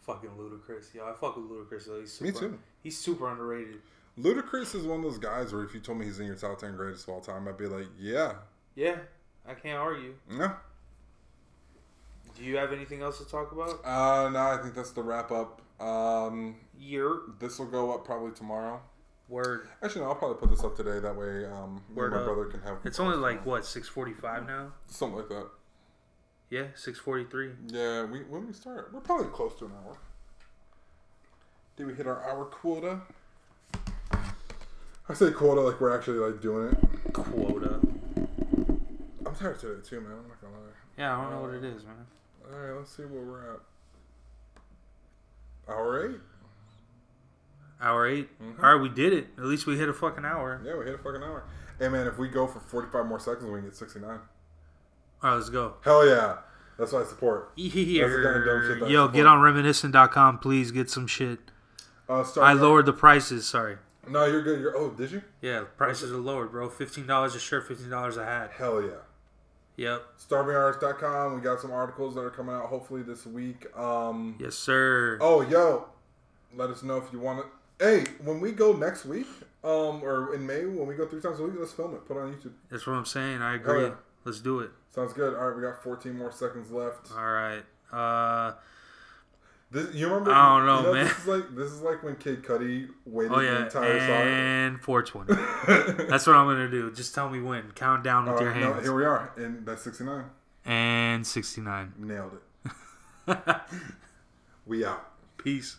Fucking 0.01 0.29
Ludacris, 0.37 0.93
Yo, 0.93 1.03
I 1.07 1.13
fuck 1.13 1.35
with 1.35 1.45
Ludacris 1.49 1.87
though. 1.87 1.99
He's 1.99 2.21
Me 2.21 2.31
too. 2.31 2.59
He's 2.83 2.95
super 2.97 3.27
underrated. 3.29 3.81
Ludacris 4.19 4.75
is 4.75 4.83
one 4.85 4.99
of 4.99 5.03
those 5.03 5.17
guys 5.17 5.51
where 5.51 5.63
if 5.63 5.73
you 5.73 5.79
told 5.79 5.97
me 5.97 6.05
he's 6.05 6.19
in 6.19 6.27
your 6.27 6.35
top 6.35 6.59
ten 6.59 6.75
greatest 6.75 7.07
of 7.07 7.15
all 7.15 7.21
time, 7.21 7.47
I'd 7.47 7.57
be 7.57 7.65
like, 7.65 7.87
"Yeah, 7.99 8.35
Yeah, 8.75 8.97
I 9.47 9.55
can't 9.55 9.79
argue. 9.79 10.13
no." 10.29 10.51
Do 12.37 12.43
you 12.43 12.57
have 12.57 12.73
anything 12.73 13.01
else 13.01 13.17
to 13.19 13.25
talk 13.25 13.53
about? 13.53 13.79
Uh, 13.85 14.29
no, 14.29 14.39
I 14.39 14.57
think 14.61 14.75
that's 14.75 14.91
the 14.91 15.01
wrap 15.01 15.31
up. 15.31 15.61
Um, 15.81 16.57
Year 16.77 17.21
this 17.39 17.57
will 17.57 17.65
go 17.67 17.93
up 17.93 18.03
probably 18.05 18.31
tomorrow. 18.31 18.81
Word. 19.29 19.67
Actually, 19.83 20.01
no, 20.01 20.09
I'll 20.09 20.15
probably 20.15 20.37
put 20.37 20.49
this 20.49 20.63
up 20.63 20.75
today. 20.75 20.99
That 20.99 21.15
way, 21.15 21.45
um, 21.45 21.83
Word 21.93 22.11
my 22.13 22.19
up. 22.19 22.25
brother 22.25 22.45
can 22.45 22.61
have. 22.61 22.77
It's 22.83 22.99
only 22.99 23.17
like 23.17 23.45
what 23.45 23.65
six 23.65 23.87
forty 23.87 24.13
five 24.13 24.45
now. 24.47 24.71
something 24.87 25.17
like 25.17 25.29
that. 25.29 25.47
Yeah, 26.49 26.65
six 26.75 26.99
forty 26.99 27.25
three. 27.25 27.51
Yeah, 27.67 28.05
we 28.05 28.19
when 28.23 28.47
we 28.47 28.53
start, 28.53 28.91
we're 28.93 29.01
probably 29.01 29.27
close 29.27 29.55
to 29.59 29.65
an 29.65 29.71
hour. 29.85 29.97
Did 31.77 31.87
we 31.87 31.93
hit 31.95 32.07
our 32.07 32.23
hour 32.29 32.45
quota? 32.45 33.01
I 35.07 35.13
say 35.13 35.31
quota 35.31 35.61
like 35.61 35.79
we're 35.81 35.95
actually 35.95 36.17
like 36.19 36.41
doing 36.41 36.69
it. 36.69 37.13
Quota. 37.13 37.79
I'm 39.25 39.35
tired 39.35 39.59
today 39.59 39.81
too, 39.87 40.01
man. 40.01 40.11
I'm 40.13 40.27
not 40.27 40.41
gonna 40.41 40.53
lie. 40.53 40.71
Yeah, 40.97 41.17
I 41.17 41.21
don't 41.21 41.31
know 41.31 41.41
what 41.41 41.53
it 41.53 41.63
is, 41.63 41.83
man. 41.83 42.05
All 42.51 42.57
right, 42.59 42.77
let's 42.77 42.95
see 42.95 43.03
where 43.03 43.21
we're 43.23 43.53
at. 43.55 43.59
Hour 45.67 46.09
eight. 46.09 46.19
Hour 47.81 48.07
8 48.07 48.39
Mhm. 48.41 48.63
All 48.63 48.73
right, 48.73 48.81
we 48.81 48.89
did 48.89 49.13
it. 49.13 49.27
At 49.37 49.43
least 49.45 49.67
we 49.67 49.77
hit 49.77 49.89
a 49.89 49.93
fucking 49.93 50.25
hour. 50.25 50.61
Yeah, 50.63 50.75
we 50.77 50.85
hit 50.85 50.95
a 50.95 50.97
fucking 50.97 51.21
hour. 51.21 51.43
Hey 51.79 51.89
man, 51.89 52.07
if 52.07 52.17
we 52.17 52.29
go 52.29 52.47
for 52.47 52.59
45 52.59 53.05
more 53.05 53.19
seconds, 53.19 53.45
we 53.45 53.59
can 53.59 53.65
get 53.65 53.75
69. 53.75 54.09
All 55.21 55.29
right, 55.29 55.35
let's 55.35 55.49
go. 55.49 55.73
Hell 55.81 56.05
yeah, 56.07 56.37
that's 56.77 56.91
what 56.93 57.03
I 57.03 57.05
support. 57.05 57.51
Kind 57.57 57.67
of 57.67 58.45
dumb 58.45 58.63
shit 58.67 58.79
that 58.79 58.89
Yo, 58.89 59.07
get 59.09 59.25
on 59.25 59.41
reminiscent.com, 59.41 60.39
please. 60.39 60.71
Get 60.71 60.89
some 60.89 61.07
shit. 61.07 61.39
Uh, 62.07 62.23
start 62.23 62.47
I 62.47 62.53
lowered 62.53 62.85
the 62.85 62.93
prices. 62.93 63.45
Sorry. 63.47 63.77
No, 64.07 64.25
you're 64.25 64.43
good. 64.43 64.59
You're. 64.61 64.77
Oh, 64.77 64.91
did 64.91 65.11
you? 65.11 65.23
Yeah, 65.41 65.63
prices 65.77 66.11
are 66.11 66.17
lowered, 66.17 66.51
bro. 66.51 66.69
Fifteen 66.69 67.07
dollars 67.07 67.33
a 67.35 67.39
shirt, 67.39 67.67
fifteen 67.67 67.89
dollars 67.89 68.17
a 68.17 68.23
hat. 68.23 68.51
Hell 68.55 68.81
yeah. 68.81 68.89
Yep. 69.77 70.03
StarvingArtists.com. 70.29 71.35
We 71.35 71.41
got 71.41 71.59
some 71.59 71.71
articles 71.71 72.15
that 72.15 72.21
are 72.21 72.29
coming 72.29 72.55
out 72.55 72.67
hopefully 72.67 73.01
this 73.01 73.25
week. 73.25 73.65
Um. 73.77 74.35
Yes, 74.39 74.55
sir. 74.55 75.17
Oh, 75.19 75.41
yo, 75.41 75.87
let 76.55 76.69
us 76.69 76.83
know 76.83 76.97
if 76.97 77.11
you 77.11 77.19
want 77.19 77.39
to. 77.43 77.47
Hey, 77.79 78.05
when 78.23 78.39
we 78.39 78.51
go 78.51 78.73
next 78.73 79.05
week, 79.05 79.27
um, 79.63 80.01
or 80.03 80.33
in 80.33 80.45
May 80.45 80.65
when 80.65 80.87
we 80.87 80.95
go 80.95 81.05
three 81.07 81.21
times 81.21 81.39
a 81.39 81.43
week, 81.43 81.55
let's 81.59 81.73
film 81.73 81.93
it. 81.95 82.05
Put 82.07 82.17
it 82.17 82.21
on 82.21 82.33
YouTube. 82.33 82.53
That's 82.69 82.87
what 82.87 82.93
I'm 82.93 83.05
saying. 83.05 83.41
I 83.41 83.55
agree. 83.55 83.91
Let's 84.23 84.39
do 84.39 84.59
it. 84.61 84.71
Sounds 84.91 85.13
good. 85.13 85.35
All 85.35 85.47
right, 85.49 85.55
we 85.55 85.61
got 85.61 85.83
14 85.83 86.17
more 86.17 86.31
seconds 86.31 86.71
left. 86.71 87.11
All 87.11 87.23
right. 87.23 87.63
Uh, 87.91 88.53
This, 89.71 89.93
you 89.93 90.07
remember? 90.07 90.31
I 90.31 90.57
don't 90.57 90.65
know, 90.65 90.77
you 90.79 90.83
know, 90.87 90.93
man. 90.93 91.03
This 91.05 91.17
is 91.19 91.27
like 91.27 91.55
this 91.55 91.71
is 91.71 91.81
like 91.81 92.01
when 92.03 92.15
Kid 92.15 92.43
Cudi 92.43 92.87
waited 93.05 93.31
oh 93.33 93.39
the 93.39 93.45
yeah, 93.45 93.63
entire 93.65 93.99
song. 93.99 94.27
and 94.27 94.81
420. 94.81 96.05
That's 96.09 96.25
what 96.27 96.35
I'm 96.35 96.47
gonna 96.47 96.69
do. 96.69 96.91
Just 96.93 97.13
tell 97.13 97.29
me 97.29 97.41
when. 97.41 97.71
Count 97.71 98.03
down 98.03 98.25
with 98.25 98.35
All 98.35 98.41
your 98.41 98.51
right, 98.51 98.61
no, 98.61 98.73
here 98.81 98.95
we 98.95 99.03
are, 99.05 99.33
and 99.37 99.65
that's 99.65 99.81
69. 99.83 100.23
and 100.65 101.27
69. 101.27 101.93
Nailed 101.97 102.33
it. 103.27 103.37
We 104.65 104.83
out. 104.85 105.05
Peace. 105.37 105.77